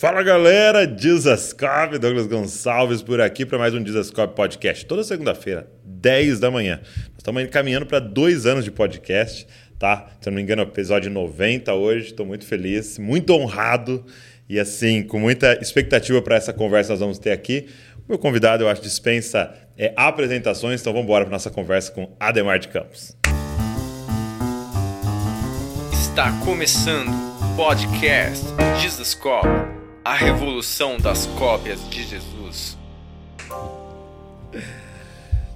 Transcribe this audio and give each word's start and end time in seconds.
Fala 0.00 0.22
galera, 0.22 0.86
Dizascope, 0.86 1.98
Douglas 1.98 2.26
Gonçalves 2.26 3.02
por 3.02 3.20
aqui 3.20 3.44
para 3.44 3.58
mais 3.58 3.74
um 3.74 3.82
Dizascope 3.82 4.34
Podcast. 4.34 4.86
Toda 4.86 5.04
segunda-feira, 5.04 5.70
10 5.84 6.40
da 6.40 6.50
manhã. 6.50 6.80
Nós 7.08 7.18
estamos 7.18 7.46
caminhando 7.48 7.84
para 7.84 7.98
dois 7.98 8.46
anos 8.46 8.64
de 8.64 8.70
podcast, 8.70 9.46
tá? 9.78 10.06
Se 10.18 10.26
eu 10.26 10.30
não 10.30 10.36
me 10.36 10.42
engano, 10.42 10.62
episódio 10.62 11.10
90 11.10 11.74
hoje. 11.74 12.06
Estou 12.06 12.24
muito 12.24 12.46
feliz, 12.46 12.98
muito 12.98 13.34
honrado 13.34 14.02
e 14.48 14.58
assim, 14.58 15.02
com 15.02 15.20
muita 15.20 15.60
expectativa 15.60 16.22
para 16.22 16.36
essa 16.36 16.54
conversa 16.54 16.86
que 16.86 16.92
nós 16.92 17.00
vamos 17.00 17.18
ter 17.18 17.32
aqui. 17.32 17.68
O 18.08 18.12
meu 18.12 18.18
convidado, 18.18 18.64
eu 18.64 18.70
acho, 18.70 18.80
dispensa 18.80 19.54
é, 19.76 19.92
apresentações, 19.94 20.80
então 20.80 20.94
vamos 20.94 21.04
embora 21.04 21.26
para 21.26 21.32
nossa 21.32 21.50
conversa 21.50 21.92
com 21.92 22.16
Ademar 22.18 22.58
de 22.58 22.68
Campos. 22.68 23.14
Está 25.92 26.32
começando 26.42 27.10
o 27.10 27.54
podcast 27.54 28.46
Dizascope. 28.80 29.79
A 30.02 30.14
revolução 30.14 30.96
das 30.96 31.26
cópias 31.26 31.88
de 31.90 32.02
Jesus. 32.04 32.78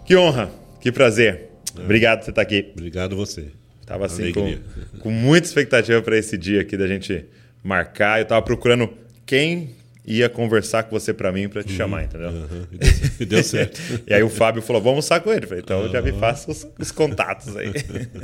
Que 0.05 0.15
honra, 0.15 0.51
que 0.81 0.93
prazer. 0.93 1.49
Obrigado 1.75 2.19
por 2.19 2.25
você 2.27 2.31
estar 2.31 2.43
aqui. 2.43 2.73
Obrigado 2.77 3.17
você. 3.17 3.53
Tava 3.87 4.05
assim 4.05 4.33
com, 4.33 4.55
com, 5.01 5.11
muita 5.11 5.47
expectativa 5.47 6.01
para 6.03 6.19
esse 6.19 6.37
dia 6.37 6.61
aqui 6.61 6.77
da 6.77 6.87
gente 6.87 7.25
marcar. 7.63 8.21
Eu 8.21 8.27
tava 8.27 8.43
procurando 8.43 8.91
quem 9.25 9.71
ia 10.05 10.29
conversar 10.29 10.85
com 10.85 10.91
você 10.91 11.15
para 11.15 11.33
mim 11.33 11.49
para 11.49 11.63
te 11.63 11.71
uhum, 11.71 11.77
chamar, 11.77 12.05
entendeu? 12.05 12.29
Uhum, 12.29 12.67
e, 12.71 12.77
deu, 12.77 12.93
e 13.21 13.25
deu, 13.25 13.43
certo. 13.43 13.81
e 14.07 14.13
aí 14.13 14.23
o 14.23 14.29
Fábio 14.29 14.61
falou: 14.61 14.81
vamos 14.81 15.11
almoçar 15.11 15.21
com 15.21 15.33
ele. 15.33 15.47
falei, 15.47 15.63
então 15.63 15.81
uhum. 15.81 15.87
eu 15.87 15.93
já 15.93 16.03
me 16.03 16.13
faço 16.13 16.51
os, 16.51 16.67
os 16.79 16.93
contatos 16.93 17.57
aí. 17.57 17.73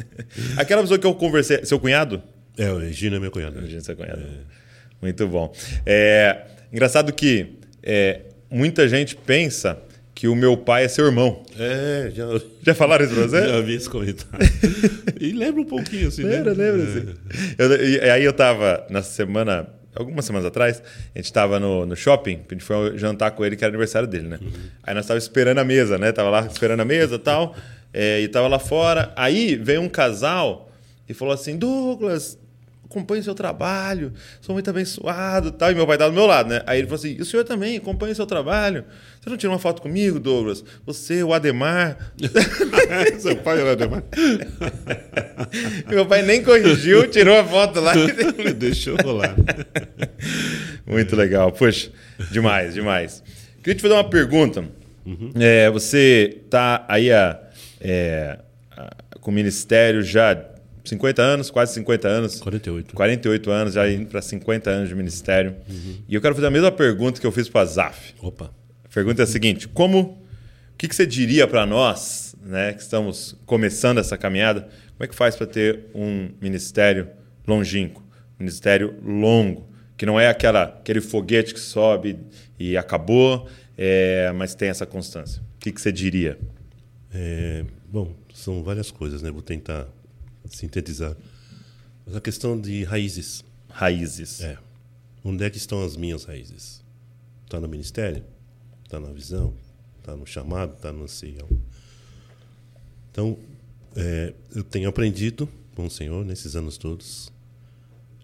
Aquela 0.58 0.82
pessoa 0.82 0.98
que 0.98 1.06
eu 1.06 1.14
conversei, 1.14 1.64
seu 1.64 1.80
cunhado? 1.80 2.22
É, 2.58 2.70
o 2.70 2.78
Regina 2.78 3.16
é 3.16 3.18
meu 3.18 3.30
cunhado. 3.30 3.58
Regina 3.58 3.78
é 3.78 3.82
seu 3.82 3.96
cunhado. 3.96 4.20
É. 4.20 4.59
Muito 5.00 5.26
bom. 5.26 5.52
É, 5.86 6.44
engraçado 6.72 7.12
que 7.12 7.58
é, 7.82 8.20
muita 8.50 8.88
gente 8.88 9.16
pensa 9.16 9.78
que 10.20 10.28
o 10.28 10.34
meu 10.34 10.54
pai 10.54 10.84
é 10.84 10.88
seu 10.88 11.06
irmão. 11.06 11.42
É, 11.58 12.10
já, 12.14 12.24
já 12.62 12.74
falaram 12.74 13.06
isso 13.06 13.14
pra 13.14 13.22
você? 13.22 13.48
Já 13.48 13.60
vi 13.62 13.74
esse 13.74 13.88
comentário. 13.88 14.46
e 15.18 15.32
lembra 15.32 15.62
um 15.62 15.64
pouquinho, 15.64 16.08
assim. 16.08 16.22
Lembra, 16.22 16.54
né? 16.54 16.70
lembra, 16.70 16.82
assim. 16.82 17.14
Eu, 17.56 17.86
e, 17.86 18.00
aí 18.00 18.22
eu 18.22 18.32
tava, 18.34 18.86
na 18.90 19.02
semana, 19.02 19.66
algumas 19.94 20.26
semanas 20.26 20.46
atrás, 20.46 20.82
a 21.14 21.18
gente 21.18 21.32
tava 21.32 21.58
no, 21.58 21.86
no 21.86 21.96
shopping, 21.96 22.40
a 22.46 22.52
gente 22.52 22.62
foi 22.62 22.98
jantar 22.98 23.30
com 23.30 23.46
ele, 23.46 23.56
que 23.56 23.64
era 23.64 23.70
aniversário 23.70 24.06
dele, 24.06 24.28
né? 24.28 24.38
Uhum. 24.42 24.50
Aí 24.82 24.94
nós 24.94 25.06
tava 25.06 25.16
esperando 25.16 25.56
a 25.56 25.64
mesa, 25.64 25.96
né? 25.96 26.12
Tava 26.12 26.28
lá 26.28 26.46
esperando 26.46 26.80
a 26.80 26.84
mesa 26.84 27.14
e 27.14 27.18
tal, 27.18 27.56
é, 27.90 28.20
e 28.20 28.28
tava 28.28 28.46
lá 28.46 28.58
fora. 28.58 29.14
Aí 29.16 29.56
veio 29.56 29.80
um 29.80 29.88
casal 29.88 30.70
e 31.08 31.14
falou 31.14 31.32
assim, 31.32 31.56
Douglas, 31.56 32.38
acompanhe 32.90 33.20
o 33.20 33.24
seu 33.24 33.34
trabalho, 33.34 34.12
sou 34.40 34.52
muito 34.52 34.68
abençoado 34.68 35.52
tal. 35.52 35.70
E 35.70 35.74
meu 35.74 35.86
pai 35.86 35.94
estava 35.94 36.10
do 36.10 36.16
meu 36.16 36.26
lado, 36.26 36.48
né? 36.48 36.60
Aí 36.66 36.80
ele 36.80 36.88
falou 36.88 36.98
assim: 36.98 37.16
e 37.16 37.22
o 37.22 37.24
senhor 37.24 37.44
também, 37.44 37.76
acompanhe 37.76 38.12
o 38.12 38.16
seu 38.16 38.26
trabalho. 38.26 38.84
Você 39.20 39.30
não 39.30 39.36
tirou 39.36 39.54
uma 39.54 39.60
foto 39.60 39.80
comigo, 39.80 40.18
Douglas? 40.18 40.64
Você, 40.84 41.22
o 41.22 41.32
Ademar. 41.32 42.12
seu 43.20 43.36
pai 43.36 43.60
era 43.60 43.68
o 43.68 43.72
Ademar? 43.72 44.02
meu 45.88 46.04
pai 46.04 46.22
nem 46.22 46.42
corrigiu, 46.42 47.08
tirou 47.08 47.38
a 47.38 47.44
foto 47.44 47.80
lá. 47.80 47.92
Deixou 48.58 48.96
rolar. 48.96 49.36
muito 50.84 51.14
legal. 51.14 51.52
Puxa, 51.52 51.90
demais, 52.30 52.74
demais. 52.74 53.22
Queria 53.62 53.76
te 53.76 53.82
fazer 53.82 53.94
uma 53.94 54.08
pergunta. 54.10 54.64
Uhum. 55.06 55.30
É, 55.36 55.70
você 55.70 56.40
está 56.44 56.84
aí 56.88 57.12
a, 57.12 57.40
é, 57.80 58.38
a, 58.72 58.90
com 59.20 59.30
o 59.30 59.34
ministério 59.34 60.02
já 60.02 60.49
50 60.90 61.22
anos, 61.22 61.50
quase 61.50 61.74
50 61.74 62.08
anos. 62.08 62.40
48. 62.40 62.94
48 62.94 63.50
anos, 63.50 63.74
já 63.74 63.88
indo 63.88 64.06
para 64.06 64.20
50 64.20 64.70
anos 64.70 64.88
de 64.88 64.94
ministério. 64.94 65.54
Uhum. 65.68 65.96
E 66.08 66.14
eu 66.14 66.20
quero 66.20 66.34
fazer 66.34 66.48
a 66.48 66.50
mesma 66.50 66.72
pergunta 66.72 67.20
que 67.20 67.26
eu 67.26 67.32
fiz 67.32 67.48
para 67.48 67.62
a 67.62 67.64
Zaf. 67.64 68.14
Opa. 68.20 68.52
A 68.84 68.88
pergunta 68.88 69.22
é 69.22 69.24
a 69.24 69.26
seguinte: 69.26 69.68
como, 69.68 70.00
o 70.00 70.76
que, 70.76 70.88
que 70.88 70.94
você 70.94 71.06
diria 71.06 71.46
para 71.46 71.64
nós, 71.64 72.34
né, 72.44 72.72
que 72.72 72.82
estamos 72.82 73.36
começando 73.46 73.98
essa 73.98 74.18
caminhada, 74.18 74.62
como 74.62 75.04
é 75.04 75.06
que 75.06 75.14
faz 75.14 75.36
para 75.36 75.46
ter 75.46 75.86
um 75.94 76.30
ministério 76.40 77.08
longínquo, 77.46 78.02
um 78.38 78.40
ministério 78.42 78.96
longo, 79.04 79.68
que 79.96 80.04
não 80.04 80.18
é 80.18 80.28
aquela, 80.28 80.64
aquele 80.64 81.00
foguete 81.00 81.54
que 81.54 81.60
sobe 81.60 82.18
e 82.58 82.76
acabou, 82.76 83.48
é, 83.78 84.32
mas 84.34 84.54
tem 84.56 84.68
essa 84.68 84.84
constância? 84.84 85.40
O 85.56 85.60
que, 85.60 85.70
que 85.70 85.80
você 85.80 85.92
diria? 85.92 86.36
É, 87.14 87.64
bom, 87.88 88.12
são 88.34 88.62
várias 88.62 88.90
coisas, 88.90 89.22
né? 89.22 89.30
Vou 89.30 89.42
tentar 89.42 89.86
sintetizar. 90.56 91.16
Mas 92.06 92.16
a 92.16 92.20
questão 92.20 92.60
de 92.60 92.84
raízes. 92.84 93.44
Raízes. 93.68 94.40
É. 94.40 94.58
Onde 95.24 95.44
é 95.44 95.50
que 95.50 95.56
estão 95.56 95.84
as 95.84 95.96
minhas 95.96 96.24
raízes? 96.24 96.82
Está 97.44 97.60
no 97.60 97.68
ministério? 97.68 98.24
Está 98.84 98.98
na 98.98 99.12
visão? 99.12 99.54
Está 99.98 100.16
no 100.16 100.26
chamado? 100.26 100.74
Está 100.74 100.92
no 100.92 101.04
anseio? 101.04 101.46
Então, 103.10 103.38
é, 103.96 104.34
eu 104.54 104.64
tenho 104.64 104.88
aprendido 104.88 105.48
com 105.74 105.86
o 105.86 105.90
Senhor 105.90 106.24
nesses 106.24 106.56
anos 106.56 106.76
todos 106.78 107.32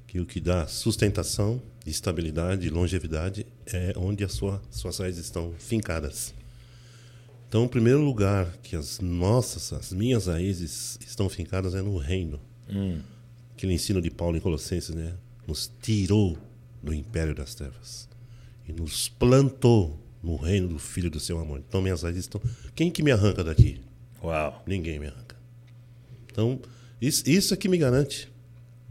que 0.06 0.20
o 0.20 0.26
que 0.26 0.41
dá 0.41 0.66
sustentação, 0.66 1.60
estabilidade 1.86 2.66
e 2.66 2.70
longevidade 2.70 3.47
é 3.66 3.92
onde 3.97 4.25
as 4.25 4.32
sua, 4.32 4.62
suas 4.70 4.98
raízes 4.98 5.25
estão 5.25 5.53
fincadas. 5.59 6.32
Então, 7.48 7.64
o 7.64 7.68
primeiro 7.68 8.00
lugar 8.00 8.52
que 8.62 8.74
as 8.74 8.98
nossas, 9.00 9.72
as 9.72 9.92
minhas 9.92 10.26
raízes 10.26 10.98
estão 11.06 11.28
fincadas 11.28 11.74
é 11.74 11.82
no 11.82 11.96
reino. 11.96 12.40
Hum. 12.68 13.00
Aquele 13.54 13.72
ensino 13.72 14.02
de 14.02 14.10
Paulo 14.10 14.36
em 14.36 14.40
Colossenses, 14.40 14.94
né? 14.94 15.14
Nos 15.46 15.70
tirou 15.80 16.36
do 16.82 16.92
império 16.92 17.34
das 17.34 17.54
trevas 17.54 18.08
e 18.68 18.72
nos 18.72 19.08
plantou 19.08 19.98
no 20.22 20.36
reino 20.36 20.68
do 20.68 20.78
Filho 20.78 21.08
do 21.08 21.20
seu 21.20 21.38
amor. 21.38 21.62
Então, 21.66 21.80
minhas 21.80 22.02
raízes 22.02 22.24
estão. 22.24 22.40
Quem 22.74 22.90
que 22.90 23.02
me 23.02 23.12
arranca 23.12 23.44
daqui? 23.44 23.80
Uau! 24.22 24.62
Ninguém 24.66 24.98
me 24.98 25.06
arranca. 25.06 25.36
Então, 26.30 26.60
isso, 27.00 27.22
isso 27.28 27.54
é 27.54 27.56
que 27.56 27.68
me 27.68 27.78
garante. 27.78 28.28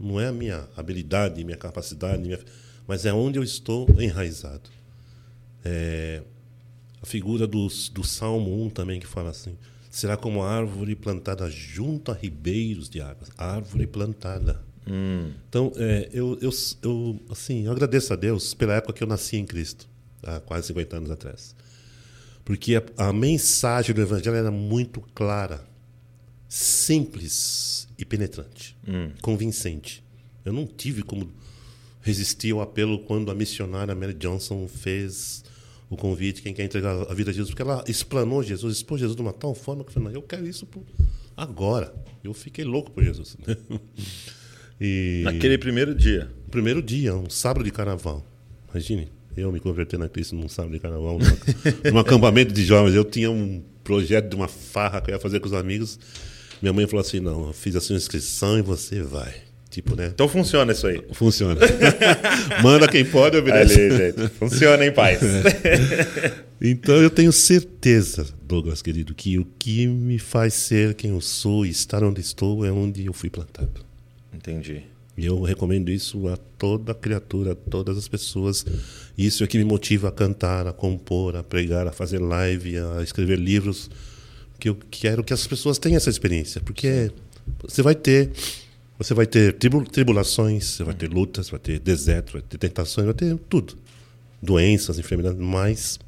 Não 0.00 0.18
é 0.18 0.28
a 0.28 0.32
minha 0.32 0.66
habilidade, 0.76 1.44
minha 1.44 1.56
capacidade, 1.56 2.22
minha... 2.22 2.38
mas 2.86 3.04
é 3.04 3.12
onde 3.12 3.38
eu 3.38 3.42
estou 3.42 3.86
enraizado. 4.00 4.70
É, 5.64 6.22
a 7.06 7.08
figura 7.08 7.46
do, 7.46 7.68
do 7.92 8.04
Salmo 8.04 8.64
1 8.64 8.70
também, 8.70 8.98
que 8.98 9.06
fala 9.06 9.30
assim: 9.30 9.56
será 9.88 10.16
como 10.16 10.42
árvore 10.42 10.96
plantada 10.96 11.48
junto 11.48 12.10
a 12.10 12.14
ribeiros 12.14 12.88
de 12.88 13.00
águas. 13.00 13.30
Árvore 13.38 13.86
plantada. 13.86 14.60
Hum. 14.86 15.30
Então, 15.48 15.72
é, 15.76 16.10
eu, 16.12 16.36
eu, 16.42 16.50
eu, 16.82 17.20
assim, 17.30 17.66
eu 17.66 17.72
agradeço 17.72 18.12
a 18.12 18.16
Deus 18.16 18.54
pela 18.54 18.74
época 18.74 18.92
que 18.92 19.02
eu 19.02 19.06
nasci 19.06 19.36
em 19.36 19.46
Cristo, 19.46 19.88
há 20.22 20.40
quase 20.40 20.66
50 20.68 20.96
anos 20.96 21.10
atrás. 21.10 21.54
Porque 22.44 22.76
a, 22.76 23.08
a 23.08 23.12
mensagem 23.12 23.94
do 23.94 24.02
Evangelho 24.02 24.36
era 24.36 24.50
muito 24.50 25.00
clara, 25.14 25.64
simples 26.48 27.88
e 27.96 28.04
penetrante, 28.04 28.76
hum. 28.86 29.10
convincente. 29.22 30.04
Eu 30.44 30.52
não 30.52 30.66
tive 30.66 31.02
como 31.02 31.32
resistir 32.02 32.52
ao 32.52 32.60
apelo 32.60 33.00
quando 33.00 33.30
a 33.30 33.34
missionária 33.34 33.94
Mary 33.94 34.14
Johnson 34.14 34.68
fez 34.68 35.42
o 35.88 35.96
convite, 35.96 36.42
quem 36.42 36.52
quer 36.52 36.64
entregar 36.64 36.94
a 37.08 37.14
vida 37.14 37.30
a 37.30 37.32
Jesus, 37.32 37.50
porque 37.50 37.62
ela 37.62 37.84
explanou 37.86 38.42
Jesus, 38.42 38.76
expôs 38.76 39.00
Jesus 39.00 39.14
de 39.14 39.22
uma 39.22 39.32
tal 39.32 39.54
forma 39.54 39.84
que 39.84 39.90
eu 39.90 39.94
falei, 39.94 40.08
não, 40.08 40.14
eu 40.14 40.22
quero 40.22 40.46
isso 40.46 40.66
agora. 41.36 41.94
Eu 42.24 42.34
fiquei 42.34 42.64
louco 42.64 42.90
por 42.90 43.04
Jesus. 43.04 43.36
e... 44.80 45.22
Naquele 45.24 45.58
primeiro 45.58 45.94
dia. 45.94 46.30
Primeiro 46.50 46.82
dia, 46.82 47.14
um 47.14 47.30
sábado 47.30 47.64
de 47.64 47.70
carnaval. 47.70 48.26
Imagine, 48.70 49.08
eu 49.36 49.52
me 49.52 49.60
convertendo 49.60 50.04
a 50.04 50.08
Cristo 50.08 50.34
num 50.34 50.48
sábado 50.48 50.72
de 50.72 50.80
carnaval, 50.80 51.18
num, 51.18 51.26
num 51.92 51.98
acampamento 51.98 52.52
de 52.52 52.64
jovens. 52.64 52.94
Eu 52.94 53.04
tinha 53.04 53.30
um 53.30 53.62
projeto 53.84 54.28
de 54.28 54.34
uma 54.34 54.48
farra 54.48 55.00
que 55.00 55.10
eu 55.10 55.14
ia 55.14 55.20
fazer 55.20 55.38
com 55.38 55.46
os 55.46 55.52
amigos. 55.52 55.98
Minha 56.60 56.72
mãe 56.72 56.86
falou 56.86 57.00
assim: 57.00 57.20
não, 57.20 57.46
eu 57.48 57.52
fiz 57.52 57.76
a 57.76 57.80
sua 57.80 57.96
inscrição 57.96 58.58
e 58.58 58.62
você 58.62 59.02
vai. 59.02 59.45
Tipo, 59.76 59.94
né? 59.94 60.06
Então 60.06 60.26
funciona 60.26 60.72
isso 60.72 60.86
aí. 60.86 61.02
Funciona. 61.12 61.60
Manda 62.64 62.88
quem 62.88 63.04
pode, 63.04 63.36
obedece. 63.36 63.78
Ali, 63.78 63.94
gente. 63.94 64.28
Funciona 64.28 64.86
em 64.86 64.90
paz. 64.90 65.20
então 66.58 66.96
eu 66.96 67.10
tenho 67.10 67.30
certeza, 67.30 68.26
Douglas, 68.42 68.80
querido, 68.80 69.14
que 69.14 69.38
o 69.38 69.46
que 69.58 69.86
me 69.86 70.18
faz 70.18 70.54
ser 70.54 70.94
quem 70.94 71.10
eu 71.10 71.20
sou 71.20 71.66
e 71.66 71.68
estar 71.68 72.02
onde 72.02 72.22
estou 72.22 72.64
é 72.64 72.72
onde 72.72 73.04
eu 73.04 73.12
fui 73.12 73.28
plantado. 73.28 73.84
Entendi. 74.32 74.82
E 75.14 75.26
eu 75.26 75.42
recomendo 75.42 75.90
isso 75.90 76.26
a 76.26 76.38
toda 76.38 76.94
criatura, 76.94 77.52
a 77.52 77.54
todas 77.54 77.98
as 77.98 78.08
pessoas. 78.08 78.64
Isso 79.18 79.44
é 79.44 79.46
que 79.46 79.58
me 79.58 79.64
motiva 79.64 80.08
a 80.08 80.10
cantar, 80.10 80.66
a 80.66 80.72
compor, 80.72 81.36
a 81.36 81.42
pregar, 81.42 81.86
a 81.86 81.92
fazer 81.92 82.18
live, 82.18 82.78
a 82.78 83.02
escrever 83.02 83.38
livros. 83.38 83.90
Que 84.58 84.70
eu 84.70 84.78
quero 84.90 85.22
que 85.22 85.34
as 85.34 85.46
pessoas 85.46 85.76
tenham 85.76 85.98
essa 85.98 86.08
experiência. 86.08 86.62
Porque 86.62 87.10
você 87.62 87.82
vai 87.82 87.94
ter 87.94 88.30
você 88.98 89.14
vai 89.14 89.26
ter 89.26 89.54
tribulações, 89.92 90.64
você 90.64 90.84
vai 90.84 90.94
ter 90.94 91.08
lutas, 91.08 91.50
vai 91.50 91.60
ter 91.60 91.78
deserto, 91.78 92.34
vai 92.34 92.42
ter 92.42 92.58
tentações, 92.58 93.04
vai 93.04 93.14
ter 93.14 93.36
tudo. 93.48 93.76
Doenças, 94.42 94.98
enfermidades, 94.98 95.38
mas 95.38 95.98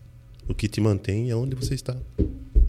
o 0.47 0.55
que 0.55 0.69
te 0.69 0.81
mantém 0.81 1.31
é 1.31 1.37
onde 1.37 1.55
você 1.55 1.75
está 1.75 1.97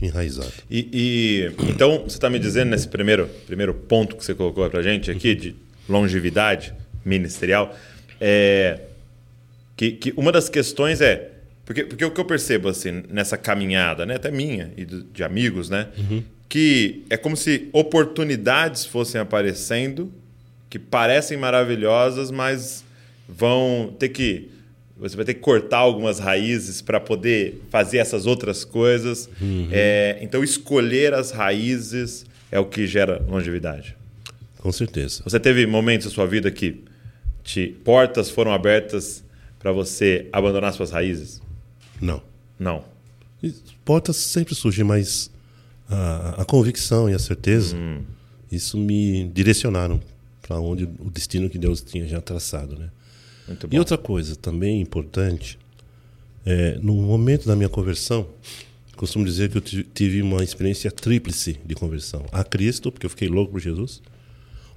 enraizado. 0.01 0.53
E, 0.69 0.87
e 0.93 1.51
então 1.69 2.03
você 2.03 2.17
está 2.17 2.29
me 2.29 2.39
dizendo 2.39 2.69
nesse 2.69 2.87
primeiro 2.87 3.27
primeiro 3.45 3.73
ponto 3.73 4.15
que 4.15 4.23
você 4.23 4.33
colocou 4.33 4.69
para 4.69 4.81
gente 4.81 5.11
aqui 5.11 5.35
de 5.35 5.55
longevidade 5.87 6.73
ministerial, 7.05 7.75
é, 8.19 8.79
Que, 9.75 9.91
que 9.93 10.13
uma 10.17 10.31
das 10.31 10.49
questões 10.49 10.99
é. 10.99 11.31
Porque, 11.65 11.85
porque 11.85 12.03
o 12.03 12.11
que 12.11 12.19
eu 12.19 12.25
percebo 12.25 12.67
assim, 12.67 13.03
nessa 13.09 13.37
caminhada, 13.37 14.05
né, 14.05 14.15
até 14.15 14.29
minha 14.29 14.71
e 14.75 14.83
de 14.85 15.23
amigos, 15.23 15.69
né? 15.69 15.87
Que 16.49 17.03
é 17.09 17.15
como 17.15 17.37
se 17.37 17.69
oportunidades 17.71 18.83
fossem 18.85 19.21
aparecendo 19.21 20.11
que 20.69 20.77
parecem 20.77 21.37
maravilhosas, 21.37 22.29
mas 22.29 22.83
vão 23.27 23.95
ter 23.97 24.09
que. 24.09 24.49
Você 24.97 25.15
vai 25.15 25.25
ter 25.25 25.33
que 25.33 25.39
cortar 25.39 25.77
algumas 25.77 26.19
raízes 26.19 26.81
para 26.81 26.99
poder 26.99 27.61
fazer 27.69 27.99
essas 27.99 28.25
outras 28.25 28.65
coisas. 28.65 29.29
É, 29.71 30.17
então, 30.21 30.43
escolher 30.43 31.13
as 31.13 31.31
raízes 31.31 32.25
é 32.51 32.59
o 32.59 32.65
que 32.65 32.85
gera 32.85 33.23
longevidade. 33.27 33.95
Com 34.57 34.71
certeza. 34.73 35.21
Você 35.23 35.39
teve 35.39 35.65
momentos 35.65 36.07
na 36.07 36.13
sua 36.13 36.25
vida 36.25 36.51
que 36.51 36.83
te, 37.43 37.67
portas 37.83 38.29
foram 38.29 38.51
abertas 38.51 39.23
para 39.57 39.71
você 39.71 40.27
abandonar 40.33 40.73
suas 40.73 40.91
raízes? 40.91 41.41
Não. 42.01 42.21
Não. 42.59 42.83
Portas 43.85 44.17
sempre 44.17 44.53
surgem, 44.53 44.83
mas 44.83 45.31
a, 45.89 46.41
a 46.41 46.45
convicção 46.45 47.09
e 47.09 47.13
a 47.13 47.19
certeza, 47.19 47.75
isso 48.51 48.77
me 48.77 49.27
direcionaram 49.33 49.99
para 50.41 50.59
onde 50.59 50.83
o 50.99 51.09
destino 51.09 51.49
que 51.49 51.57
Deus 51.57 51.81
tinha 51.81 52.07
já 52.07 52.21
traçado, 52.21 52.77
né? 52.77 52.89
E 53.75 53.79
outra 53.79 53.97
coisa 53.97 54.35
também 54.35 54.79
importante, 54.81 55.57
é, 56.45 56.77
no 56.81 56.93
momento 56.95 57.47
da 57.47 57.55
minha 57.55 57.69
conversão, 57.69 58.27
costumo 58.95 59.25
dizer 59.25 59.49
que 59.49 59.57
eu 59.57 59.61
ti- 59.61 59.87
tive 59.93 60.21
uma 60.21 60.43
experiência 60.43 60.91
tríplice 60.91 61.59
de 61.65 61.73
conversão. 61.75 62.25
A 62.31 62.43
Cristo, 62.43 62.91
porque 62.91 63.05
eu 63.05 63.09
fiquei 63.09 63.27
louco 63.27 63.53
por 63.53 63.59
Jesus. 63.59 64.01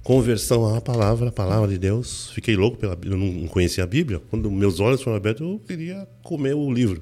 Conversão 0.03 0.75
à 0.75 0.81
palavra, 0.81 1.29
a 1.29 1.31
palavra 1.31 1.67
de 1.69 1.77
Deus. 1.77 2.29
Fiquei 2.31 2.55
louco 2.55 2.77
pela 2.77 2.95
Bíblia, 2.95 3.13
eu 3.15 3.17
não 3.41 3.47
conhecia 3.47 3.83
a 3.83 3.87
Bíblia. 3.87 4.21
Quando 4.29 4.49
meus 4.51 4.79
olhos 4.79 5.01
foram 5.01 5.15
abertos, 5.17 5.41
eu 5.47 5.59
queria 5.67 6.07
comer 6.21 6.53
o 6.55 6.71
livro. 6.71 7.01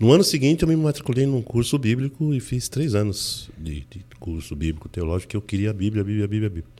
No 0.00 0.10
ano 0.12 0.24
seguinte, 0.24 0.62
eu 0.62 0.68
me 0.68 0.74
matriculei 0.74 1.26
num 1.26 1.42
curso 1.42 1.76
bíblico 1.78 2.32
e 2.32 2.40
fiz 2.40 2.70
três 2.70 2.94
anos 2.94 3.50
de, 3.58 3.80
de 3.80 4.02
curso 4.18 4.56
bíblico 4.56 4.88
teológico, 4.88 5.28
que 5.32 5.36
eu 5.36 5.42
queria 5.42 5.68
a 5.68 5.74
Bíblia, 5.74 6.00
a 6.00 6.04
Bíblia, 6.06 6.24
a 6.24 6.28
Bíblia, 6.28 6.46
a 6.46 6.50
Bíblia. 6.50 6.72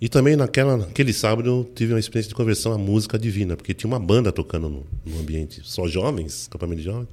E 0.00 0.08
também 0.08 0.36
naquela, 0.36 0.76
naquele 0.76 1.12
sábado 1.12 1.48
eu 1.48 1.70
tive 1.74 1.92
uma 1.92 1.98
experiência 1.98 2.28
de 2.28 2.34
conversão 2.36 2.72
à 2.72 2.78
música 2.78 3.18
divina, 3.18 3.56
porque 3.56 3.74
tinha 3.74 3.88
uma 3.88 3.98
banda 3.98 4.30
tocando 4.30 4.68
no, 4.68 4.86
no 5.04 5.18
ambiente, 5.18 5.60
só 5.64 5.88
jovens, 5.88 6.46
acampamento 6.46 6.82
de 6.82 6.84
jovens. 6.84 7.08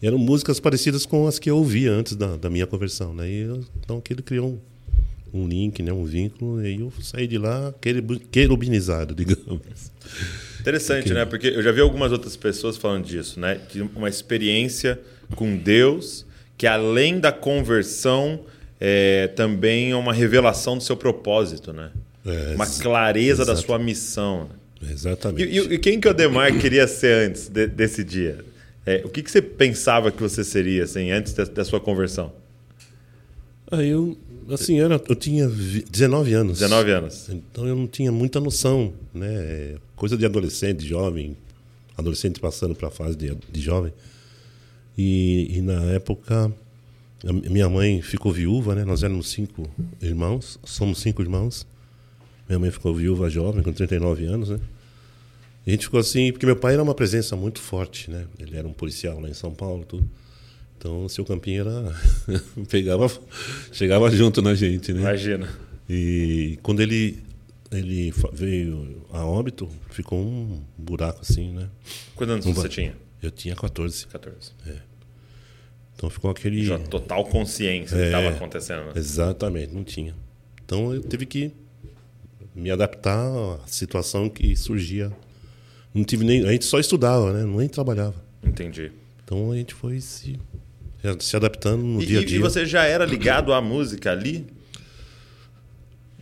E 0.00 0.06
eram 0.06 0.16
músicas 0.16 0.58
parecidas 0.58 1.04
com 1.04 1.26
as 1.26 1.38
que 1.38 1.50
eu 1.50 1.58
ouvia 1.58 1.92
antes 1.92 2.16
da, 2.16 2.34
da 2.38 2.48
minha 2.48 2.66
conversão. 2.66 3.12
Né? 3.12 3.28
Eu- 3.30 3.62
então 3.84 3.98
aquilo 3.98 4.22
criou 4.22 4.58
um, 5.34 5.42
um 5.42 5.46
link, 5.46 5.82
né? 5.82 5.92
um 5.92 6.06
vínculo, 6.06 6.64
e 6.64 6.80
eu 6.80 6.90
saí 7.02 7.26
de 7.26 7.36
lá 7.36 7.74
querubinizado, 8.30 9.12
digamos. 9.14 9.60
Interessante, 10.62 11.12
né? 11.12 11.24
Porque 11.24 11.48
eu 11.48 11.62
já 11.62 11.72
vi 11.72 11.80
algumas 11.80 12.12
outras 12.12 12.36
pessoas 12.36 12.76
falando 12.76 13.04
disso, 13.04 13.38
né? 13.40 13.58
De 13.70 13.82
uma 13.82 14.08
experiência 14.08 14.98
com 15.34 15.56
Deus 15.56 16.24
que, 16.56 16.66
além 16.66 17.18
da 17.18 17.32
conversão, 17.32 18.40
é 18.80 19.26
também 19.34 19.90
é 19.90 19.96
uma 19.96 20.12
revelação 20.12 20.78
do 20.78 20.82
seu 20.82 20.96
propósito, 20.96 21.72
né? 21.72 21.90
É, 22.24 22.54
uma 22.54 22.66
clareza 22.66 23.44
da 23.44 23.56
sua 23.56 23.78
missão. 23.78 24.48
E, 24.80 24.92
Exatamente. 24.92 25.42
e- 25.44 25.74
e 25.74 25.78
quem 25.78 25.98
que 26.00 26.06
o 26.06 26.10
Ademar 26.10 26.56
queria 26.58 26.86
ser 26.86 27.28
antes 27.28 27.48
de- 27.48 27.66
desse 27.66 28.04
dia? 28.04 28.38
É, 28.86 29.02
o 29.04 29.08
que, 29.08 29.22
que 29.22 29.30
você 29.30 29.42
pensava 29.42 30.10
que 30.12 30.20
você 30.22 30.44
seria, 30.44 30.84
assim, 30.84 31.10
antes 31.10 31.32
da, 31.34 31.44
da 31.44 31.64
sua 31.64 31.80
conversão? 31.80 32.32
Aí 33.72 33.88
eu, 33.88 34.16
assim, 34.50 34.78
era, 34.80 35.00
eu 35.08 35.14
tinha 35.16 35.48
vi- 35.48 35.84
19 35.90 36.32
anos. 36.34 36.58
19 36.58 36.90
anos. 36.92 37.28
Então 37.30 37.66
eu 37.66 37.74
não 37.74 37.86
tinha 37.86 38.12
muita 38.12 38.38
noção, 38.38 38.92
né? 39.14 39.76
Coisa 39.96 40.16
de 40.16 40.26
adolescente, 40.26 40.86
jovem, 40.86 41.36
adolescente 41.96 42.38
passando 42.38 42.74
para 42.74 42.88
a 42.88 42.90
fase 42.90 43.16
de, 43.16 43.34
de 43.50 43.60
jovem. 43.60 43.92
E, 44.96 45.56
e 45.56 45.60
na 45.62 45.82
época 45.92 46.52
minha 47.50 47.68
mãe 47.68 48.02
ficou 48.02 48.32
viúva, 48.32 48.74
né? 48.74 48.84
Nós 48.84 49.02
éramos 49.02 49.30
cinco 49.30 49.68
irmãos, 50.00 50.58
somos 50.64 51.00
cinco 51.00 51.22
irmãos. 51.22 51.66
Minha 52.48 52.58
mãe 52.58 52.70
ficou 52.70 52.94
viúva 52.94 53.30
jovem, 53.30 53.62
com 53.62 53.72
39 53.72 54.24
anos, 54.26 54.50
né? 54.50 54.58
E 55.64 55.70
a 55.70 55.72
gente 55.72 55.84
ficou 55.84 56.00
assim, 56.00 56.32
porque 56.32 56.44
meu 56.44 56.56
pai 56.56 56.74
era 56.74 56.82
uma 56.82 56.94
presença 56.94 57.36
muito 57.36 57.60
forte, 57.60 58.10
né? 58.10 58.26
Ele 58.38 58.56
era 58.56 58.66
um 58.66 58.72
policial 58.72 59.20
lá 59.20 59.28
em 59.28 59.34
São 59.34 59.52
Paulo, 59.54 59.84
tudo. 59.86 60.04
Então 60.82 61.04
o 61.04 61.08
seu 61.08 61.24
Campinho 61.24 61.60
era 61.60 61.94
pegava, 62.68 63.08
chegava 63.70 64.10
junto 64.10 64.42
na 64.42 64.52
gente, 64.52 64.92
né? 64.92 65.00
Imagina. 65.00 65.48
E 65.88 66.58
quando 66.60 66.80
ele 66.80 67.22
ele 67.70 68.12
veio 68.32 69.06
a 69.12 69.24
óbito, 69.24 69.68
ficou 69.90 70.18
um 70.18 70.60
buraco 70.76 71.20
assim, 71.22 71.52
né? 71.52 71.68
Quantos 72.16 72.32
anos 72.34 72.46
Um 72.46 72.52
você 72.52 72.62
ba- 72.62 72.68
tinha? 72.68 72.96
Eu 73.22 73.30
tinha 73.30 73.54
14. 73.54 74.08
14. 74.08 74.50
Então 75.94 76.10
ficou 76.10 76.32
aquele 76.32 76.64
Já 76.64 76.80
total 76.80 77.24
consciência 77.26 77.96
do 77.96 78.00
que 78.00 78.04
É. 78.04 78.06
estava 78.08 78.28
acontecendo. 78.30 78.86
né? 78.86 78.92
Exatamente, 78.96 79.72
não 79.72 79.84
tinha. 79.84 80.16
Então 80.64 80.92
eu 80.92 81.00
tive 81.00 81.24
que 81.26 81.52
me 82.56 82.72
adaptar 82.72 83.24
à 83.24 83.60
situação 83.68 84.28
que 84.28 84.56
surgia. 84.56 85.12
Não 85.94 86.02
tive 86.02 86.24
nem, 86.24 86.44
a 86.44 86.50
gente 86.50 86.64
só 86.64 86.80
estudava, 86.80 87.32
né? 87.32 87.44
Nem 87.44 87.68
trabalhava. 87.68 88.16
Entendi. 88.42 88.90
Então 89.24 89.52
a 89.52 89.56
gente 89.56 89.72
foi 89.74 90.00
se 90.00 90.38
se 91.20 91.36
adaptando 91.36 91.82
no 91.82 92.02
E, 92.02 92.06
dia 92.06 92.20
a 92.20 92.24
dia. 92.24 92.36
e 92.36 92.40
você 92.40 92.64
já 92.64 92.84
era 92.84 93.04
ligado 93.04 93.52
à 93.52 93.60
música 93.60 94.12
ali? 94.12 94.46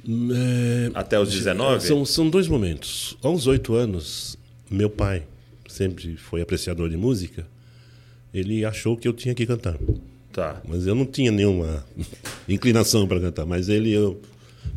É, 0.08 0.90
Até 0.94 1.18
os 1.20 1.30
19? 1.30 1.86
São, 1.86 2.04
são 2.04 2.30
dois 2.30 2.48
momentos. 2.48 3.16
Aos 3.22 3.46
oito 3.46 3.74
anos, 3.74 4.36
meu 4.70 4.88
pai 4.88 5.22
sempre 5.68 6.16
foi 6.16 6.40
apreciador 6.40 6.88
de 6.88 6.96
música. 6.96 7.46
Ele 8.32 8.64
achou 8.64 8.96
que 8.96 9.06
eu 9.06 9.12
tinha 9.12 9.34
que 9.34 9.44
cantar. 9.46 9.76
Tá. 10.32 10.60
Mas 10.66 10.86
eu 10.86 10.94
não 10.94 11.04
tinha 11.04 11.30
nenhuma 11.30 11.84
inclinação 12.48 13.06
para 13.06 13.20
cantar. 13.20 13.44
Mas 13.44 13.68
ele, 13.68 13.92
eu, 13.92 14.20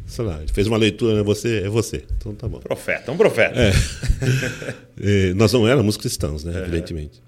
sei 0.05 0.25
lá, 0.25 0.39
ele 0.41 0.51
fez 0.51 0.67
uma 0.67 0.77
leitura, 0.77 1.15
né? 1.15 1.23
Você, 1.23 1.59
é 1.63 1.69
você. 1.69 2.03
Então 2.17 2.33
tá 2.35 2.47
bom. 2.47 2.59
Profeta, 2.59 3.11
um 3.11 3.17
profeta. 3.17 3.59
É, 5.00 5.33
nós 5.35 5.53
não 5.53 5.67
éramos 5.67 5.95
cristãos, 5.95 6.44
né? 6.44 6.59
Evidentemente. 6.61 7.21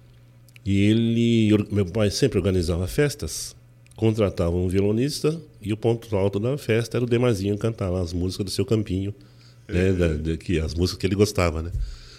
E 0.65 0.81
ele, 0.89 1.65
meu 1.71 1.85
pai 1.85 2.09
sempre 2.09 2.39
organizava 2.39 2.88
festas, 2.88 3.56
contratava 3.95 4.56
um 4.56 4.67
violonista 4.67 5.39
e 5.62 5.71
o 5.71 5.77
ponto 5.77 6.13
alto 6.15 6.39
da 6.39 6.57
festa 6.57 6.97
era 6.97 7.03
o 7.06 7.07
Demarzinho 7.07 7.57
cantar 7.57 7.89
lá 7.89 8.01
as 8.01 8.13
músicas 8.13 8.45
do 8.45 8.51
seu 8.51 8.65
campinho, 8.65 9.13
né? 9.67 9.94
Da, 9.94 10.07
da- 10.13 10.38
que, 10.38 10.59
as 10.59 10.73
músicas 10.73 11.00
que 11.00 11.06
ele 11.07 11.15
gostava, 11.15 11.62
né? 11.62 11.71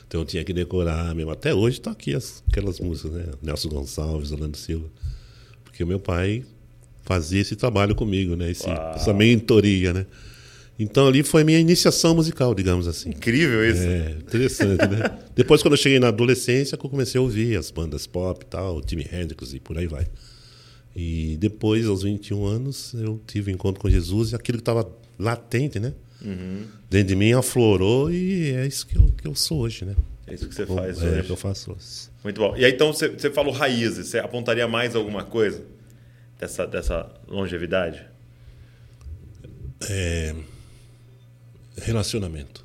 Então 0.06 0.20
eu 0.20 0.24
tinha 0.24 0.44
que 0.44 0.52
decorar 0.52 1.12
mesmo. 1.14 1.32
Até 1.32 1.52
hoje 1.52 1.80
tá 1.80 1.90
aqui 1.90 2.14
as, 2.14 2.42
aquelas 2.48 2.78
músicas, 2.78 3.10
né? 3.12 3.24
Nelson 3.42 3.68
Gonçalves, 3.68 4.30
Orlando 4.30 4.56
Silva. 4.56 4.86
Porque 5.64 5.82
o 5.82 5.86
meu 5.86 5.98
pai 5.98 6.44
fazia 7.02 7.40
esse 7.40 7.56
trabalho 7.56 7.94
comigo, 7.96 8.36
né? 8.36 8.50
Esse, 8.50 8.68
essa 8.94 9.12
mentoria, 9.12 9.92
né? 9.92 10.06
Então 10.78 11.06
ali 11.06 11.22
foi 11.22 11.42
minha 11.42 11.58
iniciação 11.58 12.14
musical, 12.14 12.54
digamos 12.54 12.86
assim. 12.86 13.10
Incrível 13.10 13.68
isso. 13.68 13.82
É, 13.82 14.10
interessante, 14.10 14.86
né? 14.86 15.18
Depois, 15.34 15.62
quando 15.62 15.72
eu 15.72 15.78
cheguei 15.78 15.98
na 15.98 16.08
adolescência, 16.08 16.74
eu 16.74 16.78
comecei 16.78 17.18
a 17.18 17.22
ouvir 17.22 17.56
as 17.56 17.70
bandas 17.70 18.06
pop 18.06 18.44
e 18.44 18.46
tal, 18.46 18.82
Jimi 18.86 19.08
Hendrix 19.10 19.54
e 19.54 19.60
por 19.60 19.78
aí 19.78 19.86
vai. 19.86 20.06
E 20.94 21.36
depois, 21.38 21.86
aos 21.86 22.02
21 22.02 22.44
anos, 22.44 22.94
eu 22.94 23.20
tive 23.26 23.50
um 23.50 23.54
encontro 23.54 23.80
com 23.80 23.88
Jesus 23.88 24.32
e 24.32 24.34
aquilo 24.34 24.58
que 24.58 24.62
estava 24.62 24.86
latente, 25.18 25.78
né? 25.78 25.94
Dentro 26.90 27.08
de 27.08 27.16
mim 27.16 27.32
aflorou 27.32 28.10
e 28.10 28.50
é 28.52 28.66
isso 28.66 28.86
que 28.86 28.96
eu, 28.96 29.10
que 29.16 29.26
eu 29.26 29.34
sou 29.34 29.60
hoje, 29.60 29.84
né? 29.84 29.94
É 30.26 30.34
isso 30.34 30.48
que 30.48 30.54
você 30.54 30.66
faz 30.66 31.00
é, 31.02 31.06
hoje. 31.06 31.22
que 31.22 31.30
eu 31.30 31.36
faço 31.36 31.72
hoje. 31.72 32.08
Muito 32.24 32.40
bom. 32.40 32.56
E 32.56 32.64
aí, 32.64 32.72
então, 32.72 32.92
você, 32.92 33.08
você 33.08 33.30
falou 33.30 33.52
raízes. 33.52 34.08
Você 34.08 34.18
apontaria 34.18 34.66
mais 34.66 34.96
alguma 34.96 35.24
coisa 35.24 35.62
dessa, 36.38 36.66
dessa 36.66 37.08
longevidade? 37.28 38.04
Relacionamento. 41.86 42.64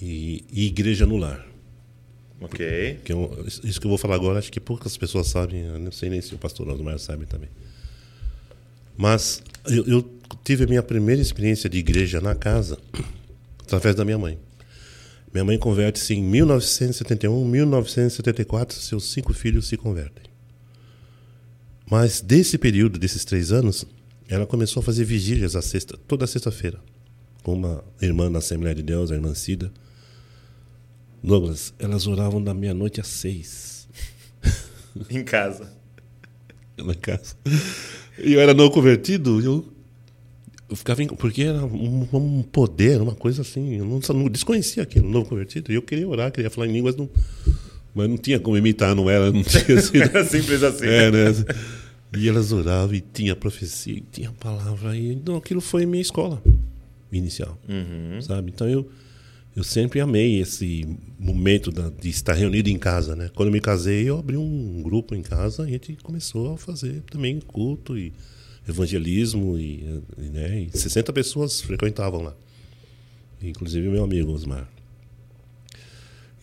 E, 0.00 0.44
e 0.52 0.66
igreja 0.66 1.06
no 1.06 1.16
lar. 1.16 1.46
Ok. 2.40 3.00
Que 3.04 3.12
eu- 3.12 3.44
isso 3.64 3.80
que 3.80 3.86
eu 3.86 3.88
vou 3.88 3.98
falar 3.98 4.16
agora, 4.16 4.38
acho 4.38 4.50
que 4.52 4.60
poucas 4.60 4.96
pessoas 4.96 5.28
sabem, 5.28 5.62
eu 5.62 5.78
não 5.78 5.92
sei 5.92 6.10
nem 6.10 6.20
se 6.20 6.34
o 6.34 6.38
pastor 6.38 6.68
Osmar 6.68 6.98
sabe 6.98 7.26
também. 7.26 7.48
Mas 8.96 9.42
eu, 9.66 9.84
eu 9.86 10.18
tive 10.44 10.64
a 10.64 10.66
minha 10.66 10.82
primeira 10.82 11.20
experiência 11.22 11.68
de 11.70 11.78
igreja 11.78 12.20
na 12.20 12.34
casa 12.34 12.78
através 13.62 13.94
da 13.94 14.04
minha 14.04 14.18
mãe. 14.18 14.38
Minha 15.32 15.44
mãe 15.44 15.58
converte-se 15.58 16.14
em 16.14 16.22
1971, 16.22 17.44
1974, 17.44 18.78
seus 18.78 19.10
cinco 19.12 19.32
filhos 19.32 19.66
se 19.66 19.76
convertem. 19.76 20.22
Mas 21.90 22.20
desse 22.20 22.56
período, 22.56 22.98
desses 22.98 23.24
três 23.24 23.50
anos, 23.52 23.84
ela 24.28 24.46
começou 24.46 24.80
a 24.80 24.84
fazer 24.84 25.04
vigílias 25.04 25.56
a 25.56 25.62
sexta, 25.62 25.98
toda 26.06 26.26
sexta-feira, 26.26 26.78
com 27.44 27.52
uma 27.52 27.84
irmã 28.00 28.32
da 28.32 28.38
Assembleia 28.38 28.74
de 28.74 28.82
Deus, 28.82 29.12
a 29.12 29.14
irmã 29.14 29.32
Cida. 29.34 29.70
Douglas, 31.22 31.72
elas 31.78 32.06
oravam 32.06 32.42
da 32.42 32.52
meia-noite 32.52 33.00
às 33.00 33.06
seis 33.06 33.86
Em 35.10 35.22
casa. 35.22 35.70
na 36.76 36.94
casa. 36.94 37.36
E 38.18 38.32
eu 38.32 38.40
era 38.40 38.52
não 38.52 38.68
convertido, 38.68 39.40
eu 39.40 39.70
eu 40.68 40.76
ficava 40.76 41.02
em, 41.02 41.06
porque 41.06 41.42
era 41.42 41.62
um, 41.64 42.08
um, 42.10 42.42
poder, 42.42 43.00
uma 43.00 43.14
coisa 43.14 43.42
assim, 43.42 43.74
eu 43.76 43.84
não, 43.84 44.00
não 44.14 44.28
desconhecia 44.28 44.82
aquilo, 44.82 45.08
novo 45.08 45.28
convertido, 45.28 45.70
e 45.70 45.74
eu 45.74 45.82
queria 45.82 46.08
orar, 46.08 46.32
queria 46.32 46.48
falar 46.48 46.66
em 46.66 46.72
línguas, 46.72 46.96
não, 46.96 47.08
mas 47.94 48.08
não 48.08 48.16
tinha 48.16 48.40
como 48.40 48.56
imitar, 48.56 48.94
não 48.94 49.10
era, 49.10 49.30
não 49.30 49.42
tinha 49.42 49.62
assim. 49.78 49.98
era 49.98 50.24
simples 50.24 50.62
assim. 50.62 50.86
É, 50.86 51.10
né? 51.10 51.44
E 52.16 52.28
elas 52.28 52.50
oravam 52.50 52.94
e 52.94 53.02
tinha 53.02 53.36
profecia, 53.36 53.98
e 53.98 54.00
tinha 54.00 54.32
palavra, 54.32 54.96
e 54.96 55.20
aquilo 55.36 55.60
foi 55.60 55.84
minha 55.84 56.00
escola 56.00 56.42
inicial, 57.18 57.58
uhum. 57.68 58.20
sabe? 58.20 58.50
Então 58.54 58.68
eu 58.68 58.88
eu 59.56 59.62
sempre 59.62 60.00
amei 60.00 60.40
esse 60.40 60.84
momento 61.18 61.70
da, 61.70 61.88
de 61.88 62.08
estar 62.08 62.32
reunido 62.32 62.68
em 62.68 62.76
casa, 62.76 63.14
né? 63.14 63.30
Quando 63.34 63.48
eu 63.48 63.52
me 63.52 63.60
casei, 63.60 64.08
eu 64.08 64.18
abri 64.18 64.36
um 64.36 64.82
grupo 64.82 65.14
em 65.14 65.22
casa 65.22 65.62
e 65.62 65.66
a 65.66 65.70
gente 65.70 65.96
começou 66.02 66.54
a 66.54 66.58
fazer 66.58 67.02
também 67.02 67.38
culto 67.38 67.96
e 67.96 68.12
evangelismo 68.68 69.56
e, 69.56 70.02
e, 70.18 70.22
né, 70.22 70.60
e 70.62 70.76
60 70.76 71.12
pessoas 71.12 71.60
frequentavam 71.60 72.22
lá. 72.22 72.34
Inclusive 73.40 73.88
meu 73.88 74.02
amigo 74.02 74.32
Osmar. 74.32 74.68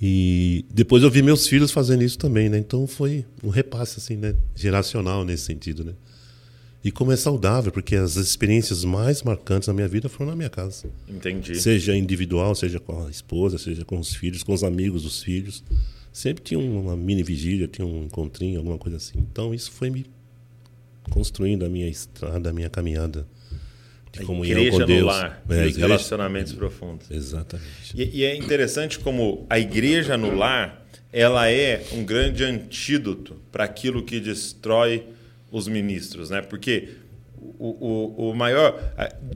E 0.01 0.66
depois 0.74 1.04
eu 1.04 1.12
vi 1.12 1.22
meus 1.22 1.46
filhos 1.46 1.72
fazendo 1.72 2.04
isso 2.04 2.18
também, 2.18 2.48
né? 2.48 2.58
Então 2.58 2.88
foi 2.88 3.25
um 3.44 3.50
repasse 3.50 4.00
assim, 4.00 4.16
né, 4.16 4.36
geracional 4.56 5.25
nesse 5.25 5.44
sentido, 5.44 5.84
né? 5.84 5.94
E 6.84 6.92
como 6.92 7.12
é 7.12 7.16
saudável, 7.16 7.72
porque 7.72 7.96
as 7.96 8.16
experiências 8.16 8.84
mais 8.84 9.22
marcantes 9.22 9.68
na 9.68 9.74
minha 9.74 9.88
vida 9.88 10.10
foram 10.10 10.32
na 10.32 10.36
minha 10.36 10.50
casa. 10.50 10.90
Entendi. 11.08 11.56
Seja 11.56 11.96
individual, 11.96 12.56
seja 12.56 12.80
com 12.80 13.06
a 13.06 13.10
esposa, 13.10 13.60
seja 13.60 13.86
com 13.86 14.00
os 14.00 14.16
filhos, 14.16 14.42
com 14.42 14.54
os 14.54 14.64
amigos 14.64 15.04
dos 15.04 15.22
filhos. 15.22 15.64
Sempre 16.12 16.44
tinha 16.44 16.60
uma 16.60 16.98
mini 16.98 17.22
vigília, 17.22 17.68
tinha 17.68 17.86
um 17.86 18.06
encontrinho, 18.06 18.58
alguma 18.58 18.80
coisa 18.80 18.98
assim. 18.98 19.20
Então 19.20 19.54
isso 19.54 19.72
foi 19.72 19.92
me 19.92 20.06
construindo 21.10 21.66
a 21.66 21.70
minha 21.70 21.88
estrada, 21.88 22.50
a 22.50 22.54
minha 22.54 22.70
caminhada 22.70 23.28
de 24.12 24.24
a 24.24 24.26
comunhão 24.26 24.70
com 24.72 24.86
Deus. 24.86 25.00
No 25.02 25.06
lar, 25.06 25.44
é, 25.50 25.66
os 25.68 25.78
relacionamentos 25.78 26.54
profundos. 26.54 27.10
Exatamente. 27.12 27.94
E, 27.96 28.22
e, 28.22 28.24
é 28.26 28.36
interessante 28.36 29.00
como 29.00 29.46
a 29.50 29.60
igreja 29.60 30.18
no 30.18 30.36
lar, 30.36 30.86
ela 31.14 31.50
é 31.50 31.86
um 31.94 32.04
grande 32.04 32.44
antídoto 32.44 33.36
para 33.52 33.64
aquilo 33.64 34.04
que 34.04 34.20
destrói 34.20 35.06
os 35.51 35.67
ministros, 35.67 36.29
né? 36.29 36.41
Porque 36.41 36.89
o, 37.38 37.67
o, 37.70 38.29
o, 38.29 38.36
maior. 38.36 38.79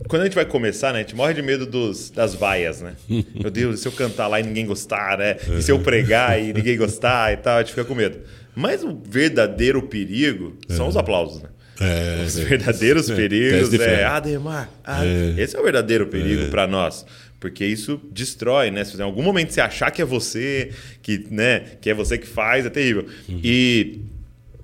Quando 0.08 0.22
a 0.22 0.26
gente 0.26 0.36
vai 0.36 0.46
começar, 0.46 0.94
né? 0.94 1.00
A 1.00 1.02
gente 1.02 1.16
morre 1.16 1.34
de 1.34 1.42
medo 1.42 1.66
dos, 1.66 2.10
das 2.10 2.34
vaias, 2.34 2.82
né? 2.82 2.96
Meu 3.36 3.52
Deus, 3.52 3.80
se 3.80 3.88
eu 3.88 3.92
cantar 3.92 4.28
lá 4.28 4.40
e 4.40 4.44
ninguém 4.44 4.66
gostar, 4.66 5.18
né? 5.18 5.38
E 5.58 5.62
se 5.62 5.72
eu 5.72 5.80
pregar 5.80 6.42
e 6.42 6.54
ninguém 6.54 6.78
gostar 6.78 7.34
e 7.34 7.38
tal, 7.38 7.58
a 7.58 7.62
gente 7.62 7.72
fica 7.72 7.84
com 7.84 7.96
medo. 7.96 8.20
Mas 8.56 8.84
o 8.84 8.98
verdadeiro 9.04 9.82
perigo 9.84 10.58
são 10.70 10.88
os 10.88 10.96
aplausos, 10.96 11.42
né? 11.42 11.50
É, 11.78 12.24
os 12.26 12.38
verdadeiros 12.38 13.10
é, 13.10 13.16
perigos 13.16 13.74
é, 13.74 14.06
Ademar, 14.06 14.70
ah, 14.82 15.06
é. 15.06 15.42
esse 15.42 15.58
é 15.58 15.60
o 15.60 15.64
verdadeiro 15.64 16.08
perigo 16.08 16.44
é. 16.44 16.48
para 16.48 16.66
nós 16.66 17.06
porque 17.38 17.64
isso 17.64 18.02
destrói, 18.12 18.72
né? 18.72 18.84
Se 18.84 18.98
em 18.98 19.02
algum 19.02 19.22
momento 19.22 19.54
você 19.54 19.62
achar 19.62 19.92
que 19.92 20.02
é 20.02 20.06
você, 20.06 20.72
que, 21.02 21.28
né, 21.30 21.64
que 21.80 21.90
é 21.92 21.94
você 21.94 22.18
que 22.18 22.26
faz, 22.26 22.66
é 22.66 22.72
terrível. 22.72 23.06
Uhum. 23.30 23.40
E 23.44 24.02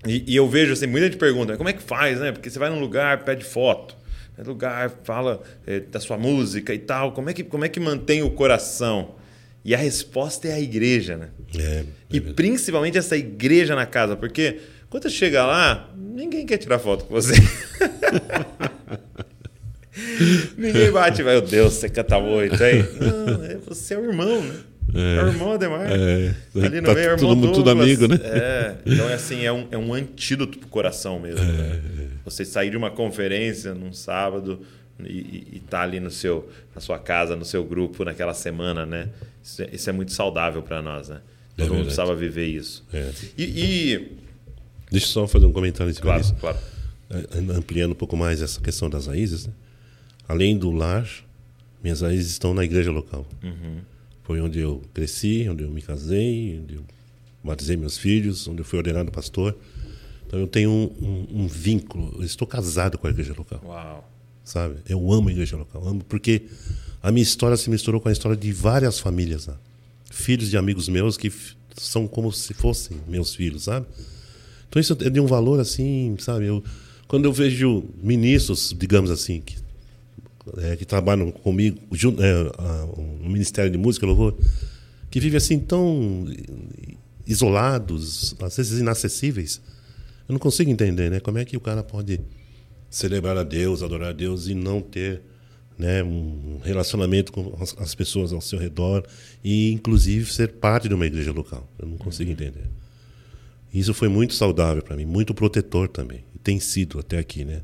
e, 0.06 0.34
e, 0.34 0.36
eu 0.36 0.48
vejo 0.48 0.74
assim, 0.74 0.88
muita 0.88 1.08
gente 1.08 1.18
pergunta, 1.18 1.58
como 1.58 1.70
é 1.70 1.74
que 1.74 1.82
faz, 1.82 2.20
né? 2.20 2.32
Porque 2.32 2.50
você 2.50 2.58
vai 2.58 2.70
num 2.70 2.80
lugar, 2.80 3.24
pede 3.24 3.46
foto, 3.46 3.96
né? 4.38 4.44
lugar, 4.44 4.92
fala 5.04 5.42
é, 5.68 5.80
da 5.80 6.00
sua 6.00 6.18
música 6.18 6.74
e 6.74 6.80
tal, 6.80 7.12
como 7.12 7.30
é, 7.30 7.34
que, 7.34 7.44
como 7.44 7.66
é 7.66 7.70
que 7.70 7.80
mantém 7.80 8.24
o 8.24 8.32
coração? 8.32 9.16
E 9.64 9.76
a 9.76 9.78
resposta 9.78 10.48
é 10.48 10.54
a 10.54 10.60
igreja, 10.60 11.18
né? 11.18 11.30
É, 11.56 11.62
é 11.62 11.86
e 12.10 12.20
principalmente 12.20 12.98
essa 12.98 13.16
igreja 13.16 13.76
na 13.76 13.86
casa, 13.86 14.16
porque 14.16 14.60
quando 14.90 15.04
você 15.04 15.12
chega 15.12 15.46
lá, 15.46 15.90
ninguém 15.96 16.46
quer 16.46 16.58
tirar 16.58 16.80
foto 16.80 17.06
com 17.06 17.14
você. 17.14 17.36
ninguém 20.58 20.92
bate, 20.92 21.24
meu 21.24 21.42
Deus, 21.42 21.74
você 21.74 21.90
canta 21.90 22.20
muito, 22.20 22.62
hein? 22.64 22.86
Não, 23.00 23.46
é, 23.46 23.58
você 23.58 23.94
é 23.94 24.00
o 24.00 24.06
irmão, 24.06 24.42
né? 24.42 24.56
É, 24.94 25.18
é 25.18 25.24
o 25.24 25.28
irmão 25.28 25.54
Ademar. 25.54 25.82
É, 25.92 26.36
Ali 26.56 26.82
no 26.82 26.88
tá 26.88 26.94
meio, 26.94 27.10
é 27.10 27.14
o 27.14 27.18
irmão 27.18 27.36
tudo, 27.36 27.52
tudo 27.54 27.70
amigo, 27.70 28.08
né? 28.08 28.20
É, 28.22 28.76
então 28.86 29.10
é 29.10 29.14
assim, 29.14 29.46
é 29.46 29.52
um, 29.52 29.68
é 29.72 29.78
um 29.78 29.94
antídoto 29.94 30.58
pro 30.60 30.68
coração 30.68 31.20
mesmo. 31.20 31.40
É, 31.40 31.46
né? 31.46 31.82
Você 32.26 32.46
sair 32.46 32.70
de 32.70 32.78
uma 32.78 32.92
conferência 32.92 33.74
num 33.74 33.94
sábado 33.94 34.62
e, 35.00 35.48
e 35.54 35.64
tá 35.70 35.82
ali 35.82 36.00
no 36.00 36.12
seu, 36.12 36.50
na 36.76 36.82
sua 36.82 37.00
casa, 37.00 37.36
no 37.36 37.46
seu 37.46 37.64
grupo, 37.64 38.04
naquela 38.04 38.34
semana, 38.34 38.86
né? 38.86 39.10
Isso 39.44 39.62
é, 39.62 39.70
isso 39.74 39.90
é 39.90 39.94
muito 39.94 40.12
saudável 40.12 40.62
para 40.62 40.82
nós, 40.82 41.10
né? 41.10 41.22
Todo 41.58 41.74
mundo 41.74 41.84
precisava 41.84 42.16
viver 42.16 42.48
isso. 42.48 42.84
E, 43.38 43.44
e, 43.44 44.12
Deixa 44.90 45.06
eu 45.06 45.12
só 45.12 45.28
fazer 45.28 45.46
um 45.46 45.52
comentário 45.52 45.92
em 45.92 45.96
claro, 45.96 46.22
isso. 46.22 46.36
Claro. 46.36 46.58
Ampliando 47.56 47.92
um 47.92 47.96
pouco 47.96 48.18
mais 48.18 48.42
essa 48.42 48.60
questão 48.60 48.90
das 48.90 49.08
raízes, 49.08 49.48
né? 49.48 49.54
Além 50.28 50.58
do 50.58 50.72
lar, 50.72 51.08
minhas 51.84 52.02
raízes 52.02 52.32
estão 52.32 52.54
na 52.54 52.64
igreja 52.64 52.92
local. 52.92 53.26
Uhum. 53.44 53.80
Foi 54.32 54.40
onde 54.40 54.60
eu 54.60 54.82
cresci, 54.94 55.46
onde 55.50 55.66
eu 55.66 55.70
me 55.70 55.82
casei, 55.82 56.58
onde 56.64 56.76
eu 56.76 56.86
batizei 57.44 57.76
meus 57.76 57.98
filhos, 57.98 58.48
onde 58.48 58.62
eu 58.62 58.66
fui 58.66 58.78
ordenado 58.78 59.12
pastor. 59.12 59.58
Então 60.26 60.40
eu 60.40 60.48
tenho 60.48 60.70
um, 60.70 60.90
um, 61.02 61.42
um 61.42 61.48
vínculo. 61.48 62.16
Eu 62.18 62.24
estou 62.24 62.48
casado 62.48 62.98
com 62.98 63.08
a 63.08 63.10
igreja 63.10 63.34
local. 63.38 63.62
Uau. 63.62 64.10
Sabe? 64.46 64.78
Eu 64.88 65.12
amo 65.12 65.28
a 65.28 65.34
igreja 65.34 65.58
local. 65.58 65.86
Amo 65.86 66.02
porque 66.08 66.44
a 67.04 67.12
minha 67.12 67.22
história 67.24 67.58
se 67.58 67.70
misturou 67.70 68.00
com 68.00 68.08
a 68.08 68.12
história 68.14 68.38
de 68.38 68.54
várias 68.54 69.02
famílias. 69.02 69.48
Né? 69.48 69.56
Filhos 70.10 70.50
de 70.50 70.56
amigos 70.56 70.88
meus 70.88 71.18
que 71.18 71.30
são 71.76 72.08
como 72.08 72.32
se 72.32 72.54
fossem 72.54 73.02
meus 73.10 73.36
filhos, 73.36 73.64
sabe? 73.64 73.86
Então 74.70 74.80
isso 74.80 74.98
é 75.02 75.10
de 75.10 75.20
um 75.20 75.26
valor 75.26 75.60
assim, 75.60 76.16
sabe? 76.20 76.46
Eu, 76.46 76.64
quando 77.06 77.26
eu 77.26 77.34
vejo 77.34 77.84
ministros, 78.02 78.74
digamos 78.80 79.12
assim, 79.12 79.42
que 79.42 79.58
é, 80.58 80.76
que 80.76 80.86
trabalham 80.86 81.32
comigo 81.32 81.78
junto, 81.92 82.22
é, 82.22 82.34
no 83.22 83.30
Ministério 83.30 83.72
de 83.72 83.78
Música 83.78 84.06
Louvor, 84.06 84.36
que 85.10 85.20
vivem 85.20 85.38
assim 85.38 85.60
tão 85.60 86.26
isolados, 87.26 88.36
às 88.42 88.58
vezes 88.58 88.80
inacessíveis. 88.80 89.62
Eu 90.28 90.34
não 90.34 90.40
consigo 90.40 90.70
entender, 90.70 91.10
né? 91.10 91.20
Como 91.20 91.38
é 91.38 91.46
que 91.46 91.58
o 91.58 91.60
cara 91.60 91.84
pode 91.84 92.20
celebrar 92.90 93.38
a 93.38 93.44
Deus, 93.44 93.84
adorar 93.84 94.10
a 94.10 94.14
Deus 94.14 94.48
e 94.48 94.54
não 94.54 94.82
ter 94.82 95.22
né, 95.78 96.04
um 96.04 96.60
relacionamento 96.64 97.32
com 97.32 97.56
as, 97.60 97.76
as 97.78 97.96
pessoas 97.96 98.32
ao 98.32 98.42
seu 98.42 98.60
redor 98.60 99.04
e, 99.44 99.72
inclusive, 99.72 100.32
ser 100.32 100.54
parte 100.54 100.88
de 100.88 100.94
uma 100.94 101.06
igreja 101.06 101.32
local. 101.32 101.68
Eu 101.80 101.88
não 101.88 101.98
consigo 101.98 102.30
uhum. 102.30 102.34
entender. 102.34 102.70
Isso 103.74 103.94
foi 103.94 104.10
muito 104.10 104.34
saudável 104.34 104.84
para 104.84 104.96
mim, 104.96 105.06
muito 105.06 105.34
protetor 105.34 105.88
também. 105.88 106.24
E 106.36 106.40
tem 106.40 106.60
sido 106.60 107.00
até 107.00 107.18
aqui, 107.18 107.46
né? 107.46 107.62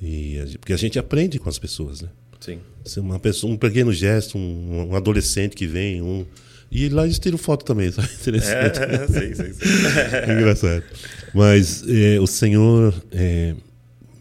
E, 0.00 0.56
porque 0.58 0.72
a 0.72 0.76
gente 0.76 0.98
aprende 0.98 1.38
com 1.38 1.48
as 1.48 1.58
pessoas, 1.58 2.02
né? 2.02 2.08
Sim. 2.40 2.60
Uma 2.98 3.18
pessoa, 3.18 3.52
um 3.52 3.56
pequeno 3.56 3.92
gesto, 3.92 4.36
um, 4.36 4.90
um 4.90 4.94
adolescente 4.94 5.56
que 5.56 5.66
vem, 5.66 6.02
um, 6.02 6.26
e 6.70 6.88
lá 6.88 7.04
eles 7.04 7.18
tiram 7.18 7.38
foto 7.38 7.64
também, 7.64 7.90
sabe? 7.92 8.08
Interessante. 8.20 8.78
É, 8.80 9.06
sim, 9.06 9.34
sim, 9.34 9.52
sim. 9.54 10.32
Engraçado. 10.32 10.84
Mas 11.32 11.84
é, 11.88 12.20
o 12.20 12.26
Senhor 12.26 12.94
é, 13.12 13.54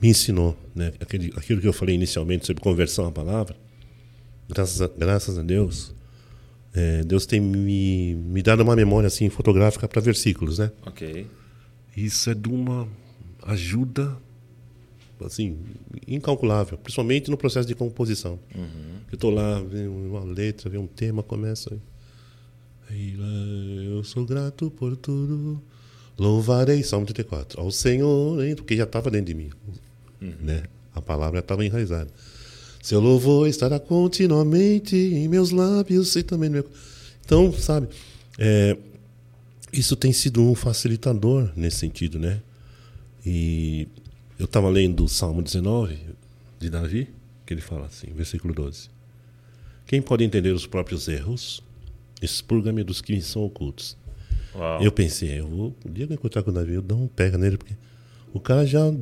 me 0.02 0.10
ensinou, 0.10 0.58
né? 0.76 0.94
Aquele, 1.00 1.34
aquilo 1.36 1.60
que 1.60 1.68
eu 1.68 1.74
falei 1.74 1.96
inicialmente 1.96 2.46
sobre 2.46 2.62
conversão 2.62 3.08
à 3.08 3.12
palavra. 3.12 3.56
Graças 4.48 4.82
a, 4.82 4.88
graças 4.88 5.38
a 5.38 5.42
Deus, 5.42 5.94
é, 6.74 7.04
Deus 7.04 7.26
tem 7.26 7.40
me, 7.40 8.16
me 8.16 8.42
dado 8.42 8.62
uma 8.62 8.76
memória 8.76 9.08
assim 9.08 9.30
fotográfica 9.30 9.88
para 9.88 10.02
versículos, 10.02 10.60
né? 10.60 10.72
Ok. 10.86 11.28
Isso 11.96 12.30
é 12.30 12.34
de 12.34 12.50
uma 12.50 12.88
ajuda 13.44 14.16
assim, 15.22 15.58
incalculável, 16.08 16.78
principalmente 16.78 17.30
no 17.30 17.38
processo 17.38 17.68
de 17.68 17.76
composição. 17.76 18.40
Uhum. 18.56 18.98
Eu 19.12 19.16
estou 19.16 19.30
lá, 19.32 19.62
vem 19.62 19.88
uma 19.88 20.24
letra, 20.24 20.70
vem 20.70 20.80
um 20.80 20.88
tema, 20.88 21.24
começa. 21.24 21.78
Aí, 22.90 23.16
eu 23.88 24.04
sou 24.04 24.26
grato 24.26 24.70
por 24.72 24.96
tudo, 24.96 25.62
louvarei, 26.18 26.84
Salmo 26.84 27.06
34, 27.06 27.62
ao 27.62 27.72
Senhor, 27.72 28.38
porque 28.56 28.76
já 28.76 28.84
estava 28.84 29.10
dentro 29.10 29.28
de 29.28 29.34
mim. 29.34 29.50
Uhum. 30.22 30.34
Né? 30.42 30.64
A 30.94 31.02
palavra 31.02 31.40
estava 31.40 31.66
enraizada. 31.66 32.10
Seu 32.82 33.00
louvor 33.00 33.48
estará 33.48 33.80
continuamente 33.80 34.96
em 34.96 35.28
meus 35.28 35.52
lábios 35.52 36.16
e 36.16 36.24
também 36.24 36.50
no 36.50 36.56
meu. 36.56 36.66
Então, 37.26 37.52
sabe, 37.54 37.88
é, 38.38 38.78
isso 39.72 39.96
tem 39.96 40.12
sido 40.12 40.42
um 40.42 40.54
facilitador 40.54 41.50
nesse 41.56 41.78
sentido, 41.78 42.20
né? 42.20 42.42
E 43.26 43.88
eu 44.44 44.46
estava 44.46 44.70
lendo 44.70 45.06
o 45.06 45.08
Salmo 45.08 45.42
19 45.42 45.98
de 46.60 46.70
Davi, 46.70 47.08
que 47.46 47.54
ele 47.54 47.62
fala 47.62 47.86
assim, 47.86 48.08
versículo 48.14 48.54
12: 48.54 48.90
Quem 49.88 50.02
pode 50.02 50.24
entender 50.24 50.52
os 50.52 50.68
próprios 50.68 51.08
erros, 51.08 51.64
expurga-me 52.22 52.84
dos 52.84 53.02
que 53.02 53.20
são 53.22 53.44
ocultos. 53.44 53.98
Uau. 54.54 54.84
Eu 54.84 54.92
pensei, 54.92 55.40
eu 55.40 55.48
vou, 55.48 55.76
o 55.86 55.90
dia 55.90 56.06
que 56.06 56.14
eu 56.14 56.16
encontrar 56.16 56.44
com 56.44 56.52
o 56.52 56.54
Davi, 56.54 56.74
eu 56.74 56.82
dou 56.82 57.04
um 57.04 57.08
pega 57.08 57.38
nele, 57.38 57.58
porque 57.58 57.74
o 58.34 58.40
cara 58.40 58.66
já 58.66 58.94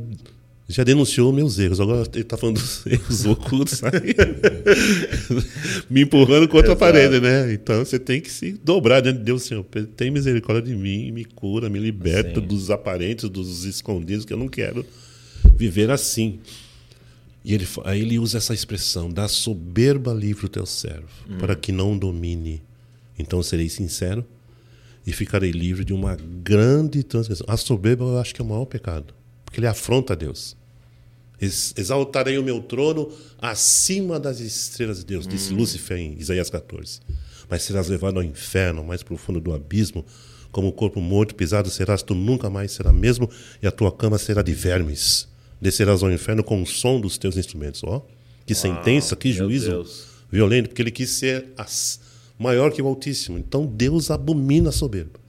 já 0.69 0.85
denunciou 0.85 1.33
meus 1.33 1.59
erros, 1.59 1.81
agora 1.81 2.07
ele 2.13 2.21
está 2.21 2.37
falando 2.37 2.55
dos 2.55 2.83
erros 2.85 3.25
ocultos, 3.25 3.81
me 5.89 6.03
empurrando 6.03 6.47
contra 6.47 6.67
Exato. 6.67 6.83
a 6.83 6.87
parede, 6.87 7.19
né? 7.19 7.51
Então 7.51 7.83
você 7.83 7.97
tem 7.97 8.21
que 8.21 8.31
se 8.31 8.53
dobrar 8.63 9.01
diante 9.01 9.17
de 9.17 9.25
Deus, 9.25 9.43
Senhor. 9.43 9.65
Tem 9.97 10.11
misericórdia 10.11 10.71
de 10.71 10.79
mim, 10.79 11.11
me 11.11 11.25
cura, 11.25 11.67
me 11.67 11.79
liberta 11.79 12.39
Sim. 12.39 12.45
dos 12.45 12.69
aparentes, 12.69 13.27
dos 13.27 13.65
escondidos, 13.65 14.23
que 14.23 14.31
eu 14.31 14.37
não 14.37 14.47
quero 14.47 14.85
viver 15.55 15.89
assim. 15.91 16.39
E 17.43 17.53
ele, 17.53 17.67
aí 17.85 18.01
ele 18.01 18.19
usa 18.19 18.37
essa 18.37 18.53
expressão: 18.53 19.09
da 19.09 19.27
soberba 19.27 20.13
livre 20.13 20.45
o 20.45 20.49
teu 20.49 20.65
servo, 20.65 21.07
para 21.39 21.55
que 21.55 21.71
não 21.71 21.97
domine. 21.97 22.61
Então 23.17 23.41
serei 23.43 23.69
sincero 23.69 24.25
e 25.05 25.11
ficarei 25.11 25.51
livre 25.51 25.83
de 25.83 25.93
uma 25.93 26.15
grande 26.43 27.03
transgressão. 27.03 27.45
A 27.49 27.57
soberba 27.57 28.03
eu 28.05 28.19
acho 28.19 28.33
que 28.33 28.41
é 28.41 28.45
o 28.45 28.47
maior 28.47 28.65
pecado, 28.65 29.13
porque 29.45 29.59
ele 29.59 29.67
afronta 29.67 30.13
a 30.13 30.15
Deus. 30.15 30.55
Ex- 31.39 31.73
Exaltarei 31.75 32.37
o 32.37 32.43
meu 32.43 32.61
trono 32.61 33.11
acima 33.39 34.19
das 34.19 34.39
estrelas 34.39 34.99
de 34.99 35.05
Deus, 35.05 35.27
disse 35.27 35.51
Lúcifer 35.53 35.97
em 35.97 36.15
Isaías 36.19 36.49
14. 36.49 36.99
Mas 37.49 37.63
serás 37.63 37.87
levado 37.89 38.17
ao 38.17 38.23
inferno, 38.23 38.83
mais 38.83 39.01
profundo 39.03 39.39
do 39.41 39.51
abismo, 39.53 40.05
como 40.51 40.67
o 40.67 40.71
corpo 40.71 41.01
morto 41.01 41.33
pisado 41.35 41.69
serás, 41.69 42.03
tu 42.03 42.13
nunca 42.13 42.49
mais 42.49 42.71
será 42.71 42.93
mesmo, 42.93 43.29
e 43.61 43.67
a 43.67 43.71
tua 43.71 43.91
cama 43.91 44.17
será 44.17 44.41
de 44.41 44.53
vermes. 44.53 45.27
Descerás 45.61 46.01
ao 46.01 46.11
inferno 46.11 46.43
com 46.43 46.61
o 46.61 46.65
som 46.65 46.99
dos 46.99 47.17
teus 47.17 47.37
instrumentos. 47.37 47.81
Ó, 47.83 48.05
que 48.45 48.55
sentença, 48.55 49.15
que 49.15 49.31
juízo 49.31 49.69
violento, 50.31 50.69
porque 50.69 50.81
ele 50.81 50.91
quis 50.91 51.11
ser 51.11 51.47
as- 51.57 51.99
maior 52.39 52.71
que 52.71 52.81
o 52.81 52.87
Altíssimo. 52.87 53.37
Então 53.37 53.65
Deus 53.65 54.09
abomina 54.09 54.69
a 54.69 54.71
soberba. 54.71 55.19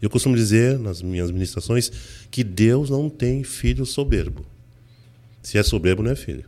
Eu 0.00 0.08
costumo 0.10 0.36
dizer 0.36 0.78
nas 0.78 1.02
minhas 1.02 1.30
ministrações 1.30 1.90
que 2.30 2.44
Deus 2.44 2.88
não 2.90 3.08
tem 3.10 3.42
filho 3.44 3.84
soberbo. 3.84 4.44
Se 5.42 5.58
é 5.58 5.62
soberbo, 5.62 6.02
não 6.02 6.10
é 6.12 6.16
filho. 6.16 6.44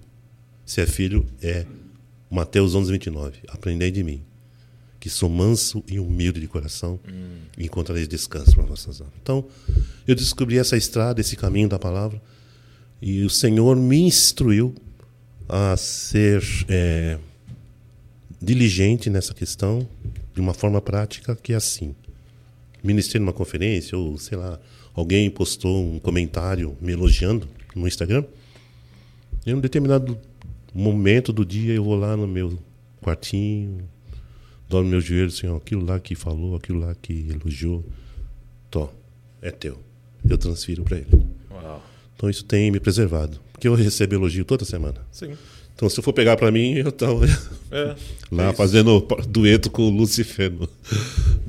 Se 0.65 0.81
é 0.81 0.87
filho, 0.87 1.27
é 1.43 1.67
Mateus 2.31 2.75
11, 2.75 2.91
29. 2.93 3.39
Aprendei 3.49 3.91
de 3.91 4.03
mim, 4.03 4.23
que 5.01 5.11
sou 5.11 5.29
manso 5.29 5.83
e 5.89 5.99
humilde 6.01 6.41
de 6.41 6.47
coração, 6.49 6.99
e 7.59 7.65
encontrareis 7.65 8.07
descanso 8.09 8.55
para 8.55 8.65
vossas 8.65 9.01
almas. 9.01 9.15
Então, 9.23 9.45
eu 10.07 10.15
descobri 10.15 10.59
essa 10.59 10.77
estrada, 10.77 11.21
esse 11.21 11.37
caminho 11.37 11.69
da 11.69 11.79
palavra, 11.79 12.21
e 13.07 13.23
o 13.23 13.29
Senhor 13.29 13.77
me 13.77 14.01
instruiu 14.01 14.75
a 15.47 15.77
ser 15.77 16.43
é, 16.71 17.19
diligente 18.41 19.11
nessa 19.11 19.35
questão, 19.35 19.87
de 20.33 20.41
uma 20.41 20.55
forma 20.55 20.81
prática, 20.81 21.37
que 21.37 21.53
é 21.53 21.57
assim. 21.57 21.95
Ministrei 22.83 23.21
numa 23.21 23.35
conferência, 23.35 23.99
ou 23.99 24.17
sei 24.17 24.39
lá, 24.39 24.59
alguém 24.95 25.29
postou 25.29 25.85
um 25.85 25.99
comentário 25.99 26.79
me 26.81 26.93
elogiando 26.93 27.47
no 27.77 27.87
Instagram. 27.87 28.25
Em 29.45 29.53
um 29.53 29.61
determinado 29.61 30.19
momento 30.73 31.31
do 31.31 31.45
dia, 31.45 31.75
eu 31.75 31.85
vou 31.85 31.97
lá 31.97 32.17
no 32.17 32.27
meu 32.27 32.59
quartinho, 33.03 33.87
dobro 34.67 34.89
meu 34.89 35.03
joelho, 35.03 35.31
Senhor, 35.31 35.55
aquilo 35.59 35.85
lá 35.85 36.01
que 36.01 36.15
falou, 36.15 36.57
aquilo 36.57 36.79
lá 36.79 36.95
que 36.95 37.29
elogiou, 37.29 37.85
tô, 38.71 38.89
é 39.43 39.51
teu. 39.51 39.79
Eu 40.27 40.39
transfiro 40.39 40.83
para 40.85 40.97
ele. 40.97 41.23
Uau. 41.51 41.94
Então 42.17 42.29
isso 42.31 42.45
tem 42.45 42.71
me 42.71 42.81
preservado. 42.81 43.41
Porque 43.53 43.67
eu 43.69 43.75
recebo 43.75 44.15
elogio 44.15 44.45
toda 44.45 44.65
semana. 44.65 44.97
Sim. 45.13 45.33
Então 45.75 45.89
se 45.89 45.99
eu 45.99 46.03
for 46.05 46.13
pegar 46.13 46.37
para 46.37 46.51
mim, 46.53 46.75
eu 46.75 46.93
tava 46.93 47.27
É. 47.73 47.97
lá 48.31 48.51
É 48.51 48.53
fazendo 48.53 49.01
dueto 49.29 49.69
com 49.71 49.83
o 49.83 49.91
Lucifer 49.91 50.51
no- 50.51 50.69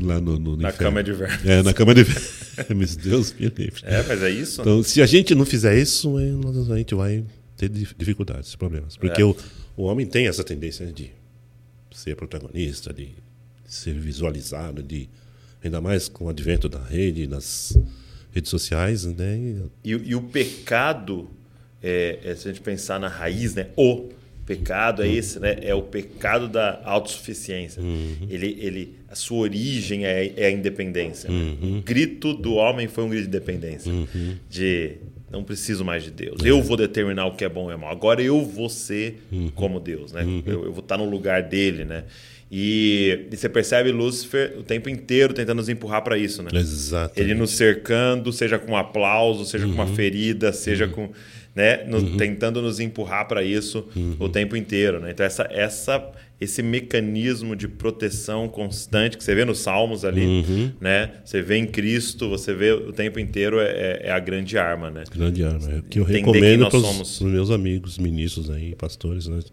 lá 0.01 0.19
no, 0.19 0.39
no 0.39 0.57
Na 0.57 0.69
inferno. 0.69 0.77
cama 0.77 1.03
de 1.03 1.13
verme. 1.13 1.49
É, 1.49 1.61
na 1.63 1.73
cama 1.73 1.93
de 1.93 2.03
vermes. 2.03 2.95
Deus 2.97 3.33
me 3.33 3.45
livre. 3.55 3.81
É, 3.83 4.01
mas 4.03 4.23
é 4.23 4.29
isso. 4.31 4.61
Então, 4.61 4.81
se 4.81 5.01
a 5.01 5.05
gente 5.05 5.35
não 5.35 5.45
fizer 5.45 5.77
isso, 5.77 6.15
a 6.17 6.77
gente 6.77 6.95
vai 6.95 7.23
ter 7.55 7.69
dif- 7.69 7.93
dificuldades, 7.97 8.55
problemas. 8.55 8.97
Porque 8.97 9.21
É. 9.21 9.25
o, 9.25 9.35
o 9.77 9.83
homem 9.83 10.05
tem 10.07 10.27
essa 10.27 10.43
tendência 10.43 10.87
de 10.87 11.11
ser 11.93 12.15
protagonista, 12.15 12.91
de 12.91 13.09
ser 13.67 13.93
visualizado, 13.93 14.81
de 14.81 15.07
ainda 15.63 15.79
mais 15.79 16.07
com 16.07 16.25
o 16.25 16.29
advento 16.29 16.67
da 16.67 16.83
rede, 16.83 17.27
das 17.27 17.77
redes 18.35 18.51
sociais, 18.51 19.05
né? 19.05 19.37
E- 19.83 19.89
E, 20.05 20.13
o 20.15 20.21
pecado, 20.21 21.29
é, 21.81 22.19
é, 22.23 22.35
se 22.35 22.47
a 22.47 22.51
gente 22.51 22.61
pensar 22.61 22.99
na 22.99 23.07
raiz, 23.07 23.55
né? 23.55 23.67
O 23.77 24.09
pecado 24.45 25.01
é 25.01 25.07
esse, 25.07 25.39
né? 25.39 25.57
É 25.61 25.73
o 25.73 25.81
pecado 25.81 26.47
da 26.47 26.81
autossuficiência. 26.83 27.81
Ele, 28.29 28.57
ele, 28.59 28.95
a 29.09 29.15
sua 29.15 29.39
origem 29.39 30.05
é, 30.05 30.33
é 30.35 30.45
a 30.47 30.51
independência. 30.51 31.29
né? 31.31 31.55
O 31.79 31.81
grito 31.81 32.33
do 32.33 32.53
homem 32.53 32.87
foi 32.87 33.03
um 33.03 33.09
grito 33.09 33.23
de 33.23 33.29
independência. 33.29 33.91
De 34.49 34.97
não 35.31 35.43
preciso 35.43 35.83
mais 35.83 36.03
de 36.03 36.11
Deus. 36.11 36.37
Eu 36.45 36.61
vou 36.61 36.77
determinar 36.77 37.25
o 37.25 37.35
que 37.35 37.43
é 37.43 37.49
bom 37.49 37.69
e 37.69 37.73
é 37.73 37.77
mal. 37.77 37.89
Agora 37.91 38.21
eu 38.21 38.45
vou 38.45 38.69
ser 38.69 39.21
como 39.55 39.79
Deus, 39.79 40.11
né? 40.11 40.23
Eu, 40.45 40.65
eu 40.65 40.71
vou 40.71 40.81
estar 40.81 40.97
no 40.97 41.09
lugar 41.09 41.41
dele, 41.43 41.83
né? 41.83 42.03
E, 42.51 43.27
e 43.31 43.35
você 43.35 43.49
percebe 43.49 43.91
Lúcifer 43.91 44.53
o 44.57 44.63
tempo 44.63 44.87
inteiro 44.89 45.33
tentando 45.33 45.57
nos 45.57 45.67
empurrar 45.69 46.03
para 46.03 46.17
isso, 46.17 46.43
né? 46.43 46.49
Exato. 46.53 47.19
Ele 47.19 47.33
nos 47.33 47.51
cercando, 47.51 48.31
seja 48.31 48.59
com 48.59 48.77
aplauso, 48.77 49.45
seja 49.45 49.65
com 49.65 49.73
uma 49.73 49.85
Uhum. 49.85 49.95
ferida, 49.95 50.53
seja 50.53 50.87
com. 50.87 51.09
Né, 51.55 51.85
no- 51.85 52.17
tentando 52.17 52.61
nos 52.61 52.81
empurrar 52.81 53.29
para 53.29 53.41
isso 53.41 53.87
Uhum. 53.95 54.17
o 54.19 54.27
tempo 54.27 54.57
inteiro. 54.57 54.99
Né? 54.99 55.11
Então, 55.11 55.25
essa, 55.25 55.47
essa, 55.49 56.11
esse 56.39 56.61
mecanismo 56.61 57.55
de 57.55 57.65
proteção 57.65 58.49
constante 58.49 59.17
que 59.17 59.23
você 59.23 59.33
vê 59.33 59.45
nos 59.45 59.59
Salmos 59.59 60.03
ali, 60.03 60.25
Uhum. 60.25 60.71
né? 60.81 61.11
você 61.23 61.41
vê 61.41 61.55
em 61.55 61.65
Cristo, 61.65 62.27
você 62.29 62.53
vê 62.53 62.73
o 62.73 62.91
tempo 62.91 63.21
inteiro, 63.21 63.57
é, 63.61 63.67
é- 63.69 64.01
é 64.07 64.11
a 64.11 64.19
grande 64.19 64.57
arma. 64.57 64.91
Né? 64.91 65.05
Grande 65.09 65.45
arma. 65.45 65.71
É 65.71 65.81
que 65.89 65.97
eu 65.97 66.03
Entender 66.03 66.17
recomendo 66.19 66.69
para 66.69 66.77
os 66.77 67.21
meus 67.21 67.49
amigos, 67.49 67.97
ministros 67.97 68.49
aí, 68.49 68.75
pastores. 68.75 69.25
Nós 69.27 69.45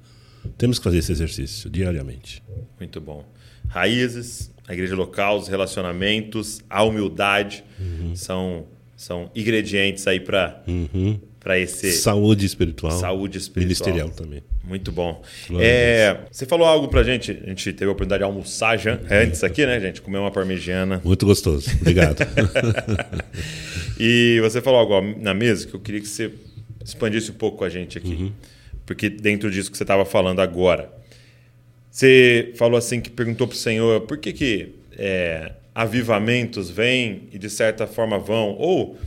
temos 0.59 0.79
que 0.79 0.85
fazer 0.85 0.99
esse 0.99 1.13
exercício 1.13 1.69
diariamente. 1.71 2.43
Muito 2.79 3.01
bom. 3.01 3.25
Raízes, 3.69 4.51
a 4.67 4.73
igreja 4.73 4.95
local, 4.95 5.39
os 5.39 5.49
relacionamentos, 5.49 6.61
a 6.69 6.83
humildade 6.83 7.65
Uhum. 7.81 8.15
são, 8.15 8.67
são 8.97 9.31
ingredientes 9.35 10.07
aí 10.07 10.21
para 10.21 10.63
para 11.41 11.59
esse 11.59 11.91
Saúde 11.91 12.47
espiritual. 12.47 12.93
saúde 12.93 13.37
espiritual. 13.37 13.65
Ministerial 13.67 14.11
também. 14.11 14.45
Muito 14.63 14.93
bom. 14.93 15.21
É, 15.59 16.19
você 16.31 16.47
falou 16.47 16.65
algo 16.65 16.87
pra 16.87 17.03
gente. 17.03 17.33
A 17.33 17.49
gente 17.49 17.73
teve 17.73 17.87
a 17.89 17.93
oportunidade 17.93 18.21
de 18.21 18.25
almoçar 18.25 18.79
já, 18.79 18.97
antes 19.11 19.43
aqui, 19.43 19.67
né, 19.67 19.81
gente? 19.81 20.01
Comer 20.01 20.19
uma 20.19 20.31
parmegiana. 20.31 21.01
Muito 21.03 21.27
gostoso. 21.27 21.69
Obrigado. 21.81 22.19
E 23.99 24.41
você 24.41 24.61
falou 24.61 24.81
algo 24.81 24.95
ó, 24.95 25.03
na 25.21 25.35
mesa 25.35 25.67
que 25.67 25.75
eu 25.75 25.81
queria 25.81 26.01
que 26.01 26.09
você 26.09 26.31
expandisse 26.85 27.31
um 27.31 27.35
pouco 27.35 27.59
com 27.59 27.65
a 27.65 27.69
gente 27.69 27.99
aqui. 27.99 28.33
Porque 28.87 29.09
dentro 29.09 29.51
disso 29.51 29.71
que 29.71 29.77
você 29.77 29.85
estava 29.85 30.05
falando 30.05 30.41
agora, 30.41 30.93
você 31.91 32.53
falou 32.57 32.79
assim 32.79 33.01
que 33.01 33.11
perguntou 33.11 33.47
pro 33.47 33.57
Senhor 33.57 34.01
por 34.03 34.19
que, 34.19 34.33
que 34.33 34.75
é, 34.97 35.53
avivamentos 35.75 36.71
vêm 36.71 37.29
e 37.33 37.39
de 37.39 37.51
certa 37.51 37.87
forma 37.87 38.19
vão, 38.19 38.57
ou 38.59 38.99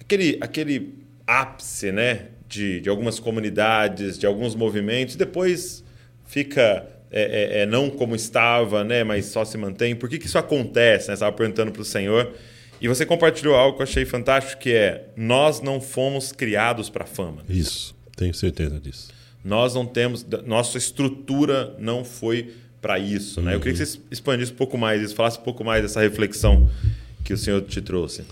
aquele, 0.00 0.38
aquele 0.40 0.94
ápice 1.26 1.92
né, 1.92 2.26
de, 2.48 2.80
de 2.80 2.88
algumas 2.88 3.20
comunidades, 3.20 4.18
de 4.18 4.26
alguns 4.26 4.54
movimentos, 4.54 5.16
depois 5.16 5.84
fica 6.26 6.86
é, 7.10 7.22
é, 7.22 7.62
é, 7.62 7.66
não 7.66 7.88
como 7.90 8.14
estava, 8.14 8.84
né, 8.84 9.02
mas 9.02 9.26
só 9.26 9.44
se 9.44 9.56
mantém. 9.56 9.96
Por 9.96 10.08
que, 10.08 10.18
que 10.18 10.26
isso 10.26 10.38
acontece? 10.38 11.08
Né? 11.08 11.14
Você 11.16 11.24
estava 11.24 11.32
perguntando 11.34 11.72
para 11.72 11.82
o 11.82 11.84
Senhor. 11.84 12.34
E 12.80 12.86
você 12.86 13.04
compartilhou 13.04 13.56
algo 13.56 13.76
que 13.76 13.82
eu 13.82 13.84
achei 13.84 14.04
fantástico, 14.04 14.62
que 14.62 14.72
é 14.72 15.06
nós 15.16 15.60
não 15.60 15.80
fomos 15.80 16.30
criados 16.30 16.88
para 16.88 17.04
fama. 17.04 17.42
Isso. 17.48 17.96
Tenho 18.16 18.32
certeza 18.32 18.78
disso. 18.78 19.08
Nós 19.48 19.74
não 19.74 19.86
temos, 19.86 20.26
nossa 20.46 20.76
estrutura 20.76 21.74
não 21.78 22.04
foi 22.04 22.52
para 22.82 22.98
isso, 22.98 23.40
né? 23.40 23.54
Eu 23.54 23.60
queria 23.60 23.78
que 23.78 23.84
você 23.84 23.98
expandisse 24.10 24.52
um 24.52 24.56
pouco 24.56 24.76
mais 24.76 25.02
isso, 25.02 25.14
falasse 25.14 25.38
um 25.38 25.42
pouco 25.42 25.64
mais 25.64 25.82
dessa 25.82 26.00
reflexão 26.00 26.68
que 27.24 27.32
o 27.32 27.38
Senhor 27.38 27.62
te 27.62 27.80
trouxe. 27.80 28.24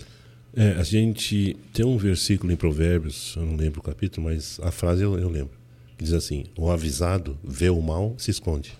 É, 0.55 0.73
a 0.73 0.83
gente 0.83 1.57
tem 1.73 1.83
um 1.83 1.97
versículo 1.97 2.53
em 2.53 2.55
Provérbios, 2.55 3.33
eu 3.35 3.45
não 3.45 3.55
lembro 3.55 3.79
o 3.79 3.83
capítulo, 3.83 4.27
mas 4.27 4.59
a 4.61 4.71
frase 4.71 5.03
eu, 5.03 5.17
eu 5.17 5.27
lembro. 5.27 5.57
Que 5.97 6.03
diz 6.03 6.13
assim: 6.13 6.45
O 6.55 6.69
avisado 6.69 7.35
vê 7.43 7.69
o 7.69 7.81
mal, 7.81 8.13
se 8.19 8.29
esconde. 8.29 8.71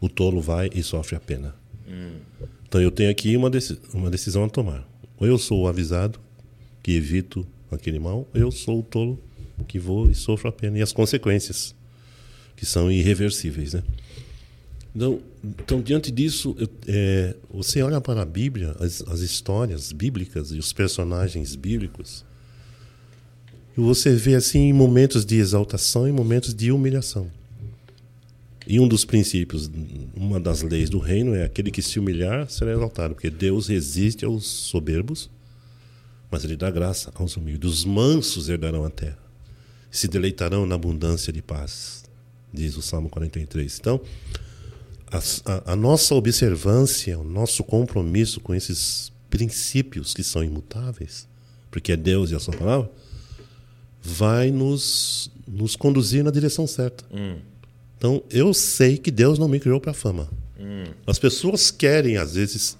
O 0.00 0.08
tolo 0.08 0.42
vai 0.42 0.68
e 0.74 0.82
sofre 0.82 1.16
a 1.16 1.20
pena. 1.20 1.54
Então 2.68 2.80
eu 2.80 2.90
tenho 2.90 3.10
aqui 3.10 3.36
uma, 3.36 3.50
uma 3.94 4.10
decisão 4.10 4.44
a 4.44 4.48
tomar. 4.50 4.86
Ou 5.18 5.26
eu 5.26 5.38
sou 5.38 5.62
o 5.62 5.68
avisado, 5.68 6.20
que 6.82 6.92
evito 6.92 7.46
aquele 7.70 7.98
mal, 7.98 8.28
ou 8.34 8.40
eu 8.40 8.50
sou 8.50 8.80
o 8.80 8.82
tolo, 8.82 9.18
que 9.68 9.78
vou 9.78 10.10
e 10.10 10.14
sofro 10.14 10.48
a 10.48 10.52
pena. 10.52 10.78
E 10.78 10.82
as 10.82 10.92
consequências, 10.92 11.74
que 12.56 12.66
são 12.66 12.90
irreversíveis. 12.90 13.74
Né? 13.74 13.82
Então, 14.94 15.20
então, 15.42 15.82
diante 15.82 16.10
disso, 16.10 16.54
eu- 16.58 16.68
é, 16.86 17.34
você 17.52 17.82
olha 17.82 18.00
para 18.00 18.22
a 18.22 18.24
Bíblia, 18.24 18.74
as, 18.80 19.02
as 19.02 19.20
histórias 19.20 19.92
bíblicas 19.92 20.50
e 20.52 20.58
os 20.58 20.72
personagens 20.72 21.54
bíblicos, 21.56 22.24
e 23.76 23.80
você 23.80 24.14
vê 24.14 24.36
assim 24.36 24.72
momentos 24.72 25.24
de 25.24 25.36
exaltação 25.36 26.06
e 26.06 26.12
momentos 26.12 26.54
de 26.54 26.70
humilhação. 26.70 27.28
E 28.66 28.78
um 28.80 28.86
dos 28.88 29.04
princípios, 29.04 29.68
uma 30.14 30.38
das 30.40 30.62
leis 30.62 30.88
do 30.88 30.98
reino 30.98 31.34
é 31.34 31.44
aquele 31.44 31.70
que 31.70 31.82
se 31.82 31.98
humilhar 31.98 32.48
será 32.48 32.72
exaltado, 32.72 33.14
porque 33.14 33.28
Deus 33.28 33.66
resiste 33.66 34.24
aos 34.24 34.46
soberbos, 34.46 35.28
mas 36.30 36.44
ele 36.44 36.56
dá 36.56 36.70
graça 36.70 37.12
aos 37.16 37.36
humildes. 37.36 37.68
Os 37.70 37.84
mansos 37.84 38.48
herdarão 38.48 38.84
a 38.84 38.90
terra, 38.90 39.18
se 39.96 40.08
deleitarão 40.08 40.66
na 40.66 40.74
abundância 40.74 41.32
de 41.32 41.40
paz, 41.40 42.04
diz 42.52 42.76
o 42.76 42.82
Salmo 42.82 43.08
43. 43.08 43.78
Então, 43.78 44.00
a, 45.10 45.72
a- 45.72 45.76
nossa 45.76 46.14
observância, 46.14 47.18
o 47.18 47.22
nosso 47.24 47.62
compromisso 47.62 48.40
com 48.40 48.54
esses 48.54 49.12
princípios 49.30 50.12
que 50.12 50.24
são 50.24 50.42
imutáveis, 50.42 51.28
porque 51.70 51.92
é 51.92 51.96
Deus 51.96 52.30
e 52.30 52.34
a 52.34 52.40
sua 52.40 52.56
palavra, 52.56 52.90
vai 54.02 54.50
nos, 54.50 55.30
nos 55.46 55.76
conduzir 55.76 56.24
na 56.24 56.30
direção 56.30 56.66
certa. 56.66 57.04
Então, 57.96 58.22
eu 58.30 58.52
sei 58.52 58.98
que 58.98 59.10
Deus 59.10 59.38
não 59.38 59.48
me 59.48 59.60
criou 59.60 59.80
para 59.80 59.94
fama. 59.94 60.28
As 61.06 61.18
pessoas 61.18 61.70
querem, 61.70 62.16
às 62.16 62.34
vezes, 62.34 62.76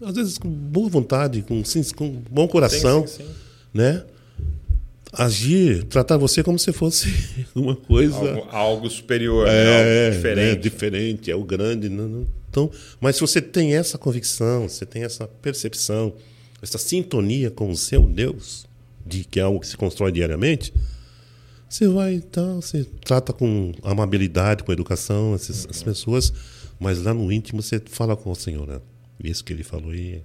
às 0.00 0.14
vezes 0.14 0.38
com 0.38 0.48
boa 0.48 0.88
vontade, 0.88 1.42
com, 1.42 1.62
sim, 1.64 1.82
com 1.94 2.08
bom 2.30 2.48
coração, 2.48 3.06
sim, 3.06 3.18
sim. 3.24 3.30
né? 3.74 4.04
Agir, 5.12 5.84
tratar 5.84 6.16
você 6.16 6.42
como 6.42 6.58
se 6.58 6.72
fosse 6.72 7.12
uma 7.54 7.76
coisa 7.76 8.16
Algo, 8.16 8.48
algo 8.50 8.90
superior, 8.90 9.46
né? 9.46 9.52
é, 9.52 10.06
algo 10.06 10.16
diferente. 10.16 10.54
né? 10.54 10.54
diferente, 10.56 11.30
é 11.30 11.36
o 11.36 11.44
grande. 11.44 11.88
não- 11.88 12.08
não- 12.08 12.26
Então, 12.50 12.70
mas 13.00 13.16
se 13.16 13.20
você 13.20 13.40
tem 13.40 13.74
essa 13.74 13.98
convicção, 13.98 14.68
você 14.68 14.86
tem 14.86 15.04
essa 15.04 15.26
percepção, 15.28 16.14
essa 16.62 16.78
sintonia 16.78 17.50
com 17.50 17.70
o 17.70 17.76
seu 17.76 18.02
Deus, 18.02 18.66
de 19.06 19.24
que 19.24 19.38
é 19.40 19.42
algo 19.42 19.60
que 19.60 19.66
se 19.66 19.76
constrói 19.76 20.12
diariamente, 20.12 20.72
você 21.68 21.88
vai, 21.88 22.14
então, 22.14 22.60
você 22.60 22.84
trata 23.04 23.32
com 23.32 23.72
amabilidade, 23.82 24.62
com 24.62 24.72
educação 24.72 25.34
essas, 25.34 25.66
as 25.70 25.82
pessoas, 25.82 26.32
mas 26.78 27.02
lá 27.02 27.12
no 27.14 27.30
íntimo 27.32 27.62
você 27.62 27.80
fala 27.84 28.14
com 28.16 28.30
o 28.30 28.34
Senhor, 28.36 28.66
né? 28.66 28.80
Isso 29.22 29.42
que 29.44 29.52
ele 29.52 29.62
falou 29.62 29.90
aí. 29.90 30.22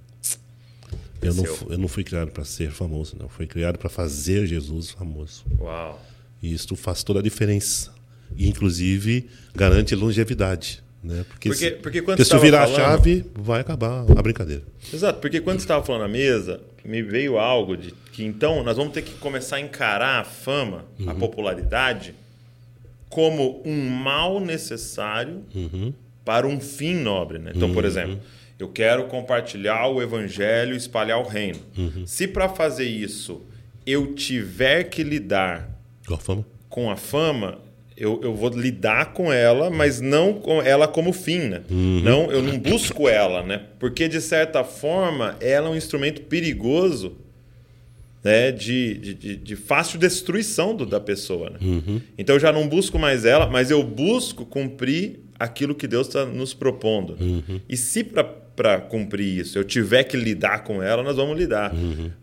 Eu 1.22 1.34
não, 1.34 1.46
eu 1.72 1.78
não 1.78 1.88
fui 1.88 2.04
criado 2.04 2.32
para 2.32 2.44
ser 2.46 2.72
famoso, 2.72 3.16
não. 3.20 3.28
Fui 3.28 3.48
criado 3.48 3.78
para 3.78 3.90
fazer 3.90 4.46
Jesus 4.46 4.92
famoso. 4.92 5.44
Uau. 5.60 6.02
E 6.42 6.54
isso 6.54 6.76
faz 6.76 7.04
toda 7.04 7.20
a 7.20 7.24
diferença. 7.24 7.92
E, 8.36 8.48
inclusive, 8.48 9.28
garante 9.56 9.96
longevidade. 9.96 10.84
Né? 11.04 11.26
Porque, 11.30 11.50
Porque- 11.50 11.66
se, 11.70 11.72
porque 11.78 12.02
quando 12.02 12.18
porque 12.18 12.26
você 12.30 12.36
se 12.38 12.42
virar 12.44 12.60
tava 12.62 12.72
a 12.72 12.76
falando- 12.76 12.98
chave, 12.98 13.26
vai 13.36 13.62
acabar 13.62 14.02
a 14.18 14.22
brincadeira. 14.22 14.64
Exato, 14.94 15.20
porque 15.20 15.40
quando 15.40 15.60
você 15.60 15.64
estava 15.64 15.84
falando 15.86 16.02
na 16.02 16.08
mesa, 16.08 16.60
me 16.84 17.02
veio 17.02 17.38
algo 17.38 17.78
de 17.78 17.94
que 18.12 18.24
então 18.24 18.64
nós 18.64 18.76
vamos 18.78 18.94
ter 18.94 19.02
que 19.04 19.14
começar 19.14 19.56
a 19.58 19.60
encarar 19.62 20.22
a 20.22 20.24
fama, 20.24 20.86
a 21.06 21.14
popularidade, 21.14 22.14
como 23.10 23.62
um 23.66 23.90
mal 23.90 24.40
necessário 24.40 25.44
para 26.26 26.46
um 26.48 26.60
fim 26.60 26.96
nobre. 26.96 27.40
Né? 27.40 27.52
Então, 27.56 27.74
por 27.74 27.86
exemplo, 27.86 28.20
eu 28.60 28.68
quero 28.70 29.06
compartilhar 29.06 29.88
o 29.88 30.02
evangelho 30.02 30.74
e 30.74 30.78
espalhar 30.78 31.20
o 31.20 31.28
reino. 31.28 31.60
Se 32.06 32.28
para 32.28 32.50
fazer 32.50 32.86
isso 32.88 33.42
eu 33.86 34.14
tiver 34.16 34.86
que 34.86 35.04
lidar 35.04 35.70
Igual 36.04 36.20
a 36.20 36.24
fama. 36.24 36.46
com 36.70 36.90
a 36.92 36.96
fama, 36.96 37.60
eu, 37.96 38.20
eu 38.24 38.34
vou 38.36 38.50
lidar 38.50 39.14
com 39.14 39.32
ela, 39.32 39.70
mas 39.70 40.02
não 40.02 40.34
com 40.34 40.62
ela 40.62 40.88
como 40.88 41.12
fim, 41.14 41.40
né? 41.40 41.62
Não, 41.70 42.32
eu 42.32 42.42
não 42.44 42.60
busco 42.60 43.08
ela, 43.10 43.42
né? 43.44 43.62
Porque, 43.80 44.08
de 44.08 44.22
certa 44.22 44.64
forma, 44.64 45.36
ela 45.40 45.68
é 45.68 45.72
um 45.72 45.76
instrumento 45.76 46.22
perigoso 46.24 47.16
né? 48.24 48.52
de, 48.52 48.94
de, 49.14 49.36
de- 49.38 49.56
fácil 49.56 49.98
destruição 50.00 50.76
do- 50.76 50.86
da 50.86 51.00
pessoa. 51.00 51.52
Né? 51.52 51.58
Então, 52.18 52.36
eu 52.36 52.40
já 52.40 52.52
não 52.52 52.68
busco 52.68 53.00
mais 53.00 53.24
ela, 53.26 53.48
mas 53.48 53.72
eu 53.72 53.82
busco 53.84 54.46
cumprir 54.46 55.20
aquilo 55.40 55.76
que 55.76 55.88
Deus 55.88 56.08
está 56.08 56.26
nos 56.26 56.54
propondo. 56.54 57.18
E 57.68 57.76
se 57.78 58.04
para 58.04 58.82
cumprir 58.82 59.40
isso 59.40 59.58
eu 59.58 59.64
tiver 59.64 60.04
que 60.04 60.18
lidar 60.18 60.64
com 60.64 60.82
ela, 60.82 61.04
nós 61.04 61.16
vamos 61.16 61.38
lidar. 61.38 61.74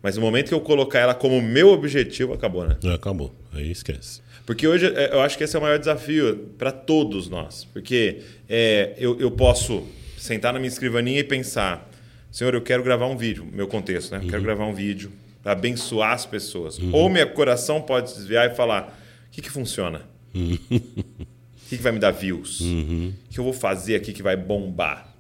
Mas 0.03 0.17
no 0.17 0.23
momento 0.23 0.49
que 0.49 0.55
eu 0.55 0.61
colocar 0.61 0.99
ela 0.99 1.15
como 1.15 1.41
meu 1.41 1.69
objetivo, 1.69 2.33
acabou, 2.33 2.67
né? 2.67 2.77
É, 2.85 2.95
acabou. 2.95 3.35
Aí 3.53 3.71
esquece. 3.71 4.21
Porque 4.47 4.67
hoje 4.67 4.87
é, 4.95 5.15
eu 5.15 5.21
acho 5.21 5.39
que 5.39 5.45
esse 5.45 5.57
é 5.57 5.59
o 5.59 5.63
maior 5.63 5.79
desafio 5.79 6.51
para 6.59 6.71
todos 6.71 7.29
nós. 7.29 7.65
Porque 7.65 8.21
é, 8.49 8.95
eu, 8.99 9.19
eu 9.19 9.31
posso 9.31 9.87
sentar 10.19 10.53
na 10.53 10.59
minha 10.59 10.69
escrivaninha 10.69 11.21
e 11.21 11.25
pensar: 11.25 11.91
Senhor, 12.31 12.55
eu 12.55 12.61
quero 12.61 12.83
gravar 12.83 13.07
um 13.07 13.17
vídeo, 13.17 13.47
meu 13.53 13.67
contexto, 13.67 14.13
né? 14.13 14.21
Eu 14.23 14.29
quero 14.29 14.43
gravar 14.43 14.67
um 14.67 14.75
vídeo 14.75 15.11
para 15.43 15.53
abençoar 15.53 16.13
as 16.13 16.27
pessoas. 16.27 16.79
Ou 16.93 17.09
meu 17.09 17.29
coração 17.31 17.81
pode 17.81 18.11
se 18.11 18.17
desviar 18.17 18.51
e 18.51 18.55
falar: 18.55 18.99
o 19.29 19.31
que, 19.31 19.41
que 19.41 19.51
funciona? 19.51 20.03
O 21.65 21.69
que, 21.69 21.77
que 21.77 21.83
vai 21.83 21.93
me 21.93 21.99
dar 21.99 22.11
views? 22.11 22.61
O 22.61 23.31
que 23.31 23.41
eu 23.41 23.45
vou 23.45 23.53
fazer 23.53 23.97
aqui 23.97 24.13
que 24.13 24.23
vai 24.23 24.37
bombar? 24.37 25.15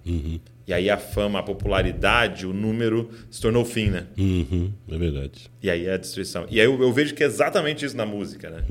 E 0.66 0.72
aí 0.72 0.88
a 0.88 0.96
fama, 0.96 1.40
a 1.40 1.42
popularidade, 1.42 2.46
o 2.46 2.52
número 2.52 3.10
se 3.30 3.40
tornou 3.40 3.62
o 3.62 3.66
fim, 3.66 3.90
né? 3.90 4.06
Uhum, 4.16 4.72
é 4.88 4.96
verdade. 4.96 5.50
E 5.62 5.68
aí 5.68 5.86
é 5.86 5.92
a 5.92 5.96
destruição. 5.98 6.46
E 6.50 6.58
aí 6.58 6.66
eu, 6.66 6.80
eu 6.80 6.90
vejo 6.90 7.14
que 7.14 7.22
é 7.22 7.26
exatamente 7.26 7.84
isso 7.84 7.96
na 7.96 8.06
música, 8.06 8.48
né? 8.48 8.64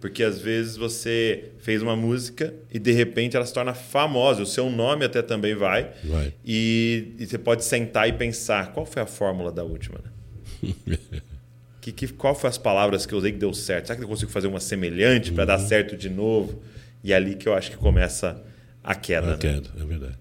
Porque 0.00 0.22
às 0.22 0.40
vezes 0.40 0.76
você 0.76 1.50
fez 1.58 1.82
uma 1.82 1.96
música 1.96 2.54
e 2.72 2.78
de 2.78 2.92
repente 2.92 3.36
ela 3.36 3.44
se 3.44 3.52
torna 3.52 3.74
famosa, 3.74 4.42
o 4.42 4.46
seu 4.46 4.70
nome 4.70 5.04
até 5.04 5.20
também 5.20 5.54
vai. 5.54 5.90
Vai. 6.04 6.32
E, 6.44 7.14
e 7.18 7.26
você 7.26 7.38
pode 7.38 7.64
sentar 7.64 8.08
e 8.08 8.12
pensar, 8.12 8.72
qual 8.72 8.86
foi 8.86 9.02
a 9.02 9.06
fórmula 9.06 9.50
da 9.50 9.64
última, 9.64 9.98
né? 9.98 10.72
que, 11.80 11.90
que, 11.90 12.08
qual 12.08 12.36
foi 12.36 12.48
as 12.48 12.58
palavras 12.58 13.04
que 13.04 13.12
eu 13.12 13.18
usei 13.18 13.32
que 13.32 13.38
deu 13.38 13.52
certo? 13.52 13.86
Será 13.86 13.96
que 13.98 14.04
eu 14.04 14.08
consigo 14.08 14.30
fazer 14.30 14.46
uma 14.46 14.60
semelhante 14.60 15.32
para 15.32 15.44
dar 15.44 15.58
certo 15.58 15.96
de 15.96 16.08
novo? 16.08 16.62
E 17.02 17.12
é 17.12 17.16
ali 17.16 17.34
que 17.34 17.48
eu 17.48 17.54
acho 17.54 17.70
que 17.70 17.76
começa 17.76 18.42
a 18.82 18.94
queda. 18.94 19.28
A 19.28 19.30
né? 19.32 19.36
queda, 19.38 19.70
é 19.80 19.84
verdade. 19.84 20.18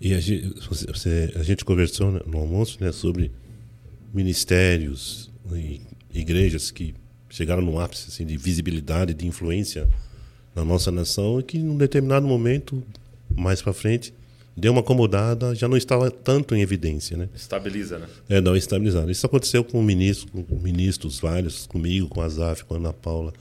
E 0.00 0.12
a 0.14 0.20
gente, 0.20 0.54
você- 0.68 1.32
a 1.36 1.42
gente 1.42 1.64
conversou 1.64 2.12
né, 2.12 2.20
no 2.26 2.38
almoço 2.38 2.78
né, 2.80 2.92
sobre 2.92 3.30
ministérios 4.12 5.30
e 5.52 5.80
igrejas 6.12 6.70
que 6.70 6.94
chegaram 7.28 7.62
no 7.62 7.80
ápice 7.80 8.06
assim, 8.08 8.24
de 8.24 8.36
visibilidade, 8.36 9.12
de 9.12 9.26
influência 9.26 9.88
na 10.54 10.64
nossa 10.64 10.90
nação 10.92 11.40
e 11.40 11.42
que, 11.42 11.58
num 11.58 11.76
determinado 11.76 12.26
momento, 12.26 12.82
mais 13.34 13.60
para 13.60 13.72
frente, 13.72 14.14
deu 14.56 14.70
uma 14.70 14.80
acomodada, 14.82 15.52
já 15.54 15.66
não 15.66 15.76
estava 15.76 16.10
tanto 16.12 16.54
em 16.54 16.60
evidência. 16.60 17.16
Né? 17.16 17.28
Estabiliza, 17.34 17.98
né? 17.98 18.06
É, 18.28 18.40
não 18.40 18.54
estabilizado. 18.56 19.10
Isso 19.10 19.26
aconteceu 19.26 19.64
com 19.64 19.82
ministros, 19.82 20.30
com 20.48 20.56
ministros 20.56 21.18
vários, 21.18 21.66
comigo, 21.66 22.06
com 22.08 22.20
a 22.20 22.28
Zaf, 22.28 22.64
com 22.64 22.74
a 22.74 22.76
Ana 22.76 22.92
Paula, 22.92 23.32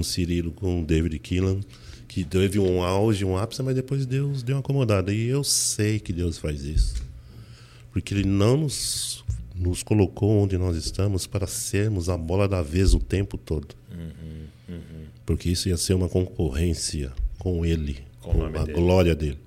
o 0.00 0.04
Cirilo, 0.04 0.50
com 0.52 0.82
David 0.82 1.18
Killan, 1.18 1.60
que 2.08 2.24
teve 2.24 2.58
um 2.58 2.82
auge, 2.82 3.24
um 3.24 3.36
ápice, 3.36 3.62
mas 3.62 3.74
depois 3.74 4.06
Deus 4.06 4.42
deu 4.42 4.56
uma 4.56 4.60
acomodada. 4.60 5.12
E 5.12 5.26
eu 5.26 5.42
sei 5.44 5.98
que 5.98 6.12
Deus 6.12 6.38
faz 6.38 6.64
isso. 6.64 7.02
Porque 7.92 8.14
Ele 8.14 8.24
não 8.24 8.56
nos, 8.56 9.24
nos 9.54 9.82
colocou 9.82 10.30
onde 10.42 10.58
nós 10.58 10.76
estamos 10.76 11.26
para 11.26 11.46
sermos 11.46 12.08
a 12.08 12.16
bola 12.16 12.48
da 12.48 12.62
vez 12.62 12.94
o 12.94 12.98
tempo 12.98 13.38
todo. 13.38 13.74
Porque 15.24 15.48
isso 15.48 15.68
ia 15.68 15.76
ser 15.76 15.94
uma 15.94 16.08
concorrência 16.08 17.12
com 17.38 17.64
Ele, 17.64 17.98
Com 18.20 18.32
com, 18.32 18.44
a 18.44 18.50
dele. 18.50 18.72
glória 18.72 19.14
dele. 19.14 19.38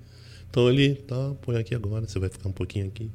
Então 0.50 0.68
ele, 0.68 0.94
tá, 0.94 1.34
põe 1.42 1.56
aqui 1.56 1.74
agora, 1.74 2.06
você 2.08 2.18
vai 2.18 2.28
ficar 2.28 2.48
um 2.48 2.52
pouquinho 2.52 2.86
aqui. 2.86 3.10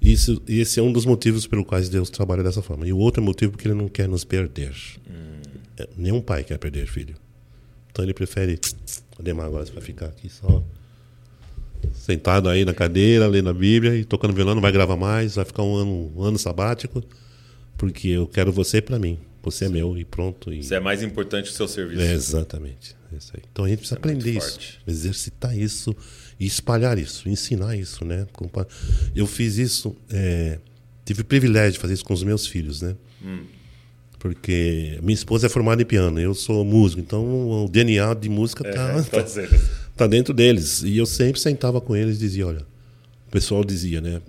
Isso, 0.00 0.42
esse 0.48 0.80
é 0.80 0.82
um 0.82 0.90
dos 0.90 1.04
motivos 1.04 1.46
pelo 1.46 1.64
quais 1.64 1.88
Deus 1.90 2.08
trabalha 2.08 2.42
dessa 2.42 2.62
forma. 2.62 2.86
E 2.86 2.92
o 2.92 2.96
outro 2.96 3.22
motivo 3.22 3.50
é 3.50 3.52
porque 3.52 3.68
ele 3.68 3.74
não 3.74 3.86
quer 3.88 4.08
nos 4.08 4.24
perder. 4.24 4.74
É, 5.76 5.88
nenhum 5.96 6.20
pai 6.20 6.44
quer 6.44 6.58
perder 6.58 6.86
filho. 6.86 7.16
Então 7.90 8.04
ele 8.04 8.14
prefere. 8.14 8.58
Ademar, 9.18 9.46
agora 9.46 9.66
você 9.66 9.72
vai 9.72 9.82
ficar 9.82 10.06
aqui 10.06 10.28
só. 10.28 10.62
Sentado 11.94 12.48
aí 12.48 12.64
na 12.64 12.74
cadeira, 12.74 13.26
lendo 13.26 13.48
a 13.50 13.54
Bíblia 13.54 13.96
e 13.96 14.04
tocando 14.04 14.34
violão, 14.34 14.54
não 14.54 14.62
vai 14.62 14.72
gravar 14.72 14.96
mais, 14.96 15.36
vai 15.36 15.44
ficar 15.44 15.62
um 15.62 15.74
ano, 15.76 16.12
um 16.14 16.22
ano 16.22 16.38
sabático, 16.38 17.02
porque 17.76 18.08
eu 18.08 18.26
quero 18.26 18.52
você 18.52 18.80
para 18.80 18.98
mim. 18.98 19.18
Você 19.42 19.64
é 19.64 19.68
meu 19.68 19.96
e 19.96 20.04
pronto. 20.04 20.52
E... 20.52 20.58
Isso 20.58 20.74
é 20.74 20.80
mais 20.80 21.02
importante 21.02 21.46
que 21.46 21.52
o 21.52 21.56
seu 21.56 21.66
serviço. 21.66 22.02
É, 22.02 22.12
exatamente. 22.12 22.94
É 23.12 23.16
isso. 23.16 23.32
Então 23.50 23.64
a 23.64 23.68
gente 23.68 23.78
precisa 23.78 23.98
Isso 23.98 24.06
é 24.06 24.10
aprender 24.10 24.30
isso, 24.30 24.50
forte. 24.50 24.80
exercitar 24.86 25.58
isso 25.58 25.96
e 26.38 26.46
espalhar 26.46 26.98
isso, 26.98 27.28
ensinar 27.28 27.76
isso, 27.76 28.04
né? 28.04 28.26
Eu 29.14 29.26
fiz 29.26 29.56
isso, 29.56 29.96
é, 30.10 30.58
tive 31.04 31.22
o 31.22 31.24
privilégio 31.24 31.72
de 31.72 31.78
fazer 31.78 31.94
isso 31.94 32.04
com 32.04 32.14
os 32.14 32.22
meus 32.22 32.46
filhos, 32.46 32.82
né? 32.82 32.94
Hum. 33.22 33.44
Porque 34.20 34.98
minha 35.02 35.14
esposa 35.14 35.46
é 35.46 35.48
formada 35.48 35.80
em 35.80 35.84
piano, 35.86 36.20
eu 36.20 36.34
sou 36.34 36.62
músico, 36.62 37.00
então 37.00 37.64
o 37.64 37.68
DNA 37.70 38.12
de 38.12 38.28
música 38.28 38.68
É, 38.68 38.70
tá, 39.02 39.02
tá 39.02 39.24
tá, 39.96 40.06
dentro 40.06 40.34
deles. 40.34 40.82
E 40.82 40.98
eu 40.98 41.06
sempre 41.06 41.40
sentava 41.40 41.80
com 41.80 41.96
eles 41.96 42.16
e 42.16 42.20
dizia, 42.20 42.46
olha, 42.46 42.60
o 43.26 43.30
pessoal 43.30 43.64
dizia, 43.64 43.98
né? 44.02 44.20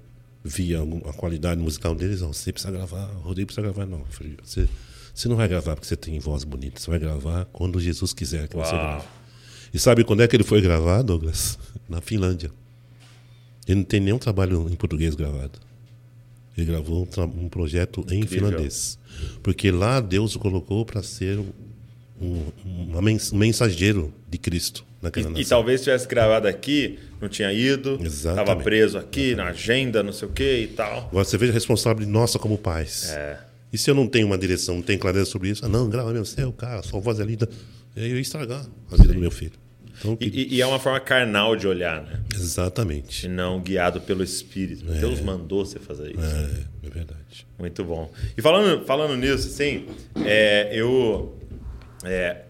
Via 0.46 0.80
a 0.82 1.14
qualidade 1.14 1.62
musical 1.62 1.94
deles, 1.94 2.22
ó, 2.22 2.28
você 2.28 2.54
precisa 2.54 2.72
gravar, 2.72 3.12
o 3.18 3.20
Rodrigo 3.20 3.48
precisa 3.48 3.62
gravar, 3.62 3.86
não. 3.86 4.06
Falei, 4.06 4.38
você, 4.42 4.68
você 5.14 5.28
não 5.28 5.36
vai 5.36 5.50
gravar 5.50 5.76
porque 5.76 5.88
você 5.88 5.98
tem 5.98 6.18
voz 6.20 6.46
bonita, 6.46 6.80
você 6.80 6.90
vai 6.90 6.98
gravar 6.98 7.44
quando 7.52 7.78
Jesus 7.78 8.14
quiser 8.14 8.48
que 8.48 8.56
você 8.56 8.74
Uau. 8.74 8.82
grave. 8.82 9.06
E 9.74 9.78
sabe 9.78 10.06
quando 10.06 10.24
é 10.24 10.28
que 10.28 10.36
ele 10.38 10.46
foi 10.46 10.62
gravar, 10.62 11.02
Douglas? 11.02 11.60
Na 11.90 12.00
Finlândia. 12.00 12.50
Ele 13.68 13.80
não 13.80 13.84
tem 13.84 14.00
nenhum 14.00 14.18
trabalho 14.18 14.70
em 14.72 14.76
português 14.76 15.16
gravado. 15.16 15.60
Ele 16.58 16.66
gravou 16.66 17.06
um, 17.18 17.24
um 17.44 17.50
projeto 17.50 18.06
em 18.10 18.22
Incrível. 18.22 18.50
finlandês. 18.50 18.98
Porque 19.44 19.72
lá 19.72 20.00
Deus 20.00 20.36
o 20.36 20.40
colocou 20.40 20.86
para 20.86 21.02
ser 21.04 21.40
um, 22.20 22.44
um 22.62 23.38
mensageiro 23.38 24.14
de 24.30 24.38
Cristo 24.38 24.86
naquela 25.02 25.28
E, 25.28 25.30
e 25.30 25.34
nação. 25.34 25.50
talvez 25.50 25.82
tivesse 25.82 26.08
gravado 26.08 26.48
aqui, 26.48 27.00
não 27.20 27.28
tinha 27.28 27.52
ido, 27.52 28.00
estava 28.04 28.56
preso 28.56 28.98
aqui 28.98 29.36
na 29.36 29.48
agenda, 29.48 30.04
não 30.04 30.14
sei 30.14 30.28
o 30.28 30.32
que 30.32 30.58
e 30.62 30.68
tal. 30.68 31.08
Agora 31.10 31.26
você 31.26 31.38
veja 31.38 31.52
a 31.52 31.56
responsabilidade 31.56 32.12
nossa 32.12 32.38
como 32.38 32.58
pais. 32.58 33.10
É. 33.10 33.40
E 33.74 33.78
se 33.78 33.90
eu 33.90 33.96
não 33.96 34.06
tenho 34.08 34.28
uma 34.28 34.38
direção, 34.38 34.76
não 34.76 34.82
tenho 34.82 35.00
clareza 35.00 35.26
sobre 35.26 35.50
isso? 35.50 35.66
Ah, 35.66 35.70
não, 35.70 35.90
grava 35.90 36.12
mesmo, 36.12 36.26
você 36.26 36.42
é 36.42 36.46
o 36.46 36.52
cara, 36.52 36.84
sua 36.84 37.00
voz 37.00 37.20
é 37.20 37.24
linda. 37.24 37.50
E 37.96 38.02
aí 38.02 38.10
eu 38.10 38.16
ia 38.16 38.22
estragar 38.22 38.66
a 38.92 38.96
vida 38.96 39.14
do 39.14 39.20
meu 39.20 39.32
filho. 39.32 39.54
Então, 40.02 40.16
que- 40.16 40.26
E, 40.26 40.30
e- 40.30 40.56
e 40.56 40.62
é 40.62 40.66
uma 40.68 40.80
forma 40.80 41.00
carnal 41.00 41.56
de 41.56 41.68
olhar, 41.68 42.02
né? 42.02 42.20
E 42.34 42.36
Exatamente. 42.36 43.28
não 43.28 43.62
guiado 43.62 44.02
pelo 44.02 44.24
Espírito. 44.24 44.84
Deus 44.86 45.22
mandou 45.22 45.64
você 45.66 45.80
fazer 45.80 46.12
isso. 46.12 46.20
É, 46.26 46.88
é 46.88 46.90
verdade. 46.90 47.48
Muito 47.58 47.84
bom. 47.86 48.12
E 48.36 48.42
falando, 48.42 48.84
falando 48.86 49.16
nisso, 49.16 49.48
assim, 49.48 49.86
é, 50.26 50.70
eu. 50.74 51.38
é, 52.04 52.42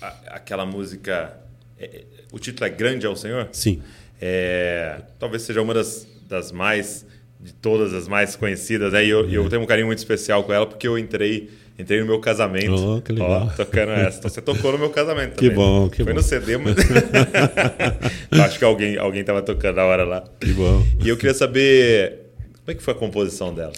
a- 0.00 0.16
aquela 0.36 0.64
música. 0.64 1.36
é, 1.78 1.84
é, 1.84 2.04
o 2.32 2.38
título 2.38 2.66
é 2.66 2.70
Grande 2.70 3.06
ao 3.06 3.14
Senhor? 3.14 3.48
Sim. 3.52 3.82
É, 4.20 5.02
talvez 5.18 5.42
seja 5.42 5.60
uma 5.60 5.74
das, 5.74 6.06
das 6.28 6.50
mais. 6.50 7.04
de 7.40 7.52
todas 7.52 7.92
as 7.92 8.08
mais 8.08 8.34
conhecidas. 8.36 8.94
Né? 8.94 9.04
E 9.04 9.10
eu, 9.10 9.28
eu 9.30 9.46
tenho 9.50 9.60
um 9.60 9.66
carinho 9.66 9.86
muito 9.88 9.98
especial 9.98 10.42
com 10.44 10.52
ela 10.52 10.66
porque 10.66 10.88
eu 10.88 10.96
entrei. 10.98 11.50
Entrei 11.78 12.00
no 12.00 12.06
meu 12.06 12.20
casamento. 12.20 12.72
Oh, 12.72 13.02
que 13.02 13.12
legal. 13.12 13.48
Ó, 13.52 13.56
tocando 13.56 13.90
essa. 13.92 14.18
Então 14.18 14.30
você 14.30 14.40
tocou 14.40 14.72
no 14.72 14.78
meu 14.78 14.90
casamento 14.90 15.30
Que 15.36 15.50
também. 15.50 15.54
bom, 15.56 15.88
que 15.90 16.04
Foi 16.04 16.12
bom. 16.12 16.18
no 16.20 16.22
CD, 16.22 16.56
mas. 16.56 16.76
acho 18.30 18.58
que 18.58 18.64
alguém, 18.64 18.96
alguém 18.96 19.24
tava 19.24 19.42
tocando 19.42 19.76
na 19.76 19.84
hora 19.84 20.04
lá. 20.04 20.24
Que 20.40 20.52
bom. 20.52 20.86
E 21.04 21.08
eu 21.08 21.16
queria 21.16 21.34
saber. 21.34 22.20
Como 22.64 22.70
é 22.70 22.74
que 22.74 22.82
foi 22.82 22.94
a 22.94 22.96
composição 22.96 23.52
dela? 23.52 23.72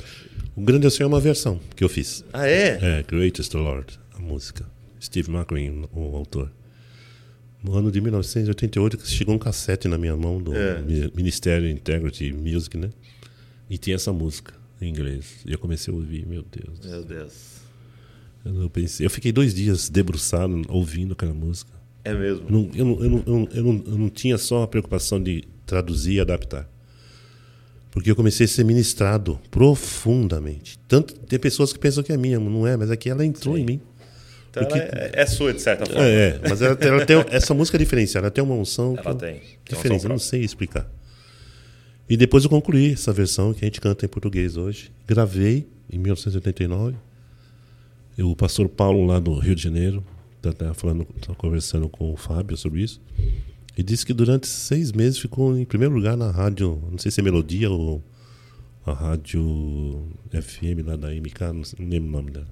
O 0.54 0.60
Grande 0.60 0.90
Senhor 0.90 1.08
é 1.08 1.12
uma 1.12 1.20
versão 1.20 1.58
que 1.74 1.82
eu 1.82 1.88
fiz. 1.88 2.24
Ah, 2.32 2.46
é? 2.48 2.78
É, 2.80 3.02
Greatest 3.06 3.52
Lord, 3.54 3.98
a 4.14 4.18
música. 4.20 4.64
Steve 5.02 5.30
McQueen, 5.30 5.84
o 5.92 6.16
autor. 6.16 6.50
No 7.62 7.74
ano 7.76 7.90
de 7.90 8.00
1988, 8.00 8.96
que 8.98 9.08
chegou 9.08 9.34
um 9.34 9.38
cassete 9.38 9.88
na 9.88 9.98
minha 9.98 10.16
mão 10.16 10.40
do 10.40 10.54
É. 10.54 10.80
Mi- 10.80 11.10
Ministério 11.16 11.68
Integrity 11.68 12.32
Music, 12.32 12.76
né? 12.76 12.90
E 13.68 13.76
tinha 13.76 13.96
essa 13.96 14.12
música 14.12 14.52
em 14.80 14.88
inglês. 14.88 15.40
E 15.44 15.52
eu 15.52 15.58
comecei 15.58 15.92
a 15.92 15.96
ouvir, 15.96 16.24
meu 16.26 16.42
Deus. 16.42 16.78
Meu 16.84 17.02
Deus. 17.02 17.55
Eu, 18.62 18.70
pensei, 18.70 19.04
eu 19.06 19.10
fiquei 19.10 19.32
dois 19.32 19.54
dias 19.54 19.88
debruçado 19.88 20.62
ouvindo 20.68 21.12
aquela 21.12 21.34
música. 21.34 21.70
É 22.04 22.14
mesmo. 22.14 22.46
Eu 22.48 22.50
não, 22.50 22.70
eu, 22.74 22.84
não, 22.84 23.04
eu, 23.04 23.10
não, 23.10 23.48
eu, 23.52 23.62
não, 23.64 23.82
eu, 23.86 23.98
não, 23.98 24.08
tinha 24.08 24.38
só 24.38 24.62
a 24.62 24.68
preocupação 24.68 25.20
de 25.20 25.42
traduzir 25.66 26.14
e 26.14 26.20
adaptar. 26.20 26.68
Porque 27.90 28.10
eu 28.10 28.14
comecei 28.16 28.44
a 28.44 28.48
ser 28.48 28.64
ministrado 28.64 29.40
profundamente. 29.50 30.78
Tanto 30.86 31.14
tem 31.14 31.38
pessoas 31.38 31.72
que 31.72 31.78
pensam 31.78 32.02
que 32.04 32.12
é 32.12 32.16
minha, 32.16 32.38
não 32.38 32.66
é, 32.66 32.76
mas 32.76 32.90
é 32.90 32.96
que 32.96 33.10
ela 33.10 33.24
entrou 33.24 33.56
em 33.58 33.64
mim. 33.64 33.80
Então 34.50 34.62
Porque- 34.64 34.78
é, 34.78 35.10
é 35.14 35.26
sua, 35.26 35.52
de 35.52 35.60
certa 35.60 35.84
forma. 35.86 36.02
É, 36.02 36.28
é, 36.28 36.40
mas 36.48 36.62
ela, 36.62 36.78
ela 36.80 37.04
tem 37.04 37.16
essa 37.30 37.52
música 37.54 37.76
é 37.76 37.80
diferenciada, 37.80 38.26
ela 38.26 38.30
tem 38.30 38.44
uma 38.44 38.54
unção. 38.54 38.94
que 38.94 39.00
Ela 39.00 39.10
eu- 39.10 39.14
tem. 39.16 39.34
Tem 39.64 39.76
Diferente, 39.76 40.04
eu 40.04 40.08
não 40.08 40.18
sei 40.18 40.42
explicar. 40.42 40.88
E 42.08 42.16
depois 42.16 42.44
eu 42.44 42.50
concluí 42.50 42.92
essa 42.92 43.12
versão 43.12 43.52
que 43.52 43.64
a 43.64 43.66
gente 43.66 43.80
canta 43.80 44.06
em 44.06 44.08
português 44.08 44.56
hoje. 44.56 44.92
Gravei 45.06 45.66
em 45.90 45.98
1989. 45.98 46.96
O 48.18 48.34
pastor 48.34 48.68
Paulo, 48.68 49.04
lá 49.06 49.18
do 49.20 49.38
Rio 49.38 49.54
de 49.54 49.62
Janeiro, 49.62 50.02
está 50.42 50.72
falando, 50.74 51.04
tá 51.26 51.34
conversando 51.34 51.88
com 51.88 52.12
o 52.12 52.16
Fábio 52.16 52.56
sobre 52.56 52.82
isso. 52.82 53.00
E 53.76 53.82
disse 53.82 54.06
que 54.06 54.14
durante 54.14 54.46
seis 54.46 54.90
meses 54.92 55.18
ficou 55.18 55.56
em 55.56 55.64
primeiro 55.64 55.94
lugar 55.94 56.16
na 56.16 56.30
rádio, 56.30 56.82
não 56.90 56.98
sei 56.98 57.10
se 57.10 57.20
é 57.20 57.22
Melodia 57.22 57.70
ou 57.70 58.02
a 58.86 58.92
rádio 58.92 60.08
FM 60.30 60.86
lá 60.86 60.96
da 60.96 61.08
MK, 61.10 61.40
não 61.52 61.88
lembro 61.88 62.08
o 62.08 62.12
nome 62.12 62.30
dela. 62.30 62.48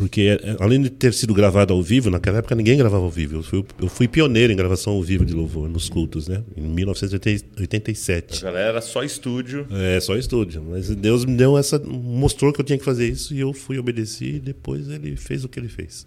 Porque, 0.00 0.22
é, 0.22 0.52
é, 0.52 0.56
além 0.60 0.80
de 0.80 0.88
ter 0.88 1.12
sido 1.12 1.34
gravado 1.34 1.74
ao 1.74 1.82
vivo, 1.82 2.08
naquela 2.08 2.38
época 2.38 2.54
ninguém 2.54 2.78
gravava 2.78 3.04
ao 3.04 3.10
vivo. 3.10 3.36
Eu 3.36 3.42
fui, 3.42 3.64
eu 3.78 3.86
fui 3.86 4.08
pioneiro 4.08 4.50
em 4.50 4.56
gravação 4.56 4.94
ao 4.94 5.02
vivo 5.02 5.26
de 5.26 5.34
louvor, 5.34 5.68
nos 5.68 5.90
cultos, 5.90 6.26
né? 6.26 6.42
Em 6.56 6.62
1987. 6.62 8.38
A 8.38 8.44
galera 8.48 8.68
era 8.70 8.80
só 8.80 9.04
estúdio. 9.04 9.66
É, 9.70 10.00
só 10.00 10.16
estúdio. 10.16 10.64
Mas 10.70 10.88
Deus 10.88 11.26
me 11.26 11.36
deu 11.36 11.58
essa. 11.58 11.78
mostrou 11.78 12.50
que 12.50 12.62
eu 12.62 12.64
tinha 12.64 12.78
que 12.78 12.84
fazer 12.84 13.10
isso 13.10 13.34
e 13.34 13.40
eu 13.40 13.52
fui 13.52 13.78
obedecer 13.78 14.36
e 14.36 14.40
depois 14.40 14.88
ele 14.88 15.16
fez 15.16 15.44
o 15.44 15.50
que 15.50 15.60
ele 15.60 15.68
fez. 15.68 16.06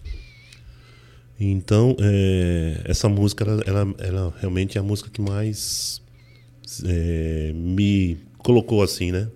Então, 1.40 1.96
é, 2.00 2.82
essa 2.86 3.08
música, 3.08 3.44
ela, 3.44 3.64
ela, 3.64 3.96
ela 4.00 4.34
realmente 4.40 4.76
é 4.76 4.82
a 4.82 4.84
música 4.84 5.08
que 5.12 5.22
mais 5.22 6.02
é, 6.84 7.52
me 7.54 8.18
colocou 8.40 8.82
assim, 8.82 9.12
né? 9.12 9.28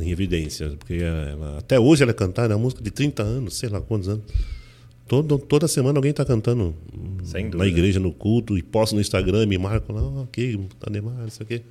Em 0.00 0.10
evidência. 0.10 0.70
Porque 0.78 0.94
ela, 0.94 1.58
até 1.58 1.78
hoje 1.78 2.02
ela 2.02 2.10
é 2.10 2.14
cantada, 2.14 2.54
é 2.54 2.56
uma 2.56 2.62
música 2.62 2.82
de 2.82 2.90
30 2.90 3.22
anos, 3.22 3.56
sei 3.56 3.68
lá 3.68 3.80
quantos 3.80 4.08
anos. 4.08 4.24
Todo, 5.06 5.38
toda 5.38 5.66
semana 5.66 5.98
alguém 5.98 6.10
está 6.10 6.24
cantando 6.24 6.74
na 7.54 7.66
igreja, 7.66 7.98
no 7.98 8.12
culto, 8.12 8.58
e 8.58 8.62
posto 8.62 8.94
no 8.94 9.00
Instagram, 9.00 9.46
me 9.46 9.56
marcam 9.56 9.96
lá, 9.96 10.02
oh, 10.02 10.22
ok, 10.24 10.60
Ademar, 10.82 11.14
não 11.14 11.30
sei 11.30 11.44
o 11.44 11.46
quê. 11.46 11.62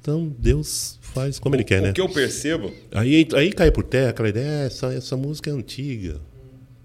Então, 0.00 0.32
Deus 0.38 0.98
faz 1.02 1.38
como 1.38 1.54
Ele 1.54 1.64
quer, 1.64 1.80
o 1.80 1.86
né? 1.86 1.92
que 1.92 2.00
eu 2.00 2.08
percebo. 2.08 2.72
Aí, 2.92 3.28
aí 3.34 3.52
cai 3.52 3.70
por 3.70 3.84
terra 3.84 4.10
aquela 4.10 4.28
ideia, 4.28 4.62
"É, 4.62 4.66
essa, 4.66 4.94
essa 4.94 5.16
música 5.16 5.50
é 5.50 5.52
antiga. 5.52 6.20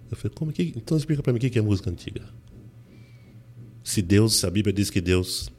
Eu 0.09 0.17
falei, 0.17 0.33
como 0.35 0.51
que. 0.51 0.73
Então 0.75 0.97
explica 0.97 1.23
para 1.23 1.31
mim 1.31 1.37
o 1.37 1.39
que 1.39 1.49
que 1.49 1.59
é 1.59 1.61
música 1.61 1.89
antiga. 1.89 2.21
Se 3.83 4.01
Deus, 4.01 4.35
se 4.35 4.45
a 4.45 4.49
Bíblia 4.49 4.73
diz 4.73 4.89
que 4.89 4.99
Deus 4.99 5.49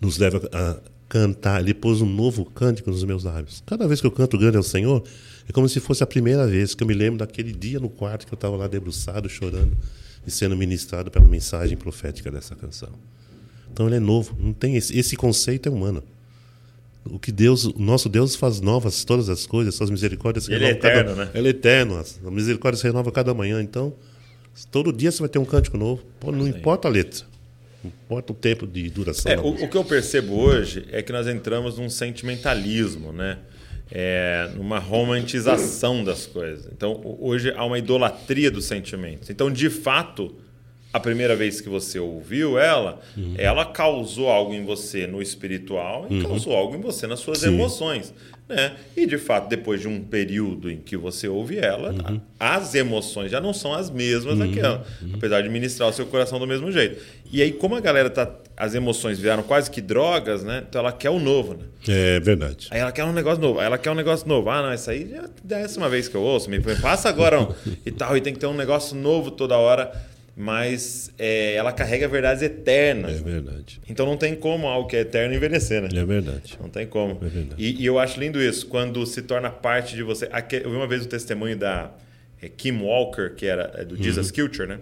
nos 0.00 0.16
leva 0.16 0.48
a 0.52 0.80
cantar, 1.14 1.60
Ele 1.60 1.72
pôs 1.72 2.00
um 2.00 2.06
novo 2.06 2.44
cântico 2.44 2.90
nos 2.90 3.04
meus 3.04 3.22
lábios. 3.22 3.62
Cada 3.64 3.86
vez 3.86 4.00
que 4.00 4.06
eu 4.06 4.10
canto 4.10 4.36
Grande 4.36 4.56
ao 4.56 4.62
Senhor, 4.64 5.04
é 5.48 5.52
como 5.52 5.68
se 5.68 5.78
fosse 5.78 6.02
a 6.02 6.06
primeira 6.06 6.44
vez 6.46 6.74
que 6.74 6.82
eu 6.82 6.86
me 6.88 6.94
lembro 6.94 7.18
daquele 7.20 7.52
dia 7.52 7.78
no 7.78 7.88
quarto 7.88 8.26
que 8.26 8.32
eu 8.32 8.36
estava 8.36 8.56
lá 8.56 8.66
debruçado, 8.66 9.28
chorando 9.28 9.76
e 10.26 10.30
sendo 10.30 10.56
ministrado 10.56 11.12
pela 11.12 11.26
mensagem 11.28 11.76
profética 11.76 12.32
dessa 12.32 12.56
canção. 12.56 12.88
Então 13.72 13.86
ele 13.86 13.96
é 13.96 14.00
novo, 14.00 14.36
não 14.40 14.52
tem 14.52 14.74
esse, 14.74 14.98
esse 14.98 15.14
conceito 15.16 15.68
é 15.68 15.72
humano. 15.72 16.02
O 17.04 17.18
que 17.18 17.30
Deus, 17.30 17.64
o 17.64 17.74
nosso 17.78 18.08
Deus 18.08 18.34
faz 18.34 18.60
novas 18.60 19.04
todas 19.04 19.28
as 19.28 19.46
coisas, 19.46 19.74
suas 19.76 19.90
misericórdias 19.90 20.46
se 20.46 20.52
Ele 20.52 20.64
é 20.64 20.68
renovam 20.72 20.82
cada- 20.82 21.00
eterno, 21.00 21.16
né? 21.16 21.30
Ele 21.34 21.46
é 21.46 21.50
eterno, 21.50 22.04
a 22.26 22.30
misericórdia 22.30 22.80
se 22.80 22.86
renova 22.86 23.12
cada 23.12 23.32
manhã. 23.34 23.62
Então, 23.62 23.92
todo 24.72 24.92
dia 24.92 25.12
você 25.12 25.20
vai 25.20 25.28
ter 25.28 25.38
um 25.38 25.44
cântico 25.44 25.76
novo. 25.76 26.02
Pô, 26.18 26.32
não 26.32 26.48
importa 26.48 26.88
a 26.88 26.90
letra, 26.90 27.24
importa 27.86 28.32
o 28.32 28.34
tempo 28.34 28.66
de 28.66 28.88
duração. 28.90 29.30
É, 29.32 29.38
o, 29.38 29.48
o 29.64 29.68
que 29.68 29.76
eu 29.76 29.84
percebo 29.84 30.34
hoje 30.34 30.86
é 30.90 31.02
que 31.02 31.12
nós 31.12 31.26
entramos 31.26 31.78
num 31.78 31.88
sentimentalismo, 31.90 33.12
né? 33.12 33.38
É, 33.90 34.50
numa 34.56 34.78
romantização 34.78 36.02
das 36.02 36.26
coisas. 36.26 36.66
Então, 36.72 36.92
ho- 36.92 37.18
hoje 37.20 37.52
há 37.54 37.64
uma 37.64 37.78
idolatria 37.78 38.50
dos 38.50 38.64
sentimentos. 38.64 39.28
Então, 39.30 39.50
de 39.50 39.68
fato, 39.70 40.34
a 40.94 41.00
primeira 41.00 41.34
vez 41.34 41.60
que 41.60 41.68
você 41.68 41.98
ouviu 41.98 42.56
ela, 42.58 43.00
Uhum. 43.16 43.34
ela 43.36 43.66
causou 43.66 44.28
algo 44.30 44.54
em 44.54 44.64
você 44.64 45.06
no 45.06 45.20
espiritual 45.20 46.06
e 46.08 46.22
causou 46.22 46.54
algo 46.56 46.76
em 46.76 46.80
você 46.80 47.06
nas 47.06 47.18
suas 47.20 47.38
Sim. 47.38 47.48
emoções. 47.48 48.14
Né? 48.48 48.74
E, 48.94 49.06
de 49.06 49.16
fato, 49.16 49.48
depois 49.48 49.80
de 49.80 49.88
um 49.88 50.00
período 50.02 50.70
em 50.70 50.76
que 50.76 50.96
você 50.98 51.26
ouve 51.26 51.56
ela, 51.58 51.92
Uhum. 51.92 52.20
as 52.38 52.74
emoções 52.74 53.30
já 53.30 53.40
não 53.40 53.54
são 53.54 53.72
as 53.72 53.88
mesmas 53.90 54.38
daquela. 54.38 54.84
Apesar 55.14 55.40
de 55.40 55.48
ministrar 55.48 55.88
o 55.88 55.92
seu 55.92 56.04
coração 56.06 56.38
do 56.38 56.46
mesmo 56.46 56.70
jeito. 56.70 57.02
E 57.32 57.40
aí, 57.42 57.50
como 57.52 57.74
a 57.74 57.80
galera 57.80 58.08
tá. 58.10 58.30
As 58.56 58.72
emoções 58.72 59.18
viraram 59.18 59.42
quase 59.42 59.68
que 59.68 59.80
drogas, 59.80 60.44
né? 60.44 60.62
Então 60.68 60.80
ela 60.80 60.92
quer 60.92 61.10
o 61.10 61.18
novo, 61.18 61.54
né? 61.54 61.64
É 61.88 62.20
verdade. 62.20 62.68
Aí 62.70 62.78
ela 62.78 62.92
quer 62.92 63.02
um 63.04 63.12
negócio 63.12 63.42
novo, 63.42 63.58
aí 63.58 63.66
ela 63.66 63.76
quer 63.78 63.90
um 63.90 63.96
negócio 63.96 64.28
novo. 64.28 64.48
Ah, 64.48 64.62
não, 64.62 64.72
isso 64.72 64.88
aí 64.88 65.08
já 65.10 65.16
é 65.16 65.20
a 65.20 65.28
décima 65.42 65.88
vez 65.88 66.06
que 66.06 66.14
eu 66.14 66.20
ouço, 66.22 66.48
me 66.48 66.60
me 66.60 66.76
passa 66.76 67.08
agora 67.08 67.40
um, 67.40 67.48
e 67.84 67.90
tal, 67.90 68.16
e 68.16 68.20
tem 68.20 68.32
que 68.32 68.38
ter 68.38 68.46
um 68.46 68.54
negócio 68.54 68.94
novo 68.94 69.32
toda 69.32 69.56
hora, 69.58 69.90
mas 70.36 71.12
é, 71.18 71.54
ela 71.54 71.72
carrega 71.72 72.08
verdades 72.08 72.42
eternas. 72.42 73.20
É 73.20 73.22
verdade. 73.22 73.80
Então 73.88 74.04
não 74.04 74.16
tem 74.16 74.34
como 74.34 74.66
algo 74.66 74.88
que 74.88 74.96
é 74.96 75.00
eterno 75.00 75.34
envelhecer, 75.34 75.80
né? 75.82 75.88
É 75.94 76.04
verdade. 76.04 76.58
Não 76.60 76.68
tem 76.68 76.86
como. 76.86 77.18
É 77.24 77.28
verdade. 77.28 77.54
e, 77.62 77.82
e 77.82 77.86
eu 77.86 77.98
acho 77.98 78.18
lindo 78.18 78.42
isso, 78.42 78.66
quando 78.66 79.04
se 79.06 79.22
torna 79.22 79.50
parte 79.50 79.94
de 79.94 80.02
você. 80.02 80.28
Eu 80.62 80.70
vi 80.70 80.76
uma 80.76 80.86
vez 80.88 81.04
o 81.04 81.08
testemunho 81.08 81.56
da 81.56 81.92
é, 82.42 82.48
Kim 82.48 82.80
Walker, 82.82 83.30
que 83.36 83.46
era 83.46 83.70
é, 83.76 83.84
do 83.84 83.96
Jesus 83.96 84.28
Uhum. 84.30 84.34
Culture, 84.34 84.68
né? 84.68 84.78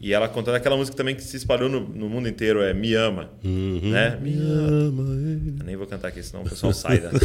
E 0.00 0.12
ela 0.12 0.28
contando 0.28 0.54
aquela 0.54 0.76
música 0.76 0.96
também 0.96 1.14
que 1.16 1.22
se 1.22 1.36
espalhou 1.36 1.68
no, 1.68 1.80
no 1.80 2.08
mundo 2.08 2.28
inteiro, 2.28 2.62
é 2.62 2.72
Me 2.72 2.94
Ama. 2.94 3.28
Né? 3.42 4.18
Me 4.20 4.34
Ama. 4.34 5.02
Ama 5.02 5.14
ele. 5.30 5.54
Eu 5.60 5.64
nem 5.66 5.76
vou 5.76 5.86
cantar 5.86 6.08
aqui, 6.08 6.22
senão 6.22 6.42
o 6.44 6.48
pessoal 6.48 6.72
sai 6.72 7.00
da. 7.00 7.10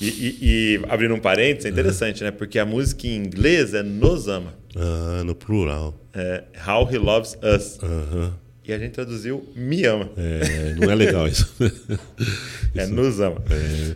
e, 0.00 0.06
e- 0.08 0.38
e 0.40 0.80
abrindo 0.88 1.14
um 1.14 1.18
parênteses, 1.20 1.66
é 1.66 1.68
interessante, 1.68 2.22
né? 2.24 2.30
Porque 2.30 2.58
a 2.58 2.64
música 2.66 3.06
em 3.06 3.16
inglês 3.16 3.74
é 3.74 3.82
Nos 3.82 4.28
Ama. 4.28 4.54
Ah, 4.74 5.22
no 5.24 5.34
plural. 5.34 5.94
É 6.14 6.44
How 6.66 6.88
He 6.92 6.98
Loves 6.98 7.36
Us. 7.42 7.78
Aham. 7.82 8.34
E 8.64 8.72
a 8.72 8.78
gente 8.78 8.92
traduziu 8.92 9.44
Me 9.56 9.84
Ama. 9.84 10.08
É, 10.16 10.74
não 10.78 10.90
é 10.90 10.94
legal 10.94 11.26
isso. 11.26 11.52
É 12.74 12.86
Nos 12.86 13.20
Ama. 13.20 13.42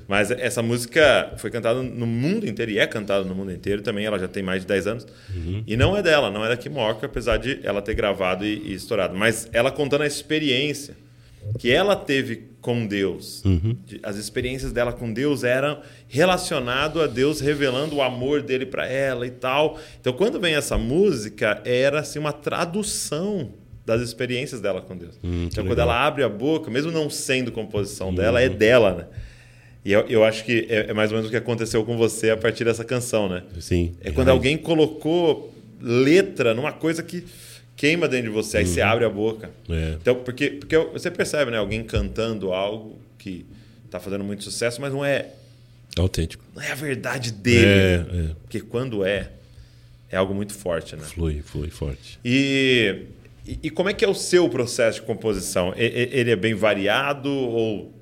Mas 0.07 0.31
essa 0.31 0.61
música 0.61 1.33
foi 1.39 1.51
cantada 1.51 1.83
no 1.83 2.07
mundo 2.07 2.47
inteiro 2.47 2.73
e 2.73 2.79
é 2.79 2.87
cantada 2.87 3.25
no 3.25 3.35
mundo 3.35 3.51
inteiro 3.51 3.81
também. 3.81 4.05
Ela 4.05 4.19
já 4.19 4.29
tem 4.29 4.43
mais 4.43 4.63
de 4.63 4.69
10 4.69 4.87
anos. 4.87 5.07
E 5.67 5.77
não 5.79 5.97
é 5.97 6.03
dela, 6.03 6.31
não 6.31 6.45
é 6.45 6.49
da 6.49 6.59
Kim 6.59 6.69
Walker, 6.75 7.07
apesar 7.07 7.39
de 7.39 7.59
ela 7.63 7.81
ter 7.81 7.95
gravado 7.95 8.45
e, 8.45 8.59
e 8.67 8.75
estourado. 8.75 9.17
Mas 9.17 9.49
ela 9.51 9.71
contando 9.71 10.03
a 10.03 10.07
experiência 10.07 10.95
que 11.59 11.71
ela 11.71 11.97
teve 11.97 12.49
com 12.67 12.85
Deus. 12.85 13.45
De- 13.87 14.01
As 14.03 14.17
experiências 14.17 14.73
dela 14.73 14.93
com 14.93 15.13
Deus 15.13 15.45
eram 15.45 15.79
relacionado 16.09 17.01
a 17.01 17.07
Deus 17.07 17.41
revelando 17.41 17.95
o 17.95 18.03
amor 18.03 18.43
dele 18.43 18.67
para 18.67 18.85
ela 18.89 19.25
e 19.25 19.31
tal. 19.31 19.79
Então, 20.01 20.13
quando 20.13 20.41
vem 20.41 20.57
essa 20.57 20.77
música, 20.77 21.63
era 21.65 22.01
assim 22.01 22.19
uma 22.19 22.33
tradução 22.33 23.53
das 23.87 24.01
experiências 24.03 24.61
dela 24.61 24.81
com 24.83 24.97
Deus. 24.97 25.15
então, 25.23 25.63
quando 25.65 25.79
legal. 25.79 25.89
ela 25.91 26.07
abre 26.09 26.25
a 26.25 26.29
boca, 26.29 26.69
mesmo 26.69 26.91
não 26.91 27.09
sendo 27.09 27.53
composição 27.53 28.13
dela, 28.13 28.43
é 28.43 28.49
dela, 28.49 28.93
né? 28.95 29.05
E 29.85 29.93
eu, 29.93 30.01
eu 30.09 30.25
acho 30.25 30.45
que 30.45 30.67
é, 30.69 30.91
é 30.91 30.93
mais 30.93 31.13
ou 31.13 31.17
menos 31.17 31.29
o 31.29 31.31
que 31.31 31.37
aconteceu 31.37 31.85
com 31.85 31.97
você 31.97 32.31
a 32.31 32.37
partir 32.37 32.65
dessa 32.65 32.85
canção, 32.85 33.29
né? 33.29 33.45
Sim. 33.61 33.95
É 34.01 34.11
quando 34.11 34.29
alguém 34.31 34.59
colocou 34.59 35.55
letra 35.81 36.53
numa 36.53 36.73
coisa 36.73 37.01
que, 37.05 37.25
queima 37.77 38.09
dentro 38.09 38.31
de 38.31 38.35
você, 38.35 38.59
aí 38.59 38.67
você 38.67 38.81
abre 38.81 39.05
a 39.05 39.11
boca. 39.11 39.51
É. 39.69 39.97
Então, 40.01 40.17
porque, 40.17 40.51
porque 40.51 40.77
você 40.79 41.11
percebe, 41.11 41.51
né? 41.51 41.59
Alguém 41.59 41.85
cantando 41.85 42.53
algo 42.53 42.99
que 43.19 43.45
tá 43.91 44.01
fazendo 44.01 44.25
muito 44.25 44.43
sucesso, 44.43 44.81
mas 44.81 44.93
não 44.93 45.05
é, 45.05 45.31
Autêntico. 45.97 46.45
não 46.55 46.63
é 46.63 46.73
a 46.73 46.75
verdade 46.75 47.31
dele. 47.33 47.67
É, 47.67 48.07
é. 48.31 48.35
Porque 48.43 48.61
quando 48.61 49.05
é, 49.05 49.31
é 50.11 50.17
algo 50.17 50.35
muito 50.35 50.55
forte, 50.55 50.97
né? 50.97 51.03
Flui, 51.03 51.43
flui 51.43 51.71
forte. 51.71 52.19
E, 52.25 53.05
e, 53.47 53.59
e 53.65 53.71
como 53.71 53.89
é 53.89 53.95
que 53.95 54.05
é 54.05 54.09
o 54.09 54.15
seu 54.15 54.49
processo 54.49 55.01
de 55.01 55.07
composição? 55.07 55.73
Ele 55.77 56.31
é 56.31 56.37
bem 56.37 56.55
variado 56.55 57.31
ou 57.31 57.93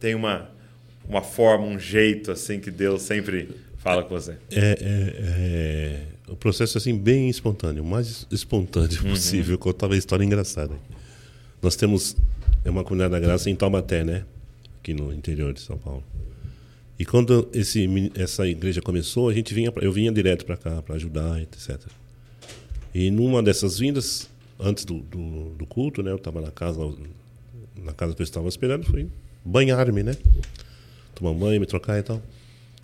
tem 0.00 0.14
uma, 0.14 0.50
uma 1.06 1.22
forma, 1.22 1.64
um 1.66 1.78
jeito 1.78 2.30
assim 2.32 2.60
que 2.60 2.70
Deus 2.70 3.02
sempre 3.02 3.48
fala 3.78 4.02
com 4.02 4.10
você? 4.10 4.36
É, 4.50 4.60
é, 4.60 4.76
é, 4.80 6.00
o 6.28 6.36
processo 6.36 6.78
assim 6.78 6.96
bem 6.96 7.28
espontâneo, 7.28 7.82
o 7.82 7.86
mais 7.86 8.26
espontâneo 8.30 9.02
possível. 9.04 9.54
Eu 9.54 9.58
contava 9.58 9.92
uma 9.92 9.98
história 9.98 10.24
engraçada. 10.24 10.74
Nós 11.62 11.74
temos 11.76 12.16
é 12.64 12.70
uma 12.70 12.82
comunidade 12.84 13.12
da 13.12 13.20
graça 13.20 13.48
em 13.50 13.54
Taubaté, 13.56 14.04
né? 14.04 14.24
Aqui 14.80 14.92
no 14.94 15.12
interior 15.12 15.52
de 15.52 15.60
São 15.60 15.78
Paulo. 15.78 16.02
E 16.98 17.04
quando 17.04 17.48
esse, 17.52 17.88
essa 18.16 18.46
igreja 18.46 18.82
começou, 18.82 19.28
a 19.28 19.32
gente 19.34 19.54
vinha, 19.54 19.72
eu 19.80 19.92
vinha 19.92 20.10
direto 20.10 20.44
para 20.44 20.56
cá 20.56 20.82
para 20.82 20.96
ajudar, 20.96 21.40
etc. 21.40 21.78
E 22.94 23.10
numa 23.10 23.42
dessas 23.42 23.78
vindas, 23.78 24.28
antes 24.58 24.84
do, 24.84 24.98
do, 25.00 25.50
do 25.50 25.66
culto, 25.66 26.02
né? 26.02 26.10
Eu 26.10 26.16
estava 26.16 26.40
na 26.40 26.50
casa, 26.50 26.80
na 27.76 27.92
casa 27.92 28.14
que 28.14 28.22
eu 28.22 28.24
estava 28.24 28.48
esperando, 28.48 28.84
fui 28.84 29.06
banhar-me, 29.44 30.02
né? 30.02 30.16
Tomar 31.14 31.32
banho, 31.34 31.60
me 31.60 31.66
trocar 31.66 31.98
e 31.98 32.02
tal. 32.02 32.20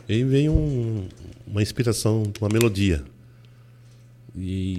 E 0.09 0.15
aí 0.15 0.25
veio 0.25 0.53
um- 0.53 1.09
uma 1.47 1.63
inspiração 1.63 2.23
uma 2.41 2.49
melodia. 2.49 3.05
E 4.37 4.79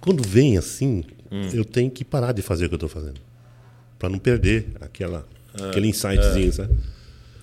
quando 0.00 0.26
vem 0.26 0.56
assim, 0.58 1.04
eu 1.52 1.64
tenho 1.64 1.90
que 1.90 2.04
parar 2.04 2.32
de 2.32 2.42
fazer 2.42 2.66
o 2.66 2.68
que 2.68 2.74
eu 2.74 2.76
estou 2.76 2.88
fazendo. 2.88 3.20
Para 3.98 4.08
não 4.08 4.18
perder 4.18 4.66
aquela, 4.80 5.26
aquele 5.68 5.88
insightzinho, 5.88 6.52
sabe? 6.52 6.74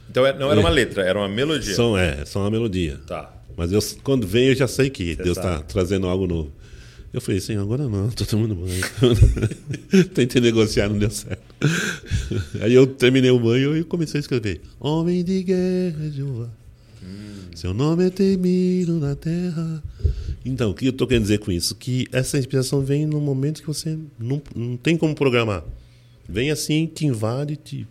Então 0.10 0.26
é- 0.26 0.38
não 0.38 0.52
era 0.52 0.60
uma 0.60 0.70
letra, 0.70 1.04
era 1.04 1.18
uma 1.20 1.30
melodia. 1.30 1.74
São, 1.76 1.98
é, 1.98 2.26
são 2.26 2.42
uma 2.42 2.52
melodia. 2.52 3.00
Tá. 3.08 3.34
Mas 3.56 3.72
eu, 3.72 3.80
quando 4.04 4.26
vem, 4.26 4.48
eu 4.48 4.56
já 4.56 4.68
sei 4.68 4.90
que 4.90 5.16
Deus 5.16 5.38
está 5.38 5.62
trazendo 5.62 6.08
algo 6.08 6.26
novo. 6.28 6.52
Eu 7.12 7.20
falei, 7.20 7.40
Senhor, 7.42 7.62
agora 7.64 7.88
não, 7.90 8.08
estou 8.08 8.26
tomando 8.28 8.56
banho. 8.56 8.84
Tentei 10.14 10.40
negociar, 10.42 10.90
não 10.90 10.98
deu 11.00 11.10
certo. 11.10 11.42
Aí 12.62 12.74
eu 12.74 12.86
terminei 12.86 13.32
o 13.32 13.40
banho 13.40 13.76
e 13.76 13.84
comecei 13.84 14.20
a 14.20 14.22
escrever. 14.22 14.62
Homem 14.80 15.24
de 15.24 15.42
guerra, 15.44 16.10
Jeová. 16.12 16.50
Seu 17.60 17.74
nome 17.74 18.06
é 18.08 18.10
temido 18.10 18.94
na 19.02 19.16
terra. 19.16 19.84
Então, 20.46 20.72
o 20.72 20.74
que 20.74 20.86
eu 20.86 20.92
estou 20.92 21.06
querendo 21.06 21.24
dizer 21.24 21.40
com 21.40 21.52
isso? 21.52 21.76
Que 21.76 22.08
essa 22.10 22.38
inspiração 22.40 22.80
vem 22.80 23.06
no 23.06 23.20
momento 23.20 23.60
que 23.60 23.68
você 23.68 23.98
não, 24.18 24.42
não 24.56 24.78
tem 24.78 24.96
como 24.96 25.14
programar. 25.14 25.66
Vem 26.26 26.52
assim, 26.52 26.86
te 26.88 27.06
invade, 27.06 27.58
te, 27.58 27.86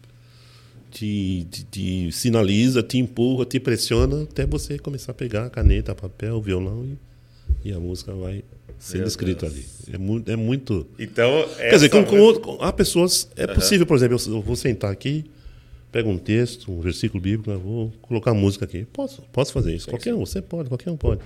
te, 0.90 1.46
te, 1.50 1.64
te 1.70 2.12
sinaliza, 2.12 2.82
te 2.82 2.96
empurra, 2.96 3.44
te 3.44 3.60
pressiona 3.60 4.22
até 4.22 4.46
você 4.46 4.78
começar 4.78 5.12
a 5.12 5.14
pegar 5.14 5.44
a 5.44 5.50
caneta, 5.50 5.94
papel, 5.94 6.40
violão 6.40 6.86
e, 7.62 7.68
e 7.68 7.72
a 7.74 7.78
música 7.78 8.14
vai 8.14 8.42
sendo 8.78 9.00
Meu 9.00 9.08
escrita 9.08 9.50
Deus. 9.50 9.66
ali. 9.86 9.94
É 9.94 9.98
muito. 9.98 10.30
É 10.30 10.36
muito 10.36 10.86
Então, 10.98 11.46
Quer 11.58 11.72
dizer, 11.74 11.90
com, 11.90 12.02
com, 12.04 12.18
outro- 12.20 12.40
com- 12.40 12.62
há 12.64 12.72
pessoas. 12.72 13.28
É 13.36 13.46
possível, 13.46 13.84
por 13.84 13.98
exemplo, 13.98 14.16
eu, 14.28 14.32
eu 14.36 14.40
vou 14.40 14.56
sentar 14.56 14.90
aqui, 14.90 15.26
pego 15.90 16.10
um 16.10 16.18
texto, 16.18 16.70
um 16.70 16.80
versículo 16.80 17.20
bíblico, 17.22 17.50
eu 17.50 17.58
vou 17.58 17.92
colocar 18.02 18.34
música 18.34 18.64
aqui. 18.64 18.84
Posso, 18.92 19.22
posso 19.32 19.52
fazer 19.52 19.74
isso. 19.74 19.88
Qualquer 19.88 20.14
um, 20.14 20.20
você 20.24 20.40
pode, 20.42 20.68
qualquer 20.68 20.90
um 20.90 20.96
pode. 20.96 21.20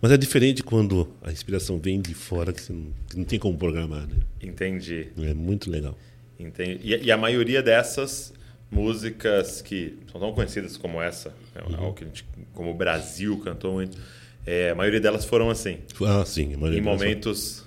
Mas 0.00 0.12
é 0.12 0.16
diferente 0.16 0.62
quando 0.62 1.08
a 1.22 1.32
inspiração 1.32 1.78
vem 1.78 2.00
de 2.00 2.14
fora, 2.14 2.52
que 2.52 2.72
não, 2.72 2.86
que 3.08 3.16
não 3.16 3.24
tem 3.24 3.38
como 3.38 3.56
programar, 3.58 4.06
né? 4.06 4.14
Entendi. 4.42 5.08
É 5.18 5.34
muito 5.34 5.70
legal. 5.70 5.96
Entendi. 6.38 6.78
E, 6.84 7.04
e 7.06 7.10
a 7.10 7.16
maioria 7.16 7.62
dessas 7.62 8.32
músicas 8.70 9.60
que 9.62 9.98
são 10.12 10.20
tão 10.20 10.32
conhecidas 10.32 10.76
como 10.76 11.00
essa, 11.02 11.30
né, 11.54 11.62
Uhum. 11.68 11.76
algo 11.76 11.94
que 11.94 12.04
a 12.04 12.06
gente, 12.06 12.24
como 12.54 12.70
o 12.70 12.74
Brasil 12.74 13.36
cantou 13.38 13.72
muito, 13.74 13.98
é, 14.46 14.70
a 14.70 14.74
maioria 14.74 15.00
delas 15.00 15.24
foram 15.24 15.50
assim, 15.50 15.78
Ah, 16.06 16.24
sim. 16.24 16.54
a 16.54 16.58
maioria 16.58 16.78
em 16.78 16.82
momentos. 16.82 17.64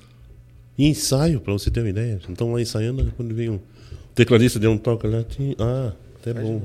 E 0.78 0.88
ensaio, 0.88 1.42
pra 1.42 1.52
você 1.54 1.70
ter 1.70 1.82
uma 1.82 1.90
ideia. 1.90 2.20
Então 2.30 2.54
lá 2.54 2.62
ensaiando, 2.62 3.12
quando 3.18 3.36
vem 3.36 3.50
um 3.50 3.60
tecladista 4.16 4.58
deu 4.58 4.72
um 4.72 4.78
toque 4.78 5.06
lá, 5.06 5.24
tinha- 5.24 5.56
ah, 5.60 5.92
até 6.22 6.34
bom. 6.34 6.62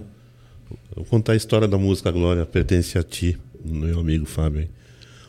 Vou 0.95 1.05
contar 1.05 1.33
a 1.33 1.37
história 1.37 1.67
da 1.67 1.79
música 1.79 2.11
Glória, 2.11 2.45
pertence 2.45 2.99
a 2.99 3.03
ti, 3.03 3.39
meu 3.65 4.01
amigo 4.01 4.27
Fábio. 4.27 4.69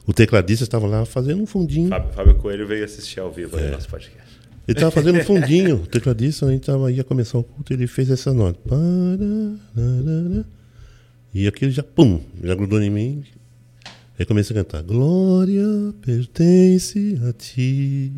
O 0.06 0.14
tecladista 0.14 0.64
estava 0.64 0.88
lá 0.88 1.06
fazendo 1.06 1.42
um 1.42 1.46
fundinho. 1.46 1.90
Fábio, 1.90 2.14
Fábio 2.14 2.36
Coelho 2.36 2.68
veio 2.68 2.84
assistir 2.86 3.20
ao 3.20 3.32
vivo 3.32 3.58
É. 3.58 3.72
nosso 3.72 3.90
podcast. 3.90 4.28
Ele 4.68 4.78
estava 4.78 4.92
fazendo 4.92 5.20
um 5.20 5.24
fundinho. 5.24 5.76
O 5.78 5.88
tecladista, 5.88 6.46
a 6.46 6.52
gente 6.52 6.66
tava, 6.66 6.92
ia 6.92 7.04
começar 7.04 7.38
o 7.38 7.44
culto, 7.44 7.72
ele 7.74 7.88
fez 7.88 8.10
essa 8.10 8.34
nota. 8.34 8.60
E 11.34 11.48
aquilo 11.48 11.72
já, 11.72 11.84
pum, 11.84 12.20
já 12.44 12.56
grudou 12.56 12.82
em 12.82 12.90
mim. 12.90 13.24
Aí 14.18 14.26
comecei 14.26 14.56
a 14.58 14.64
cantar. 14.64 14.82
Glória 14.84 15.94
pertence 16.02 17.20
a 17.30 17.34
ti. 17.34 18.12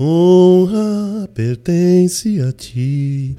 Honra 0.00 1.28
pertence 1.34 2.40
a 2.40 2.52
ti. 2.52 3.34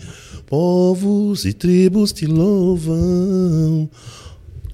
Povos 0.45 1.45
e 1.45 1.53
tribos 1.53 2.11
te 2.11 2.25
louvam. 2.25 3.89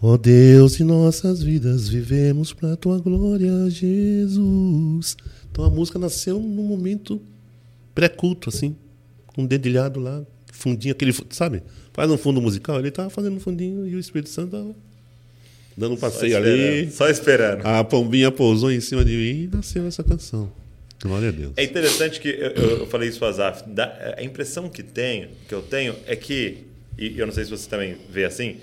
Ó 0.02 0.18
Deus, 0.18 0.80
em 0.80 0.84
nossas 0.84 1.44
vidas 1.44 1.88
vivemos 1.88 2.54
para 2.54 2.76
tua 2.76 2.98
glória, 3.00 3.70
Jesus. 3.70 5.16
Então 5.52 5.64
a 5.64 5.70
música 5.70 6.00
nasceu 6.00 6.40
num 6.40 6.64
momento 6.64 7.22
pré-culto, 7.94 8.50
assim, 8.50 8.76
com 9.28 9.44
um 9.44 9.46
dedilhado 9.46 10.00
lá, 10.00 10.24
fundinho, 10.52 10.92
aquele, 10.92 11.14
sabe? 11.30 11.62
Faz 11.94 12.10
um 12.10 12.18
fundo 12.18 12.42
musical, 12.42 12.80
ele 12.80 12.92
tava 12.92 13.10
fazendo 13.10 13.36
um 13.36 13.40
fundinho 13.40 13.88
e 13.88 13.96
o 13.96 14.00
Espírito 14.00 14.30
Santo 14.30 14.52
tava 14.52 14.76
dando 15.78 15.94
um 15.94 15.98
Só 15.98 16.10
passeio 16.10 16.38
esperando, 16.38 16.62
ali. 16.62 16.92
Só 16.92 17.10
esperando. 17.10 17.66
A 17.66 17.84
pombinha 17.84 18.32
pousou 18.32 18.72
em 18.72 18.82
cima 18.82 19.06
de 19.06 19.12
mim 19.12 19.44
e 19.44 19.50
nasceu 19.56 19.86
essa 19.86 20.04
canção. 20.04 20.52
Glória 21.04 21.30
a 21.30 21.32
Deus. 21.32 21.52
É 21.58 21.64
interessante 21.64 22.20
que 22.20 22.30
eu, 22.30 22.52
eu- 22.52 22.78
eu 22.80 22.88
falei 22.88 23.10
isso 23.10 23.20
para 23.20 23.28
Azaf. 23.30 23.64
A 24.18 24.24
impressão 24.24 24.70
que 24.70 24.82
tenho, 24.82 25.30
que 25.48 25.54
eu 25.54 25.62
tenho, 25.62 25.96
é 26.08 26.16
que, 26.16 26.60
e 26.98 27.20
eu 27.20 27.26
não 27.28 27.34
sei 27.34 27.44
se 27.46 27.52
você 27.52 27.70
também 27.70 27.98
vê 28.10 28.24
assim, 28.26 28.58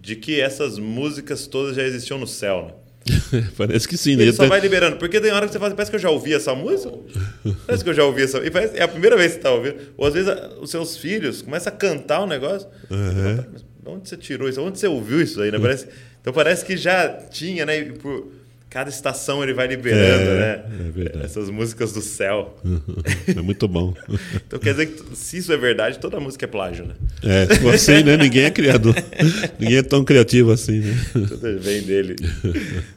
de 0.00 0.16
que 0.16 0.40
essas 0.40 0.78
músicas 0.78 1.46
todas 1.46 1.76
já 1.76 1.82
existiam 1.82 2.18
no 2.18 2.26
céu, 2.26 2.66
né? 2.66 2.74
Parece 3.58 3.88
que 3.88 3.96
sim, 3.98 4.14
né? 4.14 4.22
Ele 4.22 4.32
só 4.32 4.46
vai 4.46 4.60
liberando. 4.60 4.96
Porque 4.96 5.20
tem 5.20 5.32
hora 5.32 5.46
que 5.46 5.52
você 5.52 5.58
fala, 5.58 5.74
parece 5.74 5.90
que 5.90 5.96
eu 5.96 6.00
já 6.00 6.08
ouvi 6.08 6.32
essa 6.34 6.54
música. 6.54 6.92
Parece 7.66 7.82
que 7.82 7.90
eu 7.90 7.94
já 7.94 8.04
ouvi 8.04 8.22
essa. 8.22 8.38
E 8.38 8.48
parece, 8.50 8.76
é 8.78 8.82
a 8.84 8.88
primeira 8.88 9.16
vez 9.16 9.28
que 9.32 9.32
você 9.34 9.38
está 9.40 9.50
ouvindo. 9.50 9.76
Ou 9.96 10.06
às 10.06 10.14
vezes 10.14 10.28
a- 10.28 10.50
os 10.60 10.70
seus 10.70 10.96
filhos 10.96 11.42
começam 11.42 11.72
a 11.72 11.76
cantar 11.76 12.22
um 12.22 12.28
negócio. 12.28 12.68
Uhum. 12.88 13.44
Mas 13.52 13.62
de 13.62 13.66
onde 13.88 14.08
você 14.08 14.16
tirou 14.16 14.48
isso? 14.48 14.62
Onde 14.62 14.78
você 14.78 14.86
ouviu 14.86 15.20
isso 15.20 15.42
aí, 15.42 15.50
né? 15.50 15.58
Parece, 15.58 15.88
então 16.20 16.32
parece 16.32 16.64
que 16.64 16.76
já 16.76 17.08
tinha, 17.28 17.66
né? 17.66 17.76
E 17.80 17.92
por 17.92 18.28
cada 18.72 18.88
estação 18.88 19.42
ele 19.42 19.52
vai 19.52 19.66
liberando, 19.66 20.30
É, 20.30 20.38
né? 20.40 20.64
é 20.88 20.90
verdade. 20.90 21.24
Essas 21.26 21.50
músicas 21.50 21.92
do 21.92 22.00
céu. 22.00 22.58
É 23.36 23.40
muito 23.42 23.68
bom. 23.68 23.94
Então 24.46 24.58
quer 24.58 24.70
dizer 24.72 24.86
que 24.86 25.14
se 25.16 25.36
isso 25.38 25.52
é 25.52 25.56
verdade, 25.58 25.98
toda 25.98 26.18
música 26.18 26.46
é 26.46 26.48
plágio, 26.48 26.86
né? 26.86 26.94
É, 27.22 27.46
você, 27.58 28.02
né? 28.02 28.16
Ninguém 28.16 28.44
é 28.44 28.50
criador. 28.50 28.94
Ninguém 29.60 29.76
é 29.76 29.82
tão 29.82 30.02
criativo 30.04 30.50
assim, 30.52 30.80
né? 30.80 30.94
Tudo 31.12 31.58
vem 31.60 31.82
dele. 31.82 32.16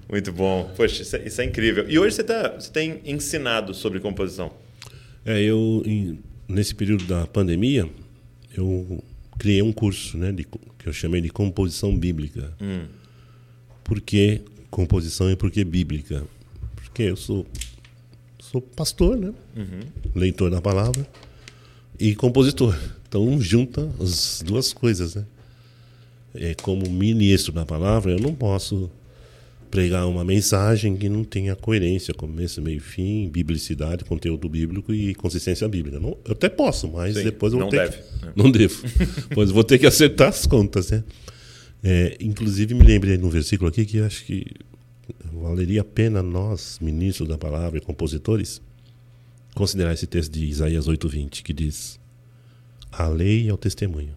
Muito 0.09 0.31
bom. 0.31 0.71
Poxa, 0.77 1.01
isso 1.01 1.15
é, 1.17 1.27
isso 1.27 1.41
é 1.41 1.45
incrível. 1.45 1.85
E 1.89 1.99
hoje 1.99 2.15
você, 2.15 2.23
tá, 2.23 2.49
você 2.57 2.71
tem 2.71 3.01
ensinado 3.05 3.73
sobre 3.73 3.99
composição. 3.99 4.51
É, 5.25 5.41
eu, 5.41 5.83
em- 5.85 6.19
nesse 6.47 6.73
período 6.73 7.03
da 7.05 7.25
pandemia, 7.27 7.89
eu 8.55 9.03
criei 9.37 9.61
um 9.61 9.73
curso, 9.73 10.17
né? 10.17 10.31
De, 10.31 10.43
que 10.45 10.87
eu 10.87 10.93
chamei 10.93 11.19
de 11.21 11.29
composição 11.29 11.95
bíblica. 11.97 12.53
Por 13.83 13.99
que 14.01 14.41
composição 14.75 15.31
e 15.31 15.37
por 15.37 15.49
que 15.49 15.63
bíblica? 15.63 16.23
Porque 16.75 17.03
eu 17.03 17.15
sou, 17.15 17.45
sou 18.39 18.61
pastor, 18.61 19.15
né? 19.15 19.33
Leitor 20.13 20.51
da 20.51 20.61
palavra 20.61 21.07
e 21.97 22.13
compositor. 22.13 22.77
Então 23.07 23.39
junta 23.39 23.89
as 24.01 24.43
duas 24.45 24.73
coisas, 24.73 25.15
né? 25.15 25.25
É, 26.33 26.53
como 26.55 26.89
ministro 26.89 27.53
da 27.53 27.65
palavra, 27.65 28.11
eu 28.11 28.19
não 28.19 28.35
posso 28.35 28.91
pregar 29.71 30.05
uma 30.07 30.25
mensagem 30.25 30.97
que 30.97 31.07
não 31.07 31.23
tenha 31.23 31.55
coerência, 31.55 32.13
começo, 32.13 32.61
meio, 32.61 32.81
fim, 32.81 33.29
biblicidade, 33.29 34.03
conteúdo 34.03 34.49
bíblico 34.49 34.93
e 34.93 35.15
consistência 35.15 35.65
bíblica. 35.69 36.01
Não, 36.01 36.17
eu 36.25 36.33
até 36.33 36.49
posso, 36.49 36.89
mas 36.89 37.15
Sim, 37.15 37.23
depois 37.23 37.53
eu 37.53 37.59
vou 37.59 37.65
não 37.65 37.71
ter 37.71 37.89
deve, 37.89 37.97
que, 37.97 38.25
né? 38.25 38.31
não 38.35 38.51
devo. 38.51 38.83
pois 39.33 39.51
vou 39.51 39.63
ter 39.63 39.79
que 39.79 39.87
acertar 39.87 40.27
as 40.27 40.45
contas, 40.45 40.91
né? 40.91 41.01
É, 41.87 42.17
inclusive 42.19 42.73
me 42.73 42.83
lembrei 42.83 43.15
no 43.15 43.29
versículo 43.29 43.69
aqui 43.69 43.85
que 43.85 43.99
acho 43.99 44.25
que 44.25 44.43
valeria 45.41 45.81
a 45.81 45.83
pena 45.83 46.21
nós, 46.21 46.79
ministros 46.79 47.27
da 47.27 47.37
palavra 47.37 47.77
e 47.77 47.81
compositores, 47.81 48.61
considerar 49.53 49.93
esse 49.93 50.07
texto 50.07 50.31
de 50.31 50.45
Isaías 50.45 50.87
8:20 50.87 51.43
que 51.43 51.53
diz: 51.53 51.99
A 52.91 53.07
lei 53.07 53.49
é 53.49 53.53
o 53.53 53.57
testemunho. 53.57 54.15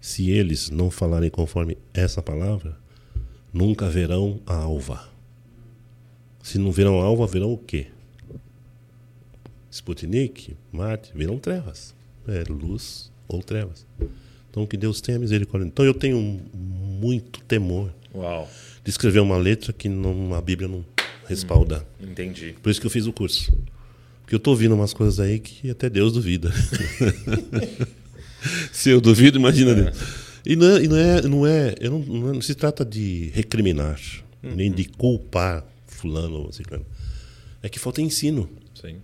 Se 0.00 0.30
eles 0.30 0.70
não 0.70 0.90
falarem 0.90 1.30
conforme 1.30 1.78
essa 1.94 2.20
palavra, 2.20 2.76
nunca 3.52 3.88
verão 3.88 4.40
a 4.46 4.54
alva. 4.54 5.08
Se 6.42 6.58
não 6.58 6.72
verão 6.72 7.00
a 7.00 7.04
alva, 7.04 7.26
verão 7.26 7.52
o 7.52 7.58
quê? 7.58 7.86
Sputnik, 9.70 10.56
Marte, 10.72 11.12
viram 11.14 11.38
trevas. 11.38 11.94
É 12.26 12.44
luz 12.50 13.12
ou 13.28 13.42
trevas. 13.42 13.86
Então 14.50 14.66
que 14.66 14.76
Deus 14.76 15.00
tenha 15.00 15.18
misericórdia. 15.18 15.66
Então 15.66 15.84
eu 15.84 15.94
tenho 15.94 16.20
muito 16.52 17.40
temor 17.44 17.92
Uau. 18.14 18.48
De 18.84 18.90
escrever 18.90 19.20
uma 19.20 19.36
letra 19.36 19.72
que 19.72 19.88
não, 19.88 20.34
a 20.34 20.40
Bíblia 20.40 20.68
não 20.68 20.84
respalda. 21.28 21.86
Entendi. 22.00 22.54
Por 22.62 22.70
isso 22.70 22.80
que 22.80 22.86
eu 22.86 22.90
fiz 22.90 23.06
o 23.06 23.12
curso. 23.12 23.52
Porque 24.22 24.34
eu 24.34 24.40
tô 24.40 24.50
ouvindo 24.50 24.74
umas 24.74 24.92
coisas 24.92 25.20
aí 25.20 25.38
que 25.38 25.70
até 25.70 25.88
Deus 25.88 26.12
duvida. 26.12 26.52
Se 28.72 28.90
eu 28.90 29.00
duvido, 29.00 29.38
imagina 29.38 29.74
Deus. 29.74 29.96
E 30.44 30.56
não 30.56 30.66
é, 30.76 30.82
e 30.82 30.88
não 30.88 30.96
é, 30.96 31.22
não 31.22 31.46
é, 31.46 31.74
eu 31.80 31.90
não, 31.92 31.98
não, 32.00 32.30
é- 32.30 32.32
não 32.34 32.42
se 32.42 32.54
trata 32.54 32.84
de 32.84 33.30
recriminar, 33.32 34.00
nem 34.42 34.72
de 34.72 34.84
culpar 34.86 35.64
fulano 35.86 36.46
ou 36.46 36.52
ciclano. 36.52 36.84
É 37.62 37.68
que 37.68 37.78
falta 37.78 38.02
ensino, 38.02 38.48
Sim. 38.74 38.96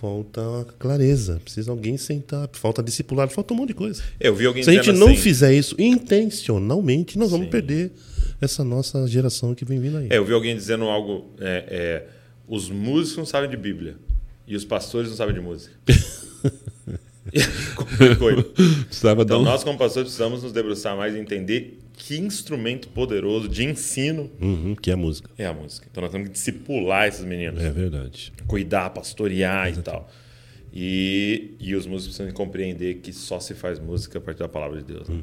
falta 0.00 0.42
clareza, 0.80 1.40
precisa 1.44 1.70
alguém 1.70 1.96
sentar, 1.96 2.48
falta 2.54 2.82
discipulado, 2.82 3.30
falta 3.30 3.54
um 3.54 3.58
monte 3.58 3.68
de 3.68 3.74
coisa. 3.74 4.02
Eu 4.18 4.34
vi 4.34 4.46
alguém 4.46 4.64
Se 4.64 4.70
a 4.70 4.72
gente 4.72 4.90
não 4.90 5.08
assim, 5.08 5.16
fizer 5.18 5.54
isso 5.54 5.76
intencionalmente, 5.80 7.16
nós 7.16 7.30
vamos 7.30 7.46
Sim. 7.46 7.52
perder 7.52 7.92
essa 8.42 8.62
nossa 8.64 9.06
geração 9.06 9.54
que 9.54 9.64
vem 9.64 9.80
vindo 9.80 9.96
aí. 9.98 10.08
É, 10.10 10.18
eu 10.18 10.24
vi 10.24 10.32
alguém 10.32 10.54
dizendo 10.54 10.84
algo. 10.84 11.30
é, 11.40 11.64
é, 11.68 12.06
os 12.46 12.68
músicos 12.68 13.16
não 13.18 13.24
sabem 13.26 13.48
de 13.48 13.56
Bíblia. 13.56 13.96
E 14.46 14.56
os 14.56 14.64
pastores 14.64 15.08
não 15.08 15.16
sabem 15.16 15.34
de 15.34 15.40
música. 15.40 15.72
Complicou. 17.76 18.42
Precisava 18.84 19.22
Então, 19.22 19.40
um... 19.40 19.44
nós, 19.44 19.62
como 19.64 19.78
pastores, 19.78 20.08
precisamos 20.08 20.42
nos 20.42 20.52
debruçar 20.52 20.96
mais 20.96 21.14
e 21.14 21.18
entender 21.18 21.78
que 21.94 22.18
instrumento 22.18 22.88
poderoso 22.88 23.48
de 23.48 23.64
ensino 23.64 24.30
Uhum, 24.40 24.74
que 24.74 24.90
é 24.90 24.94
a 24.94 24.96
música. 24.96 25.30
é 25.38 25.46
a 25.46 25.52
música. 25.54 25.86
Então, 25.90 26.02
nós 26.02 26.10
temos 26.12 26.28
que 26.28 26.34
discipular 26.34 27.06
esses 27.08 27.24
meninos, 27.24 27.62
É 27.62 27.70
verdade. 27.70 28.32
cuidar, 28.46 28.90
pastorear 28.90 29.70
e 29.72 29.76
tal. 29.82 30.10
E, 30.74 31.54
e 31.60 31.74
os 31.74 31.86
músicos 31.86 32.16
precisam 32.16 32.34
compreender 32.34 32.94
que 33.02 33.12
só 33.12 33.38
se 33.38 33.52
faz 33.54 33.78
música 33.78 34.18
a 34.18 34.20
partir 34.22 34.38
da 34.40 34.48
palavra 34.48 34.78
de 34.78 34.84
Deus. 34.84 35.06
né? 35.08 35.20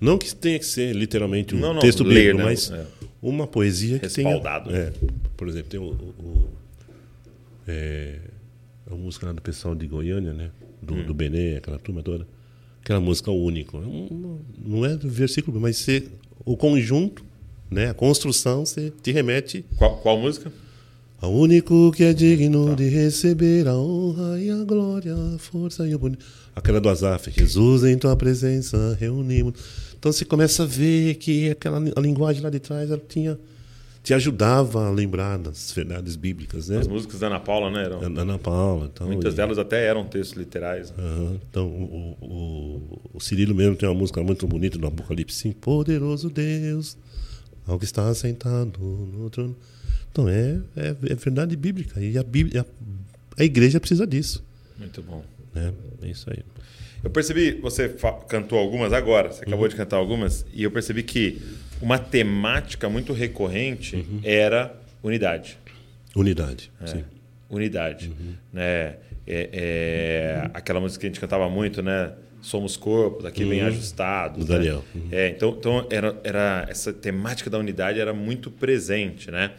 Não 0.00 0.18
que 0.18 0.34
tenha 0.34 0.58
que 0.58 0.66
ser 0.66 0.92
literalmente 0.94 1.54
um 1.54 1.58
Não, 1.60 1.72
não, 1.74 1.80
texto 1.80 2.02
bíblico, 2.04 2.38
né? 2.38 2.44
mas 2.44 2.70
É. 2.70 2.84
uma 3.22 3.46
poesia 3.46 3.98
que 4.00 4.08
tenha... 4.08 4.28
Respaldado. 4.28 4.74
É, 4.74 4.92
por 5.36 5.46
exemplo, 5.48 5.68
tem 5.70 5.78
o... 5.78 5.84
o- 5.84 6.14
o- 6.18 6.48
é, 7.66 8.18
a 8.90 8.94
música 8.94 9.26
lá 9.26 9.32
do 9.32 9.40
pessoal 9.40 9.74
de 9.74 9.86
Goiânia, 9.86 10.32
né? 10.32 10.50
Do, 10.82 10.94
Hum. 10.94 11.04
do 11.06 11.14
Benê, 11.14 11.56
aquela 11.56 11.78
turma 11.78 12.02
toda. 12.02 12.26
Aquela 12.82 13.00
música 13.00 13.30
única. 13.30 13.78
Não 14.58 14.84
é 14.84 14.96
do 14.96 15.08
versículo, 15.08 15.60
mas 15.60 15.76
ser 15.76 16.10
o 16.44 16.56
conjunto, 16.56 17.24
né? 17.70 17.90
A 17.90 17.94
construção 17.94 18.66
você 18.66 18.92
te 19.00 19.12
remete 19.12 19.64
Qual, 19.76 19.98
qual 19.98 20.18
música? 20.18 20.52
Ao 21.22 21.32
único 21.32 21.90
que 21.92 22.02
é 22.04 22.12
digno 22.12 22.66
Tá. 22.70 22.74
de 22.74 22.88
receber 22.88 23.66
a 23.68 23.74
honra 23.76 24.38
e 24.40 24.50
a 24.50 24.62
glória, 24.64 25.14
a 25.14 25.38
força 25.38 25.86
e 25.88 25.94
o 25.94 25.98
bonito. 25.98 26.24
Aquela 26.54 26.80
do 26.80 26.88
Azaf, 26.90 27.30
Jesus 27.30 27.84
em 27.84 27.96
tua 27.96 28.14
presença 28.16 28.94
reunimos. 29.00 29.54
Então 29.98 30.12
você 30.12 30.24
começa 30.24 30.64
a 30.64 30.66
ver 30.66 31.14
que 31.14 31.48
aquela 31.50 31.78
a 31.96 32.00
linguagem 32.00 32.42
lá 32.42 32.50
de 32.50 32.58
trás 32.60 32.90
ela 32.90 33.00
tinha 33.08 33.38
te 34.02 34.12
ajudava 34.12 34.88
a 34.88 34.90
lembrar 34.90 35.38
das 35.38 35.70
verdades 35.70 36.16
bíblicas, 36.16 36.68
né? 36.68 36.78
As 36.78 36.88
músicas 36.88 37.20
da 37.20 37.28
Ana 37.28 37.38
Paula, 37.38 37.70
né? 37.70 37.84
Eram, 37.84 38.02
Ana 38.02 38.36
Paula, 38.36 38.90
então. 38.92 39.06
muitas 39.06 39.32
e- 39.32 39.36
delas 39.36 39.58
até 39.58 39.86
eram 39.86 40.04
textos 40.04 40.36
literais. 40.36 40.90
né? 40.90 40.96
Aham. 40.98 41.36
Então, 41.48 41.68
o, 41.68 42.16
o, 42.20 43.00
o 43.14 43.20
Cirilo 43.20 43.54
mesmo 43.54 43.76
tem 43.76 43.88
uma 43.88 43.94
música 43.94 44.20
muito 44.20 44.44
bonita 44.48 44.76
do 44.76 44.88
Apocalipse 44.88 45.36
5. 45.38 45.60
Poderoso 45.60 46.28
Deus, 46.28 46.96
ao 47.64 47.78
que 47.78 47.84
está 47.84 48.12
sentado 48.12 48.72
no 48.80 49.30
trono. 49.30 49.54
Então, 50.12 50.28
é, 50.28 50.60
é, 50.76 50.88
é 51.10 51.14
verdade 51.14 51.56
bíblica. 51.56 51.98
E 52.00 52.18
a, 52.18 52.22
Bíblia, 52.22 52.66
a, 53.38 53.42
a 53.42 53.44
igreja 53.44 53.80
precisa 53.80 54.06
disso. 54.06 54.44
Muito 54.78 55.02
bom. 55.02 55.24
Né? 55.54 55.72
É 56.02 56.08
isso 56.08 56.30
aí. 56.30 56.40
Eu 57.02 57.10
percebi, 57.10 57.52
você 57.52 57.88
cantou 58.28 58.58
algumas 58.58 58.92
agora, 58.92 59.32
você 59.32 59.42
acabou 59.42 59.66
de 59.66 59.74
cantar 59.74 59.96
algumas, 59.96 60.46
e 60.52 60.62
eu 60.62 60.70
percebi 60.70 61.02
que 61.02 61.42
uma 61.80 61.98
temática 61.98 62.88
muito 62.88 63.12
recorrente 63.12 64.06
era 64.22 64.72
unidade. 65.02 65.58
Unidade. 66.14 66.70
É, 66.80 66.86
Sim. 66.86 67.04
Unidade. 67.50 68.12
Né? 68.52 68.96
É, 69.26 69.48
é, 69.52 70.50
aquela 70.54 70.78
música 70.78 71.00
que 71.00 71.06
a 71.06 71.08
gente 71.08 71.20
cantava 71.20 71.48
muito, 71.48 71.82
né? 71.82 72.12
Somos 72.40 72.76
corpos, 72.76 73.24
aqui 73.24 73.44
bem 73.44 73.62
ajustados. 73.62 74.44
Do 74.44 74.52
né? 74.52 74.58
Daniel. 74.58 74.84
É, 75.10 75.28
então 75.28 75.56
então 75.58 75.86
era, 75.90 76.20
era, 76.24 76.66
essa 76.68 76.92
temática 76.92 77.48
da 77.48 77.58
unidade 77.58 78.00
era 78.00 78.12
muito 78.12 78.50
presente, 78.50 79.30
né? 79.30 79.52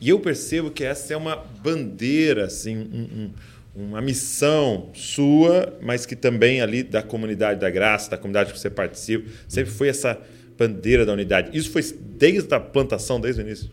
E 0.00 0.08
eu 0.08 0.18
percebo 0.18 0.70
que 0.70 0.82
essa 0.82 1.12
é 1.12 1.16
uma 1.16 1.36
bandeira, 1.36 2.46
assim, 2.46 2.76
um- 2.76 3.30
um- 3.76 3.84
uma 3.88 4.00
missão 4.00 4.90
sua, 4.94 5.76
mas 5.82 6.06
que 6.06 6.16
também 6.16 6.60
ali 6.60 6.82
da 6.82 7.02
comunidade 7.02 7.60
da 7.60 7.70
graça, 7.70 8.10
da 8.10 8.16
comunidade 8.16 8.52
que 8.52 8.58
você 8.58 8.70
participa, 8.70 9.28
sempre 9.46 9.70
foi 9.70 9.88
essa 9.88 10.18
bandeira 10.58 11.04
da 11.06 11.12
unidade. 11.12 11.56
Isso 11.56 11.70
foi 11.70 11.82
desde 12.18 12.52
a 12.54 12.60
plantação, 12.60 13.20
desde 13.20 13.40
o 13.42 13.46
início. 13.46 13.70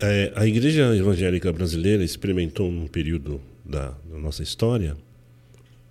É, 0.00 0.32
a 0.36 0.46
igreja 0.46 0.94
evangélica 0.94 1.52
brasileira 1.52 2.04
experimentou 2.04 2.70
num 2.70 2.86
período 2.86 3.40
da, 3.64 3.94
da 4.10 4.18
nossa 4.18 4.42
história 4.42 4.96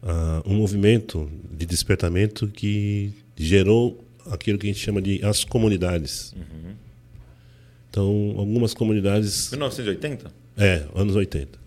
ah, 0.01 0.41
um 0.45 0.53
movimento 0.55 1.29
de 1.51 1.65
despertamento 1.65 2.47
que 2.47 3.11
gerou 3.35 4.01
aquilo 4.31 4.57
que 4.57 4.67
a 4.67 4.69
gente 4.71 4.79
chama 4.79 5.01
de 5.01 5.23
as 5.25 5.43
comunidades. 5.43 6.33
Então, 7.97 8.35
algumas 8.37 8.75
comunidades 8.75 9.49
1980? 9.49 10.31
É, 10.55 10.85
anos 10.93 11.15
80. 11.15 11.57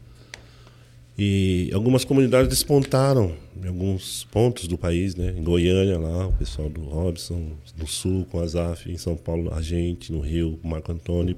E 1.19 1.69
algumas 1.75 2.05
comunidades 2.05 2.49
despontaram 2.49 3.35
em 3.61 3.67
alguns 3.67 4.29
pontos 4.31 4.69
do 4.69 4.79
país, 4.79 5.17
né? 5.17 5.35
Em 5.37 5.43
Goiânia, 5.43 5.99
lá, 5.99 6.29
o 6.29 6.33
pessoal 6.35 6.71
do 6.71 6.83
Robson, 6.83 7.51
no 7.77 7.87
Sul, 7.89 8.25
com 8.31 8.39
a 8.39 8.47
ZAF, 8.47 8.89
em 8.89 8.97
São 8.97 9.17
Paulo, 9.17 9.53
a 9.53 9.61
gente, 9.61 10.13
no 10.13 10.21
Rio, 10.21 10.57
Marco 10.63 10.93
Antônio. 10.93 11.37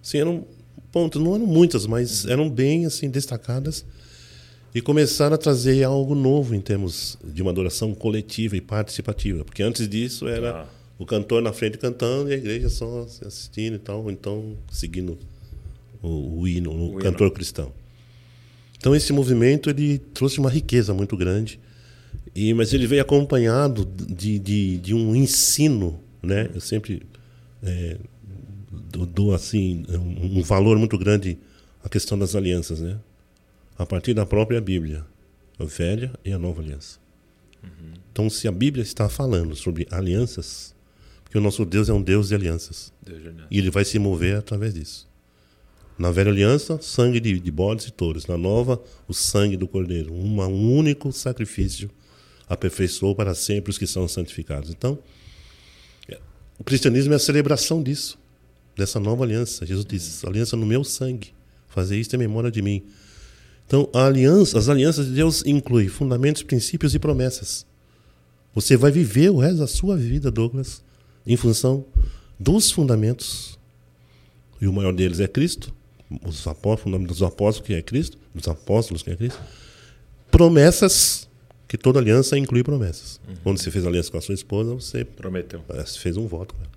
Assim, 0.00 0.18
eram 0.18 0.44
pontos, 0.92 1.20
não 1.20 1.34
eram 1.34 1.46
muitas, 1.46 1.84
mas 1.84 2.24
eram 2.24 2.48
bem 2.48 2.86
assim 2.86 3.10
destacadas 3.10 3.84
e 4.72 4.80
começaram 4.80 5.34
a 5.34 5.38
trazer 5.38 5.82
algo 5.82 6.14
novo 6.14 6.54
em 6.54 6.60
termos 6.60 7.18
de 7.24 7.42
uma 7.42 7.50
adoração 7.50 7.92
coletiva 7.92 8.56
e 8.56 8.60
participativa. 8.60 9.44
Porque 9.44 9.64
antes 9.64 9.88
disso 9.88 10.28
era 10.28 10.60
Ah. 10.60 10.81
O 10.98 11.06
cantor 11.06 11.42
na 11.42 11.52
frente 11.52 11.78
cantando 11.78 12.30
e 12.30 12.34
a 12.34 12.36
igreja 12.36 12.68
só 12.68 13.02
assistindo 13.02 13.76
e 13.76 13.78
tal, 13.78 14.02
ou 14.02 14.10
então 14.10 14.56
seguindo 14.70 15.18
o, 16.02 16.40
o 16.40 16.48
hino, 16.48 16.70
o, 16.72 16.90
hino. 16.90 16.98
cantor 16.98 17.30
cristão. 17.30 17.72
Então 18.76 18.94
esse 18.94 19.12
movimento 19.12 19.70
ele 19.70 19.98
trouxe 19.98 20.38
uma 20.38 20.50
riqueza 20.50 20.92
muito 20.92 21.16
grande, 21.16 21.58
e 22.34 22.52
mas 22.54 22.72
ele 22.72 22.86
veio 22.86 23.02
acompanhado 23.02 23.84
de, 23.84 24.38
de, 24.38 24.78
de 24.78 24.94
um 24.94 25.14
ensino, 25.14 26.00
né? 26.22 26.50
Eu 26.54 26.60
sempre 26.60 27.02
é, 27.62 27.96
dou, 29.12 29.34
assim 29.34 29.84
um, 29.88 30.38
um 30.38 30.42
valor 30.42 30.78
muito 30.78 30.98
grande 30.98 31.38
à 31.82 31.88
questão 31.88 32.18
das 32.18 32.34
alianças, 32.34 32.80
né? 32.80 32.98
A 33.78 33.86
partir 33.86 34.14
da 34.14 34.26
própria 34.26 34.60
Bíblia, 34.60 35.04
a 35.58 35.64
velha 35.64 36.12
e 36.24 36.32
a 36.32 36.38
nova 36.38 36.60
aliança. 36.60 37.00
Então 38.12 38.28
se 38.28 38.46
a 38.48 38.52
Bíblia 38.52 38.82
está 38.82 39.08
falando 39.08 39.54
sobre 39.54 39.86
alianças, 39.90 40.71
porque 41.32 41.38
o 41.38 41.40
nosso 41.40 41.64
Deus 41.64 41.88
é 41.88 41.94
um 41.94 42.02
Deus 42.02 42.28
de 42.28 42.34
alianças. 42.34 42.92
Deus 43.02 43.22
de 43.22 43.32
E 43.50 43.56
ele 43.56 43.70
vai 43.70 43.86
se 43.86 43.98
mover 43.98 44.36
através 44.36 44.74
disso. 44.74 45.08
Na 45.96 46.10
velha 46.10 46.30
aliança, 46.30 46.78
sangue 46.82 47.18
de, 47.20 47.40
de 47.40 47.50
bodes 47.50 47.86
e 47.86 47.90
touros. 47.90 48.26
Na 48.26 48.36
nova, 48.36 48.78
o 49.08 49.14
sangue 49.14 49.56
do 49.56 49.66
cordeiro. 49.66 50.12
Uma- 50.12 50.46
um 50.46 50.76
único 50.76 51.10
sacrifício 51.10 51.90
aperfeiçoou 52.46 53.14
para 53.14 53.34
sempre 53.34 53.70
os 53.70 53.78
que 53.78 53.86
são 53.86 54.06
santificados. 54.06 54.68
Então, 54.68 54.98
é, 56.06 56.20
o 56.58 56.64
cristianismo 56.64 57.14
é 57.14 57.16
a 57.16 57.18
celebração 57.18 57.82
disso, 57.82 58.18
dessa 58.76 59.00
nova 59.00 59.24
aliança. 59.24 59.64
Jesus 59.64 59.86
diz: 59.86 60.22
aliança 60.26 60.54
no 60.54 60.66
meu 60.66 60.84
sangue. 60.84 61.32
Fazer 61.66 61.98
isso 61.98 62.14
em 62.14 62.18
memória 62.18 62.50
de 62.50 62.60
mim. 62.60 62.82
Então, 63.66 63.88
aliança, 63.94 64.58
as 64.58 64.68
alianças 64.68 65.06
de 65.06 65.12
Deus 65.12 65.42
incluem 65.46 65.88
fundamentos, 65.88 66.42
princípios 66.42 66.94
e 66.94 66.98
promessas. 66.98 67.64
Você 68.54 68.76
vai 68.76 68.90
viver 68.90 69.30
o 69.30 69.38
resto 69.38 69.60
da 69.60 69.66
sua 69.66 69.96
vida, 69.96 70.30
Douglas, 70.30 70.82
em 71.26 71.36
função 71.36 71.84
dos 72.38 72.70
fundamentos. 72.70 73.58
E 74.60 74.66
o 74.66 74.72
maior 74.72 74.92
deles 74.92 75.20
é 75.20 75.28
Cristo, 75.28 75.72
os 76.24 76.46
apóstolos, 76.46 76.86
o 76.86 76.90
nome 76.90 77.06
dos 77.06 77.22
apóstolos 77.22 77.66
que 77.66 77.74
é 77.74 77.82
Cristo, 77.82 78.18
dos 78.34 78.46
apóstolos 78.48 79.02
que 79.02 79.10
é 79.10 79.16
Cristo. 79.16 79.40
Promessas, 80.30 81.28
que 81.68 81.76
toda 81.76 81.98
aliança 81.98 82.38
inclui 82.38 82.62
promessas. 82.62 83.20
Quando 83.42 83.58
você 83.58 83.70
fez 83.70 83.86
aliança 83.86 84.10
com 84.10 84.18
a 84.18 84.20
sua 84.20 84.34
esposa, 84.34 84.74
você 84.74 85.04
Prometeu. 85.04 85.60
Que 85.60 85.98
fez 85.98 86.16
um 86.16 86.26
voto. 86.26 86.54
com 86.54 86.60
ela. 86.60 86.70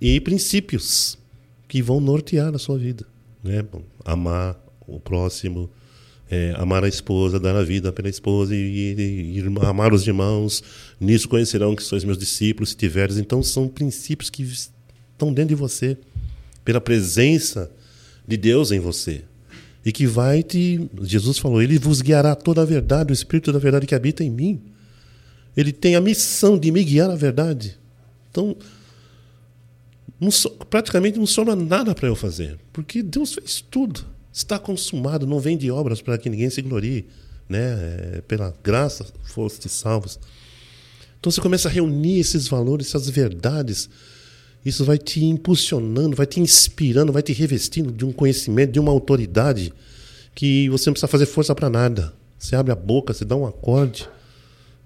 E 0.00 0.20
princípios 0.20 1.16
que 1.68 1.80
vão 1.80 2.00
nortear 2.00 2.54
a 2.54 2.58
sua 2.58 2.76
vida. 2.76 3.06
Né? 3.42 3.64
Amar 4.04 4.58
o 4.86 5.00
próximo, 5.00 5.70
é, 6.30 6.54
amar 6.56 6.82
a 6.84 6.88
esposa, 6.88 7.38
dar 7.38 7.54
a 7.54 7.62
vida 7.62 7.92
pela 7.92 8.08
esposa 8.08 8.54
e, 8.54 8.58
e- 8.58 9.38
e 9.38 9.44
amar 9.66 9.92
os 9.92 10.06
irmãos. 10.06 10.62
Nisso 11.00 11.28
conhecerão 11.28 11.76
que 11.76 11.82
sois 11.82 12.02
meus 12.04 12.18
discípulos, 12.18 12.70
se 12.70 12.76
tiveres. 12.76 13.18
Então, 13.18 13.42
são 13.42 13.68
princípios 13.68 14.30
que 14.30 14.42
estão 14.42 15.32
dentro 15.32 15.50
de 15.54 15.60
você, 15.60 15.96
pela 16.64 16.80
presença 16.80 17.70
de 18.26 18.36
Deus 18.36 18.72
em 18.72 18.80
você. 18.80 19.22
e 19.86 19.92
que 19.92 20.06
vai 20.06 20.42
te. 20.42 20.88
Jesus 21.02 21.36
falou: 21.38 21.60
Ele 21.60 21.78
vos 21.78 22.00
guiará 22.00 22.34
toda 22.34 22.62
a 22.62 22.64
verdade, 22.64 23.12
o 23.12 23.14
Espírito 23.14 23.52
da 23.52 23.58
verdade 23.58 23.86
que 23.86 23.94
habita 23.94 24.24
em 24.24 24.30
mim. 24.30 24.62
Ele 25.54 25.72
tem 25.72 25.94
a 25.94 26.00
missão 26.00 26.58
de 26.58 26.72
me 26.72 26.82
guiar 26.82 27.10
à 27.10 27.14
verdade. 27.14 27.76
Então, 28.30 28.56
não 30.18 30.30
so, 30.30 30.48
praticamente 30.70 31.18
não 31.18 31.26
sobra 31.26 31.54
nada 31.54 31.94
para 31.94 32.08
eu 32.08 32.16
fazer, 32.16 32.58
porque 32.72 33.02
Deus 33.02 33.34
fez 33.34 33.60
tudo. 33.60 34.04
Está 34.34 34.58
consumado, 34.58 35.28
não 35.28 35.38
vem 35.38 35.56
de 35.56 35.70
obras 35.70 36.02
para 36.02 36.18
que 36.18 36.28
ninguém 36.28 36.50
se 36.50 36.60
glorie. 36.60 37.06
Né? 37.48 37.58
É, 37.60 38.22
pela 38.26 38.52
graça 38.64 39.06
foste 39.22 39.68
salvos. 39.68 40.18
Então 41.20 41.30
você 41.30 41.40
começa 41.40 41.68
a 41.68 41.70
reunir 41.70 42.18
esses 42.18 42.48
valores, 42.48 42.88
essas 42.88 43.08
verdades. 43.08 43.88
Isso 44.64 44.84
vai 44.84 44.98
te 44.98 45.24
impulsionando, 45.24 46.16
vai 46.16 46.26
te 46.26 46.40
inspirando, 46.40 47.12
vai 47.12 47.22
te 47.22 47.32
revestindo 47.32 47.92
de 47.92 48.04
um 48.04 48.10
conhecimento, 48.10 48.72
de 48.72 48.80
uma 48.80 48.90
autoridade 48.90 49.72
que 50.34 50.68
você 50.68 50.88
não 50.88 50.94
precisa 50.94 51.06
fazer 51.06 51.26
força 51.26 51.54
para 51.54 51.70
nada. 51.70 52.12
Você 52.36 52.56
abre 52.56 52.72
a 52.72 52.76
boca, 52.76 53.14
você 53.14 53.24
dá 53.24 53.36
um 53.36 53.46
acorde 53.46 54.08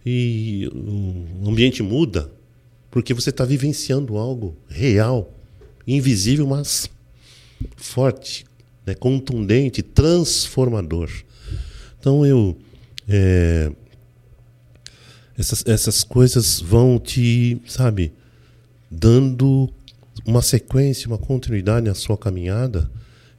e 0.04 0.68
o 0.74 1.48
ambiente 1.48 1.82
muda 1.82 2.30
porque 2.90 3.14
você 3.14 3.30
está 3.30 3.44
vivenciando 3.44 4.18
algo 4.18 4.56
real, 4.68 5.32
invisível, 5.86 6.46
mas 6.46 6.90
forte, 7.76 8.44
né? 8.88 8.94
contundente, 8.94 9.82
transformador. 9.82 11.10
Então 11.98 12.24
eu 12.24 12.56
é, 13.08 13.72
essas, 15.36 15.64
essas 15.66 16.02
coisas 16.02 16.60
vão 16.60 16.98
te, 16.98 17.60
sabe, 17.66 18.12
dando 18.90 19.72
uma 20.26 20.42
sequência, 20.42 21.06
uma 21.06 21.16
continuidade 21.16 21.86
na 21.86 21.94
sua 21.94 22.18
caminhada 22.18 22.90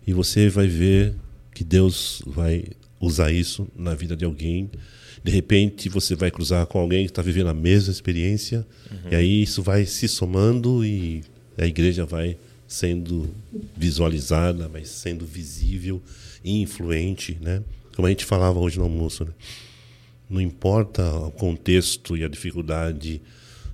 e 0.08 0.14
você 0.14 0.50
vai 0.50 0.68
ver 0.68 1.14
que 1.54 1.64
Deus 1.64 2.24
vai 2.26 2.64
usar 3.00 3.32
isso 3.32 3.68
na 3.76 3.94
vida 3.94 4.16
de 4.16 4.24
alguém. 4.26 4.72
De 5.24 5.32
repente 5.32 5.90
você 5.90 6.16
vai 6.16 6.32
cruzar 6.32 6.66
com 6.68 6.80
alguém 6.80 7.06
que 7.06 7.12
está 7.12 7.22
vivendo 7.22 7.50
a 7.50 7.54
mesma 7.54 7.92
experiência 7.92 8.66
uhum. 8.90 9.12
e 9.12 9.16
aí 9.16 9.42
isso 9.44 9.62
vai 9.62 9.86
se 9.86 10.08
somando 10.08 10.86
e 10.86 11.22
a 11.58 11.66
igreja 11.66 12.06
vai 12.06 12.38
sendo 12.70 13.28
visualizada, 13.76 14.68
vai 14.68 14.86
sendo 14.86 15.26
visível 15.26 16.00
e 16.44 16.62
influente, 16.62 17.36
né? 17.42 17.64
Como 17.96 18.06
a 18.06 18.12
gente 18.12 18.24
falava 18.24 18.60
hoje 18.60 18.78
no 18.78 18.84
almoço, 18.84 19.26
né? 19.26 19.32
Não 20.30 20.40
importa 20.40 21.04
o 21.16 21.32
contexto 21.32 22.16
e 22.16 22.24
a 22.24 22.28
dificuldade 22.28 23.20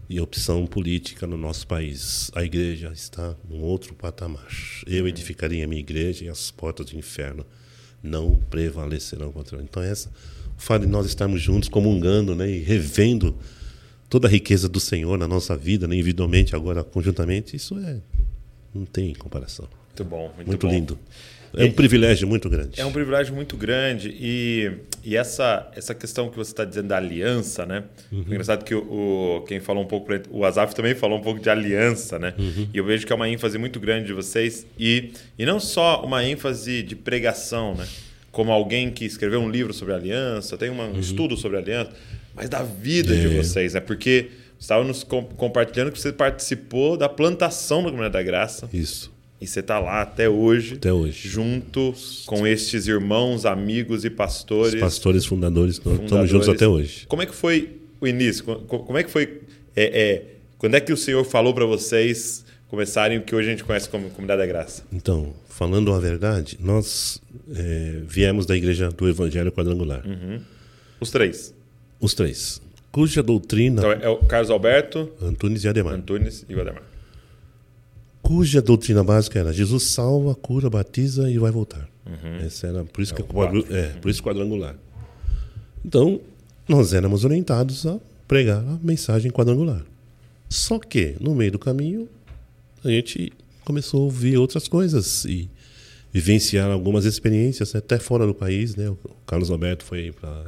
e 0.09 0.17
a 0.17 0.23
opção 0.23 0.65
política 0.65 1.27
no 1.27 1.35
nosso 1.35 1.67
país, 1.67 2.31
a 2.33 2.41
igreja 2.41 2.89
está 2.93 3.35
num 3.49 3.61
outro 3.61 3.93
patamar. 3.93 4.47
Eu 4.87 5.03
uhum. 5.03 5.09
edificaria 5.09 5.65
a 5.65 5.67
minha 5.67 5.81
igreja 5.81 6.23
e 6.23 6.29
as 6.29 6.49
portas 6.49 6.85
do 6.85 6.97
inferno 6.97 7.45
não 8.01 8.35
prevalecerão 8.49 9.29
contra 9.29 9.57
ela. 9.57 9.65
Então, 9.69 9.83
essa, 9.83 10.07
o 10.57 10.61
fato 10.61 10.83
de 10.83 10.87
nós 10.87 11.05
estarmos 11.05 11.41
juntos, 11.41 11.67
comungando 11.67 12.33
né, 12.33 12.49
e 12.49 12.59
revendo 12.59 13.35
toda 14.07 14.29
a 14.29 14.31
riqueza 14.31 14.69
do 14.69 14.79
Senhor 14.79 15.17
na 15.17 15.27
nossa 15.27 15.57
vida, 15.57 15.85
né, 15.85 15.95
individualmente, 15.95 16.55
agora 16.55 16.81
conjuntamente, 16.81 17.57
isso 17.57 17.77
é 17.79 17.99
não 18.75 18.85
tem 18.85 19.13
comparação. 19.13 19.67
Muito 19.87 20.03
bom, 20.03 20.31
muito, 20.35 20.47
muito 20.47 20.67
bom. 20.67 20.73
lindo. 20.73 20.99
É 21.57 21.63
um 21.63 21.71
privilégio 21.71 22.27
muito 22.27 22.49
grande. 22.49 22.81
É 22.81 22.85
um 22.85 22.91
privilégio 22.91 23.33
muito 23.33 23.55
grande. 23.55 24.13
E, 24.19 24.71
e 25.03 25.15
essa, 25.15 25.71
essa 25.73 25.95
questão 25.95 26.29
que 26.29 26.35
você 26.35 26.51
está 26.51 26.65
dizendo 26.65 26.89
da 26.89 26.97
aliança, 26.97 27.65
né? 27.65 27.83
Uhum. 28.11 28.25
É 28.27 28.31
engraçado 28.31 28.65
que 28.65 28.75
o, 28.75 28.79
o, 28.79 29.41
quem 29.47 29.59
falou 29.61 29.83
um 29.83 29.87
pouco, 29.87 30.11
o 30.29 30.43
Azaf 30.43 30.75
também 30.75 30.93
falou 30.93 31.17
um 31.17 31.21
pouco 31.21 31.39
de 31.39 31.49
aliança, 31.49 32.19
né? 32.19 32.33
Uhum. 32.37 32.67
E 32.73 32.77
eu 32.77 32.83
vejo 32.83 33.07
que 33.07 33.13
é 33.13 33.15
uma 33.15 33.29
ênfase 33.29 33.57
muito 33.57 33.79
grande 33.79 34.07
de 34.07 34.13
vocês. 34.13 34.67
E, 34.77 35.13
e 35.39 35.45
não 35.45 35.59
só 35.59 36.03
uma 36.03 36.25
ênfase 36.25 36.83
de 36.83 36.95
pregação, 36.95 37.73
né? 37.75 37.87
Como 38.31 38.51
alguém 38.51 38.91
que 38.91 39.05
escreveu 39.05 39.39
um 39.39 39.49
livro 39.49 39.73
sobre 39.73 39.93
aliança, 39.93 40.57
tem 40.57 40.69
um 40.69 40.77
uhum. 40.77 40.99
estudo 40.99 41.37
sobre 41.37 41.57
aliança, 41.57 41.91
mas 42.35 42.49
da 42.49 42.63
vida 42.63 43.15
é. 43.15 43.17
de 43.17 43.29
vocês, 43.29 43.73
né? 43.73 43.79
Porque 43.79 44.29
nos 44.83 45.03
compartilhando 45.03 45.91
que 45.91 45.99
você 45.99 46.11
participou 46.11 46.97
da 46.97 47.07
plantação 47.07 47.83
da 47.83 47.89
Comunidade 47.89 48.13
da 48.13 48.23
Graça. 48.23 48.69
Isso. 48.73 49.13
E 49.39 49.45
você 49.45 49.59
está 49.59 49.79
lá 49.79 50.01
até 50.01 50.29
hoje, 50.29 50.75
até 50.75 50.93
hoje, 50.93 51.27
junto 51.27 51.93
com 52.25 52.47
estes 52.47 52.87
irmãos, 52.87 53.45
amigos 53.45 54.05
e 54.05 54.09
pastores. 54.09 54.73
Os 54.73 54.79
pastores 54.79 55.25
fundadores, 55.25 55.77
fundadores. 55.77 56.05
estamos 56.05 56.29
juntos 56.29 56.49
até 56.49 56.67
hoje. 56.67 57.05
Como 57.07 57.21
é 57.21 57.25
que 57.25 57.35
foi 57.35 57.77
o 57.99 58.07
início? 58.07 58.43
Como 58.43 58.97
é 58.97 59.03
que 59.03 59.11
foi? 59.11 59.41
É, 59.75 59.83
é, 60.01 60.25
quando 60.57 60.75
é 60.75 60.79
que 60.79 60.93
o 60.93 60.97
Senhor 60.97 61.23
falou 61.25 61.53
para 61.53 61.65
vocês 61.65 62.45
começarem 62.69 63.17
o 63.17 63.21
que 63.21 63.35
hoje 63.35 63.49
a 63.49 63.51
gente 63.51 63.63
conhece 63.63 63.89
como 63.89 64.09
Comunidade 64.09 64.39
da 64.39 64.47
Graça? 64.47 64.83
Então, 64.91 65.33
falando 65.49 65.93
a 65.93 65.99
verdade, 65.99 66.57
nós 66.59 67.21
é, 67.53 67.99
viemos 68.07 68.45
da 68.45 68.55
Igreja 68.55 68.89
do 68.89 69.07
Evangelho 69.07 69.51
Quadrangular. 69.51 70.01
Uhum. 70.07 70.39
Os 70.99 71.11
três. 71.11 71.53
Os 71.99 72.13
três. 72.13 72.61
Cuja 72.95 73.21
doutrina. 73.21 73.81
Então, 73.81 73.91
é 73.91 74.09
o 74.09 74.17
Carlos 74.17 74.49
Alberto, 74.49 75.11
Antunes 75.21 75.63
e 75.63 75.67
Ademar. 75.67 75.93
Antunes 75.93 76.45
e 76.47 76.55
o 76.55 76.61
Ademar 76.61 76.83
cuja 78.25 78.59
doutrina 78.59 79.03
básica 79.03 79.37
era 79.37 79.53
Jesus 79.53 79.83
salva, 79.83 80.33
cura, 80.33 80.67
batiza 80.67 81.29
e 81.29 81.37
vai 81.37 81.51
voltar. 81.51 81.87
Uhum. 82.07 82.37
Essa 82.43 82.65
era 82.65 82.83
por 82.83 83.01
isso 83.01 83.13
é 83.13 83.17
que 83.17 83.23
é, 83.71 83.79
é, 83.79 83.87
por 84.01 84.09
isso 84.09 84.23
quadrangular. 84.23 84.75
Então 85.85 86.19
nós 86.67 86.91
éramos 86.91 87.23
orientados 87.23 87.85
a 87.85 87.99
pregar 88.27 88.61
a 88.61 88.79
mensagem 88.81 89.29
quadrangular. 89.29 89.85
Só 90.49 90.79
que 90.79 91.15
no 91.19 91.35
meio 91.35 91.51
do 91.51 91.59
caminho 91.59 92.09
a 92.83 92.89
gente 92.89 93.31
começou 93.63 94.01
a 94.01 94.03
ouvir 94.05 94.37
outras 94.37 94.67
coisas 94.67 95.23
e 95.25 95.47
vivenciar 96.11 96.71
algumas 96.71 97.05
experiências 97.05 97.75
até 97.75 97.99
fora 97.99 98.25
do 98.25 98.33
país, 98.33 98.75
né? 98.75 98.89
O 98.89 98.97
Carlos 99.27 99.51
Alberto 99.51 99.85
foi 99.85 100.11
para 100.11 100.45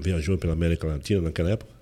viajou 0.00 0.36
pela 0.36 0.52
América 0.52 0.86
Latina 0.86 1.22
naquela 1.22 1.50
época 1.52 1.75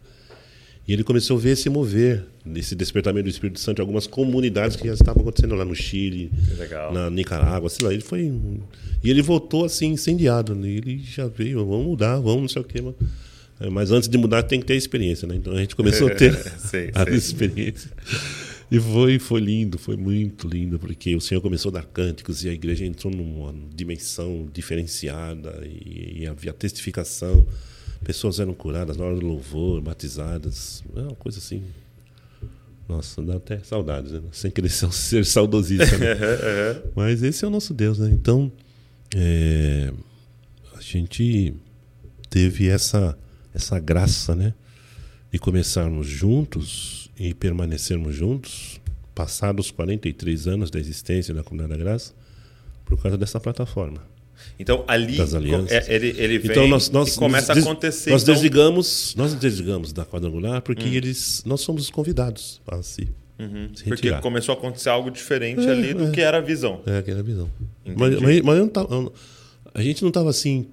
e 0.86 0.92
ele 0.92 1.02
começou 1.02 1.38
a 1.38 1.40
ver 1.40 1.56
se 1.56 1.70
mover 1.70 2.24
nesse 2.44 2.74
despertamento 2.74 3.24
do 3.24 3.30
Espírito 3.30 3.58
Santo 3.58 3.80
algumas 3.80 4.06
comunidades 4.06 4.76
que 4.76 4.86
já 4.86 4.92
estavam 4.92 5.22
acontecendo 5.22 5.54
lá 5.54 5.64
no 5.64 5.74
Chile, 5.74 6.30
na 6.92 7.08
Nicarágua, 7.08 7.70
sei 7.70 7.86
lá. 7.86 7.92
Ele 7.92 8.02
foi. 8.02 8.30
E 9.02 9.10
ele 9.10 9.22
voltou 9.22 9.64
assim, 9.64 9.86
incendiado. 9.86 10.54
Né? 10.54 10.68
Ele 10.68 10.98
já 11.02 11.26
veio, 11.26 11.64
vamos 11.64 11.86
mudar, 11.86 12.16
vamos 12.16 12.42
não 12.42 12.48
sei 12.48 12.60
o 12.60 12.64
quê. 12.64 12.82
Mas, 12.82 12.94
é, 13.60 13.70
mas 13.70 13.90
antes 13.90 14.08
de 14.10 14.18
mudar 14.18 14.42
tem 14.42 14.60
que 14.60 14.66
ter 14.66 14.76
experiência, 14.76 15.26
né? 15.26 15.36
Então 15.36 15.54
a 15.54 15.58
gente 15.58 15.74
começou 15.74 16.08
a 16.08 16.10
ter 16.14 16.34
sei, 16.58 16.90
a 16.92 17.04
sei. 17.04 17.14
experiência. 17.14 17.90
E 18.70 18.78
foi, 18.78 19.18
foi 19.18 19.40
lindo, 19.40 19.78
foi 19.78 19.96
muito 19.96 20.46
lindo, 20.46 20.78
porque 20.78 21.14
o 21.16 21.20
Senhor 21.20 21.40
começou 21.40 21.70
a 21.70 21.74
dar 21.74 21.84
cânticos 21.84 22.44
e 22.44 22.48
a 22.50 22.52
igreja 22.52 22.84
entrou 22.84 23.12
numa 23.14 23.54
dimensão 23.74 24.46
diferenciada 24.52 25.62
e, 25.64 26.22
e 26.22 26.26
havia 26.26 26.52
testificação. 26.52 27.46
Pessoas 28.04 28.38
eram 28.38 28.52
curadas 28.52 28.96
na 28.96 29.04
hora 29.04 29.16
do 29.16 29.26
louvor, 29.26 29.80
batizadas. 29.80 30.84
É 30.94 31.00
uma 31.00 31.14
coisa 31.14 31.38
assim. 31.38 31.62
Nossa, 32.86 33.22
dá 33.22 33.36
até 33.36 33.58
saudades, 33.60 34.12
né? 34.12 34.20
Sem 34.30 34.50
querer 34.50 34.68
ser 34.68 35.24
saudosista. 35.24 35.96
Né? 35.96 36.14
Mas 36.94 37.22
esse 37.22 37.44
é 37.44 37.48
o 37.48 37.50
nosso 37.50 37.72
Deus, 37.72 37.98
né? 37.98 38.10
Então, 38.10 38.52
é, 39.16 39.90
a 40.76 40.80
gente 40.80 41.54
teve 42.28 42.68
essa, 42.68 43.16
essa 43.54 43.78
graça, 43.78 44.34
né? 44.36 44.52
De 45.32 45.38
começarmos 45.38 46.06
juntos 46.06 47.10
e 47.18 47.32
permanecermos 47.32 48.14
juntos, 48.14 48.80
passados 49.14 49.70
43 49.70 50.46
anos 50.46 50.70
da 50.70 50.78
existência 50.78 51.32
da 51.32 51.42
Comunidade 51.42 51.78
da 51.78 51.84
Graça, 51.84 52.12
por 52.84 53.00
causa 53.00 53.16
dessa 53.16 53.40
plataforma. 53.40 54.13
Então 54.58 54.84
ali 54.86 55.16
é, 55.68 55.94
ele, 55.94 56.14
ele 56.16 56.38
vem 56.38 56.50
então, 56.50 56.68
nós, 56.68 56.90
nós, 56.90 57.14
e 57.14 57.18
começa 57.18 57.52
a 57.52 57.58
acontecer. 57.58 58.10
Nós 58.10 58.22
então... 58.22 58.34
desligamos, 58.34 59.14
nós 59.16 59.34
desligamos 59.34 59.92
da 59.92 60.04
quadrangular 60.04 60.62
porque 60.62 60.84
hum. 60.84 60.92
eles, 60.92 61.42
nós 61.44 61.60
somos 61.60 61.90
convidados 61.90 62.60
a 62.66 62.82
se, 62.82 63.08
uhum. 63.38 63.68
se 63.74 63.84
Porque 63.84 64.12
começou 64.20 64.54
a 64.54 64.58
acontecer 64.58 64.88
algo 64.88 65.10
diferente 65.10 65.66
é, 65.66 65.70
ali 65.70 65.92
do 65.92 66.08
é. 66.08 66.10
que 66.10 66.20
era 66.20 66.38
a 66.38 66.40
visão. 66.40 66.80
É, 66.86 67.02
que 67.02 67.10
era 67.10 67.20
a 67.20 67.22
visão. 67.22 67.50
Mas, 67.84 68.20
mas, 68.20 68.40
mas 68.40 68.70
tava, 68.70 69.12
a 69.74 69.82
gente 69.82 70.02
não 70.02 70.08
estava 70.08 70.30
assim 70.30 70.66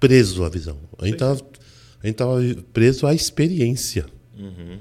preso 0.00 0.44
à 0.44 0.48
visão. 0.48 0.76
A 0.98 1.06
gente 1.06 1.14
estava 1.14 2.38
preso 2.72 3.06
à 3.06 3.14
experiência. 3.14 4.06
Uhum. 4.38 4.78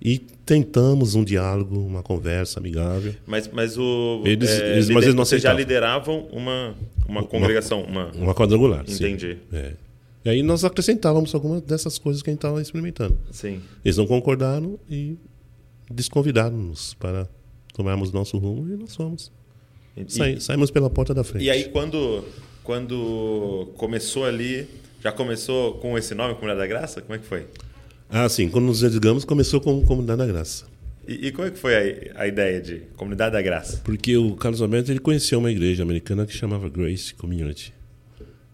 E 0.00 0.18
tentamos 0.52 1.14
um 1.14 1.24
diálogo, 1.24 1.78
uma 1.78 2.02
conversa 2.02 2.60
amigável. 2.60 3.14
Mas, 3.26 3.48
mas, 3.48 3.78
o, 3.78 4.20
eles, 4.22 4.50
é, 4.50 4.72
eles, 4.72 4.90
mas 4.90 5.04
eles 5.04 5.14
não 5.14 5.24
vocês 5.24 5.40
já 5.40 5.50
lideravam 5.50 6.28
uma, 6.30 6.74
uma 7.08 7.24
congregação? 7.24 7.82
Uma, 7.82 8.10
uma 8.12 8.34
quadrangular. 8.34 8.84
Entendi. 8.86 9.38
É. 9.50 9.72
E 10.22 10.28
aí 10.28 10.42
nós 10.42 10.62
acrescentávamos 10.62 11.34
algumas 11.34 11.62
dessas 11.62 11.96
coisas 11.96 12.22
que 12.22 12.28
a 12.28 12.32
gente 12.32 12.40
estava 12.40 12.60
experimentando. 12.60 13.16
Sim. 13.30 13.62
Eles 13.82 13.96
não 13.96 14.06
concordaram 14.06 14.78
e 14.90 15.16
desconvidaram-nos 15.90 16.92
para 16.94 17.26
tomarmos 17.72 18.12
nosso 18.12 18.36
rumo 18.36 18.70
e 18.74 18.76
nós 18.76 18.94
fomos. 18.94 19.32
E, 19.96 20.38
saímos 20.38 20.70
pela 20.70 20.90
porta 20.90 21.14
da 21.14 21.24
frente. 21.24 21.46
E 21.46 21.50
aí 21.50 21.64
quando, 21.64 22.26
quando 22.62 23.72
começou 23.78 24.26
ali, 24.26 24.68
já 25.02 25.12
começou 25.12 25.78
com 25.78 25.96
esse 25.96 26.14
nome, 26.14 26.34
Comunidade 26.34 26.60
da 26.60 26.66
Graça? 26.66 27.00
Como 27.00 27.14
é 27.14 27.18
que 27.18 27.24
foi? 27.24 27.46
Ah, 28.14 28.28
sim. 28.28 28.50
Quando 28.50 28.66
nos 28.66 28.80
desligamos, 28.80 29.24
começou 29.24 29.58
com 29.58 29.82
Comunidade 29.86 30.18
da 30.18 30.26
Graça. 30.26 30.66
E, 31.08 31.28
e 31.28 31.32
como 31.32 31.48
é 31.48 31.50
que 31.50 31.58
foi 31.58 32.10
a, 32.14 32.22
a, 32.22 32.28
ideia 32.28 32.60
de 32.60 32.82
Comunidade 32.94 33.32
da 33.32 33.40
Graça? 33.40 33.80
Porque 33.82 34.14
o 34.18 34.36
Carlos 34.36 34.60
Alberto 34.60 34.92
ele 34.92 35.00
conheceu 35.00 35.38
uma 35.38 35.50
igreja 35.50 35.82
americana 35.82 36.26
que 36.26 36.32
chamava 36.34 36.68
Grace 36.68 37.14
Community. 37.14 37.72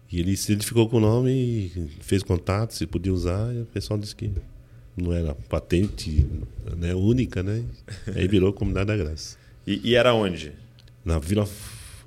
E 0.09 0.17
ele 0.17 0.37
se 0.37 0.53
identificou 0.53 0.87
com 0.87 0.95
o 0.95 0.99
nome 1.01 1.31
e 1.31 1.89
fez 1.99 2.23
contato, 2.23 2.73
se 2.73 2.87
podia 2.87 3.13
usar, 3.13 3.53
e 3.53 3.61
o 3.61 3.65
pessoal 3.65 3.99
disse 3.99 4.15
que 4.15 4.31
não 4.95 5.11
era 5.11 5.35
patente 5.35 6.25
né, 6.77 6.95
única, 6.95 7.43
né? 7.43 7.61
Aí 8.15 8.29
virou 8.29 8.53
Comunidade 8.53 8.87
da 8.87 8.95
Graça. 8.95 9.37
E, 9.67 9.81
e 9.83 9.95
era 9.95 10.13
onde? 10.13 10.53
Na 11.03 11.19
Vila. 11.19 11.45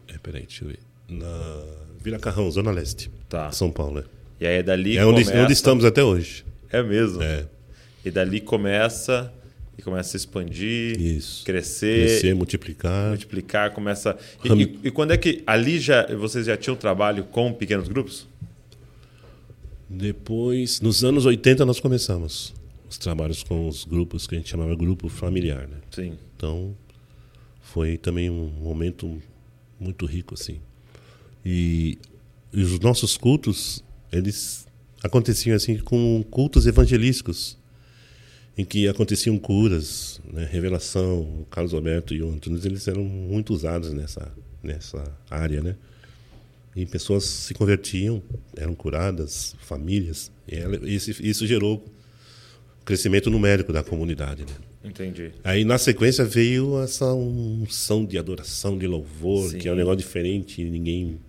É, 0.09 0.17
peraí, 0.17 0.43
deixa 0.43 0.65
eu 0.65 0.69
ver. 0.69 0.79
Na 1.07 1.65
Vila 2.03 2.19
Carrão, 2.19 2.51
Zona 2.51 2.71
Leste. 2.71 3.11
Tá. 3.29 3.53
São 3.53 3.71
Paulo, 3.71 3.97
né? 3.97 4.05
E 4.41 4.47
aí 4.47 4.63
dali 4.63 4.97
É 4.97 5.05
onde, 5.05 5.25
começa... 5.25 5.45
onde 5.45 5.53
estamos 5.53 5.85
até 5.85 6.03
hoje. 6.03 6.45
É 6.73 6.83
mesmo? 6.83 7.23
É. 7.23 7.47
E 8.05 8.11
dali 8.11 8.41
começa 8.41 9.33
e 9.79 9.83
começa 9.83 10.09
a 10.09 10.11
se 10.11 10.17
expandir, 10.19 11.01
Isso. 11.01 11.45
crescer, 11.45 12.07
Crescer, 12.09 12.35
multiplicar. 12.35 13.09
multiplicar, 13.11 13.71
começa. 13.73 14.17
E, 14.45 14.49
Rami- 14.49 14.79
e- 14.83 14.89
e 14.89 14.91
quando 14.91 15.13
é 15.13 15.17
que 15.17 15.43
ali 15.47 15.79
já 15.79 16.07
vocês 16.17 16.47
já 16.47 16.57
tinham 16.57 16.77
trabalho 16.77 17.25
com 17.25 17.53
pequenos 17.53 17.89
grupos? 17.89 18.27
Depois, 19.89 20.81
nos 20.81 21.05
anos 21.05 21.27
80, 21.27 21.65
nós 21.67 21.79
começamos 21.79 22.55
os 22.89 22.97
trabalhos 22.99 23.43
com 23.43 23.69
os 23.69 23.85
grupos 23.85 24.27
que 24.27 24.35
a 24.35 24.39
gente 24.39 24.49
chamava 24.51 24.75
grupo 24.75 25.09
familiar, 25.09 25.69
né? 25.69 25.77
Sim. 25.91 26.17
Então, 26.37 26.75
foi 27.63 27.97
também 27.99 28.31
um 28.31 28.49
momento 28.49 29.21
muito 29.79 30.07
rico, 30.07 30.35
assim. 30.35 30.59
E, 31.45 31.99
e 32.53 32.63
os 32.63 32.79
nossos 32.81 33.17
cultos, 33.17 33.83
eles 34.11 34.67
aconteciam 35.03 35.57
assim 35.57 35.79
com 35.79 36.25
cultos 36.31 36.67
evangelísticos, 36.67 37.59
em 38.57 38.65
que 38.65 38.87
aconteciam 38.89 39.39
curas, 39.39 40.21
né? 40.33 40.47
revelação. 40.51 41.21
O 41.21 41.47
Carlos 41.51 41.73
Alberto 41.73 42.15
e 42.15 42.23
o 42.23 42.29
eles 42.65 42.87
eram 42.87 43.03
muito 43.05 43.53
usados 43.53 43.93
nessa, 43.93 44.31
nessa 44.63 45.03
área, 45.31 45.63
né? 45.63 45.77
E 46.75 46.87
pessoas 46.87 47.25
se 47.25 47.53
convertiam, 47.55 48.23
eram 48.57 48.75
curadas, 48.75 49.55
famílias. 49.61 50.31
E 50.49 50.57
ela- 50.57 50.79
esse- 50.89 51.17
isso 51.27 51.47
gerou 51.47 51.85
crescimento 52.85 53.31
numérico 53.31 53.73
da 53.73 53.83
comunidade, 53.83 54.43
né? 54.43 54.53
Entendi. 54.85 55.31
Aí 55.45 55.65
na 55.65 55.79
sequência 55.79 56.25
veio 56.25 56.83
essa 56.83 57.13
unção 57.15 58.05
de 58.05 58.19
adoração, 58.19 58.77
de 58.77 58.87
louvor, 58.87 59.51
Sim. 59.51 59.59
que 59.59 59.69
é 59.69 59.73
um 59.73 59.77
negócio 59.77 59.99
diferente, 59.99 60.65
ninguém 60.65 61.21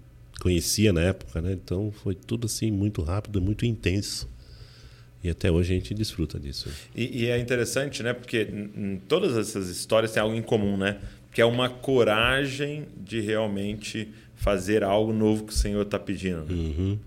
conhecia 0.44 0.92
na 0.92 1.02
época, 1.02 1.42
né? 1.42 1.54
Então 1.54 1.92
foi 2.04 2.14
tudo 2.14 2.46
assim 2.48 2.70
muito 2.70 3.02
rápido, 3.02 3.42
muito 3.42 3.66
intenso. 3.66 4.30
E 5.24 5.30
até 5.30 5.50
hoje 5.50 5.72
a 5.74 5.76
gente 5.78 5.94
desfruta 5.94 6.38
disso. 6.38 6.68
E, 6.94 7.24
e 7.24 7.28
é 7.30 7.40
interessante, 7.40 8.04
né? 8.04 8.12
Porque 8.12 8.46
todas 9.08 9.38
essas 9.38 9.70
histórias 9.70 10.12
tem 10.12 10.22
algo 10.22 10.36
em 10.36 10.42
comum, 10.42 10.76
né? 10.76 10.98
Que 11.32 11.40
é 11.42 11.46
uma 11.46 11.70
coragem 11.70 12.86
de 12.98 13.22
realmente 13.22 14.10
fazer 14.36 14.84
algo 14.84 15.14
novo 15.14 15.46
que 15.46 15.54
o 15.54 15.56
Senhor 15.56 15.82
está 15.84 15.98
pedindo. 15.98 16.44
né? 16.44 16.54
Uhum. 16.54 17.00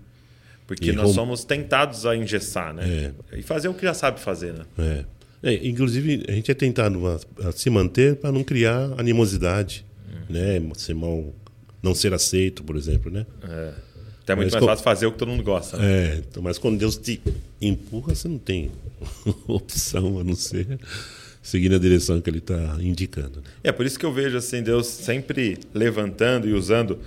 Porque 0.65 0.89
E 0.89 0.93
nós 0.93 1.09
rom- 1.09 1.13
somos 1.13 1.43
tentados 1.45 2.05
a 2.07 2.15
engessar, 2.17 2.73
né? 2.73 3.13
E 3.33 3.43
fazer 3.43 3.67
o 3.67 3.73
que 3.75 3.83
já 3.83 3.93
sabe 3.93 4.19
fazer, 4.19 4.53
né? 4.53 4.65
É. 4.79 5.05
É, 5.43 5.67
inclusive 5.67 6.25
a 6.27 6.31
gente 6.31 6.49
é 6.49 6.55
tentado 6.55 7.05
a, 7.07 7.19
a 7.47 7.51
se 7.51 7.69
manter 7.69 8.15
para 8.15 8.31
não 8.31 8.43
criar 8.43 8.89
animosidade, 8.97 9.85
né? 10.27 10.59
Ser 10.75 10.95
mal, 10.95 11.33
não 11.81 11.93
ser 11.95 12.13
aceito, 12.13 12.63
por 12.63 12.75
exemplo, 12.75 13.11
né? 13.11 13.25
É. 13.43 13.73
Até 14.23 14.35
muito 14.35 14.51
Mas 14.51 14.61
mais 14.61 14.65
fácil 14.65 14.83
fazer 14.83 15.05
o 15.05 15.11
que 15.13 15.17
todo 15.17 15.29
mundo 15.29 15.43
gosta. 15.43 15.77
Né? 15.77 15.85
É, 15.85 16.15
então, 16.17 16.43
mas 16.43 16.57
quando 16.57 16.77
Deus 16.77 16.97
te 16.97 17.21
empurra, 17.61 18.13
você 18.13 18.27
não 18.27 18.37
tem 18.37 18.71
opção 19.47 20.19
a 20.19 20.23
não 20.23 20.35
ser 20.35 20.77
seguir 21.41 21.73
a 21.73 21.77
direção 21.77 22.19
que 22.19 22.29
Ele 22.29 22.39
está 22.39 22.77
indicando. 22.81 23.37
né? 23.37 23.43
É 23.63 23.71
por 23.71 23.85
isso 23.85 23.97
que 23.97 24.05
eu 24.05 24.11
vejo 24.11 24.35
assim 24.35 24.61
Deus 24.61 24.85
sempre 24.87 25.57
levantando 25.73 26.45
e 26.45 26.51
usando 26.51 26.99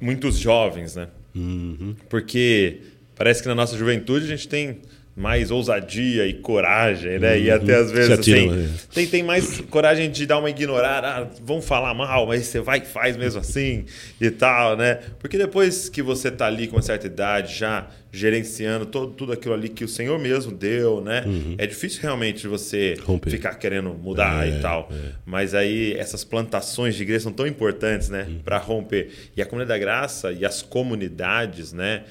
muitos 0.00 0.38
jovens, 0.38 0.94
né? 0.94 1.08
Uhum. 1.34 1.96
Porque 2.08 2.80
parece 3.16 3.42
que 3.42 3.48
na 3.48 3.54
nossa 3.56 3.76
juventude 3.76 4.24
a 4.26 4.28
gente 4.28 4.46
tem 4.46 4.78
mais 5.16 5.50
ousadia 5.50 6.26
e 6.26 6.34
coragem, 6.34 7.18
né? 7.18 7.38
E 7.38 7.50
até 7.50 7.74
às 7.74 7.90
vezes 7.90 8.08
Uhum. 8.10 8.14
Atiram, 8.14 8.50
assim, 8.52 8.64
é. 8.64 8.94
tem, 8.94 9.06
tem 9.06 9.22
mais 9.22 9.60
coragem 9.62 10.10
de 10.10 10.24
dar 10.24 10.38
uma 10.38 10.48
ignorada, 10.48 11.08
ah, 11.08 11.26
vão 11.42 11.60
falar 11.60 11.92
mal, 11.94 12.26
mas 12.26 12.46
você 12.46 12.60
vai 12.60 12.78
e 12.78 12.86
faz 12.86 13.16
mesmo 13.16 13.40
assim 13.40 13.84
e 14.20 14.30
tal, 14.30 14.76
né? 14.76 14.98
Porque 15.18 15.36
depois 15.36 15.88
que 15.88 16.00
você 16.02 16.30
tá 16.30 16.46
ali 16.46 16.66
com 16.68 16.76
uma 16.76 16.82
certa 16.82 17.06
idade, 17.06 17.58
já 17.58 17.88
gerenciando 18.12 18.86
todo, 18.86 19.12
tudo 19.12 19.32
aquilo 19.32 19.54
ali 19.54 19.68
que 19.68 19.84
o 19.84 19.88
Senhor 19.88 20.18
mesmo 20.18 20.50
deu, 20.52 21.00
né? 21.00 21.24
É 21.58 21.66
difícil 21.66 22.00
realmente 22.02 22.46
você 22.48 22.94
Uhum. 23.00 23.04
Romper. 23.04 23.30
ficar 23.30 23.54
querendo 23.54 23.90
mudar 23.90 24.46
É, 24.46 24.58
e 24.58 24.60
tal. 24.60 24.88
é. 24.90 25.10
Mas 25.26 25.54
aí 25.54 25.94
essas 25.98 26.24
plantações 26.24 26.94
de 26.96 27.02
igreja 27.02 27.20
são 27.24 27.32
tão 27.32 27.46
importantes, 27.46 28.08
né, 28.08 28.26
Uhum. 28.28 28.38
para 28.44 28.58
romper. 28.58 29.10
E 29.36 29.42
a 29.42 29.46
comunidade 29.46 29.78
da 29.78 29.84
graça 29.84 30.32
e 30.32 30.44
as 30.44 30.60
comunidades, 30.62 31.72
né, 31.72 32.02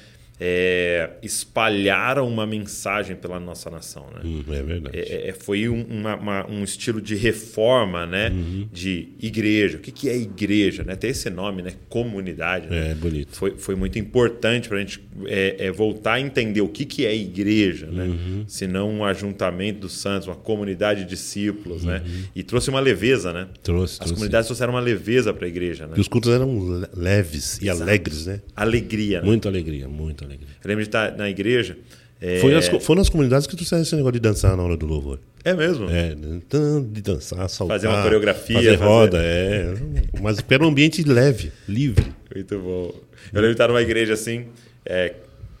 é, 0.42 1.10
espalharam 1.22 2.26
uma 2.26 2.46
mensagem 2.46 3.14
pela 3.14 3.38
nossa 3.38 3.68
nação, 3.70 4.06
né? 4.14 4.20
Hum, 4.24 4.42
é 4.48 4.62
verdade. 4.62 4.98
É, 4.98 5.28
é, 5.28 5.32
foi 5.32 5.68
um, 5.68 5.82
uma- 5.84 6.16
uma- 6.16 6.46
um 6.50 6.64
estilo 6.64 7.00
de 7.00 7.14
reforma, 7.14 8.06
né, 8.06 8.30
Uhum. 8.30 8.66
de 8.72 9.08
igreja. 9.20 9.76
O 9.76 9.80
que, 9.80 9.90
que 9.92 10.08
é 10.08 10.16
igreja, 10.16 10.82
né? 10.82 10.96
Tem 10.96 11.10
esse 11.10 11.28
nome, 11.28 11.60
né, 11.62 11.72
comunidade. 11.88 12.68
né? 12.68 12.92
É, 12.92 12.94
bonito. 12.94 13.36
Foi, 13.36 13.56
foi 13.56 13.74
muito 13.74 13.98
importante 13.98 14.68
para 14.68 14.78
a 14.78 14.80
gente 14.80 15.00
é, 15.26 15.66
é, 15.66 15.70
voltar 15.70 16.14
a 16.14 16.20
entender 16.20 16.62
o 16.62 16.68
que, 16.68 16.84
que 16.86 17.04
é 17.04 17.14
igreja, 17.14 17.86
né? 17.86 18.04
Uhum. 18.04 18.44
Se 18.48 18.66
não 18.66 18.90
um 18.90 19.04
ajuntamento 19.04 19.80
dos 19.80 19.92
santos, 19.92 20.26
uma 20.28 20.34
comunidade 20.36 21.04
de 21.04 21.10
discípulos, 21.10 21.84
né? 21.84 22.02
Uhum. 22.06 22.22
E 22.34 22.42
trouxe 22.42 22.70
uma 22.70 22.80
leveza, 22.80 23.30
né? 23.32 23.46
Trouxe, 23.62 23.94
As 23.94 23.98
trouxe. 23.98 24.14
comunidades 24.14 24.46
trouxeram 24.46 24.72
uma 24.72 24.80
leveza 24.80 25.34
para 25.34 25.44
a 25.44 25.48
igreja, 25.48 25.86
né? 25.86 25.92
E 25.96 26.00
os 26.00 26.08
cultos 26.08 26.32
eram 26.32 26.80
le- 26.80 26.88
leves 26.96 27.58
e 27.60 27.66
Exato. 27.68 27.82
alegres, 27.82 28.26
né? 28.26 28.40
Alegria, 28.56 29.20
né? 29.20 29.26
Muita 29.26 29.48
alegria, 29.48 29.86
muita 29.88 30.24
alegria. 30.24 30.29
Eu 30.34 30.68
lembro 30.68 30.82
de 30.84 30.88
estar 30.88 31.16
na 31.16 31.28
igreja. 31.28 31.76
É, 32.20 32.38
Foi 32.40 32.52
nas, 32.52 32.68
foram 32.68 32.98
nas 33.00 33.08
comunidades 33.08 33.46
que 33.46 33.56
trouxeram 33.56 33.82
esse 33.82 33.94
negócio 33.96 34.12
de 34.12 34.20
dançar 34.20 34.54
na 34.56 34.62
hora 34.62 34.76
do 34.76 34.84
louvor. 34.84 35.18
é 35.42 35.54
mesmo? 35.54 35.88
É, 35.90 36.14
de 36.14 37.00
dançar, 37.00 37.48
saltar. 37.48 37.78
Fazer 37.78 37.88
uma 37.88 38.02
coreografia, 38.02 38.56
Fazer 38.56 38.70
fazer- 38.76 38.84
roda, 38.84 39.18
é. 39.22 39.72
Mas 40.20 40.36
era 40.50 40.62
um 40.62 40.68
ambiente 40.68 41.02
leve, 41.02 41.50
livre. 41.66 42.12
Muito 42.34 42.58
bom. 42.58 42.92
Eu 43.32 43.40
lembro 43.40 43.46
de 43.48 43.52
estar 43.52 43.68
numa 43.68 43.80
igreja 43.80 44.12
assim, 44.12 44.46
é, 44.84 45.14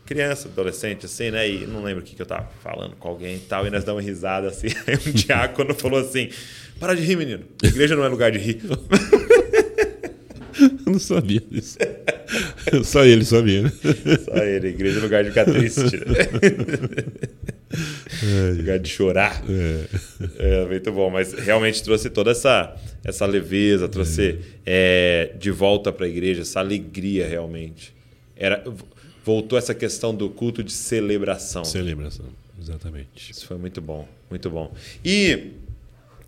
criança, 0.04 0.48
adolescente, 0.48 1.06
assim, 1.06 1.30
né? 1.30 1.48
E 1.48 1.66
não 1.66 1.82
lembro 1.82 2.02
o 2.02 2.04
que, 2.04 2.14
que 2.14 2.20
eu 2.20 2.26
tava 2.26 2.46
falando 2.62 2.94
com 2.96 3.08
alguém 3.08 3.36
e 3.36 3.40
tal, 3.40 3.66
e 3.66 3.70
nós 3.70 3.82
damos 3.82 4.04
risada 4.04 4.48
assim. 4.48 4.66
Aí 4.86 4.96
um 5.06 5.12
diácono 5.12 5.74
falou 5.74 5.98
assim: 6.00 6.28
para 6.78 6.94
de 6.94 7.00
rir, 7.02 7.16
menino. 7.16 7.44
Igreja 7.62 7.96
não 7.96 8.04
é 8.04 8.08
lugar 8.08 8.30
de 8.32 8.38
rir. 8.38 8.60
Eu 10.60 10.92
não 10.92 10.98
sabia 10.98 11.40
disso. 11.40 11.78
Só 12.84 13.04
ele 13.04 13.24
sabia, 13.24 13.62
né? 13.62 13.72
Só 14.24 14.36
ele, 14.36 14.68
igreja 14.68 14.98
é 14.98 15.02
lugar 15.02 15.24
de 15.24 15.30
ficar 15.30 15.44
triste. 15.44 15.80
lugar 18.56 18.78
de 18.78 18.88
chorar. 18.88 19.42
É, 20.38 20.66
muito 20.66 20.92
bom, 20.92 21.10
mas 21.10 21.32
realmente 21.32 21.82
trouxe 21.82 22.10
toda 22.10 22.30
essa, 22.30 22.76
essa 23.04 23.26
leveza, 23.26 23.88
trouxe 23.88 24.38
é, 24.64 25.32
de 25.38 25.50
volta 25.50 25.92
para 25.92 26.06
a 26.06 26.08
igreja 26.08 26.42
essa 26.42 26.60
alegria 26.60 27.26
realmente. 27.26 27.94
Era, 28.36 28.62
voltou 29.24 29.58
essa 29.58 29.74
questão 29.74 30.14
do 30.14 30.30
culto 30.30 30.62
de 30.62 30.72
celebração. 30.72 31.64
Celebração, 31.64 32.26
exatamente. 32.60 33.30
Isso 33.30 33.46
foi 33.46 33.56
muito 33.56 33.80
bom, 33.80 34.08
muito 34.28 34.50
bom. 34.50 34.72
E, 35.04 35.52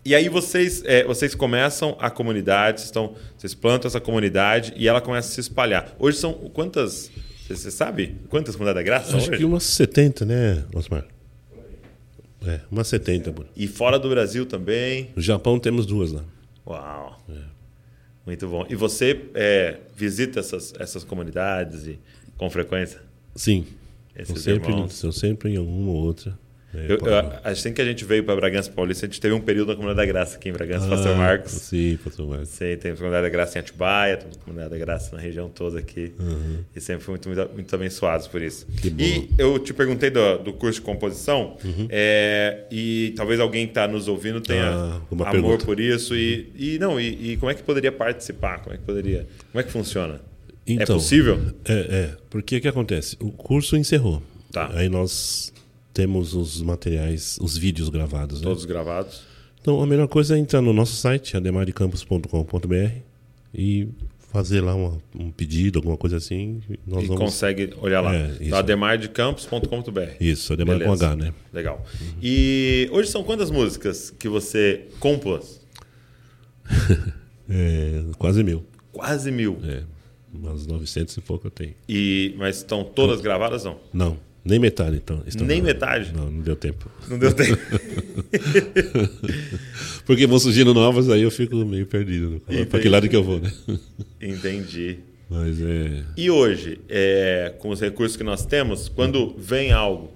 e 0.05 0.13
aí 0.13 0.27
vocês, 0.29 0.83
é, 0.85 1.03
vocês 1.03 1.33
começam 1.33 1.95
a 1.99 2.09
comunidade, 2.09 2.81
vocês, 2.81 2.89
estão, 2.89 3.15
vocês 3.37 3.53
plantam 3.53 3.87
essa 3.87 4.01
comunidade 4.01 4.73
e 4.75 4.87
ela 4.87 4.99
começa 4.99 5.29
a 5.29 5.31
se 5.31 5.39
espalhar. 5.39 5.95
Hoje 5.97 6.17
são 6.17 6.33
quantas? 6.33 7.09
Você, 7.47 7.71
sabe 7.71 8.15
quantas 8.29 8.55
comunidades 8.55 8.83
da 8.83 8.83
graça 8.83 9.17
Acho 9.17 9.29
hoje? 9.29 9.37
que 9.39 9.45
umas 9.45 9.63
70, 9.63 10.25
né, 10.25 10.63
Osmar? 10.73 11.05
É, 12.45 12.59
umas 12.69 12.87
70, 12.87 13.31
Bruno. 13.31 13.49
E 13.55 13.67
fora 13.67 13.97
do 13.97 14.09
Brasil 14.09 14.45
também. 14.45 15.11
No 15.15 15.21
Japão 15.21 15.57
temos 15.59 15.85
duas 15.85 16.11
lá. 16.11 16.23
Uau! 16.67 17.21
Muito 18.25 18.47
bom. 18.47 18.65
E 18.69 18.75
você 18.75 19.25
é, 19.33 19.79
visita 19.95 20.39
essas, 20.39 20.73
essas 20.79 21.03
comunidades 21.03 21.85
e, 21.87 21.99
com 22.37 22.49
frequência? 22.49 23.01
Sim. 23.35 23.65
Esses 24.15 24.45
Eu 24.45 24.55
sempre, 24.55 24.73
eu 25.03 25.11
sempre 25.11 25.51
em 25.51 25.57
uma 25.57 25.91
ou 25.91 25.97
outra. 25.97 26.37
É, 26.73 26.91
Eu, 26.91 26.97
eu, 26.97 27.31
assim 27.43 27.71
que 27.71 27.81
a 27.81 27.85
gente 27.85 28.03
veio 28.03 28.23
para 28.23 28.35
Bragança 28.35 28.71
Paulista, 28.71 29.05
a 29.05 29.09
gente 29.09 29.21
teve 29.21 29.33
um 29.33 29.39
período 29.39 29.69
na 29.69 29.75
Comunidade 29.75 30.07
da 30.07 30.11
Graça 30.13 30.37
aqui 30.37 30.49
em 30.49 30.53
Bragança, 30.53 30.85
ah, 30.87 30.89
Pastor 30.89 31.15
Marcos. 31.15 31.51
Sim, 31.51 31.99
Pastor 32.03 32.27
Marcos. 32.27 32.49
Sei, 32.49 32.75
tem 32.77 32.91
a 32.91 32.95
Comunidade 32.95 33.23
da 33.23 33.29
Graça 33.29 33.57
em 33.57 33.61
Atibaia, 33.61 34.17
tem 34.17 34.29
a 34.29 34.43
Comunidade 34.43 34.71
da 34.71 34.77
Graça 34.77 35.15
na 35.15 35.21
região 35.21 35.49
toda 35.49 35.79
aqui. 35.79 36.11
E 36.75 36.81
sempre 36.81 37.03
fui 37.03 37.11
muito, 37.13 37.29
muito, 37.29 37.49
muito 37.53 37.75
abençoados 37.75 38.27
por 38.27 38.41
isso. 38.41 38.65
Que 38.81 38.89
bom. 38.89 39.03
E 39.03 39.29
eu 39.37 39.59
te 39.59 39.73
perguntei 39.73 40.09
do, 40.09 40.39
do 40.39 40.53
curso 40.53 40.79
de 40.79 40.85
composição, 40.85 41.57
é, 41.89 42.63
e 42.71 43.13
talvez 43.15 43.39
alguém 43.39 43.65
que 43.67 43.71
está 43.71 43.87
nos 43.87 44.07
ouvindo 44.07 44.41
tenha 44.41 44.65
Ah, 44.71 45.01
amor 45.11 45.29
pergunta. 45.31 45.65
por 45.65 45.79
isso. 45.79 46.15
E, 46.15 46.51
e 46.55 46.79
não, 46.79 46.99
e, 46.99 47.33
e 47.33 47.37
como 47.37 47.51
é 47.51 47.53
que 47.53 47.61
poderia 47.63 47.91
participar? 47.91 48.59
Como 48.63 48.73
é 48.73 48.77
que 48.79 48.83
poderia. 48.83 49.27
Como 49.51 49.61
é 49.61 49.63
que 49.63 49.71
funciona? 49.71 50.15
é 50.65 50.73
Então, 50.73 50.95
possível? 50.97 51.39
É, 51.65 51.73
é. 51.73 52.09
Porque 52.31 52.57
o 52.57 52.61
que 52.61 52.67
acontece? 52.67 53.15
O 53.19 53.31
curso 53.31 53.77
encerrou. 53.77 54.23
Tá. 54.51 54.71
Aí 54.73 54.89
nós 54.89 55.52
temos 55.93 56.33
os 56.33 56.61
materiais, 56.61 57.37
os 57.41 57.57
vídeos 57.57 57.89
gravados. 57.89 58.41
Né? 58.41 58.47
Todos 58.47 58.65
gravados? 58.65 59.21
Então 59.61 59.81
a 59.81 59.85
melhor 59.85 60.07
coisa 60.07 60.35
é 60.35 60.39
entrar 60.39 60.61
no 60.61 60.73
nosso 60.73 60.95
site, 60.95 61.37
ademaricampus.com.br 61.37 62.91
e 63.53 63.87
fazer 64.31 64.61
lá 64.61 64.73
uma- 64.73 64.97
um 65.17 65.29
pedido, 65.31 65.77
alguma 65.79 65.95
coisa 65.95 66.17
assim. 66.17 66.59
Nós 66.87 67.03
e 67.03 67.07
vamos. 67.07 67.21
consegue 67.23 67.71
olhar 67.79 68.01
lá. 68.01 68.15
É, 68.15 68.25
então, 68.33 68.45
isso. 68.47 68.55
ademardecampos.com.br. 68.55 69.99
Isso, 70.19 70.51
Ademar 70.53 70.79
com. 70.81 70.91
H, 70.91 71.15
né? 71.15 71.33
Legal. 71.53 71.85
E 72.21 72.89
hoje 72.91 73.09
são 73.11 73.23
quantas 73.23 73.51
músicas 73.51 74.09
que 74.09 74.27
você 74.27 74.85
compôs? 74.99 75.61
É, 77.49 78.01
quase 78.17 78.41
mil. 78.41 78.63
Quase 78.93 79.29
mil. 79.29 79.59
É, 79.63 79.83
umas 80.33 80.65
900 80.65 81.15
e 81.17 81.21
pouco 81.21 81.47
eu 81.47 81.51
tenho. 81.51 81.73
E, 81.89 82.33
mas 82.37 82.57
estão 82.57 82.83
todas 82.85 83.19
gravadas, 83.19 83.65
não? 83.65 83.77
Não, 83.93 84.17
nem 84.45 84.59
metade 84.59 84.97
então. 84.97 85.23
Nem 85.45 85.61
gravadas. 85.61 85.63
metade? 85.63 86.13
Não, 86.13 86.29
não 86.29 86.41
deu 86.41 86.55
tempo. 86.55 86.91
Não 87.09 87.17
deu 87.17 87.33
tempo. 87.33 87.57
Porque 90.05 90.27
vão 90.27 90.37
surgindo 90.37 90.73
novas, 90.73 91.09
aí 91.09 91.21
eu 91.21 91.31
fico 91.31 91.55
meio 91.65 91.85
perdido. 91.85 92.41
Entendi. 92.47 92.65
Para 92.65 92.79
que 92.79 92.89
lado 92.89 93.07
que 93.07 93.15
eu 93.15 93.23
vou, 93.23 93.39
né? 93.39 93.51
Entendi. 94.21 94.97
Mas 95.29 95.61
é. 95.61 96.03
E 96.17 96.29
hoje, 96.29 96.79
é, 96.89 97.53
com 97.59 97.69
os 97.69 97.79
recursos 97.79 98.17
que 98.17 98.23
nós 98.23 98.45
temos, 98.45 98.89
quando 98.89 99.33
vem 99.37 99.71
algo, 99.71 100.11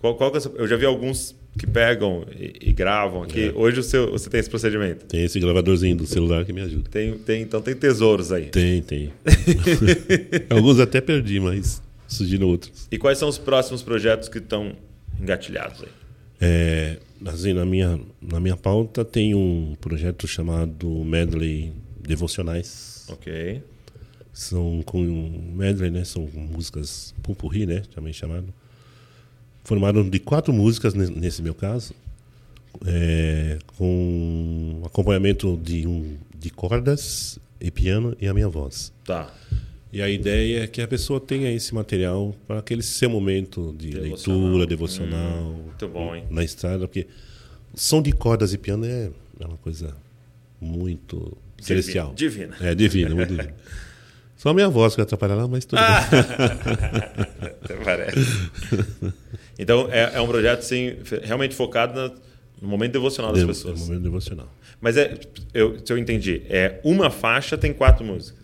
qual, 0.00 0.16
qual 0.16 0.32
é 0.34 0.40
eu 0.56 0.66
já 0.66 0.76
vi 0.76 0.84
alguns 0.84 1.34
que 1.58 1.66
pegam 1.66 2.26
e, 2.36 2.70
e 2.70 2.72
gravam 2.72 3.22
aqui. 3.22 3.48
É. 3.48 3.52
Hoje 3.54 3.80
o 3.80 3.82
seu, 3.82 4.10
você 4.10 4.28
tem 4.28 4.40
esse 4.40 4.50
procedimento? 4.50 5.06
Tem 5.06 5.24
esse 5.24 5.38
gravadorzinho 5.38 5.96
do 5.96 6.06
celular 6.06 6.44
que 6.44 6.52
me 6.52 6.60
ajuda. 6.60 6.88
Tem, 6.90 7.12
tem, 7.18 7.42
então 7.42 7.60
tem 7.60 7.74
tesouros 7.74 8.32
aí. 8.32 8.46
Tem, 8.46 8.82
tem. 8.82 9.12
Alguns 10.50 10.80
até 10.80 11.00
perdi, 11.00 11.38
mas 11.40 11.80
surgiram 12.14 12.48
outros. 12.48 12.86
E 12.90 12.98
quais 12.98 13.18
são 13.18 13.28
os 13.28 13.38
próximos 13.38 13.82
projetos 13.82 14.28
que 14.28 14.38
estão 14.38 14.74
engatilhados 15.20 15.82
aí? 15.82 15.88
É, 16.40 16.98
assim, 17.26 17.52
na 17.52 17.64
minha, 17.66 18.00
na 18.20 18.40
minha 18.40 18.56
pauta 18.56 19.04
tem 19.04 19.34
um 19.34 19.76
projeto 19.80 20.26
chamado 20.26 20.88
Medley 21.04 21.72
Devocionais. 22.00 23.06
Ok. 23.08 23.62
São 24.32 24.82
com 24.86 25.00
um 25.02 25.52
medley, 25.54 25.90
né? 25.90 26.04
São 26.04 26.26
músicas 26.32 27.14
pupurri, 27.22 27.66
né? 27.66 27.82
Também 27.94 28.12
chamado. 28.12 28.46
Formaram 29.64 30.08
de 30.08 30.18
quatro 30.18 30.52
músicas 30.52 30.94
ne- 30.94 31.10
nesse 31.10 31.42
meu 31.42 31.54
caso, 31.54 31.92
é, 32.86 33.58
com 33.76 34.82
acompanhamento 34.86 35.58
de 35.62 35.86
um 35.86 36.16
de 36.34 36.48
cordas 36.48 37.38
e 37.60 37.70
piano 37.70 38.16
e 38.18 38.26
a 38.26 38.32
minha 38.32 38.48
voz. 38.48 38.92
Tá. 39.04 39.30
E 39.92 40.00
a 40.00 40.08
ideia 40.08 40.62
é 40.64 40.66
que 40.68 40.80
a 40.80 40.86
pessoa 40.86 41.18
tenha 41.20 41.50
esse 41.52 41.74
material 41.74 42.34
para 42.46 42.60
aquele 42.60 42.82
seu 42.82 43.10
momento 43.10 43.74
de 43.76 43.90
Devocional. 43.90 44.40
leitura, 44.42 44.66
devocional, 44.66 45.42
muito 45.52 45.88
bom, 45.88 46.14
hein? 46.14 46.24
na 46.30 46.44
estrada, 46.44 46.86
porque 46.86 47.08
som 47.74 48.00
de 48.00 48.12
cordas 48.12 48.52
e 48.54 48.58
piano 48.58 48.84
é, 48.86 49.10
é 49.40 49.46
uma 49.46 49.56
coisa 49.56 49.96
muito 50.60 51.36
celestial. 51.60 52.12
Divina. 52.14 52.56
É, 52.60 52.74
divina, 52.74 53.14
muito 53.14 53.30
divina. 53.30 53.54
Só 54.36 54.50
a 54.50 54.54
minha 54.54 54.68
voz 54.70 54.94
que 54.94 54.98
vai 54.98 55.04
atrapalhar 55.04 55.34
lá, 55.34 55.46
mas 55.48 55.64
tudo 55.66 55.80
Ah! 55.80 56.00
bem. 56.08 57.76
Parece. 57.84 58.50
Então, 59.58 59.88
é, 59.90 60.12
é 60.14 60.20
um 60.20 60.26
projeto 60.26 60.62
sim, 60.62 60.96
fe- 61.04 61.20
realmente 61.22 61.54
focado 61.54 61.94
na- 61.94 62.14
no 62.62 62.68
momento 62.68 62.92
devocional 62.92 63.32
das 63.32 63.42
É 63.42 63.44
um 63.44 63.48
pessoas. 63.48 63.80
momento 63.80 64.02
devocional. 64.02 64.50
Mas 64.80 64.96
é, 64.96 65.18
eu, 65.52 65.78
se 65.84 65.92
eu 65.92 65.98
entendi, 65.98 66.42
é 66.48 66.80
uma 66.84 67.10
faixa 67.10 67.58
tem 67.58 67.72
quatro 67.72 68.04
músicas. 68.04 68.39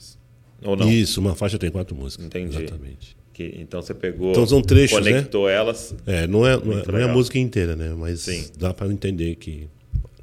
Ou 0.63 0.77
não? 0.77 0.91
Isso, 0.91 1.21
uma 1.21 1.35
faixa 1.35 1.59
tem 1.59 1.71
quatro 1.71 1.95
músicas. 1.95 2.27
Entendi. 2.27 2.57
Exatamente. 2.57 3.17
Que, 3.33 3.55
então 3.59 3.83
você 3.83 3.93
pegou, 3.93 4.31
Então 4.31 4.47
são 4.47 4.63
trechos, 4.63 5.05
né? 5.05 5.11
conectou 5.13 5.49
elas. 5.49 5.95
É, 6.07 6.27
não 6.27 6.47
é, 6.47 6.57
não 6.57 6.79
é, 6.79 6.87
não 6.87 6.99
é 6.99 7.03
a 7.05 7.09
música 7.09 7.39
inteira, 7.39 7.77
né? 7.77 7.95
Mas 7.97 8.21
Sim. 8.21 8.47
dá 8.59 8.73
para 8.73 8.87
entender 8.91 9.35
que, 9.35 9.69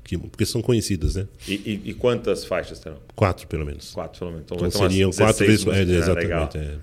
que. 0.04 0.18
Porque 0.18 0.46
são 0.46 0.62
conhecidas, 0.64 1.16
né? 1.16 1.28
E, 1.48 1.54
e- 1.54 1.82
e 1.92 1.94
quantas 1.94 2.44
faixas 2.44 2.80
terão? 2.80 2.98
Quatro, 3.16 3.46
pelo 3.48 3.66
menos. 3.66 3.92
Quatro, 3.92 4.18
pelo 4.20 4.32
menos. 4.32 4.46
Então, 4.46 4.58
Então 4.68 4.72
seriam 4.90 5.12
quatro 5.12 5.46
16 5.46 5.64
vezes. 5.64 5.68
É, 5.68 5.86
músicas. 5.86 6.10
Ah, 6.10 6.24
exatamente. 6.24 6.58
é. 6.58 6.76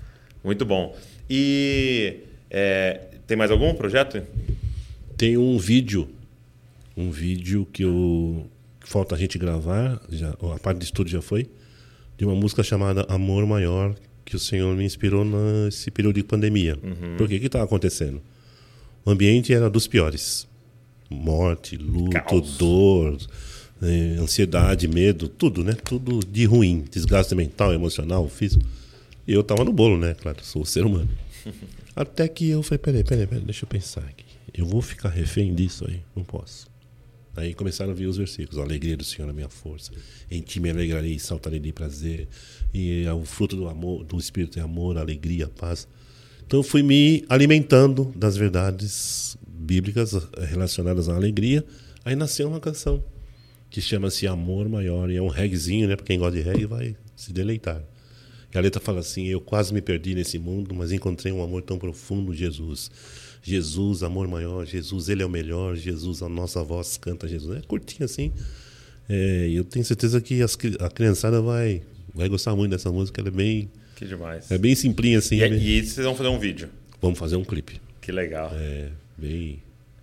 Muito 0.43 0.65
bom. 0.65 0.95
E 1.29 2.19
é, 2.49 3.01
tem 3.27 3.35
mais 3.35 3.51
algum 3.51 3.73
projeto? 3.73 4.21
Tem 5.17 5.37
um 5.37 5.57
vídeo, 5.57 6.09
um 6.95 7.11
vídeo 7.11 7.67
que 7.71 7.83
eu 7.83 8.47
que 8.79 8.89
falta 8.89 9.13
a 9.15 9.17
gente 9.17 9.37
gravar, 9.37 10.01
já, 10.09 10.29
a 10.31 10.59
parte 10.59 10.79
de 10.79 10.85
estúdio 10.85 11.11
já 11.11 11.21
foi, 11.21 11.47
de 12.21 12.25
uma 12.25 12.35
música 12.35 12.61
chamada 12.61 13.03
Amor 13.09 13.47
Maior, 13.47 13.95
que 14.23 14.35
o 14.35 14.39
Senhor 14.39 14.75
me 14.75 14.85
inspirou 14.85 15.25
nesse 15.25 15.89
período 15.89 16.17
de 16.17 16.23
pandemia. 16.23 16.77
Uhum. 16.83 17.17
Por 17.17 17.27
que 17.27 17.39
que 17.39 17.47
estava 17.47 17.65
acontecendo? 17.65 18.21
O 19.03 19.09
ambiente 19.09 19.51
era 19.51 19.67
dos 19.71 19.87
piores. 19.87 20.47
Morte, 21.09 21.75
luto, 21.75 22.11
Caos. 22.11 22.57
dor, 22.57 23.17
eh, 23.81 24.17
ansiedade, 24.19 24.87
medo, 24.87 25.27
tudo, 25.27 25.63
né? 25.63 25.73
Tudo 25.73 26.19
de 26.19 26.45
ruim, 26.45 26.85
desgaste 26.91 27.33
mental, 27.33 27.73
emocional, 27.73 28.29
físico. 28.29 28.63
E 29.27 29.33
eu 29.33 29.43
tava 29.43 29.63
no 29.63 29.73
bolo, 29.73 29.97
né? 29.97 30.13
Claro, 30.13 30.45
sou 30.45 30.63
ser 30.63 30.85
humano. 30.85 31.09
Até 31.95 32.27
que 32.27 32.47
eu 32.51 32.61
falei, 32.61 32.77
peraí, 32.77 33.03
peraí, 33.03 33.25
peraí, 33.25 33.43
deixa 33.43 33.65
eu 33.65 33.67
pensar 33.67 34.01
aqui. 34.01 34.25
Eu 34.53 34.67
vou 34.67 34.83
ficar 34.83 35.09
refém 35.09 35.55
disso 35.55 35.87
aí? 35.87 36.01
Não 36.15 36.23
posso. 36.23 36.67
Aí 37.35 37.53
começaram 37.53 37.91
a 37.91 37.93
vir 37.93 38.07
os 38.07 38.17
versículos. 38.17 38.59
A 38.59 38.63
alegria 38.63 38.97
do 38.97 39.03
Senhor 39.03 39.29
é 39.29 39.33
minha 39.33 39.49
força. 39.49 39.91
Em 40.29 40.41
ti 40.41 40.59
me 40.59 40.69
alegrarei 40.69 41.13
e 41.13 41.19
saltarei 41.19 41.59
de 41.59 41.71
prazer. 41.71 42.27
E 42.73 43.03
é 43.03 43.13
o 43.13 43.23
fruto 43.23 43.55
do 43.55 43.67
amor, 43.67 44.03
do 44.03 44.17
Espírito 44.17 44.59
é 44.59 44.61
amor, 44.61 44.97
alegria, 44.97 45.47
paz. 45.47 45.87
Então 46.45 46.59
eu 46.59 46.63
fui 46.63 46.83
me 46.83 47.23
alimentando 47.29 48.11
das 48.15 48.35
verdades 48.35 49.37
bíblicas 49.47 50.13
eh, 50.13 50.45
relacionadas 50.45 51.07
à 51.07 51.15
alegria. 51.15 51.63
Aí 52.03 52.15
nasceu 52.15 52.49
uma 52.49 52.59
canção 52.59 53.03
que 53.69 53.79
chama-se 53.79 54.27
Amor 54.27 54.67
Maior. 54.67 55.09
E 55.09 55.15
é 55.15 55.21
um 55.21 55.29
reggaezinho, 55.29 55.87
né? 55.87 55.95
Pra 55.95 56.05
quem 56.05 56.19
gosta 56.19 56.37
de 56.37 56.43
reggae 56.43 56.65
vai 56.65 56.95
se 57.15 57.31
deleitar. 57.31 57.81
E 58.53 58.57
a 58.57 58.61
letra 58.61 58.79
fala 58.81 58.99
assim: 58.99 59.27
Eu 59.27 59.39
quase 59.41 59.73
me 59.73 59.81
perdi 59.81 60.13
nesse 60.15 60.37
mundo, 60.39 60.73
mas 60.75 60.91
encontrei 60.91 61.31
um 61.31 61.43
amor 61.43 61.61
tão 61.61 61.77
profundo, 61.77 62.33
Jesus. 62.33 62.91
Jesus, 63.43 64.03
amor 64.03 64.27
maior, 64.27 64.65
Jesus, 64.65 65.09
Ele 65.09 65.23
é 65.23 65.25
o 65.25 65.29
melhor, 65.29 65.75
Jesus, 65.75 66.21
a 66.21 66.29
nossa 66.29 66.63
voz 66.63 66.97
canta 66.97 67.27
Jesus. 67.27 67.57
É 67.57 67.61
curtinho 67.61 68.05
assim. 68.05 68.31
É, 69.09 69.49
eu 69.51 69.63
tenho 69.63 69.83
certeza 69.83 70.21
que 70.21 70.41
as 70.41 70.57
a 70.79 70.89
criançada 70.89 71.41
vai, 71.41 71.81
vai 72.13 72.29
gostar 72.29 72.55
muito 72.55 72.71
dessa 72.71 72.91
música. 72.91 73.19
Ela 73.19 73.29
é 73.29 73.31
bem, 73.31 73.69
Que 73.95 74.05
demais. 74.05 74.49
é 74.51 74.57
bem 74.57 74.75
simplinha 74.75 75.17
assim. 75.17 75.37
E, 75.37 75.43
é 75.43 75.49
bem- 75.49 75.59
e 75.61 75.83
vocês 75.85 76.05
vão 76.05 76.15
fazer 76.15 76.29
um 76.29 76.37
vídeo. 76.39 76.69
Vamos 77.01 77.17
fazer 77.17 77.35
um 77.35 77.43
clipe. 77.43 77.81
Que 77.99 78.11
legal. 78.11 78.51
É, 78.53 78.89
bem, 79.17 79.59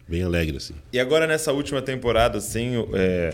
bem 0.08 0.22
alegre 0.22 0.56
assim. 0.56 0.74
E 0.92 0.98
agora 0.98 1.26
nessa 1.26 1.52
última 1.52 1.80
temporada, 1.80 2.38
assim, 2.38 2.74
eu, 2.74 2.90
é, 2.94 3.32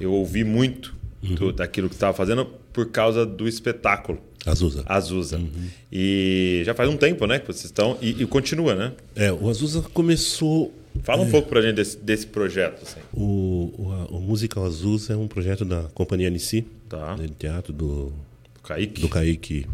eu 0.00 0.12
ouvi 0.12 0.44
muito 0.44 0.94
Uhum. 1.22 1.34
do- 1.34 1.52
daquilo 1.52 1.88
que 1.88 1.94
você 1.94 1.98
estava 1.98 2.16
fazendo 2.16 2.46
por 2.72 2.90
causa 2.90 3.24
do 3.26 3.46
espetáculo 3.46 4.18
Azusa. 4.44 4.82
Azusa. 4.86 5.36
Uhum. 5.38 5.48
E 5.90 6.62
já 6.64 6.74
faz 6.74 6.88
um 6.90 6.96
tempo, 6.96 7.26
né, 7.26 7.38
que 7.38 7.46
vocês 7.46 7.66
estão 7.66 7.96
e, 8.02 8.22
e 8.22 8.26
continua, 8.26 8.74
né? 8.74 8.92
É, 9.14 9.32
o 9.32 9.48
Azusa 9.48 9.82
começou 9.92 10.72
Fala 11.04 11.22
um 11.22 11.30
pouco 11.30 11.48
pra 11.48 11.62
gente 11.62 11.76
desse, 11.76 11.96
desse 11.96 12.26
projeto, 12.26 12.82
assim. 12.82 13.00
O, 13.14 13.72
o, 13.78 13.92
a- 13.92 14.04
o 14.16 14.20
Musical 14.20 14.64
Azusa 14.66 15.14
é 15.14 15.16
um 15.16 15.26
projeto 15.26 15.64
da 15.64 15.84
Companhia 15.94 16.28
Anici, 16.28 16.66
Tá. 16.88 17.14
de 17.14 17.28
teatro 17.28 17.72
do, 17.72 18.12
O 18.58 18.62
Kaique. 18.62 19.00
do 19.00 19.08
Kaique 19.08 19.66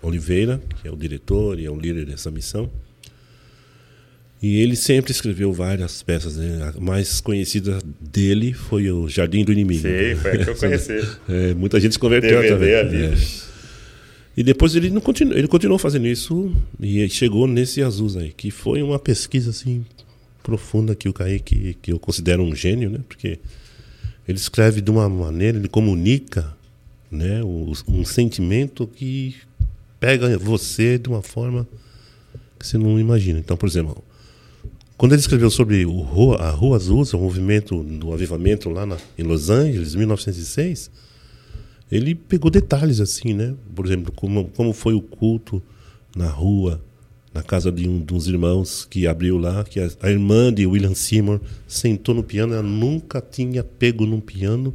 Oliveira, 0.00 0.62
que 0.80 0.88
é 0.88 0.90
o 0.90 0.96
diretor 0.96 1.58
e 1.60 1.66
é 1.66 1.70
o 1.70 1.76
líder 1.78 2.06
dessa 2.06 2.30
missão. 2.30 2.70
E 4.42 4.60
ele 4.60 4.74
sempre 4.74 5.12
escreveu 5.12 5.52
várias 5.52 6.02
peças. 6.02 6.36
Né? 6.36 6.72
A 6.74 6.80
mais 6.80 7.20
conhecida 7.20 7.78
dele 8.00 8.52
foi 8.52 8.90
o 8.90 9.08
Jardim 9.08 9.44
do 9.44 9.52
Inimigo. 9.52 9.82
Sei, 9.82 10.16
foi 10.16 10.30
a 10.32 10.38
que 10.44 10.50
eu 10.50 10.56
conheci. 10.58 11.00
É, 11.28 11.54
muita 11.54 11.78
gente 11.78 11.92
se 11.92 11.98
converteu 11.98 12.40
DVD 12.40 12.48
também. 12.54 12.74
ali. 12.74 13.04
É. 13.14 13.51
E 14.36 14.42
depois 14.42 14.74
ele, 14.74 14.88
não 14.90 15.00
continuou, 15.00 15.36
ele 15.36 15.46
continuou 15.48 15.78
fazendo 15.78 16.06
isso 16.06 16.54
e 16.80 17.06
chegou 17.08 17.46
nesse 17.46 17.82
Azusa 17.82 18.20
aí, 18.20 18.32
que 18.32 18.50
foi 18.50 18.82
uma 18.82 18.98
pesquisa 18.98 19.50
assim 19.50 19.84
profunda 20.42 20.94
que 20.94 21.08
o 21.08 21.12
Kaique, 21.12 21.76
que 21.82 21.92
eu 21.92 21.98
considero 21.98 22.42
um 22.42 22.54
gênio, 22.54 22.90
né? 22.90 23.00
Porque 23.06 23.38
ele 24.26 24.38
escreve 24.38 24.80
de 24.80 24.90
uma 24.90 25.08
maneira, 25.08 25.58
ele 25.58 25.68
comunica 25.68 26.56
né? 27.10 27.42
o- 27.42 27.72
um 27.86 28.04
sentimento 28.04 28.86
que 28.86 29.36
pega 30.00 30.36
você 30.38 30.98
de 30.98 31.08
uma 31.08 31.22
forma 31.22 31.68
que 32.58 32.66
você 32.66 32.78
não 32.78 32.98
imagina. 32.98 33.38
Então, 33.38 33.56
por 33.56 33.68
exemplo, 33.68 34.02
quando 34.96 35.12
ele 35.12 35.20
escreveu 35.20 35.50
sobre 35.50 35.84
o 35.84 36.32
a 36.38 36.50
Rua 36.50 36.76
Azusa, 36.76 37.16
o 37.16 37.20
movimento 37.20 37.82
do 37.82 38.12
avivamento 38.14 38.70
lá 38.70 38.86
na, 38.86 38.96
em 39.18 39.22
Los 39.22 39.50
Angeles, 39.50 39.94
1906, 39.94 40.90
ele 41.92 42.14
pegou 42.14 42.50
detalhes 42.50 43.00
assim, 43.00 43.34
né? 43.34 43.54
Por 43.74 43.84
exemplo, 43.84 44.10
como, 44.12 44.48
como 44.56 44.72
foi 44.72 44.94
o 44.94 45.02
culto 45.02 45.62
na 46.16 46.26
rua, 46.26 46.82
na 47.34 47.42
casa 47.42 47.70
de 47.70 47.86
um 47.86 47.98
dos 47.98 48.26
irmãos 48.26 48.86
que 48.86 49.06
abriu 49.06 49.36
lá, 49.36 49.62
que 49.62 49.78
a, 49.78 49.90
a 50.00 50.10
irmã 50.10 50.52
de 50.52 50.66
William 50.66 50.94
Seymour 50.94 51.38
sentou 51.68 52.14
no 52.14 52.22
piano, 52.22 52.54
ela 52.54 52.62
nunca 52.62 53.20
tinha 53.20 53.62
pego 53.62 54.06
num 54.06 54.20
piano, 54.20 54.74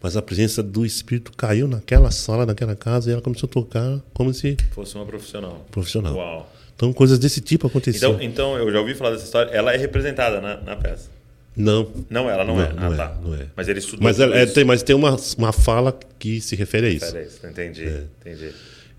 mas 0.00 0.16
a 0.16 0.22
presença 0.22 0.62
do 0.62 0.86
Espírito 0.86 1.32
caiu 1.36 1.66
naquela 1.66 2.12
sala, 2.12 2.46
naquela 2.46 2.76
casa, 2.76 3.10
e 3.10 3.12
ela 3.12 3.22
começou 3.22 3.48
a 3.48 3.52
tocar 3.52 4.00
como 4.12 4.32
se 4.32 4.56
Fosse 4.70 4.94
uma 4.94 5.06
profissional. 5.06 5.66
profissional. 5.72 6.14
Uau. 6.14 6.52
Então, 6.76 6.92
coisas 6.92 7.18
desse 7.18 7.40
tipo 7.40 7.66
aconteciam. 7.66 8.14
Então, 8.14 8.22
então, 8.22 8.56
eu 8.58 8.70
já 8.72 8.80
ouvi 8.80 8.94
falar 8.94 9.10
dessa 9.10 9.24
história. 9.24 9.50
Ela 9.50 9.72
é 9.72 9.76
representada 9.76 10.40
na, 10.40 10.60
na 10.60 10.76
peça. 10.76 11.08
Não. 11.56 11.88
Não, 12.10 12.28
ela 12.28 12.44
não, 12.44 12.56
Não 12.56 12.62
é. 12.62 12.66
é, 12.66 12.72
Ah, 12.76 12.80
não 12.88 12.92
é, 12.92 12.96
tá. 12.96 13.18
não 13.22 13.34
é. 13.34 13.46
Mas 13.56 13.68
ele 13.68 13.78
estudou 13.78 14.02
Mas, 14.02 14.18
ela- 14.18 14.36
é, 14.36 14.44
isso. 14.44 14.54
tem, 14.54 14.64
mas 14.64 14.82
tem 14.82 14.94
uma, 14.96 15.16
uma 15.38 15.52
fala 15.52 15.96
que 16.18 16.40
se 16.40 16.56
refere 16.56 16.86
a 16.86 16.90
isso. 16.90 17.06
Pera 17.12 17.18
aí, 17.20 17.50
entendi, 17.50 17.84
É. 17.84 18.04
entendi. 18.20 18.50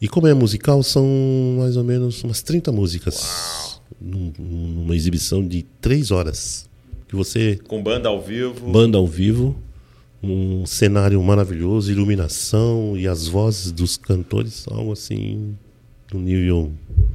E 0.01 0.07
como 0.07 0.27
é 0.27 0.33
musical, 0.33 0.81
são 0.83 1.05
mais 1.59 1.75
ou 1.77 1.83
menos 1.83 2.23
umas 2.23 2.41
30 2.41 2.71
músicas 2.71 3.79
num- 3.99 4.31
numa 4.37 4.95
exibição 4.95 5.45
de 5.45 5.63
três 5.81 6.11
horas. 6.11 6.65
Que 7.07 7.15
você, 7.15 7.59
Com 7.67 7.81
banda 7.83 8.09
ao 8.09 8.21
vivo. 8.21 8.71
banda 8.71 8.97
ao 8.97 9.05
vivo, 9.07 9.55
um 10.23 10.65
cenário 10.65 11.21
maravilhoso, 11.21 11.91
iluminação 11.91 12.95
e 12.97 13.07
as 13.07 13.27
vozes 13.27 13.71
dos 13.71 13.95
cantores, 13.97 14.65
algo 14.69 14.91
assim, 14.91 15.55
de 16.09 16.17
um 16.17 16.21
nível 16.21 16.71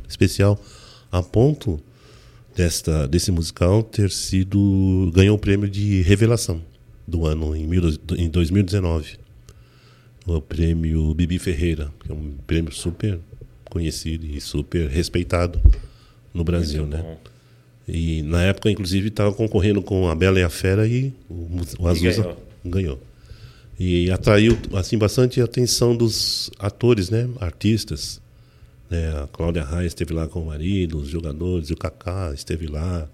especial, 0.09 0.61
a 1.11 1.23
ponto 1.23 1.81
desta, 2.55 3.07
desse 3.07 3.31
musical 3.31 3.83
ter 3.83 4.11
sido. 4.11 5.11
ganhou 5.15 5.37
o 5.37 5.39
prêmio 5.39 5.69
de 5.69 6.03
revelação 6.03 6.63
do 7.07 7.27
ano, 7.27 7.57
em, 7.57 7.67
mil, 7.67 7.83
em 8.17 8.29
2019 8.29 9.19
o 10.27 10.41
prêmio 10.41 11.15
Bibi 11.15 11.39
Ferreira, 11.39 11.91
que 12.05 12.11
é 12.11 12.15
um 12.15 12.35
prêmio 12.47 12.73
super 12.73 13.19
conhecido 13.69 14.27
e 14.27 14.41
super 14.41 14.89
respeitado 14.89 15.61
no 16.33 16.45
Brasil, 16.45 16.87
né? 16.87 16.99
bom. 16.99 17.19
E 17.89 18.23
na 18.23 18.43
época, 18.43 18.71
inclusive, 18.71 19.09
estava 19.09 19.33
concorrendo 19.33 19.83
com 19.83 20.09
a 20.09 20.15
Bela 20.15 20.39
e 20.39 20.43
a 20.43 20.51
Fera 20.51 20.87
e 20.87 21.13
o, 21.29 21.49
o 21.79 21.89
Azusa 21.89 22.23
ganhou. 22.23 22.37
ganhou. 22.65 23.03
E 23.79 24.11
atraiu 24.11 24.57
assim 24.75 24.99
bastante 24.99 25.41
a 25.41 25.45
atenção 25.45 25.97
dos 25.97 26.51
atores, 26.59 27.11
né? 27.11 27.29
Artistas. 27.41 28.21
Né? 28.91 29.09
A 29.23 29.29
Cláudia 29.29 29.63
Raia 29.63 29.87
esteve 29.87 30.13
lá 30.13 30.27
com 30.27 30.41
o 30.43 30.47
marido, 30.47 30.99
os 30.99 31.09
jogadores, 31.09 31.71
o 31.71 31.77
Kaká 31.77 32.33
esteve 32.35 32.67
lá 32.67 33.09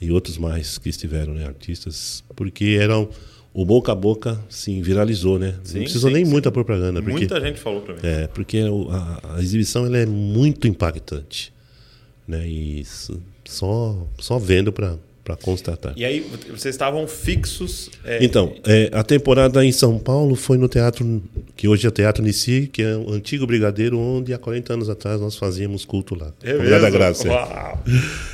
e 0.00 0.10
outros 0.10 0.38
mais 0.38 0.78
que 0.78 0.88
estiveram, 0.88 1.34
né? 1.34 1.46
Artistas, 1.46 2.24
porque 2.34 2.78
eram 2.80 3.08
o 3.52 3.64
boca 3.64 3.92
a 3.92 3.94
boca, 3.94 4.40
sim, 4.48 4.82
viralizou, 4.82 5.38
né? 5.38 5.54
Sim, 5.62 5.74
Não 5.78 5.84
precisou 5.84 6.10
sim, 6.10 6.16
nem 6.16 6.24
sim. 6.24 6.30
muita 6.30 6.50
propaganda, 6.50 7.00
porque 7.00 7.18
Muita 7.18 7.40
gente 7.40 7.60
falou 7.60 7.82
pra 7.82 7.94
mim. 7.94 8.00
é, 8.02 8.26
porque 8.28 8.58
a, 8.90 9.36
a 9.36 9.40
exibição 9.42 9.86
ela 9.86 9.98
é 9.98 10.06
muito 10.06 10.66
impactante, 10.66 11.52
né? 12.26 12.48
E 12.48 12.84
só 13.44 14.08
só 14.18 14.38
vendo 14.38 14.72
para 14.72 14.96
para 15.24 15.36
constatar. 15.36 15.94
E 15.96 16.04
aí, 16.04 16.20
vocês 16.50 16.74
estavam 16.74 17.08
fixos. 17.08 17.90
é, 18.04 18.22
Então, 18.22 18.54
é, 18.66 18.90
a 18.92 19.02
temporada 19.02 19.64
em 19.64 19.72
São 19.72 19.98
Paulo 19.98 20.36
foi 20.36 20.58
no 20.58 20.68
teatro, 20.68 21.22
que 21.56 21.66
hoje 21.66 21.86
é 21.86 21.90
Teatro 21.90 22.22
Nici, 22.22 22.68
que 22.70 22.82
é 22.82 22.94
o 22.94 23.10
antigo 23.10 23.46
brigadeiro, 23.46 23.98
onde 23.98 24.34
há 24.34 24.38
40 24.38 24.74
anos 24.74 24.90
atrás 24.90 25.20
nós 25.22 25.34
fazíamos 25.36 25.86
culto 25.86 26.14
lá. 26.14 26.30
É 26.42 26.52
Comunidade 26.52 26.82
da 26.82 26.90
mesmo? 26.90 26.98
Graça. 26.98 27.28
é. 27.28 27.30
Uau. 27.30 27.84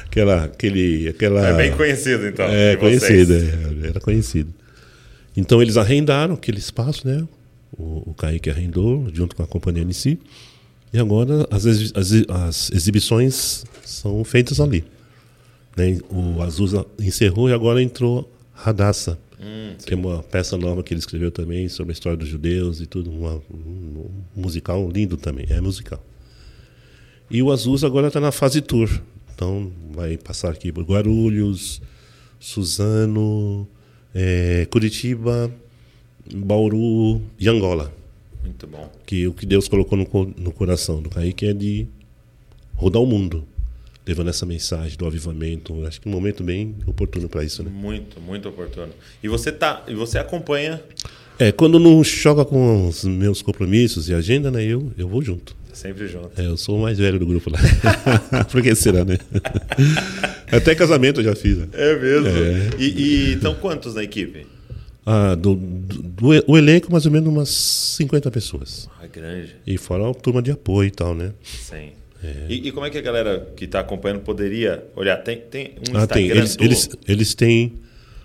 Aquela, 0.05 0.45
aquele, 0.45 1.09
aquela, 1.09 1.49
É 1.49 1.57
bem 1.57 1.73
conhecido, 1.77 2.27
então. 2.27 2.47
É, 2.47 2.75
conhecido, 2.75 3.35
é, 3.35 3.89
era 3.89 4.01
conhecido. 4.01 4.53
Então 5.37 5.63
eles 5.63 5.77
arrendaram 5.77 6.35
aquele 6.35 6.59
espaço, 6.59 7.07
né? 7.07 7.25
O, 7.79 8.11
o 8.11 8.15
Kaique 8.15 8.51
arrendou, 8.51 9.07
junto 9.15 9.37
com 9.37 9.45
a 9.45 9.47
companhia 9.47 9.85
Nici. 9.85 10.19
E 10.93 10.99
agora 10.99 11.47
as, 11.53 11.65
as, 11.65 12.13
as 12.29 12.71
exibições 12.73 13.65
são 13.85 14.25
feitas 14.25 14.59
ali. 14.59 14.85
Né? 15.81 15.99
O 16.11 16.43
Azusa 16.43 16.85
encerrou 16.99 17.49
e 17.49 17.53
agora 17.53 17.83
entrou 17.83 18.31
Radassa, 18.53 19.19
Hum, 19.43 19.75
que 19.87 19.95
é 19.95 19.97
uma 19.97 20.23
peça 20.23 20.55
nova 20.59 20.83
que 20.83 20.93
ele 20.93 20.99
escreveu 21.01 21.31
também 21.31 21.67
sobre 21.67 21.93
a 21.93 21.95
história 21.95 22.17
dos 22.19 22.29
judeus 22.29 22.79
e 22.81 22.87
tudo. 22.87 23.11
uma- 23.11 23.41
um, 23.51 24.05
musical 24.37 24.91
lindo 24.91 25.17
também, 25.17 25.47
é 25.49 25.61
musical. 25.63 26.05
E 27.31 27.43
o 27.43 27.51
Azusa 27.51 27.87
agora 27.87 28.09
está 28.09 28.21
na 28.21 28.31
fase 28.33 28.61
tour. 28.61 28.89
Então 29.35 29.73
vai 29.95 30.19
passar 30.19 30.51
aqui 30.51 30.71
por 30.71 30.85
Guarulhos, 30.85 31.81
Suzano, 32.39 33.67
eh, 34.15 34.67
Curitiba, 34.71 35.51
Bauru 36.35 37.23
e 37.39 37.49
Angola. 37.49 37.91
Muito 38.45 38.67
bom. 38.67 38.91
Que 39.07 39.27
o 39.27 39.33
que 39.33 39.47
Deus 39.47 39.69
colocou 39.69 39.97
no, 39.97 40.07
no 40.37 40.53
coração 40.53 41.01
do 41.01 41.09
Kaique 41.09 41.47
é 41.47 41.55
de 41.55 41.87
rodar 42.75 43.01
o 43.01 43.07
mundo, 43.07 43.45
levando 44.07 44.29
essa 44.29 44.45
mensagem 44.47 44.97
do 44.97 45.07
avivamento. 45.07 45.85
Acho 45.87 46.01
que 46.01 46.09
um 46.09 46.13
momento 46.13 46.43
bem 46.43 46.75
oportuno 46.87 47.29
para 47.29 47.45
isso, 47.45 47.63
né? 47.63 47.71
Muito, 47.73 48.21
muito 48.21 48.49
oportuno. 48.49 48.93
E 49.23 49.29
você 49.29 49.53
tá. 49.53 49.85
E 49.89 49.95
você 49.95 50.19
acompanha 50.19 50.81
É, 51.39 51.53
quando 51.53 51.79
não 51.79 52.03
choca 52.05 52.45
com 52.45 52.89
os 52.89 53.05
meus 53.05 53.41
compromissos 53.43 54.09
e 54.09 54.15
agenda, 54.15 54.51
né? 54.51 54.63
Eu, 54.65 54.93
eu 54.99 55.09
vou 55.09 55.23
junto. 55.23 55.57
sempre 55.73 56.07
junto. 56.09 56.31
É, 56.41 56.47
eu 56.47 56.57
sou 56.57 56.79
o 56.79 56.83
mais 56.83 56.99
velho 56.99 57.19
do 57.19 57.27
grupo 57.27 57.51
lá. 57.51 57.59
Por 58.51 58.63
que 58.63 58.75
será, 58.75 59.05
né? 59.05 59.17
Até 60.51 60.75
casamento 60.75 61.21
eu 61.21 61.25
já 61.25 61.35
fiz. 61.37 61.57
né? 61.59 61.69
É 61.73 61.99
mesmo. 61.99 62.27
É. 62.29 62.71
E, 62.79 62.85
e- 62.85 63.33
então 63.35 63.55
quantos 63.55 63.95
na 63.95 64.03
equipe? 64.03 64.47
Ah, 65.07 65.35
do, 65.35 65.55
do, 65.57 66.03
do 66.03 66.27
o 66.47 66.59
elenco, 66.59 66.93
mais 66.93 67.07
ou 67.07 67.13
menos 67.13 67.29
umas 67.29 67.49
50 67.49 68.31
pessoas. 68.31 68.89
Ah, 69.03 69.07
grande. 69.07 69.57
E 69.67 69.79
fora 69.79 70.09
a 70.09 70.15
turma 70.15 70.43
de 70.43 70.51
apoio 70.51 70.89
e 70.89 70.91
tal, 70.91 71.15
né? 71.15 71.33
Sim. 71.43 71.91
E, 72.49 72.69
e 72.69 72.73
como 72.73 72.85
é 72.87 72.91
que 72.91 72.99
a 72.99 73.01
galera 73.01 73.49
que 73.57 73.65
está 73.65 73.81
acompanhando 73.81 74.21
poderia 74.21 74.85
olhar? 74.95 75.17
Tem, 75.19 75.39
tem 75.39 75.75
um 75.89 75.97
Ah, 75.97 76.03
Instagram 76.03 76.07
tem. 76.09 76.29
Eles, 76.31 76.57
do- 76.57 76.65
eles, 76.65 76.89
eles 77.09 77.35
têm. 77.35 77.73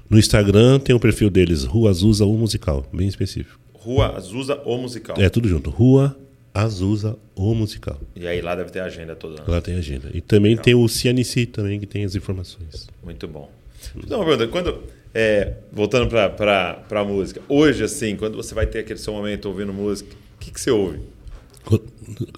No 0.09 0.19
Instagram 0.19 0.79
tem 0.79 0.95
o 0.95 0.99
perfil 0.99 1.29
deles, 1.29 1.63
Rua 1.63 1.89
Azusa 1.89 2.25
o 2.25 2.33
Musical, 2.37 2.85
bem 2.93 3.07
específico. 3.07 3.59
Rua 3.73 4.15
Azusa 4.17 4.61
ou 4.65 4.77
Musical. 4.77 5.15
É 5.19 5.29
tudo 5.29 5.47
junto. 5.47 5.69
Rua 5.69 6.15
Azusa 6.53 7.17
o 7.35 7.53
Musical. 7.55 7.99
E 8.15 8.27
aí 8.27 8.41
lá 8.41 8.55
deve 8.55 8.69
ter 8.71 8.79
a 8.79 8.85
agenda 8.85 9.15
toda. 9.15 9.35
né? 9.35 9.43
Lá 9.47 9.61
tem 9.61 9.75
agenda. 9.75 10.09
E 10.13 10.21
também 10.21 10.55
tem 10.57 10.75
o 10.75 10.87
CNC 10.87 11.45
também, 11.47 11.79
que 11.79 11.85
tem 11.85 12.03
as 12.05 12.15
informações. 12.15 12.87
Muito 13.03 13.27
bom. 13.27 13.49
Então, 13.95 14.19
uma 14.19 14.25
pergunta, 14.25 14.47
quando, 14.51 14.83
é, 15.13 15.53
voltando 15.71 16.07
para 16.09 16.83
a 16.89 17.03
música, 17.03 17.41
hoje, 17.47 17.83
assim, 17.83 18.15
quando 18.15 18.35
você 18.35 18.53
vai 18.55 18.65
ter 18.65 18.79
aquele 18.79 18.99
seu 18.99 19.13
momento 19.13 19.45
ouvindo 19.47 19.71
música, 19.73 20.09
o 20.35 20.39
que, 20.39 20.51
que 20.51 20.59
você 20.59 20.71
ouve? 20.71 20.99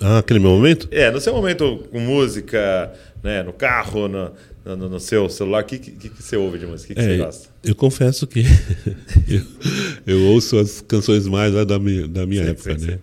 Ah, 0.01 0.19
aquele 0.19 0.39
meu 0.39 0.51
momento? 0.51 0.87
É, 0.91 1.11
no 1.11 1.19
seu 1.19 1.33
momento 1.33 1.87
com 1.91 1.99
música, 1.99 2.93
né, 3.23 3.43
no 3.43 3.53
carro, 3.53 4.07
no, 4.07 4.31
no, 4.65 4.89
no 4.89 4.99
seu 4.99 5.29
celular, 5.29 5.63
o 5.63 5.65
que, 5.67 5.77
que, 5.79 6.09
que 6.09 6.23
você 6.23 6.37
ouve 6.37 6.57
de 6.59 6.65
música? 6.65 6.93
O 6.93 6.95
que, 6.95 7.01
que 7.01 7.01
você 7.05 7.13
É, 7.13 7.17
gosta? 7.17 7.49
eu 7.63 7.75
confesso 7.75 8.25
que 8.27 8.43
eu, 9.27 9.41
eu 10.05 10.23
ouço 10.27 10.57
as 10.57 10.81
canções 10.81 11.27
mais 11.27 11.53
lá 11.53 11.63
da 11.63 11.77
minha, 11.79 12.07
da 12.07 12.25
minha 12.25 12.43
Sim, 12.43 12.49
época, 12.51 12.77
sim, 12.77 12.91
né? 12.91 12.99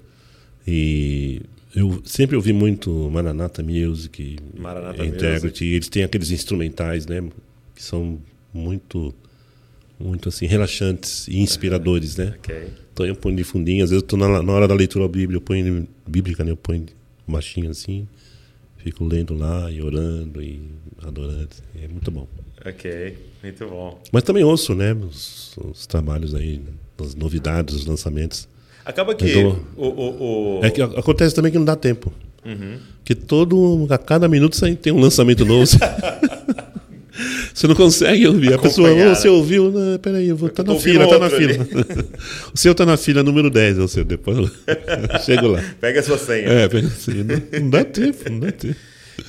E 0.66 1.43
eu 1.75 2.01
sempre 2.05 2.37
ouvi 2.37 2.53
muito 2.53 2.91
Maranata 3.11 3.62
Music, 3.62 4.39
Maranata 4.57 5.05
Integrity. 5.05 5.66
Eles 5.66 5.89
têm 5.89 6.05
aqueles 6.05 6.31
instrumentais, 6.31 7.07
né? 7.07 7.22
Que 7.75 7.83
são 7.83 8.18
muito, 8.53 9.14
muito 9.99 10.28
assim, 10.28 10.47
relaxantes 10.47 11.26
e 11.28 11.38
inspiradores, 11.40 12.16
né? 12.16 12.34
Ok. 12.38 12.55
Então 12.92 13.07
eu 13.07 13.14
ponho 13.16 13.36
de 13.36 13.45
fundinho, 13.45 13.82
às 13.84 13.90
vezes 13.90 14.03
eu 14.03 14.07
tô 14.07 14.16
na, 14.16 14.42
na 14.42 14.53
hora 14.53 14.68
da 14.68 14.74
leitura 14.74 15.07
bíblica, 15.09 15.36
eu 15.36 15.40
ponho 15.40 15.88
bíblica, 16.07 16.45
né? 16.45 16.51
Eu 16.53 16.57
ponho 16.57 16.86
baixinho 17.26 17.70
assim, 17.70 18.07
fico 18.78 19.05
lendo 19.05 19.34
lá 19.34 19.70
e 19.70 19.80
orando 19.82 20.42
e 20.42 20.61
adorando. 21.03 21.49
É 21.82 21.88
muito 21.88 22.11
bom. 22.11 22.26
Ok, 22.64 23.16
muito 23.42 23.66
bom. 23.68 24.01
Mas 24.12 24.22
também 24.22 24.42
ouço, 24.45 24.74
né? 24.74 24.92
Os, 24.95 25.57
os 25.59 25.86
trabalhos 25.86 26.34
aí, 26.34 26.61
as 27.01 27.14
novidades, 27.14 27.74
os 27.74 27.86
lançamentos. 27.86 28.49
Acaba 28.84 29.14
que 29.14 29.34
o, 29.36 29.59
o, 29.76 30.59
o- 30.59 30.64
É 30.64 30.70
que 30.70 30.80
acontece 30.82 31.34
também 31.34 31.51
que 31.51 31.59
não 31.59 31.64
dá 31.64 31.74
tempo. 31.76 32.12
Uhum. 32.45 32.78
Porque 32.99 33.14
todo, 33.14 33.86
a 33.90 33.97
cada 33.99 34.28
minuto 34.28 34.59
tem 34.76 34.92
um 34.92 35.01
lançamento 35.01 35.45
novo. 35.45 35.64
Você 37.55 37.67
não 37.69 37.75
consegue 37.75 38.27
ouvir. 38.27 38.55
A 38.55 38.59
pessoa, 38.59 38.91
"Ô, 38.91 39.15
você 39.15 39.29
né? 39.29 39.35
ouviu? 39.35 39.71
Não, 39.71 39.99
peraí, 39.99 40.29
eu 40.29 40.37
vou 40.37 40.49
estar 40.49 40.65
tô 40.65 40.75
na 40.75 40.81
fila, 40.81 41.09
tá 41.09 41.19
na 41.19 41.31
fila. 41.31 41.55
o 42.53 42.57
seu 42.59 42.75
tá 42.75 42.85
na 42.85 42.97
fila 42.97 43.23
número 43.23 43.49
10, 43.51 43.79
o 43.79 43.89
seu, 43.89 44.05
depois 44.05 44.37
eu 44.39 44.51
chego 45.25 45.49
lá. 45.49 45.62
Pega 45.81 46.01
a 46.01 46.03
sua 46.03 46.19
senha. 46.19 46.49
É, 46.49 46.69
pega 46.69 46.89
assim, 46.89 47.23
não, 47.23 47.61
não 47.61 47.71
dá 47.71 47.85
tempo, 47.85 48.29
não 48.31 48.41
dá 48.41 48.51
tempo. 48.53 48.77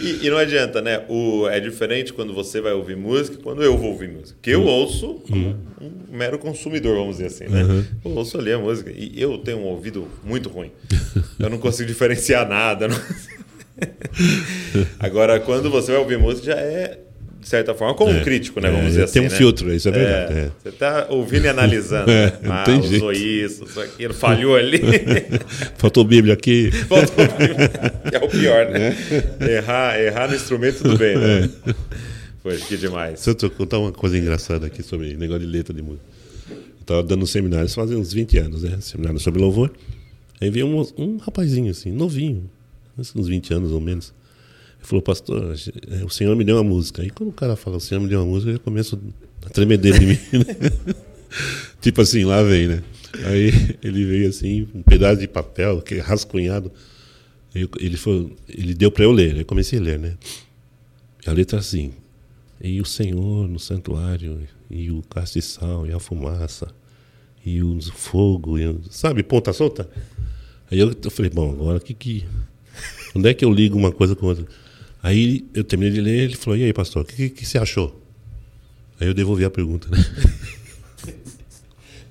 E, 0.01 0.25
e 0.25 0.29
não 0.31 0.37
adianta, 0.37 0.81
né? 0.81 1.03
O, 1.07 1.47
é 1.47 1.59
diferente 1.59 2.11
quando 2.11 2.33
você 2.33 2.59
vai 2.59 2.73
ouvir 2.73 2.97
música 2.97 3.37
e 3.39 3.41
quando 3.43 3.61
eu 3.61 3.77
vou 3.77 3.91
ouvir 3.91 4.09
música. 4.09 4.33
Porque 4.33 4.49
eu 4.49 4.61
Hum. 4.63 4.67
ouço 4.67 5.21
como 5.29 5.55
um 5.79 5.91
mero 6.17 6.39
consumidor, 6.39 6.95
vamos 6.95 7.17
dizer 7.17 7.27
assim, 7.27 7.45
né? 7.47 7.63
Uhum. 7.63 7.83
Eu 8.03 8.11
ouço 8.11 8.35
ali 8.39 8.51
a 8.51 8.57
música. 8.57 8.91
E 8.91 9.13
eu 9.21 9.37
tenho 9.37 9.59
um 9.59 9.65
ouvido 9.65 10.07
muito 10.23 10.49
ruim. 10.49 10.71
Eu 11.37 11.51
não 11.51 11.59
consigo 11.59 11.87
diferenciar 11.87 12.49
nada. 12.49 12.87
não 12.87 12.97
Agora, 14.99 15.39
quando 15.39 15.69
você 15.69 15.91
vai 15.91 16.01
ouvir 16.01 16.17
música, 16.17 16.47
já 16.47 16.59
é, 16.59 16.99
de 17.45 17.49
certa 17.49 17.75
forma, 17.75 17.93
como 17.93 18.09
um 18.11 18.17
É. 18.17 18.23
crítico, 18.23 18.59
né? 18.59 18.69
É, 18.69 18.71
Vamos 18.71 18.87
dizer 18.87 19.03
assim. 19.03 19.13
tem 19.13 19.21
um 19.21 19.31
né? 19.31 19.37
filtro, 19.37 19.71
isso 19.71 19.87
é 19.87 19.91
verdade, 19.91 20.33
é. 20.33 20.51
Você 20.63 20.69
está 20.69 21.05
ouvindo 21.11 21.45
e 21.45 21.47
analisando. 21.47 22.09
É, 22.15 22.25
né? 22.25 22.39
não 22.41 22.51
ah, 22.51 22.63
tem 22.63 22.79
usou 22.79 23.13
jeito. 23.13 23.53
isso, 23.53 23.65
usou 23.65 23.83
aquilo, 23.83 24.15
falhou 24.15 24.55
ali. 24.55 24.79
Faltou 25.77 26.03
Bíblia 26.03 26.33
aqui. 26.33 26.71
Faltou 26.89 27.23
que 28.09 28.15
é 28.15 28.19
o 28.19 28.27
pior, 28.27 28.71
né? 28.71 28.97
Errar, 29.47 29.99
errar 29.99 30.27
no 30.27 30.35
instrumento, 30.35 30.81
tudo 30.81 30.97
bem, 30.97 31.15
né? 31.15 31.47
Foi, 32.41 32.57
que 32.57 32.77
demais. 32.77 33.19
Se 33.19 33.29
eu 33.29 33.35
te 33.35 33.47
contar 33.49 33.77
uma 33.77 33.91
coisa 33.91 34.17
engraçada 34.17 34.65
aqui 34.65 34.81
sobre 34.81 35.15
negócio 35.15 35.41
de 35.41 35.45
letra 35.45 35.71
de 35.71 35.83
música. 35.83 36.03
Eu 36.49 36.57
estava 36.81 37.03
dando 37.03 37.21
um 37.23 37.27
seminário, 37.27 37.67
isso 37.67 37.75
fazia 37.75 37.95
uns 37.95 38.11
20 38.11 38.39
anos, 38.39 38.63
né? 38.63 38.75
Seminário 38.81 39.19
sobre 39.19 39.39
louvor. 39.39 39.71
Aí 40.41 40.49
veio 40.49 40.65
um, 40.65 40.83
um 40.97 41.17
rapazinho 41.17 41.69
assim, 41.69 41.91
novinho, 41.91 42.49
uns 42.97 43.27
20 43.27 43.53
anos 43.53 43.71
ou 43.71 43.79
menos. 43.79 44.11
Falou, 44.87 45.01
pastor, 45.01 45.55
o 46.05 46.09
senhor 46.09 46.35
me 46.35 46.43
deu 46.43 46.55
uma 46.55 46.63
música. 46.63 47.01
Aí 47.01 47.09
quando 47.09 47.29
o 47.29 47.33
cara 47.33 47.55
fala, 47.55 47.77
o 47.77 47.79
senhor 47.79 48.01
me 48.01 48.07
deu 48.07 48.19
uma 48.19 48.25
música, 48.25 48.51
eu 48.51 48.59
começo 48.59 48.99
a 49.45 49.49
tremer 49.49 49.77
dele 49.77 49.99
de 49.99 50.05
mim. 50.05 50.19
Né? 50.33 50.95
tipo 51.81 52.01
assim, 52.01 52.23
lá 52.23 52.41
vem, 52.41 52.67
né? 52.67 52.83
Aí 53.25 53.77
ele 53.83 54.05
veio 54.05 54.29
assim, 54.29 54.67
um 54.73 54.81
pedaço 54.81 55.19
de 55.19 55.27
papel, 55.27 55.81
que 55.81 55.95
é 55.95 55.99
rascunhado. 55.99 56.71
Eu, 57.53 57.69
ele, 57.79 57.97
foi, 57.97 58.33
ele 58.49 58.73
deu 58.73 58.91
para 58.91 59.03
eu 59.03 59.11
ler, 59.11 59.37
eu 59.37 59.45
comecei 59.45 59.79
a 59.79 59.81
ler, 59.81 59.99
né? 59.99 60.17
A 61.25 61.31
letra 61.31 61.59
assim, 61.59 61.93
e 62.61 62.81
o 62.81 62.85
Senhor 62.85 63.47
no 63.47 63.59
santuário, 63.59 64.39
e 64.69 64.91
o 64.91 65.01
castiçal, 65.03 65.85
e 65.87 65.91
a 65.91 65.99
fumaça, 65.99 66.67
e 67.45 67.61
o 67.61 67.79
fogo, 67.93 68.57
e 68.57 68.77
sabe, 68.89 69.23
ponta 69.23 69.53
solta? 69.53 69.89
Aí 70.69 70.79
eu, 70.79 70.93
eu 71.03 71.11
falei, 71.11 71.31
bom, 71.31 71.51
agora 71.51 71.79
que 71.79 71.93
que. 71.93 72.25
Onde 73.15 73.29
é 73.29 73.33
que 73.33 73.45
eu 73.45 73.53
ligo 73.53 73.77
uma 73.77 73.91
coisa 73.91 74.15
com 74.15 74.25
outra? 74.25 74.45
Aí 75.05 75.45
eu 75.53 75.63
terminei 75.63 75.93
de 75.93 76.01
ler, 76.01 76.23
ele 76.23 76.35
falou, 76.35 76.57
e 76.57 76.63
aí, 76.63 76.73
pastor, 76.73 77.03
o 77.03 77.05
que, 77.05 77.29
que, 77.29 77.45
você 77.45 77.59
achou? 77.59 78.01
Aí 78.99 79.05
eu 79.05 79.13
devolvi 79.13 79.45
a 79.45 79.51
pergunta, 79.51 79.87
né? 79.87 80.03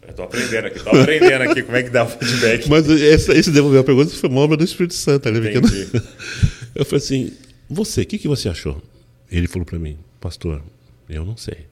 Eu 0.06 0.14
tô 0.14 0.22
aprendendo 0.22 0.66
aqui, 0.66 0.78
tô 0.78 0.90
aprendendo 0.90 1.42
aqui 1.42 1.62
como 1.64 1.76
é 1.76 1.82
que 1.82 1.90
dá 1.90 2.04
o 2.04 2.08
feedback. 2.08 2.68
Mas 2.68 2.88
essa, 2.88 3.34
esse 3.34 3.50
devolver 3.50 3.80
a 3.80 3.82
pergunta 3.82 4.14
foi 4.14 4.30
uma 4.30 4.42
obra 4.42 4.56
do 4.56 4.62
Espírito 4.62 4.94
Santo, 4.94 5.28
né? 5.28 5.50
Entendi. 5.50 5.88
Eu 6.72 6.84
falei 6.84 7.04
assim, 7.04 7.32
você, 7.68 8.02
o 8.02 8.06
que, 8.06 8.18
que 8.18 8.28
você 8.28 8.48
achou? 8.48 8.80
Ele 9.28 9.48
falou 9.48 9.66
para 9.66 9.78
mim, 9.78 9.98
pastor, 10.20 10.62
eu 11.08 11.24
não 11.24 11.36
sei. 11.36 11.66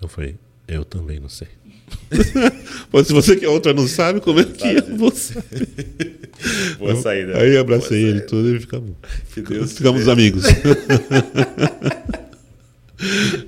Eu 0.00 0.06
falei, 0.06 0.36
eu 0.68 0.84
também 0.84 1.18
não 1.18 1.28
sei. 1.28 1.48
Mas 2.92 3.06
se 3.06 3.12
você 3.12 3.36
que 3.36 3.44
é 3.44 3.48
outra 3.48 3.72
não 3.72 3.86
sabe, 3.88 4.20
como 4.20 4.40
é 4.40 4.44
que 4.44 4.66
é 4.66 4.80
você? 4.82 5.34
Boa 6.78 6.96
saída. 6.96 7.38
Aí 7.38 7.56
abracei 7.56 8.02
ele 8.04 8.20
tudo 8.22 8.54
e 8.54 8.60
ficamos, 8.60 8.92
Deus 9.48 9.72
ficamos 9.72 10.08
amigos. 10.08 10.44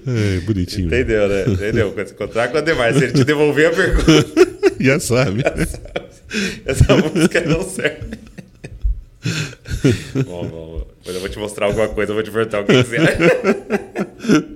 é, 0.06 0.40
bonitinho. 0.40 0.86
Entendeu, 0.86 1.28
né? 1.28 1.44
Entendeu? 1.46 1.92
Quando 1.92 2.06
você 2.06 2.14
encontrar 2.14 2.48
com 2.48 2.54
o 2.54 2.58
Ademar, 2.58 2.94
se 2.94 3.04
ele 3.04 3.12
te 3.12 3.24
devolver 3.24 3.66
a 3.66 3.70
pergunta. 3.70 4.26
Já 4.80 5.00
sabe. 5.00 5.42
Essa 6.64 6.96
música 6.96 7.40
não 7.42 7.62
serve. 7.68 8.16
bom, 10.24 10.46
bom. 10.46 10.86
Depois 10.98 11.16
eu 11.16 11.20
vou 11.20 11.28
te 11.28 11.38
mostrar 11.38 11.66
alguma 11.66 11.88
coisa, 11.88 12.12
eu 12.12 12.14
vou 12.14 12.22
te 12.22 12.30
perguntar 12.30 12.60
o 12.60 12.64
que 12.64 12.72
você 12.72 12.96
acha. 12.96 13.18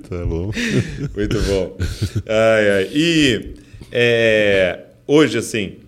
Tá 0.08 0.24
bom. 0.24 0.50
Muito 1.14 1.40
bom. 1.42 1.76
Ai, 2.26 2.70
ai. 2.70 2.90
E 2.94 3.54
é, 3.90 4.84
hoje, 5.06 5.38
assim, 5.38 5.78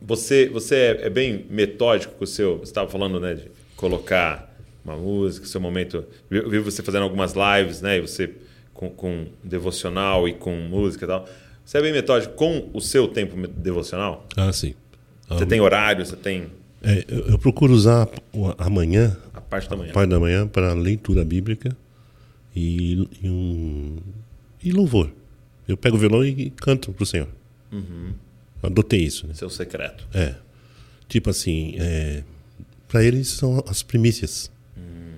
você, 0.00 0.48
você 0.48 0.74
é, 0.74 1.06
é, 1.06 1.10
bem 1.10 1.46
metódico 1.48 2.14
com 2.14 2.24
o 2.24 2.26
seu. 2.26 2.58
Você 2.58 2.64
estava 2.64 2.88
falando, 2.90 3.20
né, 3.20 3.34
de 3.34 3.50
colocar 3.76 4.52
uma 4.84 4.96
música, 4.96 5.46
seu 5.46 5.60
momento. 5.60 6.04
Vi, 6.28 6.40
vi 6.40 6.58
você 6.58 6.82
fazendo 6.82 7.02
algumas 7.02 7.34
lives, 7.34 7.80
né? 7.80 7.98
E 7.98 8.00
você 8.00 8.30
com, 8.72 8.90
com 8.90 9.26
devocional 9.44 10.28
e 10.28 10.32
com 10.32 10.54
música 10.56 11.04
e 11.04 11.08
tal. 11.08 11.28
Você 11.64 11.78
é 11.78 11.82
bem 11.82 11.92
metódico 11.92 12.34
com 12.34 12.68
o 12.72 12.80
seu 12.80 13.06
tempo 13.06 13.36
devocional? 13.48 14.26
Ah, 14.36 14.52
sim. 14.52 14.74
Você 15.28 15.44
ah, 15.44 15.46
tem 15.46 15.60
horário, 15.60 16.04
você 16.04 16.16
tem. 16.16 16.46
É, 16.82 17.04
eu, 17.08 17.20
eu, 17.28 17.38
procuro 17.38 17.72
usar 17.72 18.08
amanhã, 18.58 19.16
a 19.32 19.40
parte 19.40 19.70
da 19.70 19.76
manhã, 19.76 19.90
a 19.90 19.94
parte 19.94 20.10
da 20.10 20.18
manhã 20.18 20.48
para 20.48 20.72
leitura 20.74 21.24
bíblica 21.24 21.76
e, 22.54 23.08
e, 23.22 23.28
um, 23.28 23.96
e 24.62 24.72
louvor. 24.72 25.12
Eu 25.66 25.76
pego 25.76 25.96
o 25.96 25.98
violão 25.98 26.24
e 26.24 26.50
canto 26.50 26.92
pro 26.92 27.06
Senhor. 27.06 27.28
Uhum. 27.70 28.12
Adotei 28.62 29.00
isso. 29.00 29.26
Né? 29.26 29.34
Seu 29.34 29.50
secreto. 29.50 30.06
É. 30.14 30.34
Tipo 31.08 31.30
assim, 31.30 31.74
é, 31.78 32.22
para 32.88 33.04
eles 33.04 33.28
são 33.28 33.62
as 33.66 33.82
primícias. 33.82 34.50
Hum. 34.76 35.14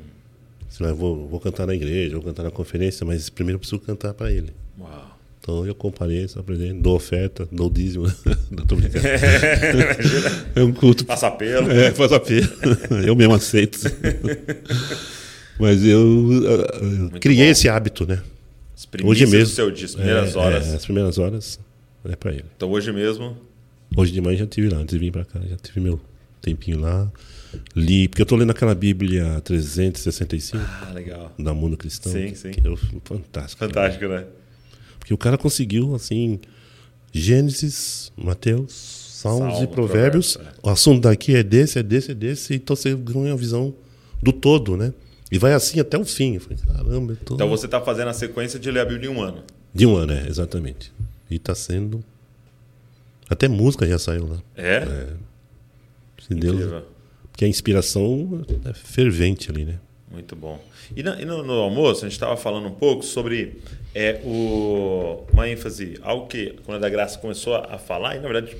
Lá, 0.81 0.89
eu 0.89 0.97
vou, 0.97 1.29
vou 1.29 1.41
cantar 1.41 1.67
na 1.67 1.75
igreja, 1.75 2.15
vou 2.15 2.25
cantar 2.25 2.43
na 2.43 2.51
conferência, 2.51 3.07
mas 3.07 3.29
primeiro 3.29 3.57
eu 3.57 3.61
preciso 3.61 3.81
cantar 3.81 4.15
para 4.15 4.31
ele. 4.33 4.53
Uau. 4.79 5.19
Então 5.45 5.67
eu 5.67 5.75
compareço, 5.75 6.39
apresento, 6.39 6.81
dou 6.81 6.97
oferta, 6.97 7.47
dou 7.53 7.69
dízimo. 7.69 8.07
Não 8.51 8.65
tô 8.65 8.77
brincando. 8.77 9.07
é 10.57 10.63
um 10.65 10.73
culto. 10.73 11.05
Passa 11.05 11.27
apelo. 11.27 11.71
É, 11.71 11.91
passa 11.91 12.17
eu 13.07 13.15
mesmo 13.15 13.35
aceito. 13.35 13.79
Mas 15.61 15.85
eu, 15.85 16.33
eu 17.13 17.21
criei 17.21 17.45
bom. 17.45 17.53
esse 17.53 17.69
hábito, 17.69 18.07
né? 18.07 18.23
Hoje 19.03 19.27
mesmo. 19.27 19.45
do 19.45 19.55
seu 19.55 19.71
disco, 19.71 19.97
primeiras 19.97 20.35
é, 20.35 20.39
horas. 20.39 20.67
É, 20.67 20.75
as 20.77 20.85
primeiras 20.85 21.19
horas 21.19 21.61
é 22.05 22.17
para 22.17 22.33
ele. 22.33 22.45
Então 22.57 22.71
hoje 22.71 22.93
mesmo. 22.93 23.37
Hoje 23.97 24.13
de 24.13 24.21
manhã 24.21 24.39
já 24.39 24.47
tive 24.47 24.69
lá, 24.69 24.79
antes 24.79 24.93
de 24.93 24.99
vir 24.99 25.13
para 25.13 25.25
cá, 25.25 25.41
já 25.41 25.57
tive 25.57 25.81
meu 25.81 26.01
tempinho 26.41 26.81
lá. 26.81 27.11
Li, 27.75 28.09
porque 28.09 28.23
eu 28.23 28.25
estou 28.25 28.37
lendo 28.37 28.51
aquela 28.51 28.75
Bíblia 28.75 29.41
365 29.43 30.63
ah, 30.63 30.93
legal. 30.93 31.33
da 31.39 31.55
Mundo 31.55 31.77
Cristão. 31.77 32.13
Sim, 32.13 32.31
que, 32.31 32.39
sim. 32.39 32.51
Que 32.51 32.61
é 32.61 32.77
fantástico. 33.05 33.65
Fantástico, 33.65 34.07
né? 34.07 34.25
Porque 34.99 35.15
o 35.15 35.19
cara 35.19 35.39
conseguiu, 35.39 35.95
assim, 35.95 36.41
Gênesis, 37.13 38.11
Mateus, 38.17 38.73
Salmos 38.73 39.55
Salmo, 39.55 39.65
e 39.65 39.67
Provérbios. 39.69 40.37
É. 40.37 40.53
O 40.63 40.71
assunto 40.71 41.03
daqui 41.03 41.37
é 41.37 41.43
desse, 41.43 41.79
é 41.79 41.83
desse, 41.83 42.11
é 42.11 42.15
desse. 42.15 42.55
Então 42.55 42.75
você 42.75 42.95
ganha 42.95 43.33
a 43.33 43.37
visão 43.37 43.75
do 44.23 44.33
todo, 44.33 44.77
né? 44.77 44.93
E 45.35 45.39
vai 45.39 45.53
assim 45.53 45.81
até 45.81 45.99
o 45.99 46.05
fim. 46.05 46.37
Eu 46.37 46.41
falei, 46.41 46.59
caramba, 46.59 47.13
eu 47.15 47.17
tô... 47.17 47.35
Então 47.35 47.49
você 47.49 47.67
está 47.67 47.81
fazendo 47.81 48.07
a 48.07 48.13
sequência 48.13 48.57
de 48.57 48.71
ler 48.71 48.79
a 48.79 48.85
Bíblia 48.85 49.11
em 49.11 49.13
um 49.13 49.21
ano. 49.21 49.43
De 49.75 49.85
um 49.85 49.97
ano, 49.97 50.13
é, 50.13 50.29
exatamente. 50.29 50.93
E 51.29 51.35
está 51.35 51.57
sendo. 51.57 52.05
Até 53.29 53.49
música 53.49 53.85
já 53.85 53.99
saiu 53.99 54.29
lá. 54.29 54.39
É? 54.57 54.77
é. 54.77 55.07
Se 56.23 56.35
Deus. 56.37 56.85
Porque 57.33 57.45
a 57.45 57.49
inspiração 57.49 58.45
é 58.65 58.73
fervente 58.75 59.51
ali, 59.51 59.65
né? 59.65 59.81
Muito 60.09 60.37
bom. 60.37 60.65
E, 60.95 61.03
na, 61.03 61.21
e 61.21 61.25
no, 61.25 61.43
no, 61.43 61.55
almoço, 61.55 62.05
a 62.05 62.09
gente 62.09 62.13
estava 62.13 62.37
falando 62.37 62.69
um 62.69 62.75
pouco 62.75 63.05
sobre 63.05 63.59
é, 63.93 64.21
o, 64.23 65.25
uma 65.33 65.49
ênfase, 65.49 65.99
algo 66.03 66.29
que 66.29 66.55
quando 66.65 66.77
a 66.77 66.81
da 66.83 66.89
Graça 66.89 67.19
começou 67.19 67.57
a, 67.57 67.75
a 67.75 67.79
falar, 67.79 68.15
e 68.15 68.21
na 68.21 68.29
verdade 68.29 68.57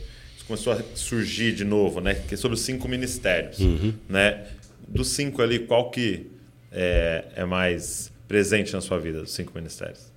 começou 0.49 0.73
a 0.73 0.83
surgir 0.97 1.55
de 1.55 1.65
novo, 1.65 2.01
né? 2.01 2.15
Que 2.15 2.35
é 2.35 2.37
sobre 2.37 2.57
os 2.57 2.63
cinco 2.63 2.89
ministérios. 2.89 3.61
Uhum. 3.61 3.95
Né? 4.09 4.45
Dos 4.89 5.11
cinco 5.11 5.41
ali, 5.41 5.61
qual 5.61 5.93
que 5.93 6.34
é, 6.75 7.25
é 7.37 7.45
mais 7.45 8.13
presente 8.27 8.73
na 8.73 8.81
sua 8.81 8.99
vida, 8.99 9.21
dos 9.21 9.33
cinco 9.33 9.53
ministérios? 9.55 10.13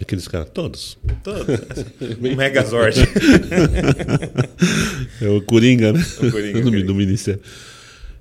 Aqueles 0.00 0.28
caras, 0.28 0.50
todos. 0.50 0.98
Todos. 1.24 1.58
o 2.20 2.20
Megazord. 2.36 3.00
é 5.22 5.28
o 5.28 5.40
Coringa, 5.40 5.94
né? 5.94 6.04
O 6.22 6.30
Coringa. 6.30 6.60
do, 6.60 6.84
do 6.84 6.94
Ministério. 6.94 7.40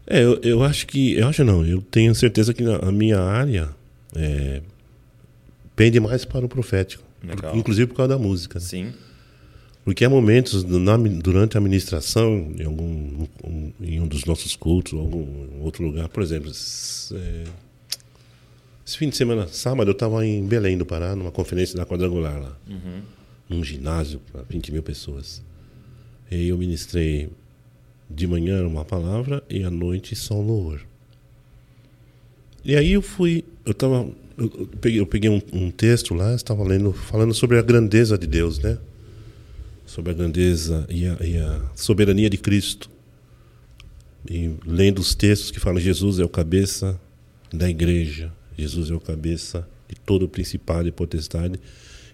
É, 0.07 0.23
eu, 0.23 0.39
eu 0.41 0.63
acho 0.63 0.87
que. 0.87 1.13
Eu 1.17 1.27
acho 1.27 1.43
não, 1.43 1.65
eu 1.65 1.81
tenho 1.81 2.15
certeza 2.15 2.53
que 2.53 2.63
a 2.63 2.91
minha 2.91 3.19
área 3.19 3.69
é, 4.15 4.61
pende 5.75 5.99
mais 5.99 6.23
para 6.23 6.45
o 6.45 6.49
profético. 6.49 7.03
Inclusive 7.53 7.87
por 7.87 7.95
causa 7.95 8.09
da 8.09 8.17
música. 8.17 8.59
Né? 8.59 8.65
Sim. 8.65 8.93
Porque 9.85 10.03
há 10.03 10.09
momentos 10.09 10.63
na, 10.63 10.97
durante 10.97 11.55
a 11.55 11.59
administração, 11.59 12.51
em, 12.57 12.65
algum, 12.65 13.27
um, 13.43 13.71
em 13.79 13.99
um 14.01 14.07
dos 14.07 14.25
nossos 14.25 14.55
cultos, 14.55 14.93
ou 14.93 14.99
algum 14.99 15.61
outro 15.61 15.85
lugar, 15.85 16.09
por 16.09 16.23
exemplo, 16.23 16.49
é, 16.49 17.43
esse 18.83 18.97
fim 18.97 19.09
de 19.09 19.15
semana, 19.15 19.47
sábado, 19.47 19.91
eu 19.91 19.93
estava 19.93 20.25
em 20.25 20.43
Belém 20.43 20.75
do 20.75 20.87
Pará, 20.87 21.15
numa 21.15 21.31
conferência 21.31 21.77
da 21.77 21.85
Quadrangular 21.85 22.41
lá. 22.41 22.57
Uhum. 22.67 23.01
Num 23.47 23.63
ginásio 23.63 24.19
para 24.31 24.41
20 24.41 24.71
mil 24.71 24.81
pessoas. 24.81 25.43
E 26.31 26.47
eu 26.47 26.57
ministrei 26.57 27.29
de 28.09 28.25
manhã 28.25 28.65
uma 28.65 28.83
palavra 28.83 29.43
e 29.47 29.63
à 29.63 29.69
noite 29.69 30.15
só 30.15 30.33
um 30.33 30.47
louvor. 30.47 30.81
E 32.63 32.75
aí 32.75 32.93
eu 32.93 33.03
fui, 33.03 33.45
eu 33.63 33.71
estava, 33.71 34.09
eu 34.35 34.49
peguei, 34.81 34.99
eu 34.99 35.05
peguei 35.05 35.29
um, 35.29 35.39
um 35.53 35.69
texto 35.69 36.15
lá, 36.15 36.33
estava 36.33 36.63
lendo, 36.63 36.91
falando 36.91 37.35
sobre 37.35 37.59
a 37.59 37.61
grandeza 37.61 38.17
de 38.17 38.25
Deus, 38.25 38.57
né? 38.57 38.79
Sobre 39.95 40.11
a 40.11 40.13
grandeza 40.13 40.85
e 40.89 41.07
a, 41.07 41.17
e 41.21 41.37
a 41.37 41.61
soberania 41.73 42.29
de 42.29 42.37
Cristo. 42.37 42.89
E 44.29 44.51
lendo 44.65 44.99
os 44.99 45.15
textos 45.15 45.51
que 45.51 45.59
falam 45.59 45.79
Jesus 45.79 46.19
é 46.19 46.25
o 46.25 46.27
cabeça 46.27 46.99
da 47.53 47.69
igreja, 47.69 48.29
Jesus 48.57 48.91
é 48.91 48.93
o 48.93 48.99
cabeça 48.99 49.65
de 49.87 49.95
todo 49.95 50.23
o 50.23 50.27
principado 50.27 50.85
e 50.89 50.91
potestade. 50.91 51.57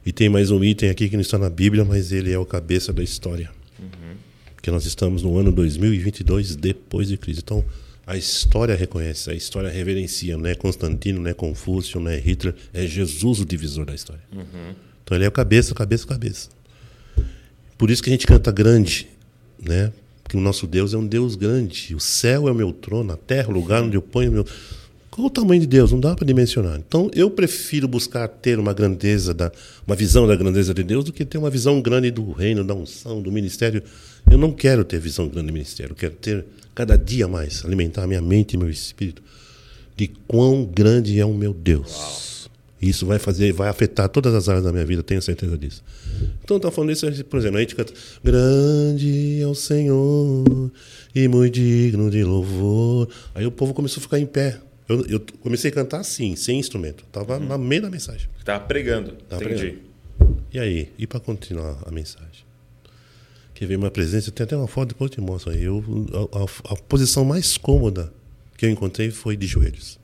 E 0.05 0.11
tem 0.11 0.29
mais 0.29 0.51
um 0.51 0.63
item 0.63 0.91
aqui 0.91 1.09
que 1.09 1.15
não 1.15 1.21
está 1.21 1.39
na 1.39 1.49
Bíblia, 1.49 1.83
mas 1.83 2.11
ele 2.11 2.31
é 2.31 2.37
o 2.37 2.45
cabeça 2.45 2.93
da 2.93 3.01
história. 3.01 3.49
Uhum. 3.79 4.15
Que 4.61 4.69
nós 4.69 4.85
estamos 4.85 5.23
no 5.23 5.35
ano 5.39 5.51
2022 5.51 6.55
depois 6.55 7.07
de 7.07 7.17
Cristo. 7.17 7.41
Então, 7.43 7.65
a 8.05 8.15
história 8.15 8.75
reconhece, 8.75 9.31
a 9.31 9.33
história 9.33 9.71
reverencia. 9.71 10.37
Não 10.37 10.45
é 10.45 10.53
Constantino, 10.53 11.19
não 11.19 11.31
é 11.31 11.33
Confúcio, 11.33 11.99
não 11.99 12.11
é 12.11 12.19
Hitler. 12.19 12.53
É 12.75 12.85
Jesus 12.85 13.39
o 13.39 13.45
divisor 13.45 13.85
da 13.85 13.95
história. 13.95 14.21
Uhum. 14.31 14.75
Então, 15.03 15.17
ele 15.17 15.25
é 15.25 15.27
o 15.27 15.31
cabeça, 15.31 15.73
cabeça, 15.73 16.05
cabeça. 16.05 16.60
Por 17.81 17.89
isso 17.89 18.03
que 18.03 18.11
a 18.11 18.13
gente 18.13 18.27
canta 18.27 18.51
grande, 18.51 19.07
né? 19.59 19.91
Porque 20.21 20.37
o 20.37 20.39
nosso 20.39 20.67
Deus 20.67 20.93
é 20.93 20.97
um 20.97 21.07
Deus 21.07 21.33
grande. 21.33 21.95
O 21.95 21.99
céu 21.99 22.47
é 22.47 22.51
o 22.51 22.53
meu 22.53 22.71
trono, 22.71 23.11
a 23.11 23.17
terra 23.17 23.47
é 23.47 23.51
o 23.51 23.55
lugar 23.55 23.81
onde 23.81 23.97
eu 23.97 24.03
ponho 24.03 24.31
meu 24.31 24.45
qual 25.09 25.25
o 25.25 25.29
tamanho 25.31 25.61
de 25.61 25.65
Deus? 25.65 25.91
Não 25.91 25.99
dá 25.99 26.15
para 26.15 26.27
dimensionar. 26.27 26.77
Então, 26.77 27.09
eu 27.15 27.31
prefiro 27.31 27.87
buscar 27.87 28.27
ter 28.27 28.59
uma 28.59 28.71
grandeza, 28.71 29.33
da, 29.33 29.51
uma 29.85 29.95
visão 29.95 30.27
da 30.27 30.35
grandeza 30.35 30.75
de 30.75 30.83
Deus, 30.83 31.03
do 31.03 31.11
que 31.11 31.25
ter 31.25 31.39
uma 31.39 31.49
visão 31.49 31.81
grande 31.81 32.11
do 32.11 32.31
reino, 32.31 32.63
da 32.63 32.75
unção, 32.75 33.19
do 33.19 33.31
ministério. 33.31 33.81
Eu 34.29 34.37
não 34.37 34.51
quero 34.51 34.85
ter 34.85 34.99
visão 34.99 35.27
grande 35.27 35.47
do 35.47 35.53
ministério. 35.53 35.93
Eu 35.93 35.97
quero 35.97 36.13
ter 36.13 36.45
cada 36.75 36.95
dia 36.95 37.27
mais, 37.27 37.65
alimentar 37.65 38.05
minha 38.05 38.21
mente 38.21 38.53
e 38.53 38.57
meu 38.57 38.69
espírito 38.69 39.23
de 39.97 40.07
quão 40.27 40.63
grande 40.63 41.19
é 41.19 41.25
o 41.25 41.33
meu 41.33 41.51
Deus. 41.51 42.40
Isso 42.81 43.05
vai 43.05 43.19
fazer, 43.19 43.51
vai 43.53 43.69
afetar 43.69 44.09
todas 44.09 44.33
as 44.33 44.49
áreas 44.49 44.63
da 44.63 44.71
minha 44.71 44.85
vida, 44.85 45.03
tenho 45.03 45.21
certeza 45.21 45.55
disso. 45.57 45.83
Então, 46.43 46.59
tá 46.59 46.71
falando 46.71 46.91
isso, 46.91 47.05
por 47.25 47.37
exemplo, 47.37 47.57
a 47.57 47.61
gente 47.61 47.75
canta: 47.75 47.93
Grande 48.23 49.39
é 49.39 49.45
o 49.47 49.53
Senhor 49.53 50.71
e 51.13 51.27
muito 51.27 51.53
digno 51.53 52.09
de 52.09 52.23
louvor. 52.23 53.07
Aí 53.35 53.45
o 53.45 53.51
povo 53.51 53.73
começou 53.73 53.99
a 53.99 54.03
ficar 54.03 54.19
em 54.19 54.25
pé. 54.25 54.59
Eu, 54.89 55.05
eu 55.05 55.19
comecei 55.41 55.69
a 55.69 55.73
cantar 55.73 55.99
assim, 55.99 56.35
sem 56.35 56.59
instrumento. 56.59 57.05
Tava 57.11 57.37
no 57.39 57.57
meio 57.59 57.83
da 57.83 57.89
mensagem. 57.89 58.27
Tava 58.43 58.63
pregando. 58.65 59.11
Tava 59.29 59.43
Entendi. 59.43 59.61
pregando. 59.61 59.91
E 60.51 60.59
aí? 60.59 60.89
E 60.97 61.05
para 61.07 61.19
continuar 61.19 61.77
a 61.85 61.91
mensagem? 61.91 62.41
Que 63.53 63.65
veio 63.67 63.79
uma 63.79 63.91
presença, 63.91 64.31
tem 64.31 64.43
até 64.43 64.57
uma 64.57 64.67
foto, 64.67 64.89
depois 64.89 65.11
eu 65.11 65.15
te 65.15 65.21
mostro 65.21 65.51
aí. 65.51 65.63
Eu, 65.63 65.83
a, 66.33 66.39
a- 66.39 66.73
a 66.73 66.75
posição 66.75 67.23
mais 67.23 67.57
cômoda 67.57 68.11
que 68.57 68.65
eu 68.65 68.69
encontrei 68.71 69.11
foi 69.11 69.37
de 69.37 69.45
joelhos. 69.45 69.99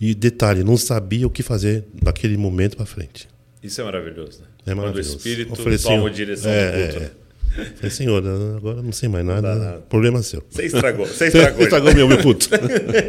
E 0.00 0.14
detalhe, 0.14 0.64
não 0.64 0.76
sabia 0.76 1.26
o 1.26 1.30
que 1.30 1.42
fazer 1.42 1.84
daquele 2.02 2.36
momento 2.36 2.76
para 2.76 2.86
frente. 2.86 3.28
Isso 3.62 3.80
é 3.80 3.84
maravilhoso, 3.84 4.40
né? 4.40 4.46
É 4.66 4.74
maravilhoso. 4.74 5.10
Quando 5.10 5.14
o 5.14 5.28
Espírito 5.28 5.52
Ofereci 5.52 5.84
toma 5.84 6.08
a 6.08 6.10
direção 6.10 6.50
é, 6.50 6.70
do 6.70 6.78
culto. 6.78 6.96
é, 6.96 7.00
né? 7.00 7.10
Falei, 7.76 7.90
senhor, 7.90 8.24
agora 8.56 8.80
não 8.82 8.92
sei 8.92 9.08
mais 9.08 9.26
nada. 9.26 9.54
nada. 9.54 9.80
Problema 9.88 10.22
seu. 10.22 10.42
Você 10.48 10.66
estragou. 10.66 11.06
Você 11.06 11.30
Você 11.30 11.38
estragou. 11.38 11.62
estragou 11.64 11.94
meu, 11.94 12.08
meu 12.08 12.22
culto. 12.22 12.48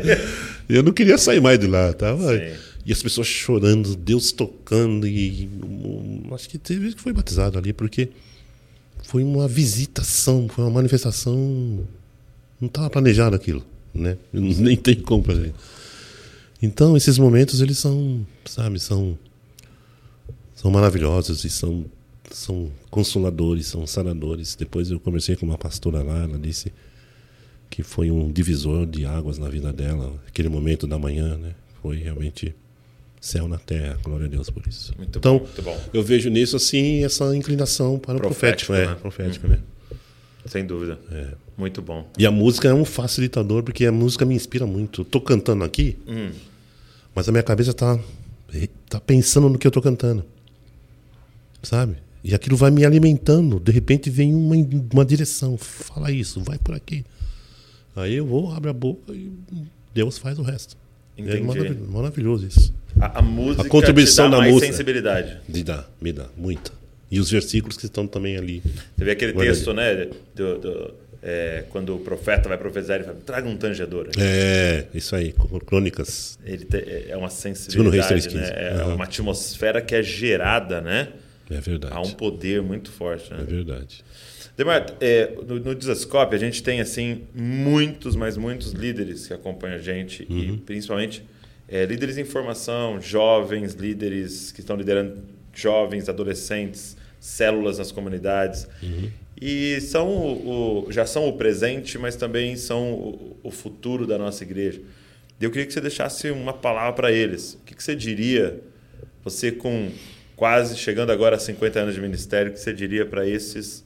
eu 0.67 0.83
não 0.83 0.91
queria 0.91 1.17
sair 1.17 1.39
mais 1.39 1.59
de 1.59 1.67
lá. 1.67 1.93
Tava, 1.93 2.37
Sim. 2.37 2.53
e 2.85 2.91
as 2.91 3.01
pessoas 3.01 3.27
chorando, 3.27 3.95
Deus 3.95 4.31
tocando. 4.31 5.07
E 5.07 5.47
um, 5.63 6.33
acho 6.33 6.49
que 6.49 6.57
teve 6.57 6.93
que 6.93 7.01
foi 7.01 7.13
batizado 7.13 7.57
ali, 7.57 7.71
porque 7.71 8.09
foi 9.03 9.23
uma 9.23 9.47
visitação, 9.47 10.49
foi 10.49 10.65
uma 10.65 10.71
manifestação. 10.71 11.85
Não 12.59 12.67
estava 12.67 12.89
planejado 12.89 13.35
aquilo. 13.35 13.63
Né? 13.93 14.17
Nem 14.33 14.75
tem 14.75 14.95
como 14.95 15.23
fazer. 15.23 15.53
Então, 16.61 16.95
esses 16.95 17.17
momentos, 17.17 17.59
eles 17.59 17.77
são, 17.79 18.25
sabe, 18.45 18.79
são, 18.79 19.17
são 20.53 20.69
maravilhosos 20.69 21.43
e 21.43 21.49
são, 21.49 21.85
são 22.29 22.71
consoladores, 22.89 23.65
são 23.67 23.87
saradores. 23.87 24.55
Depois 24.55 24.91
eu 24.91 24.99
conversei 24.99 25.35
com 25.35 25.45
uma 25.45 25.57
pastora 25.57 26.03
lá, 26.03 26.23
ela 26.23 26.37
disse 26.37 26.71
que 27.69 27.81
foi 27.81 28.11
um 28.11 28.31
divisor 28.31 28.85
de 28.85 29.05
águas 29.05 29.39
na 29.39 29.49
vida 29.49 29.73
dela. 29.73 30.13
Aquele 30.27 30.49
momento 30.49 30.85
da 30.85 30.99
manhã, 30.99 31.37
né? 31.37 31.55
Foi 31.81 31.97
realmente 31.97 32.53
céu 33.19 33.47
na 33.47 33.57
terra. 33.57 33.97
Glória 34.03 34.25
a 34.25 34.29
Deus 34.29 34.49
por 34.49 34.61
isso. 34.67 34.93
Muito 34.97 35.17
então, 35.17 35.39
bom, 35.39 35.45
muito 35.45 35.61
bom. 35.63 35.81
eu 35.93 36.03
vejo 36.03 36.29
nisso, 36.29 36.55
assim, 36.57 37.03
essa 37.03 37.35
inclinação 37.35 37.97
para 37.97 38.17
o 38.17 38.19
Profético, 38.19 38.73
profético. 38.73 38.73
É, 38.73 38.87
né? 38.87 38.95
profético, 39.01 39.47
né? 39.47 39.59
Sem 40.45 40.65
dúvida. 40.65 40.99
Muito 41.57 41.81
bom. 41.81 42.09
E 42.17 42.25
a 42.25 42.31
música 42.31 42.67
é 42.67 42.73
um 42.73 42.83
facilitador, 42.83 43.63
porque 43.63 43.85
a 43.85 43.91
música 43.91 44.25
me 44.25 44.35
inspira 44.35 44.65
muito. 44.65 45.05
Tô 45.05 45.21
cantando 45.21 45.63
aqui, 45.63 45.97
mas 47.15 47.27
a 47.27 47.31
minha 47.31 47.43
cabeça 47.43 47.73
tá, 47.73 47.99
tá 48.89 48.99
pensando 48.99 49.49
no 49.49 49.57
que 49.57 49.65
eu 49.67 49.71
tô 49.71 49.81
cantando. 49.81 50.23
Sabe? 51.63 51.95
E 52.23 52.33
aquilo 52.35 52.55
vai 52.55 52.71
me 52.71 52.85
alimentando. 52.85 53.59
De 53.59 53.71
repente 53.71 54.09
vem 54.09 54.33
uma, 54.33 54.55
uma 54.93 55.05
direção. 55.05 55.57
Fala 55.57 56.11
isso, 56.11 56.41
vai 56.41 56.57
por 56.57 56.75
aqui. 56.75 57.03
Aí 57.95 58.15
eu 58.15 58.25
vou, 58.25 58.51
abro 58.51 58.69
a 58.69 58.73
boca 58.73 59.11
e 59.13 59.31
Deus 59.93 60.17
faz 60.17 60.39
o 60.39 60.41
resto. 60.43 60.77
Entendi. 61.17 61.37
É 61.37 61.41
maravilhoso, 61.41 61.91
maravilhoso 61.91 62.47
isso. 62.47 62.73
A, 62.99 63.19
a 63.19 63.21
música 63.21 63.63
A 63.63 63.69
contribuição 63.69 64.25
te 64.27 64.31
dá 64.31 64.37
da 64.37 64.41
mais 64.41 64.53
música. 64.53 64.71
sensibilidade. 64.71 65.37
Me 65.47 65.63
dá, 65.63 65.85
me 65.99 66.13
dá, 66.13 66.27
muita. 66.37 66.71
E 67.09 67.19
os 67.19 67.29
versículos 67.29 67.75
que 67.77 67.85
estão 67.85 68.07
também 68.07 68.37
ali. 68.37 68.63
Você 68.97 69.03
vê 69.03 69.11
aquele 69.11 69.33
Guarda 69.33 69.51
texto, 69.51 69.73
né? 69.73 70.07
Do, 70.33 70.57
do- 70.59 70.93
é, 71.23 71.63
quando 71.69 71.95
o 71.95 71.99
profeta 71.99 72.49
vai 72.49 72.57
profetizar, 72.57 72.97
ele 72.97 73.05
fala, 73.05 73.17
traga 73.25 73.47
um 73.47 73.55
tangedor. 73.55 74.09
É, 74.17 74.85
isso 74.93 75.15
aí, 75.15 75.33
crônicas. 75.65 76.37
Ele 76.45 76.65
te- 76.65 77.05
é 77.09 77.15
uma 77.17 77.29
Segundo 77.29 77.89
Reis 77.89 78.05
sensibilidade, 78.05 78.29
3,15. 78.29 78.35
né? 78.35 78.49
É 78.55 78.73
Aham. 78.73 78.95
uma 78.95 79.03
atmosfera 79.05 79.81
que 79.81 79.93
é 79.95 80.01
gerada, 80.03 80.81
né? 80.81 81.09
É 81.49 81.59
verdade. 81.59 81.93
Há 81.93 82.01
um 82.01 82.11
poder 82.11 82.61
muito 82.61 82.89
forte, 82.91 83.31
É 83.33 83.37
né? 83.37 83.43
verdade. 83.47 84.03
Demar, 84.57 84.85
é, 84.99 85.31
no, 85.47 85.59
no 85.59 85.75
Desascope 85.75 86.35
a 86.35 86.37
gente 86.39 86.61
tem 86.61 86.81
assim 86.81 87.23
muitos, 87.33 88.15
mas 88.15 88.35
muitos 88.37 88.71
líderes 88.73 89.27
que 89.27 89.33
acompanham 89.33 89.75
a 89.75 89.79
gente 89.79 90.25
e 90.29 90.57
principalmente 90.65 91.23
é, 91.67 91.85
líderes 91.85 92.17
em 92.17 92.25
formação, 92.25 92.99
jovens 93.01 93.73
líderes 93.73 94.51
que 94.51 94.59
estão 94.59 94.75
liderando 94.75 95.23
jovens, 95.53 96.09
adolescentes, 96.09 96.97
células 97.19 97.77
nas 97.77 97.91
comunidades 97.91 98.67
e 99.41 99.81
são 99.81 100.07
o, 100.07 100.85
o- 100.87 100.91
já 100.91 101.05
são 101.05 101.27
o 101.27 101.33
presente, 101.33 101.97
mas 101.97 102.15
também 102.15 102.55
são 102.55 102.93
o, 102.93 103.37
o 103.43 103.51
futuro 103.51 104.05
da 104.05 104.17
nossa 104.17 104.43
igreja. 104.43 104.81
Eu 105.39 105.49
queria 105.49 105.65
que 105.65 105.73
você 105.73 105.81
deixasse 105.81 106.29
uma 106.29 106.53
palavra 106.53 106.93
para 106.93 107.11
eles. 107.11 107.55
O 107.55 107.65
que, 107.65 107.73
que 107.73 107.83
você 107.83 107.95
diria, 107.95 108.61
você 109.23 109.51
com 109.51 109.89
quase 110.35 110.77
chegando 110.77 111.11
agora 111.11 111.35
a 111.35 111.39
50 111.39 111.79
anos 111.79 111.95
de 111.95 112.01
ministério, 112.01 112.51
o 112.51 112.53
que 112.53 112.59
você 112.59 112.71
diria 112.71 113.05
para 113.05 113.27
esses 113.27 113.83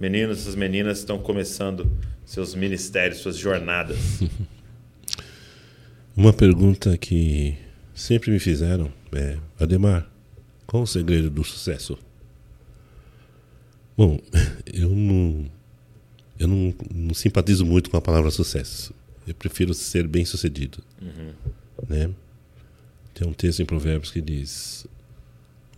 meninos, 0.00 0.40
essas 0.42 0.54
meninas 0.54 0.98
que 0.98 1.02
estão 1.02 1.18
começando 1.18 1.90
seus 2.24 2.54
ministérios, 2.54 3.18
suas 3.18 3.36
jornadas? 3.36 3.96
Uma 6.16 6.32
pergunta 6.32 6.96
que 6.98 7.56
sempre 7.94 8.30
me 8.30 8.38
fizeram 8.38 8.92
é: 9.12 9.38
Ademar, 9.58 10.08
qual 10.66 10.82
o 10.82 10.86
segredo 10.86 11.30
do 11.30 11.42
sucesso? 11.42 11.98
Bom, 13.96 14.18
eu 14.72 14.90
não, 14.90 15.46
eu 16.38 16.48
não, 16.48 16.74
não 16.94 17.14
simpatizo 17.14 17.64
muito 17.64 17.90
com 17.90 17.96
a 17.96 18.00
palavra 18.00 18.30
sucesso. 18.30 18.94
Eu 19.26 19.34
prefiro 19.34 19.72
ser 19.74 20.06
bem 20.08 20.24
sucedido. 20.24 20.82
Né? 21.88 22.10
Tem 23.14 23.26
um 23.28 23.32
texto 23.32 23.60
em 23.60 23.66
Provérbios 23.66 24.10
que 24.10 24.20
diz: 24.20 24.86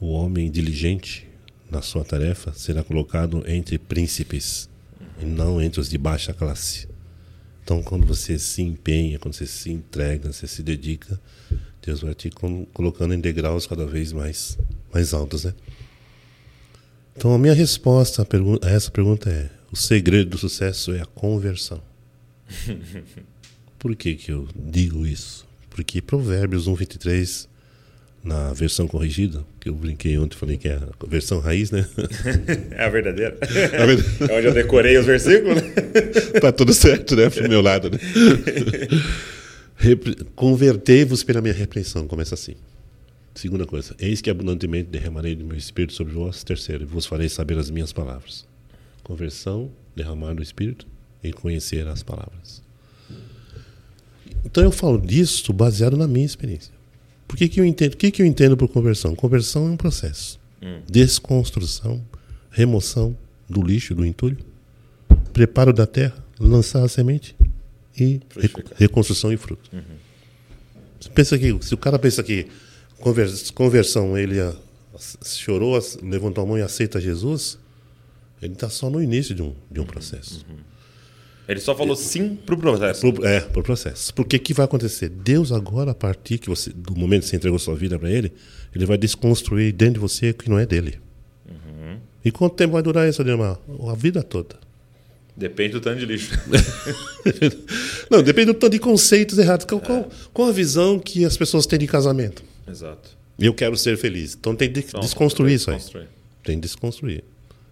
O 0.00 0.06
homem 0.12 0.50
diligente 0.50 1.28
na 1.70 1.82
sua 1.82 2.04
tarefa 2.04 2.52
será 2.52 2.82
colocado 2.82 3.42
entre 3.48 3.78
príncipes 3.78 4.68
e 5.20 5.24
não 5.24 5.60
entre 5.60 5.80
os 5.80 5.88
de 5.88 5.98
baixa 5.98 6.32
classe. 6.32 6.88
Então, 7.62 7.82
quando 7.82 8.06
você 8.06 8.38
se 8.38 8.62
empenha, 8.62 9.18
quando 9.18 9.34
você 9.34 9.46
se 9.46 9.70
entrega, 9.70 10.32
você 10.32 10.46
se 10.46 10.62
dedica, 10.62 11.18
Deus 11.82 12.00
vai 12.00 12.14
te 12.14 12.30
colo- 12.30 12.66
colocando 12.74 13.14
em 13.14 13.20
degraus 13.20 13.66
cada 13.66 13.86
vez 13.86 14.12
mais, 14.12 14.58
mais 14.92 15.14
altos, 15.14 15.44
né? 15.44 15.54
Então, 17.16 17.32
a 17.34 17.38
minha 17.38 17.54
resposta 17.54 18.22
a, 18.22 18.68
essa 18.68 18.90
pergunta 18.90 19.30
é: 19.30 19.48
o 19.72 19.76
segredo 19.76 20.30
do 20.30 20.38
sucesso 20.38 20.92
é 20.92 21.00
a 21.00 21.06
conversão. 21.06 21.80
Por 23.78 23.94
que, 23.94 24.14
que 24.14 24.32
eu 24.32 24.48
digo 24.54 25.06
isso? 25.06 25.46
Porque 25.70 26.00
Provérbios 26.00 26.66
1, 26.66 26.74
23, 26.74 27.48
na 28.22 28.52
versão 28.54 28.86
corrigida, 28.88 29.44
que 29.60 29.68
eu 29.68 29.74
brinquei 29.74 30.16
ontem, 30.16 30.36
falei 30.36 30.56
que 30.56 30.68
é 30.68 30.76
a 30.76 31.06
versão 31.06 31.38
raiz, 31.40 31.70
né? 31.70 31.86
É 32.72 32.84
a 32.84 32.88
verdadeira? 32.88 33.36
A 33.42 33.84
ver- 33.86 34.04
É 34.30 34.36
onde 34.38 34.46
eu 34.46 34.54
decorei 34.54 34.96
os 34.96 35.04
versículos? 35.04 35.56
né? 35.62 35.70
tá 36.40 36.50
tudo 36.52 36.72
certo, 36.72 37.14
né? 37.16 37.28
Pro 37.28 37.48
meu 37.48 37.60
lado, 37.60 37.90
né? 37.90 37.98
Repre- 39.76 40.16
Convertei-vos 40.34 41.22
pela 41.22 41.40
minha 41.42 41.52
repreensão. 41.54 42.06
Começa 42.06 42.34
assim. 42.34 42.54
Segunda 43.34 43.66
coisa. 43.66 43.96
Eis 43.98 44.20
que 44.20 44.30
abundantemente 44.30 44.90
derramarei 44.90 45.34
do 45.34 45.44
meu 45.44 45.56
espírito 45.56 45.92
sobre 45.92 46.12
vós. 46.12 46.44
Terceiro, 46.44 46.86
vos 46.86 47.04
farei 47.04 47.28
saber 47.28 47.58
as 47.58 47.68
minhas 47.68 47.92
palavras. 47.92 48.46
Conversão, 49.02 49.70
derramar 49.94 50.34
do 50.34 50.42
espírito 50.42 50.86
e 51.22 51.32
conhecer 51.32 51.86
as 51.88 52.02
palavras. 52.02 52.62
Então 54.44 54.62
eu 54.62 54.70
falo 54.70 55.00
disso 55.00 55.52
baseado 55.52 55.96
na 55.96 56.06
minha 56.06 56.26
experiência. 56.26 56.72
Por 57.26 57.36
que, 57.36 57.48
que 57.48 57.60
eu 57.60 57.64
entendo? 57.64 57.94
O 57.94 57.96
que, 57.96 58.10
que 58.10 58.22
eu 58.22 58.26
entendo 58.26 58.56
por 58.56 58.68
conversão? 58.68 59.14
Conversão 59.16 59.66
é 59.66 59.70
um 59.70 59.76
processo. 59.76 60.38
Desconstrução, 60.88 62.02
remoção 62.50 63.16
do 63.48 63.62
lixo, 63.62 63.94
do 63.94 64.06
entulho, 64.06 64.38
preparo 65.32 65.72
da 65.72 65.86
terra, 65.86 66.24
lançar 66.38 66.82
a 66.82 66.88
semente 66.88 67.36
e 67.98 68.20
reconstrução 68.76 69.32
e 69.32 69.36
fruto. 69.36 69.70
Você 71.00 71.10
pensa 71.10 71.38
que 71.38 71.58
se 71.60 71.74
o 71.74 71.76
cara 71.76 71.98
pensa 71.98 72.22
que 72.22 72.46
conversão 73.54 74.16
ele 74.16 74.36
chorou, 75.24 75.78
levantou 76.02 76.44
a 76.44 76.46
mão 76.46 76.58
e 76.58 76.62
aceita 76.62 77.00
Jesus, 77.00 77.58
ele 78.40 78.52
está 78.54 78.68
só 78.68 78.88
no 78.90 79.02
início 79.02 79.34
de 79.34 79.42
um, 79.42 79.54
de 79.70 79.80
um 79.80 79.84
processo. 79.84 80.44
Ele 81.46 81.60
só 81.60 81.74
falou 81.76 81.94
sim 81.94 82.36
pro 82.36 82.56
processo. 82.56 83.12
Pro- 83.12 83.26
é, 83.26 83.40
por 83.40 83.62
processo. 83.62 84.14
Porque 84.14 84.36
o 84.36 84.40
que 84.40 84.54
vai 84.54 84.64
acontecer? 84.64 85.10
Deus 85.10 85.52
agora, 85.52 85.90
a 85.90 85.94
partir 85.94 86.38
que 86.38 86.48
você, 86.48 86.70
do 86.70 86.96
momento 86.96 87.24
que 87.24 87.28
você 87.28 87.36
entregou 87.36 87.58
sua 87.58 87.74
vida 87.74 87.98
para 87.98 88.10
Ele, 88.10 88.32
Ele 88.74 88.86
vai 88.86 88.96
desconstruir 88.96 89.72
dentro 89.72 89.94
de 89.94 90.00
você 90.00 90.30
o 90.30 90.34
que 90.34 90.48
não 90.48 90.58
é 90.58 90.64
dele. 90.64 90.98
E 92.24 92.30
quanto 92.32 92.56
tempo 92.56 92.72
vai 92.72 92.82
durar 92.82 93.06
isso, 93.06 93.20
Ademar? 93.20 93.58
A 93.90 93.94
vida 93.94 94.22
toda. 94.22 94.56
Depende 95.36 95.72
do 95.72 95.80
tanto 95.80 95.98
de 95.98 96.06
lixo. 96.06 96.30
Não, 98.10 98.22
depende 98.22 98.46
do 98.46 98.54
tanto 98.54 98.72
de 98.72 98.78
conceitos 98.78 99.36
errados. 99.36 99.66
Qual, 99.66 99.80
qual, 99.80 100.08
qual 100.32 100.48
a 100.48 100.52
visão 100.52 100.98
que 100.98 101.24
as 101.24 101.36
pessoas 101.36 101.66
têm 101.66 101.78
de 101.78 101.86
casamento? 101.86 102.42
Exato. 102.68 103.10
Eu 103.38 103.52
quero 103.54 103.76
ser 103.76 103.96
feliz. 103.96 104.34
Então 104.38 104.54
tem 104.54 104.70
que 104.72 104.80
Então, 104.80 105.00
desconstruir 105.00 105.54
isso 105.54 105.70
aí. 105.70 105.78
Tem 106.42 106.56
que 106.56 106.62
desconstruir. 106.62 107.24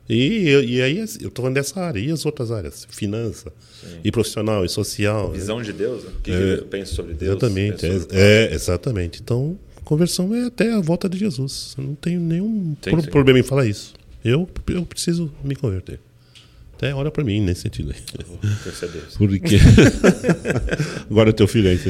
E, 0.08 0.48
e 0.66 0.82
aí, 0.82 1.00
assim, 1.00 1.18
eu 1.22 1.30
tô 1.30 1.42
falando 1.42 1.54
dessa 1.54 1.80
área. 1.80 1.98
E 2.00 2.10
as 2.10 2.26
outras 2.26 2.50
áreas? 2.50 2.86
Finança, 2.90 3.52
e 4.02 4.10
profissional, 4.10 4.64
e 4.64 4.68
social. 4.68 5.28
né? 5.30 5.38
Visão 5.38 5.62
de 5.62 5.72
Deus, 5.72 6.02
né? 6.04 6.10
o 6.18 6.20
que, 6.20 6.30
É, 6.32 6.34
que 6.56 6.62
eu 6.62 6.66
penso 6.66 6.94
sobre 6.94 7.14
Deus? 7.14 7.30
Exatamente, 7.36 7.86
é, 7.86 7.98
sobre- 8.00 8.16
é, 8.18 8.52
exatamente. 8.54 9.20
Então, 9.22 9.56
conversão 9.84 10.34
é 10.34 10.46
até 10.46 10.72
a 10.72 10.80
volta 10.80 11.08
de 11.08 11.16
Jesus. 11.18 11.74
Eu 11.78 11.84
não 11.84 11.94
tenho 11.94 12.20
nenhum 12.20 12.76
Sim, 12.82 12.90
pro- 12.90 13.02
sim. 13.02 13.10
problema 13.10 13.38
em 13.38 13.42
falar 13.44 13.64
isso. 13.66 13.94
Eu, 14.24 14.48
eu 14.68 14.84
preciso 14.84 15.32
me 15.44 15.54
converter. 15.54 16.00
Até 16.74 16.92
olha 16.92 17.10
pra 17.12 17.22
mim 17.22 17.40
nesse 17.40 17.62
sentido 17.62 17.92
aí. 17.94 18.00
Perceber. 18.64 19.02
Porque. 19.16 19.56
Agora 21.08 21.30
é 21.30 21.32
teu 21.32 21.46
filho 21.46 21.70
aí. 21.70 21.78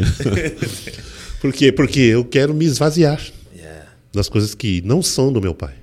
Por 1.42 1.52
quê? 1.52 1.70
Porque 1.72 2.00
eu 2.00 2.24
quero 2.24 2.54
me 2.54 2.64
esvaziar 2.64 3.20
Yeah. 3.54 3.88
das 4.14 4.28
coisas 4.28 4.54
que 4.54 4.80
não 4.82 5.02
são 5.02 5.30
do 5.32 5.40
meu 5.40 5.54
pai. 5.54 5.74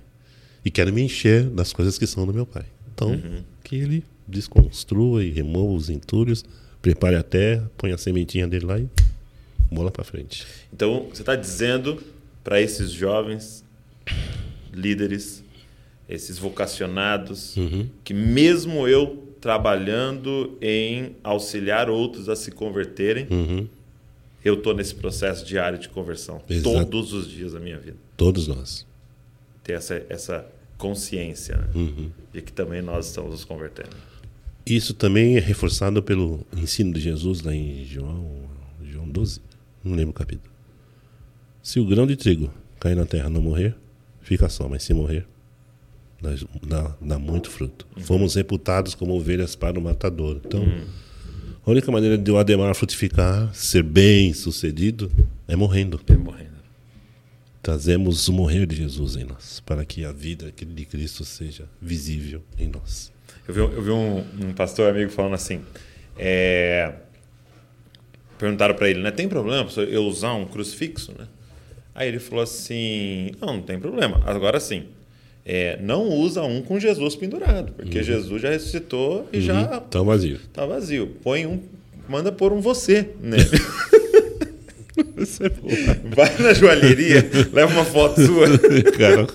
E 0.65 0.71
quero 0.71 0.91
me 0.91 1.01
encher 1.03 1.43
das 1.49 1.71
coisas 1.73 1.97
que 1.99 2.07
são 2.07 2.25
do 2.25 2.33
meu 2.33 2.45
pai. 2.45 2.65
Então, 2.93 3.09
Uhum. 3.11 3.43
que 3.63 3.75
ele 3.75 4.03
desconstrua 4.27 5.23
e 5.23 5.29
remova 5.31 5.73
os 5.73 5.89
entulhos, 5.89 6.43
prepare 6.81 7.15
a 7.17 7.23
terra, 7.23 7.69
põe 7.77 7.91
a 7.91 7.97
sementinha 7.97 8.47
dele 8.47 8.65
lá 8.65 8.79
e 8.79 8.87
bola 9.71 9.91
pra 9.91 10.03
frente. 10.03 10.45
Então, 10.73 11.07
você 11.13 11.21
está 11.21 11.35
dizendo 11.35 12.01
para 12.43 12.61
esses 12.61 12.89
jovens 12.91 13.63
líderes, 14.73 15.43
esses 16.07 16.37
vocacionados, 16.37 17.55
Uhum. 17.57 17.87
que 18.03 18.13
mesmo 18.13 18.87
eu 18.87 19.25
trabalhando 19.41 20.57
em 20.61 21.15
auxiliar 21.23 21.89
outros 21.89 22.27
a 22.29 22.35
se 22.35 22.51
converterem, 22.51 23.27
Uhum. 23.29 23.67
Eu 24.43 24.55
estou 24.55 24.73
nesse 24.73 24.95
processo 24.95 25.45
diário 25.45 25.77
de 25.79 25.89
conversão. 25.89 26.41
Exato. 26.49 26.85
Todos 26.85 27.13
os 27.13 27.27
dias 27.29 27.53
da 27.53 27.59
minha 27.59 27.77
vida. 27.79 27.97
Todos 28.17 28.47
nós. 28.47 28.85
Ter 29.63 29.73
essa, 29.73 30.03
essa 30.09 30.45
consciência 30.77 31.57
né? 31.57 31.67
Uhum. 31.75 32.11
de 32.33 32.41
que 32.41 32.51
também 32.51 32.81
nós 32.81 33.07
estamos 33.07 33.31
nos 33.31 33.43
convertendo. 33.45 33.89
Isso 34.65 34.93
também 34.93 35.35
é 35.35 35.39
reforçado 35.39 36.01
pelo 36.03 36.45
ensino 36.55 36.93
de 36.93 36.99
Jesus 37.01 37.41
lá 37.41 37.53
em 37.53 37.83
João, 37.85 38.43
João 38.83 39.09
12, 39.09 39.41
não 39.83 39.95
lembro 39.95 40.11
o 40.11 40.13
capítulo. 40.13 40.51
Se 41.63 41.79
o 41.79 41.85
grão 41.85 42.05
de 42.07 42.15
trigo 42.15 42.51
cair 42.79 42.95
na 42.95 43.05
terra 43.05 43.29
não 43.29 43.41
morrer, 43.41 43.75
fica 44.21 44.47
só, 44.47 44.69
mas 44.69 44.83
se 44.83 44.93
morrer, 44.93 45.25
dá, 46.21 46.29
dá- 46.65 46.95
dá 47.01 47.19
muito 47.19 47.49
fruto. 47.49 47.85
Fomos 47.97 48.35
reputados 48.35 48.93
como 48.95 49.13
ovelhas 49.15 49.55
para 49.55 49.77
o 49.77 49.81
matador. 49.81 50.39
Então, 50.45 50.63
a 51.65 51.69
única 51.71 51.91
maneira 51.91 52.17
de 52.17 52.31
o 52.31 52.37
Ademar 52.37 52.73
frutificar, 52.75 53.53
ser 53.53 53.83
bem 53.83 54.33
sucedido, 54.33 55.11
é 55.47 55.55
morrendo. 55.55 55.99
É 56.07 56.15
morrendo. 56.15 56.49
Trazemos 57.61 58.27
o 58.27 58.33
morrer 58.33 58.65
de 58.65 58.75
Jesus 58.75 59.15
em 59.15 59.23
nós, 59.23 59.59
para 59.65 59.85
que 59.85 60.05
a 60.05 60.11
vida 60.11 60.51
de 60.51 60.85
Cristo 60.85 61.25
seja 61.25 61.65
visível 61.81 62.41
em 62.57 62.67
nós. 62.67 63.11
Eu 63.47 63.53
vi, 63.53 63.59
eu 63.59 63.81
vi 63.81 63.89
um, 63.91 64.19
um 64.47 64.53
pastor 64.53 64.89
amigo 64.89 65.11
falando 65.11 65.35
assim. 65.35 65.61
é, 66.17 66.93
perguntaram 68.37 68.73
para 68.73 68.89
ele, 68.89 69.01
né? 69.01 69.11
Tem 69.11 69.27
problema 69.27 69.69
eu 69.89 70.05
usar 70.05 70.33
um 70.33 70.45
crucifixo, 70.45 71.13
né? 71.17 71.27
Aí 71.93 72.07
ele 72.07 72.19
falou 72.19 72.43
assim: 72.43 73.31
não, 73.41 73.57
não 73.57 73.61
tem 73.61 73.77
problema. 73.77 74.21
Agora 74.25 74.59
sim, 74.59 74.85
é, 75.51 75.79
não 75.81 76.07
usa 76.09 76.43
um 76.43 76.61
com 76.61 76.79
Jesus 76.79 77.15
pendurado, 77.15 77.71
porque 77.75 78.03
Jesus 78.03 78.39
já 78.39 78.51
ressuscitou 78.51 79.27
e 79.33 79.41
já 79.41 79.81
Então, 79.87 80.05
vazio. 80.05 80.37
tá 80.53 80.63
vazio. 80.63 81.07
Põe 81.23 81.47
um, 81.47 81.59
manda 82.07 82.31
pôr 82.31 82.53
um 82.53 82.61
você 82.61 83.09
nele. 83.19 83.49
É. 85.19 86.15
Vai 86.15 86.37
na 86.39 86.53
joalheria, 86.53 87.29
leva 87.53 87.71
uma 87.73 87.83
foto 87.85 88.21
sua 88.25 88.47
Cara, 88.97 89.27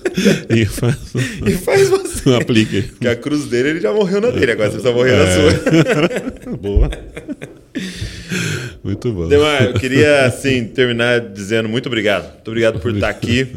e 0.49 0.65
faz 0.65 0.95
e 1.45 1.51
faz 1.51 1.89
você. 1.89 2.29
um 2.29 2.35
aplique. 2.35 2.81
Porque 2.83 3.07
a 3.07 3.15
cruz 3.15 3.45
dele 3.45 3.69
ele 3.69 3.79
já 3.81 3.91
morreu 3.93 4.19
na 4.21 4.29
dele, 4.31 4.51
agora 4.51 4.69
você 4.71 4.77
precisa 4.79 4.93
morrer 4.93 5.15
na 5.15 5.25
sua. 5.31 6.57
Boa. 6.57 6.89
Muito 8.83 9.11
bom. 9.11 9.27
Demar, 9.27 9.63
eu 9.63 9.73
queria 9.73 10.25
assim 10.25 10.65
terminar 10.65 11.19
dizendo 11.19 11.67
muito 11.69 11.85
obrigado. 11.87 12.31
Muito 12.33 12.47
obrigado 12.47 12.79
por 12.79 12.93
estar 12.93 13.09
aqui 13.09 13.47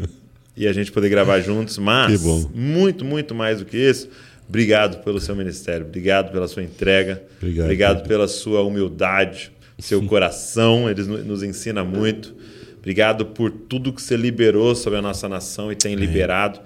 e 0.59 0.67
a 0.67 0.73
gente 0.73 0.91
poder 0.91 1.09
gravar 1.09 1.39
juntos, 1.39 1.77
mas 1.79 2.21
muito, 2.53 3.03
muito 3.05 3.33
mais 3.33 3.59
do 3.59 3.65
que 3.65 3.77
isso, 3.77 4.09
obrigado 4.47 5.03
pelo 5.03 5.19
seu 5.19 5.35
ministério, 5.35 5.85
obrigado 5.85 6.31
pela 6.31 6.47
sua 6.47 6.61
entrega, 6.61 7.23
Obrigado, 7.41 7.95
Pedro. 7.95 8.07
pela 8.09 8.27
sua 8.27 8.61
humildade, 8.61 9.51
seu 9.79 10.03
coração, 10.05 10.89
eles 10.89 11.07
no- 11.07 11.23
nos 11.23 11.41
ensina 11.41 11.83
muito. 11.83 12.35
Obrigado 12.79 13.25
por 13.27 13.49
tudo 13.51 13.91
que 13.93 14.01
você 14.01 14.15
liberou 14.17 14.75
sobre 14.75 14.99
a 14.99 15.01
nossa 15.01 15.27
nação 15.29 15.71
e 15.71 15.75
tem 15.75 15.95
liberado. 15.95 16.59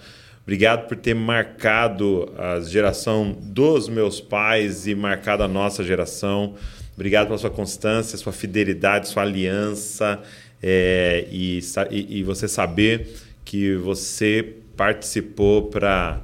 Obrigado 0.43 0.87
por 0.87 0.97
ter 0.97 1.13
marcado 1.13 2.31
a 2.37 2.59
geração 2.61 3.37
dos 3.41 3.87
meus 3.87 4.19
pais 4.19 4.87
e 4.87 4.93
marcado 4.95 5.43
a 5.43 5.47
nossa 5.47 5.83
geração. 5.83 6.55
Obrigado 6.95 7.27
pela 7.27 7.37
sua 7.37 7.49
constância, 7.49 8.17
sua 8.17 8.31
fidelidade, 8.33 9.07
sua 9.07 9.23
aliança 9.23 10.19
é, 10.61 11.25
e, 11.31 11.59
e- 11.91 12.19
e 12.19 12.23
você 12.23 12.47
saber 12.47 13.07
que 13.53 13.75
você 13.75 14.55
participou 14.75 15.67
para 15.69 16.19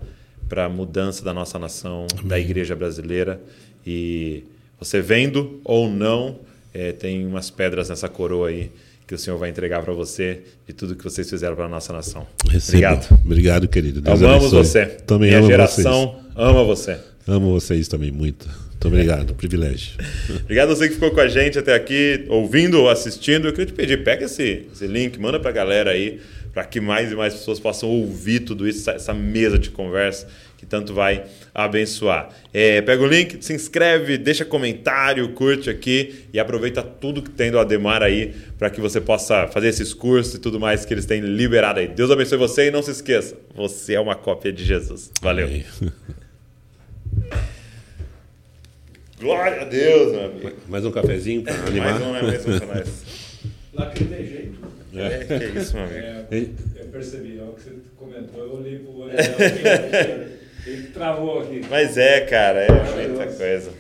para 0.48 0.66
a 0.66 0.70
mudança 0.70 1.24
da 1.24 1.32
nossa 1.32 1.60
nação, 1.60 2.08
da 2.24 2.40
igreja 2.40 2.76
brasileira. 2.76 3.40
E 3.86 4.46
você 4.80 5.00
vendo 5.00 5.62
ou 5.64 5.88
não, 5.88 6.40
é, 6.74 6.92
tem 6.92 7.24
umas 7.28 7.52
pedras 7.52 7.88
nessa 7.90 8.10
coroa 8.10 8.50
aí 8.50 8.72
que 9.06 9.14
o 9.14 9.18
Senhor 9.20 9.38
vai 9.38 9.52
entregar 9.52 9.84
para 9.84 9.94
você 9.94 10.42
de 10.68 10.74
tudo 10.74 10.96
que 10.96 11.04
vocês 11.04 11.30
fizeram 11.30 11.56
para 11.56 11.66
a 11.66 11.70
nossa 11.70 11.94
nação. 11.94 12.26
Receba. 12.50 12.78
Obrigado. 12.78 13.22
Obrigado, 13.24 13.68
querido. 13.68 14.02
Deus 14.02 14.24
Amamos 14.24 14.52
abençoe. 14.52 14.66
você. 14.66 14.86
Também 15.06 15.30
Minha 15.30 15.40
amo 15.42 15.48
geração 15.50 16.16
ama 16.36 16.64
você. 16.64 16.98
Amo 17.28 17.52
vocês 17.52 17.88
também 17.88 18.10
muito. 18.10 18.48
Muito 18.48 18.88
obrigado. 18.88 19.36
Privilégio. 19.36 19.92
Obrigado 20.46 20.72
a 20.72 20.76
você 20.76 20.88
que 20.88 20.96
ficou 20.96 21.12
com 21.12 21.20
a 21.20 21.28
gente 21.28 21.60
até 21.60 21.76
aqui, 21.76 22.26
ouvindo 22.30 22.80
ou 22.80 22.90
assistindo. 22.90 23.48
Eu 23.48 23.52
queria 23.52 23.68
te 23.68 23.74
pedir, 23.74 24.04
pega 24.04 24.26
esse, 24.26 24.68
esse 24.74 24.88
link, 24.88 25.20
manda 25.20 25.38
pra 25.40 25.52
galera 25.52 25.92
aí, 25.92 26.22
para 26.54 26.64
que 26.64 26.80
mais 26.80 27.12
e 27.12 27.16
mais 27.16 27.34
pessoas 27.34 27.60
possam 27.60 27.90
ouvir 27.90 28.42
tudo 28.42 28.68
isso, 28.68 28.90
essa, 28.90 29.14
mesa 29.14 29.58
de 29.60 29.70
conversa 29.70 30.28
que 30.58 30.66
tanto 30.66 30.94
vai 30.94 31.26
abençoar. 31.54 32.30
É, 32.54 32.82
pega 32.82 33.02
o 33.02 33.08
link, 33.08 33.44
se 33.44 33.54
inscreve, 33.54 34.18
deixa 34.18 34.44
comentário, 34.44 35.30
curte 35.34 35.70
aqui 35.70 36.26
e 36.34 36.40
aproveita 36.40 36.82
tudo 36.84 37.22
que 37.22 37.30
tem 37.30 37.50
do 37.50 37.60
Ademar 37.60 38.04
aí 38.04 38.34
para 38.58 38.70
que 38.70 38.82
você 38.82 39.00
possa 39.00 39.48
fazer 39.48 39.70
esses 39.70 39.94
cursos 39.94 40.36
e 40.36 40.40
tudo 40.40 40.60
mais 40.60 40.84
que 40.86 40.94
eles 40.94 41.06
têm 41.06 41.22
liberado 41.22 41.80
aí. 41.80 41.88
Deus 41.88 42.12
abençoe 42.12 42.38
você 42.38 42.68
e 42.68 42.72
não 42.72 42.82
se 42.82 42.92
esqueça, 42.92 43.38
você 43.56 43.94
é 43.94 44.00
uma 44.00 44.16
cópia 44.16 44.52
de 44.52 44.66
Jesus. 44.66 45.12
Valeu. 45.22 45.48
Amém. 45.48 45.66
Glória 49.20 49.62
a 49.62 49.66
Deus, 49.66 50.14
meu 50.14 50.26
amigo. 50.26 50.54
Mais 50.70 50.86
um 50.86 50.92
cafezinho 50.92 51.44
para 51.44 51.54
animar. 51.54 52.00
Mais 52.00 52.02
um, 52.02 52.26
mais 52.26 52.46
um 52.46 52.58
pra 52.58 52.76
nós. 52.76 53.04
Lá 53.74 53.86
que 53.88 54.06
tem 54.06 54.26
jeito. 54.26 54.79
É, 54.96 55.20
que 55.40 55.60
isso, 55.60 55.76
meu 55.76 55.86
amigo. 55.86 56.00
É, 56.32 56.46
eu 56.80 56.86
percebi, 56.86 57.40
ó, 57.42 57.52
que 57.54 57.62
você 57.64 57.72
comentou, 57.96 58.44
eu 58.44 58.54
olhei 58.56 58.80
pro 58.80 58.98
olho 59.00 59.12
dela, 59.16 60.28
ele 60.66 60.88
travou 60.88 61.40
aqui. 61.42 61.62
Mas 61.70 61.98
é, 61.98 62.22
cara, 62.22 62.60
é 62.62 63.08
muita 63.08 63.28
coisa. 63.28 63.72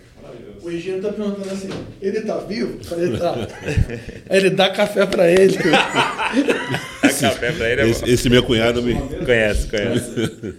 O 0.61 0.69
engenheiro 0.69 1.01
tá 1.01 1.13
perguntando 1.13 1.49
assim: 1.51 1.69
ele 2.01 2.21
tá 2.21 2.37
vivo? 2.39 2.83
Falei, 2.83 3.17
tá. 3.17 3.47
Ele 4.29 4.49
dá 4.49 4.69
café 4.69 5.05
pra 5.05 5.31
ele. 5.31 5.57
Dá 7.01 7.09
café 7.09 7.51
pra 7.53 7.69
ele, 7.69 7.81
é 7.81 7.87
Esse, 7.87 8.01
bom. 8.01 8.07
esse 8.07 8.29
meu 8.29 8.43
cunhado 8.43 8.83
me, 8.83 8.93
Conhece, 9.25 9.67
conhece. 9.67 10.55